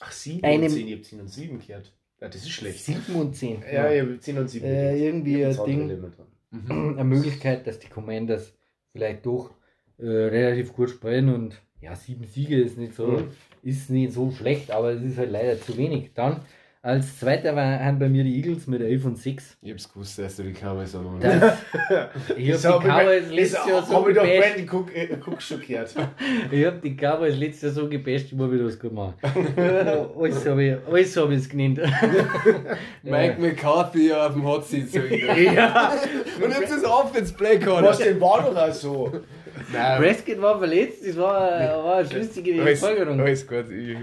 Ach, 0.00 0.12
7 0.12 0.44
Einem- 0.44 0.64
und 0.64 0.70
10, 0.70 0.88
ihr 0.88 0.96
habt 0.96 1.04
10 1.06 1.20
und 1.20 1.28
7 1.28 1.58
gehört. 1.66 1.92
Ja, 2.20 2.28
das 2.28 2.42
ist 2.42 2.50
schlecht. 2.50 2.84
7 2.84 3.14
und 3.14 3.34
10. 3.34 3.62
Ja, 3.72 3.90
ihr 3.90 4.02
habt 4.02 4.22
10 4.22 4.38
und 4.38 4.48
7. 4.48 4.66
Äh, 4.66 4.98
irgendwie 4.98 5.44
ein 5.44 5.56
Ding. 5.66 6.12
Mhm. 6.50 6.94
eine 6.98 7.04
Möglichkeit, 7.04 7.66
dass 7.66 7.78
die 7.78 7.88
Commanders 7.88 8.54
vielleicht 8.92 9.26
doch 9.26 9.50
äh, 9.98 10.06
relativ 10.06 10.72
gut 10.74 10.90
spielen 10.90 11.32
und 11.32 11.60
ja, 11.80 11.94
sieben 11.94 12.24
Siege 12.24 12.60
ist 12.60 12.78
nicht 12.78 12.94
so, 12.94 13.06
Mhm. 13.06 13.28
ist 13.62 13.90
nicht 13.90 14.12
so 14.12 14.30
schlecht, 14.30 14.70
aber 14.70 14.92
es 14.92 15.02
ist 15.02 15.18
halt 15.18 15.30
leider 15.30 15.60
zu 15.60 15.76
wenig. 15.76 16.12
Dann 16.14 16.40
als 16.86 17.18
zweiter 17.18 17.56
waren 17.56 17.98
bei 17.98 18.08
mir 18.08 18.22
die 18.22 18.36
Eagles 18.36 18.68
mit 18.68 18.80
11 18.80 19.04
und 19.06 19.18
6. 19.18 19.56
Ich 19.60 19.72
hab's 19.72 19.92
gewusst, 19.92 20.20
dass 20.20 20.36
du 20.36 20.44
die 20.44 20.52
Cowboys 20.52 20.94
haben. 20.94 21.18
Das, 21.20 21.58
ich 22.36 22.64
habe 22.64 22.84
die 22.84 22.88
Cowboys 22.88 23.30
letztes 23.30 23.66
Jahr 23.66 23.82
so 23.82 23.94
Hab 23.94 24.08
ich 24.08 24.14
doch 24.14 24.22
gebasht. 24.22 24.54
Brandon 24.54 24.80
Cook, 24.80 24.94
äh, 24.94 25.40
schockiert. 25.40 25.94
Ich 26.52 26.64
habe 26.64 26.78
die 26.78 26.96
Cowboys 26.96 27.36
letztes 27.36 27.62
Jahr 27.62 27.72
so 27.72 27.88
gebasht, 27.88 28.26
ich 28.30 28.38
wieder 28.38 28.66
was 28.66 28.78
gut 28.78 28.92
machen. 28.92 29.14
alles 30.16 30.46
habe 30.46 30.64
ich, 30.64 30.76
alles 30.86 31.16
hab 31.16 31.30
ich 31.30 31.48
genannt. 31.48 31.80
Mike 33.02 33.40
McCarthy 33.40 34.12
auf 34.12 34.34
dem 34.34 34.44
Hot 34.44 34.64
Seat. 34.64 34.88
So 34.88 35.00
ja, 35.00 35.92
Und 36.40 36.50
jetzt 36.50 36.70
ist 36.70 36.84
Offense 36.84 37.34
Play 37.34 37.58
was 37.58 37.64
Caller. 37.64 37.96
denn 37.96 38.20
war 38.20 38.42
doch 38.42 38.56
auch 38.56 38.72
so. 38.72 39.12
Nein, 39.72 40.00
Prescott 40.00 40.40
war 40.40 40.58
verletzt, 40.58 41.06
das 41.06 41.16
war, 41.16 41.40
war 41.84 41.96
eine 41.96 42.08
schlüssige 42.08 42.62
alles, 42.62 42.80
Folgerung. 42.80 43.20
alles 43.20 43.46
gut. 43.46 43.70
Ich, 43.70 43.96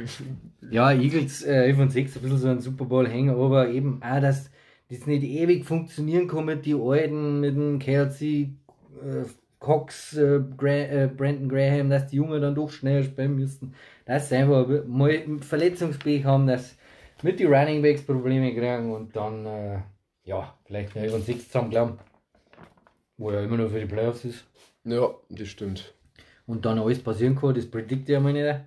Ja, 0.71 0.91
Eagles 0.91 1.43
äh, 1.43 1.65
11 1.67 1.79
und 1.79 1.89
6, 1.91 2.15
ein 2.15 2.21
bisschen 2.21 2.37
so 2.37 2.47
ein 2.49 2.59
Super 2.59 2.85
Bowl 2.85 3.07
hängen, 3.07 3.35
aber 3.35 3.69
eben 3.69 4.01
auch, 4.03 4.19
dass 4.19 4.49
das 4.89 5.07
nicht 5.07 5.23
ewig 5.23 5.65
funktionieren 5.65 6.27
kann 6.27 6.45
mit 6.45 6.65
die 6.65 6.75
Alten, 6.75 7.39
mit 7.39 7.55
dem 7.55 7.79
Kelsey, 7.79 8.55
äh, 9.01 9.25
Cox, 9.59 10.17
äh, 10.17 10.41
Gra 10.57 10.69
äh, 10.69 11.07
Brandon 11.07 11.47
Graham, 11.47 11.89
dass 11.89 12.07
die 12.07 12.17
Jungen 12.17 12.41
dann 12.41 12.53
doch 12.53 12.69
schneller 12.69 13.03
spielen 13.03 13.35
müssen. 13.35 13.73
Dass 14.05 14.29
sie 14.29 14.35
einfach 14.35 14.67
mal 14.85 15.23
Verletzungspech 15.39 16.25
haben, 16.25 16.47
dass 16.47 16.75
mit 17.21 17.39
die 17.39 17.45
Running 17.45 17.81
Backs 17.81 18.01
Probleme 18.01 18.53
kriegen 18.53 18.91
und 18.91 19.15
dann, 19.15 19.45
äh, 19.45 19.79
ja, 20.25 20.53
vielleicht 20.65 20.95
11 20.95 21.13
und 21.13 21.25
6 21.25 21.47
zusammen 21.47 21.69
glauben. 21.69 21.97
Wo 23.17 23.31
ja 23.31 23.41
immer 23.41 23.55
noch 23.55 23.69
für 23.69 23.79
die 23.79 23.85
Playoffs 23.85 24.25
ist. 24.25 24.45
Ja, 24.83 25.13
das 25.29 25.47
stimmt. 25.47 25.93
Und 26.45 26.65
dann 26.65 26.79
alles 26.79 27.01
passieren 27.01 27.35
kann, 27.35 27.53
das 27.53 27.69
predikte 27.69 28.11
ich 28.11 28.17
einmal 28.17 28.33
nicht. 28.33 28.59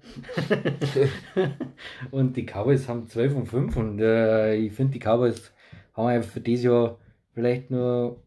und 2.10 2.36
die 2.36 2.46
Cowboys 2.46 2.88
haben 2.88 3.06
12 3.06 3.34
und 3.34 3.46
5 3.46 3.76
und 3.76 4.00
äh, 4.00 4.54
ich 4.54 4.72
finde, 4.72 4.98
die 4.98 5.04
Cowboys 5.04 5.52
haben 5.92 6.06
einfach 6.06 6.30
für 6.30 6.40
dieses 6.40 6.64
Jahr 6.64 6.98
vielleicht 7.34 7.70
nur 7.70 8.22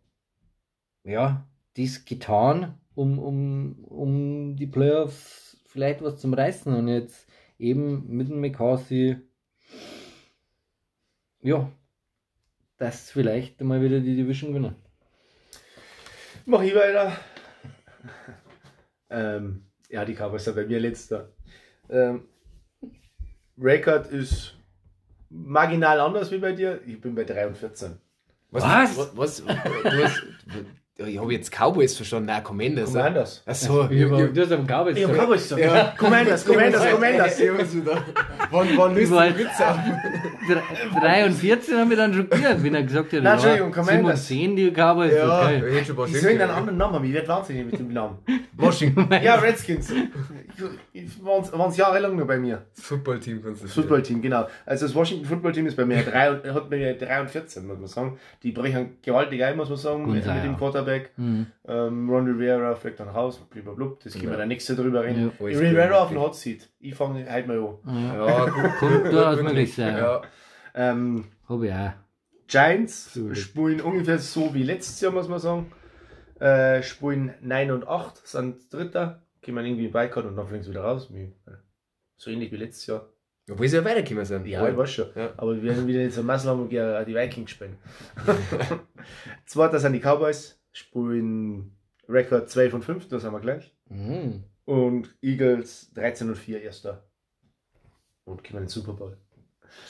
ja, 1.04 1.48
das 1.76 2.06
getan, 2.06 2.78
um, 2.94 3.18
um, 3.18 3.84
um 3.86 4.56
die 4.56 4.68
Playoffs 4.68 5.58
vielleicht 5.66 6.04
was 6.04 6.20
zum 6.20 6.34
Reißen 6.34 6.74
und 6.74 6.88
jetzt 6.88 7.28
eben 7.58 8.08
mit 8.08 8.30
dem 8.30 8.42
McCarthy 8.42 9.18
ja, 11.42 11.72
das 12.78 13.12
vielleicht 13.12 13.62
mal 13.62 13.82
wieder 13.82 14.00
die 14.00 14.16
Division 14.16 14.52
gewinnen. 14.52 14.76
Mach 16.46 16.62
ich 16.62 16.76
weiter. 16.76 17.14
ähm, 19.10 19.66
ja, 19.90 20.06
die 20.06 20.14
Cowboys 20.14 20.44
sind 20.44 20.56
bei 20.56 20.66
mir 20.66 20.80
letzter. 20.80 21.30
Ähm, 21.90 22.28
Record 23.58 24.08
ist 24.08 24.56
marginal 25.30 26.00
anders 26.00 26.32
wie 26.32 26.38
bei 26.38 26.54
dir. 26.54 26.82
Ich 26.86 27.00
bin 27.02 27.16
bei 27.16 27.24
3 27.24 27.48
und 27.48 27.58
14. 27.58 28.00
Was? 28.52 28.64
Was? 28.64 28.98
Was? 28.98 29.18
was 29.18 29.44
du 29.44 30.04
hast, 30.04 30.24
ich 31.08 31.20
habe 31.20 31.34
jetzt 31.34 31.52
Cowboys 31.52 31.96
verstanden, 31.96 32.28
nein, 32.28 32.44
Commanders. 32.44 32.92
Commanders. 32.94 33.44
Achso, 33.46 33.88
Ich 33.90 34.04
hab- 34.04 34.34
Du 34.34 34.42
hast 34.42 34.52
am 34.52 34.66
Cowboys 34.68 34.98
Ich 34.98 35.02
gesagt. 35.08 35.20
Cowboys 35.20 35.42
gesagt. 35.50 35.62
Ja. 35.62 35.94
Commanders, 35.98 36.46
Commanders, 36.46 36.90
Commanders. 36.92 37.40
Ich. 37.40 37.50
Wann, 38.52 38.68
wann 38.78 39.12
war 39.12 39.30
du 39.30 39.38
Witze 39.38 39.66
ab? 39.66 39.80
3 41.02 41.26
und 41.26 41.34
14 41.34 41.78
haben 41.78 41.90
wir 41.90 41.98
dann 41.98 42.14
schockiert, 42.14 42.64
wenn 42.64 42.76
er 42.76 42.84
gesagt 42.84 43.14
hat, 43.14 43.24
Nein, 43.24 43.34
Entschuldigung, 43.34 43.70
ja, 43.74 43.84
7 43.84 43.88
und 43.90 43.96
Commanders. 44.02 44.28
10 44.28 44.56
die 44.56 44.72
Cowboys, 44.72 45.14
Ja, 45.14 45.42
okay. 45.44 45.56
ich 45.70 45.76
hätte 45.76 45.86
schon 45.86 45.94
ein 45.94 45.96
paar 45.98 46.06
Die 46.08 46.12
Stück 46.12 46.22
sollen 46.24 46.42
einen 46.42 46.52
anderen 46.52 46.78
Namen 46.78 46.94
haben. 46.96 47.06
Ich 47.06 47.14
werde 47.14 47.28
wahnsinnig 47.28 47.66
mit 47.66 47.80
dem 47.80 47.94
Namen. 47.94 48.18
Washington. 48.58 49.08
Ja, 49.24 49.36
Redskins. 49.36 49.94
Waren 51.22 51.70
es 51.70 51.78
jahrelang 51.78 52.16
nur 52.16 52.28
bei 52.28 52.38
mir. 52.38 52.64
Das 52.76 52.86
Footballteam 52.86 53.42
kannst 53.44 53.62
du 53.62 53.66
Das 53.68 53.74
Footballteam, 53.76 54.22
genau. 54.22 54.48
Also 54.66 54.86
das 54.86 54.96
Washington 54.96 55.26
Footballteam 55.26 55.68
ist 55.68 55.76
bei 55.78 55.86
mir 55.86 56.02
drei, 56.04 56.32
und- 56.32 56.44
hat 56.54 56.70
bei 56.70 56.78
mir 56.78 56.94
3 56.98 57.22
und 57.22 57.30
14, 57.32 57.66
muss 57.68 57.78
man 57.78 57.88
sagen. 57.88 58.18
Die 58.44 58.52
brechen 58.52 58.98
gewaltig 59.02 59.44
ein, 59.44 59.56
muss 59.56 59.70
man 59.70 59.78
sagen, 59.78 60.04
Gut 60.04 60.16
mit, 60.16 60.26
dem 60.26 60.36
ja. 60.36 60.54
Quarterback. 60.90 61.18
Mhm. 61.18 61.48
Ähm, 61.68 62.10
Ron 62.10 62.28
Rivera 62.28 62.76
fliegt 62.76 63.00
dann 63.00 63.10
raus, 63.10 63.40
blablabla. 63.50 63.94
Das 64.04 64.14
können 64.14 64.26
wir 64.26 64.32
Ja. 64.32 64.38
dann 64.38 64.48
nächste 64.48 64.76
drüber 64.76 65.04
reden. 65.04 65.32
Ja. 65.40 65.46
Rivera 65.46 66.00
auf 66.04 66.10
den 66.10 66.20
Hot 66.20 66.36
Seat. 66.36 66.70
Ich 66.80 66.96
fange 66.96 67.30
halt 67.30 67.48
mal 67.48 67.58
an. 67.60 67.78
Ja. 67.86 68.28
Ja, 68.28 68.46
gut, 68.50 68.64
Kommt 68.80 69.06
durchaus 69.06 69.36
gut, 69.38 69.46
möglich 69.46 69.74
sein. 69.76 69.98
Ja. 69.98 70.22
Ähm, 70.76 71.26
Hab 71.48 71.62
ich 71.64 71.72
auch. 71.74 71.92
Giants 72.48 73.14
So. 73.14 73.34
spielen 73.36 73.82
ungefähr 73.82 74.18
so 74.18 74.54
wie 74.54 74.64
letztes 74.64 75.00
Jahr, 75.02 75.12
muss 75.12 75.28
man 75.28 75.40
sagen. 75.40 75.72
Äh, 76.40 76.82
spielen 76.84 77.34
9 77.42 77.72
und 77.72 77.88
8, 77.88 78.26
sind 78.28 78.74
Dritter. 78.74 79.22
Gehen 79.42 79.56
wir 79.56 79.64
irgendwie 79.64 79.86
in 79.86 79.92
Beikart 79.92 80.26
und 80.26 80.36
dann 80.36 80.48
fliegen 80.48 80.64
sie 80.64 80.72
wieder 80.72 80.84
raus. 80.84 81.10
Wie- 81.14 81.32
So 82.18 82.32
ähnlich 82.32 82.52
wie 82.52 82.58
letztes 82.58 82.88
Jahr. 82.88 83.08
Obwohl 83.52 83.68
sie 83.68 83.78
ja 83.78 83.84
weitergekommen 83.86 84.26
sind. 84.26 84.46
Ja, 84.46 84.68
ich 84.70 84.78
weiß 84.78 84.92
schon. 84.92 85.08
Ja. 85.16 85.32
Aber 85.38 85.56
wir 85.56 85.64
werden 85.64 85.88
wieder 85.88 86.08
so 86.12 86.22
Massel 86.22 86.52
haben 86.52 86.62
und 86.62 86.70
die 86.72 87.16
Vikings 87.16 87.50
spielen. 87.52 87.78
Zweiter 89.46 89.80
sind 89.80 89.94
die 89.94 90.00
Cowboys, 90.00 90.59
spielen 90.72 91.76
Rekord 92.08 92.50
12 92.50 92.74
und 92.74 92.86
5, 92.86 93.08
das 93.08 93.24
haben 93.24 93.34
wir 93.34 93.40
gleich. 93.40 93.76
Mhm. 93.90 94.44
Und 94.66 95.16
Eagles 95.22 95.92
13 95.94 96.30
und 96.30 96.36
4, 96.36 96.62
erster. 96.62 97.04
Und 98.26 98.44
kommen 98.44 98.60
in 98.60 98.64
den 98.66 98.70
Super 98.70 98.94
Bowl. 98.94 99.18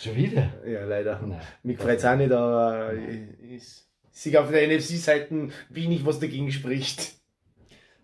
Schon 0.01 0.15
wieder? 0.15 0.53
Ja, 0.65 0.85
leider. 0.85 1.21
Nein. 1.21 1.41
Mich 1.63 1.77
freut 1.77 1.99
es 1.99 2.05
auch 2.05 2.15
nicht, 2.15 2.31
aber 2.31 2.93
ich 2.93 3.63
sehe 4.11 4.41
auf 4.41 4.51
der 4.51 4.67
NFC-Seite 4.67 5.49
wenig, 5.69 6.05
was 6.05 6.19
dagegen 6.19 6.51
spricht. 6.51 7.15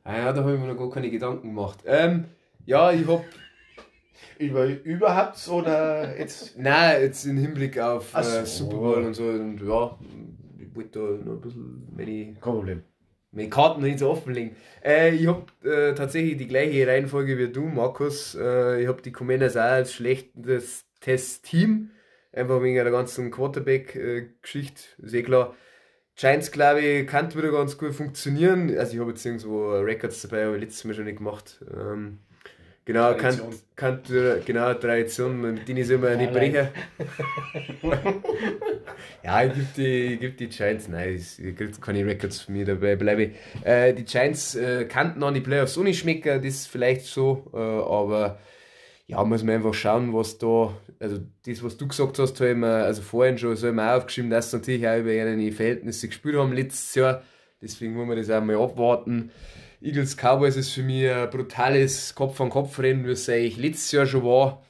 Ah 0.04 0.18
ja, 0.18 0.34
da 0.34 0.42
habe 0.42 0.54
ich 0.54 0.60
mir 0.60 0.68
noch 0.68 0.78
gar 0.78 0.90
keine 0.92 1.10
Gedanken 1.10 1.48
gemacht. 1.48 1.80
Ähm, 1.86 2.26
ja, 2.66 2.92
ich 2.92 3.08
hab. 3.08 3.24
Über, 4.38 4.66
überhaupt 4.66 5.48
oder 5.48 6.18
jetzt? 6.18 6.58
Nein, 6.58 7.02
jetzt 7.02 7.26
im 7.26 7.38
Hinblick 7.38 7.80
auf 7.80 8.12
so. 8.12 8.18
äh, 8.18 8.46
Super 8.46 8.78
Bowl 8.78 9.04
und 9.04 9.14
so. 9.14 9.24
Und 9.24 9.62
ja, 9.62 9.98
ich 10.60 10.76
wollte 10.76 11.00
da 11.00 11.26
noch 11.26 11.34
ein 11.34 11.42
bisschen 11.42 11.88
meine, 11.96 12.34
Kein 12.34 12.42
Problem. 12.42 12.84
meine 13.32 13.50
Karten 13.50 13.82
nicht 13.82 14.00
so 14.00 14.10
offenlegen. 14.10 14.56
Äh, 14.84 15.16
ich 15.16 15.28
habe 15.28 15.46
äh, 15.64 15.94
tatsächlich 15.94 16.38
die 16.38 16.48
gleiche 16.48 16.88
Reihenfolge 16.88 17.38
wie 17.38 17.52
du, 17.52 17.66
Markus. 17.66 18.36
Äh, 18.36 18.82
ich 18.82 18.88
habe 18.88 19.02
die 19.02 19.12
Commanders 19.12 19.58
auch 19.58 19.62
als 19.62 19.94
schlechtes 19.94 20.86
Test-Team. 21.02 21.92
Einfach 22.32 22.62
wegen 22.62 22.76
der 22.76 22.92
ganzen 22.92 23.32
Quarterback-Geschichte, 23.32 24.84
ist 24.98 25.14
eh 25.14 25.24
klar. 25.24 25.56
Giants, 26.18 26.52
glaube 26.52 26.82
ich, 26.82 27.08
kann 27.08 27.34
wieder 27.34 27.52
ganz 27.52 27.78
gut 27.78 27.94
funktionieren. 27.94 28.78
Also 28.78 28.94
ich 28.94 29.00
habe 29.00 29.12
jetzt 29.12 29.26
irgendwo 29.26 29.72
Records 29.72 30.22
dabei, 30.22 30.46
aber 30.46 30.58
letztes 30.58 30.86
Mal 30.86 30.94
schon 30.94 31.06
nicht 31.06 31.18
gemacht. 31.18 31.64
Ähm, 31.74 32.20
genau, 32.86 33.14
kann, 33.16 33.36
Tradition. 33.36 33.54
kann, 33.76 34.02
genau, 34.46 34.74
Tradition, 34.76 35.42
mit 35.42 35.68
denen 35.68 35.80
ich 35.80 35.90
immer 35.90 36.16
nicht 36.16 36.32
breche. 36.32 36.72
ja, 39.24 39.44
ich 39.44 39.54
gebe 39.54 39.68
die, 39.76 40.18
geb 40.18 40.38
die 40.38 40.48
Giants, 40.48 40.88
nein, 40.88 41.16
es 41.16 41.38
gibt 41.38 41.82
keine 41.82 42.06
Records 42.06 42.42
von 42.42 42.56
mir 42.56 42.66
dabei, 42.66 42.96
bleibe. 42.96 43.32
Äh, 43.64 43.94
die 43.94 44.06
Giants 44.06 44.56
äh, 44.56 44.86
kannten 44.86 45.24
an 45.24 45.34
die 45.34 45.42
Playoffs 45.42 45.78
auch 45.78 45.84
nicht 45.84 46.00
schmecken, 46.00 46.42
das 46.42 46.46
ist 46.46 46.68
vielleicht 46.68 47.06
so, 47.06 47.52
äh, 47.54 47.58
aber 47.58 48.40
ja, 49.08 49.24
muss 49.24 49.44
man 49.44 49.56
einfach 49.56 49.74
schauen, 49.74 50.14
was 50.14 50.38
da, 50.40 50.76
also 51.00 51.20
das, 51.46 51.64
was 51.64 51.78
du 51.78 51.88
gesagt 51.88 52.18
hast, 52.18 52.40
habe 52.40 52.52
ich 52.52 52.56
mir, 52.56 52.86
also 52.86 53.02
vorhin 53.02 53.38
schon, 53.38 53.56
so 53.56 53.70
auch 53.70 53.78
aufgeschrieben, 53.78 54.32
dass 54.32 54.50
sie 54.50 54.58
natürlich 54.58 54.88
auch 54.88 54.98
über 54.98 55.12
ihre 55.12 55.52
Verhältnisse 55.52 56.08
gespielt 56.08 56.36
haben 56.36 56.54
letztes 56.54 56.96
Jahr. 56.96 57.22
Deswegen 57.62 57.94
muss 57.94 58.08
man 58.08 58.18
das 58.18 58.30
auch 58.30 58.44
mal 58.44 58.56
abwarten. 58.58 59.32
Eagles 59.82 60.16
Cowboys 60.16 60.56
ist 60.56 60.72
für 60.72 60.84
mich 60.84 61.10
ein 61.10 61.30
brutales 61.30 62.16
Kopf-an-Kopf-Rennen, 62.16 63.06
wie 63.06 63.12
es 63.12 63.30
eigentlich 63.30 63.58
letztes 63.58 63.92
Jahr 63.92 64.06
schon 64.06 64.24
war. 64.24 64.64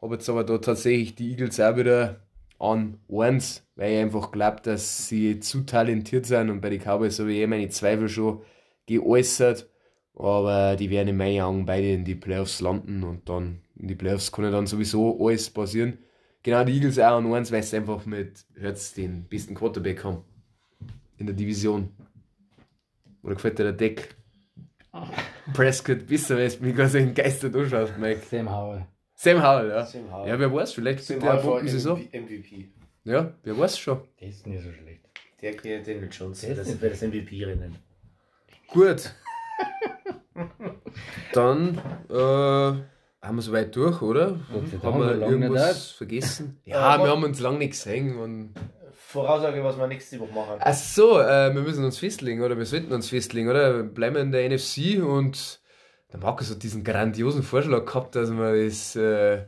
Habe 0.00 0.14
jetzt 0.14 0.28
aber 0.28 0.44
da 0.44 0.58
tatsächlich 0.58 1.14
die 1.14 1.30
Eagles 1.30 1.60
auch 1.60 1.76
wieder 1.76 2.20
an 2.58 2.98
eins, 3.10 3.66
weil 3.76 3.92
ich 3.92 3.98
einfach 4.00 4.32
glaube, 4.32 4.62
dass 4.62 5.08
sie 5.08 5.40
zu 5.40 5.62
talentiert 5.62 6.26
sind 6.26 6.50
und 6.50 6.60
bei 6.60 6.70
den 6.70 6.80
Cowboys 6.80 7.18
habe 7.18 7.32
ich 7.32 7.40
eh 7.40 7.46
meine 7.46 7.68
Zweifel 7.68 8.08
schon 8.08 8.42
geäußert. 8.86 9.68
Aber 10.14 10.76
die 10.76 10.88
werden 10.88 11.08
in 11.08 11.16
meinen 11.18 11.42
Augen 11.42 11.66
beide 11.66 11.92
in 11.92 12.04
die 12.04 12.14
Playoffs 12.14 12.62
landen 12.62 13.02
und 13.02 13.28
dann 13.28 13.60
in 13.78 13.88
die 13.88 13.94
Playoffs 13.94 14.32
kann 14.32 14.46
ja 14.46 14.50
dann 14.50 14.66
sowieso 14.66 15.18
alles 15.20 15.50
passieren. 15.50 15.98
Genau, 16.42 16.64
die 16.64 16.72
Eagles 16.72 16.98
auch 16.98 17.18
an 17.18 17.32
eins, 17.34 17.52
weil 17.52 17.62
sie 17.62 17.76
einfach 17.76 18.06
mit 18.06 18.46
Hertz 18.58 18.94
den 18.94 19.24
besten 19.24 19.54
Quarterback 19.54 20.04
haben 20.04 20.22
in 21.18 21.26
der 21.26 21.34
Division. 21.34 21.90
Oder 23.22 23.34
gefällt 23.34 23.58
dir 23.58 23.64
der 23.64 23.72
Deck? 23.72 24.16
Prescott, 25.52 26.06
besser, 26.06 26.36
weil 26.36 26.46
es 26.46 26.60
mich 26.60 26.74
gar 26.74 26.88
so 26.88 26.98
entgeistert 26.98 27.54
anschaust, 27.54 27.96
Mike. 27.98 28.20
Sam 28.28 28.50
Howell. 28.50 28.86
Sam 29.14 29.42
Howell, 29.42 29.68
ja. 29.70 29.84
Sam 29.86 30.12
Howell. 30.12 30.28
Ja, 30.28 30.38
wer 30.38 30.52
weiß, 30.52 30.72
vielleicht 30.72 31.04
Sam 31.04 31.20
der 31.20 31.32
Howell 31.32 31.42
Bombensaison. 31.42 32.00
MVP. 32.12 32.68
Ja, 33.04 33.32
wer 33.42 33.58
weiß 33.58 33.78
schon. 33.78 34.00
Das 34.20 34.28
ist 34.28 34.46
nicht 34.46 34.62
so 34.62 34.72
schlecht. 34.72 35.00
Der 35.40 35.52
geht 35.52 35.86
Daniel 35.86 36.08
Jones, 36.10 36.40
Der 36.40 36.50
ist 36.50 36.58
das 36.58 36.66
nicht 36.68 36.80
wird 36.80 36.92
das 36.92 37.02
MVP 37.02 37.44
rennen. 37.44 37.76
Gut. 38.68 39.14
Dann 41.32 41.78
äh, 42.10 42.14
haben 42.14 43.36
wir 43.36 43.42
soweit 43.42 43.74
durch, 43.76 44.02
oder? 44.02 44.40
Haben 44.82 45.00
wir 45.00 45.16
so 45.18 45.24
irgendwas 45.26 45.90
vergessen? 45.90 46.60
Ja, 46.64 46.98
wir 46.98 47.10
haben 47.10 47.24
uns 47.24 47.40
lange 47.40 47.58
nicht 47.58 47.70
gesehen. 47.70 48.18
Und 48.18 48.54
Voraussage, 49.08 49.62
was 49.62 49.78
wir 49.78 49.86
nächste 49.86 50.18
Woche 50.18 50.32
machen. 50.32 50.56
Ach 50.58 50.74
so, 50.74 51.20
äh, 51.20 51.54
wir 51.54 51.62
müssen 51.62 51.84
uns 51.84 51.96
festlegen, 51.96 52.42
oder? 52.42 52.58
Wir 52.58 52.66
sollten 52.66 52.92
uns 52.92 53.08
festlegen, 53.08 53.48
oder? 53.48 53.84
Bleiben 53.84 54.16
in 54.16 54.32
der 54.32 54.50
NFC 54.50 55.00
und 55.00 55.60
der 56.12 56.18
Markus 56.18 56.50
hat 56.50 56.60
diesen 56.64 56.82
grandiosen 56.82 57.44
Vorschlag 57.44 57.86
gehabt, 57.86 58.16
dass 58.16 58.32
wir 58.32 58.64
das 58.64 58.96
äh, 58.96 59.44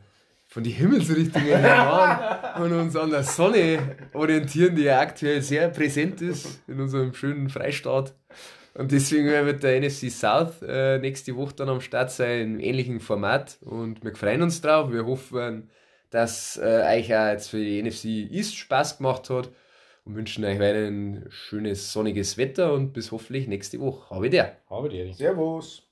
von 0.47 0.63
die 0.63 0.71
Himmelsrichtungen 0.71 1.59
her 1.59 2.55
und 2.63 2.73
uns 2.73 2.95
an 2.95 3.11
der 3.11 3.25
Sonne 3.25 3.97
orientieren, 4.13 4.77
die 4.77 4.85
ja 4.85 5.01
aktuell 5.01 5.43
sehr 5.43 5.69
präsent 5.71 6.23
ist 6.23 6.63
in 6.69 6.81
unserem 6.81 7.13
schönen 7.13 7.49
Freistaat. 7.49 8.15
Und 8.75 8.93
deswegen 8.93 9.27
werden 9.27 9.47
wir 9.47 9.55
mit 9.55 9.63
der 9.65 9.81
NFC 9.81 10.09
South 10.09 10.63
äh, 10.63 10.99
nächste 11.01 11.35
Woche 11.35 11.57
dann 11.57 11.69
am 11.69 11.81
Start 11.81 12.13
sein, 12.13 12.43
im 12.43 12.61
ähnlichen 12.61 13.01
Format. 13.01 13.59
Und 13.63 14.05
wir 14.05 14.15
freuen 14.15 14.43
uns 14.43 14.61
drauf. 14.61 14.93
Wir 14.93 15.05
hoffen, 15.05 15.69
dass 16.11 16.57
äh, 16.57 16.99
euch 16.99 17.15
auch 17.15 17.29
jetzt 17.29 17.49
für 17.49 17.59
die 17.63 17.83
NFC 17.83 18.05
East 18.33 18.57
Spaß 18.57 18.99
gemacht 18.99 19.31
hat 19.31 19.51
und 20.05 20.15
wünschen 20.15 20.45
euch 20.45 20.59
weiterhin 20.59 21.27
schönes 21.29 21.93
sonniges 21.93 22.39
Wetter 22.39 22.73
und 22.73 22.93
bis 22.93 23.13
hoffentlich 23.13 23.47
nächste 23.47 23.81
Woche. 23.81 24.15
Habe 24.15 24.31
der. 24.31 24.57
Habe 24.71 24.89
die. 24.89 25.13
Servus. 25.13 25.88